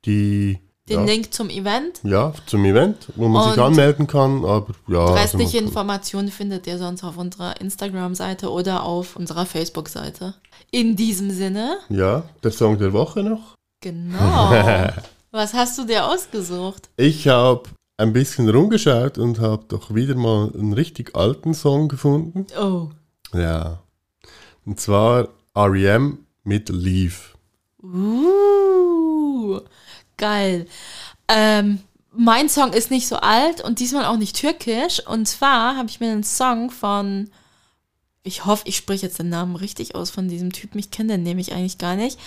die 0.04 0.58
Den 0.88 1.00
ja, 1.00 1.04
Link 1.04 1.32
zum 1.32 1.50
Event. 1.50 2.00
ja, 2.04 2.32
zum 2.46 2.64
Event, 2.64 3.08
wo 3.16 3.28
man 3.28 3.48
sich 3.48 3.58
Und 3.58 3.64
anmelden 3.64 4.06
kann. 4.06 4.44
Aber 4.44 4.74
ja, 4.88 5.00
also 5.00 5.14
Restliche 5.14 5.56
man- 5.58 5.66
Informationen 5.66 6.28
findet 6.30 6.66
ihr 6.66 6.78
sonst 6.78 7.02
auf 7.04 7.16
unserer 7.16 7.60
Instagram-Seite 7.60 8.50
oder 8.50 8.84
auf 8.84 9.16
unserer 9.16 9.46
Facebook-Seite. 9.46 10.34
In 10.70 10.94
diesem 10.96 11.30
Sinne, 11.30 11.78
ja, 11.88 12.24
der 12.42 12.50
Song 12.52 12.78
der 12.78 12.92
Woche 12.92 13.22
noch. 13.22 13.54
genau. 13.82 14.52
Was 15.32 15.52
hast 15.52 15.76
du 15.78 15.84
dir 15.84 16.06
ausgesucht? 16.06 16.88
Ich 16.96 17.28
habe 17.28 17.64
ein 17.98 18.12
bisschen 18.12 18.48
rumgeschaut 18.48 19.18
und 19.18 19.40
habe 19.40 19.64
doch 19.68 19.94
wieder 19.94 20.14
mal 20.14 20.52
einen 20.54 20.72
richtig 20.72 21.16
alten 21.16 21.54
Song 21.54 21.88
gefunden. 21.88 22.46
Oh. 22.60 22.90
Ja. 23.32 23.82
Und 24.64 24.80
zwar 24.80 25.28
R.E.M. 25.54 26.26
mit 26.44 26.68
Leave. 26.68 27.14
Uh, 27.82 29.60
geil. 30.16 30.66
Ähm, 31.28 31.80
mein 32.12 32.48
Song 32.48 32.72
ist 32.72 32.90
nicht 32.90 33.08
so 33.08 33.16
alt 33.16 33.62
und 33.62 33.78
diesmal 33.78 34.04
auch 34.06 34.16
nicht 34.16 34.36
türkisch. 34.36 35.06
Und 35.06 35.26
zwar 35.26 35.76
habe 35.76 35.88
ich 35.88 36.00
mir 36.00 36.10
einen 36.10 36.24
Song 36.24 36.70
von, 36.70 37.30
ich 38.22 38.44
hoffe, 38.44 38.64
ich 38.66 38.76
spreche 38.76 39.06
jetzt 39.06 39.18
den 39.18 39.28
Namen 39.28 39.56
richtig 39.56 39.94
aus 39.94 40.10
von 40.10 40.28
diesem 40.28 40.52
Typen. 40.52 40.78
Ich 40.78 40.90
kenne 40.90 41.14
den 41.14 41.22
nämlich 41.22 41.52
eigentlich 41.52 41.78
gar 41.78 41.96
nicht. 41.96 42.18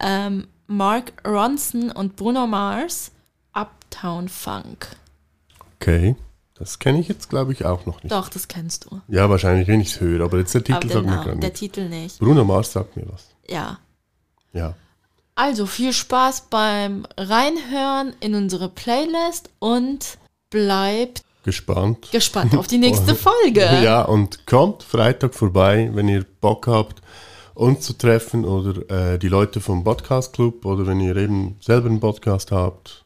Ähm, 0.00 0.48
Mark 0.66 1.12
Ronson 1.26 1.90
und 1.90 2.16
Bruno 2.16 2.46
Mars, 2.46 3.12
Uptown 3.52 4.28
Funk. 4.28 4.96
Okay. 5.82 6.16
Das 6.54 6.78
kenne 6.78 7.00
ich 7.00 7.08
jetzt, 7.08 7.28
glaube 7.28 7.52
ich, 7.52 7.64
auch 7.64 7.86
noch 7.86 8.02
nicht. 8.04 8.12
Doch, 8.12 8.28
das 8.28 8.46
kennst 8.46 8.84
du. 8.84 9.00
Ja, 9.08 9.28
wahrscheinlich, 9.28 9.66
wenn 9.66 9.80
ich 9.80 9.88
es 9.94 10.00
höre, 10.00 10.24
aber 10.24 10.38
jetzt 10.38 10.54
der 10.54 10.62
Titel 10.62 10.76
Aber 10.84 10.92
sagt 10.92 11.06
mir 11.06 11.12
genau, 11.12 11.24
gar 11.24 11.34
der 11.34 11.50
nicht. 11.50 11.56
Titel 11.56 11.88
nicht. 11.88 12.18
Bruno 12.20 12.44
Mars 12.44 12.72
sagt 12.72 12.96
mir 12.96 13.04
was. 13.10 13.28
Ja. 13.48 13.78
Ja. 14.52 14.74
Also 15.34 15.66
viel 15.66 15.92
Spaß 15.92 16.46
beim 16.50 17.04
Reinhören 17.16 18.14
in 18.20 18.34
unsere 18.34 18.68
Playlist 18.68 19.50
und 19.58 20.18
bleibt 20.50 21.22
Gespannt. 21.42 22.12
gespannt 22.12 22.56
auf 22.56 22.68
die 22.68 22.78
nächste 22.86 23.16
Folge. 23.16 23.62
Ja, 23.82 24.02
und 24.02 24.46
kommt 24.46 24.84
Freitag 24.84 25.34
vorbei, 25.34 25.90
wenn 25.94 26.08
ihr 26.08 26.24
Bock 26.40 26.68
habt, 26.68 27.02
uns 27.54 27.80
zu 27.80 27.94
treffen 27.94 28.44
oder 28.44 29.14
äh, 29.14 29.18
die 29.18 29.28
Leute 29.28 29.60
vom 29.60 29.82
Podcast 29.82 30.32
Club 30.34 30.64
oder 30.64 30.86
wenn 30.86 31.00
ihr 31.00 31.16
eben 31.16 31.56
selber 31.60 31.88
einen 31.88 31.98
Podcast 32.00 32.52
habt 32.52 33.04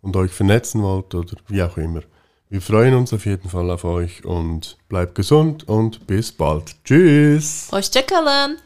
und 0.00 0.16
euch 0.16 0.30
vernetzen 0.30 0.82
wollt 0.82 1.14
oder 1.14 1.36
wie 1.48 1.62
auch 1.62 1.76
immer. 1.76 2.00
Wir 2.50 2.60
freuen 2.60 2.94
uns 2.94 3.12
auf 3.12 3.26
jeden 3.26 3.48
Fall 3.48 3.70
auf 3.70 3.84
euch 3.84 4.24
und 4.24 4.76
bleibt 4.88 5.14
gesund 5.14 5.66
und 5.68 6.06
bis 6.06 6.32
bald. 6.32 6.76
Tschüss. 6.84 7.68
Hoşçakalın. 7.72 8.58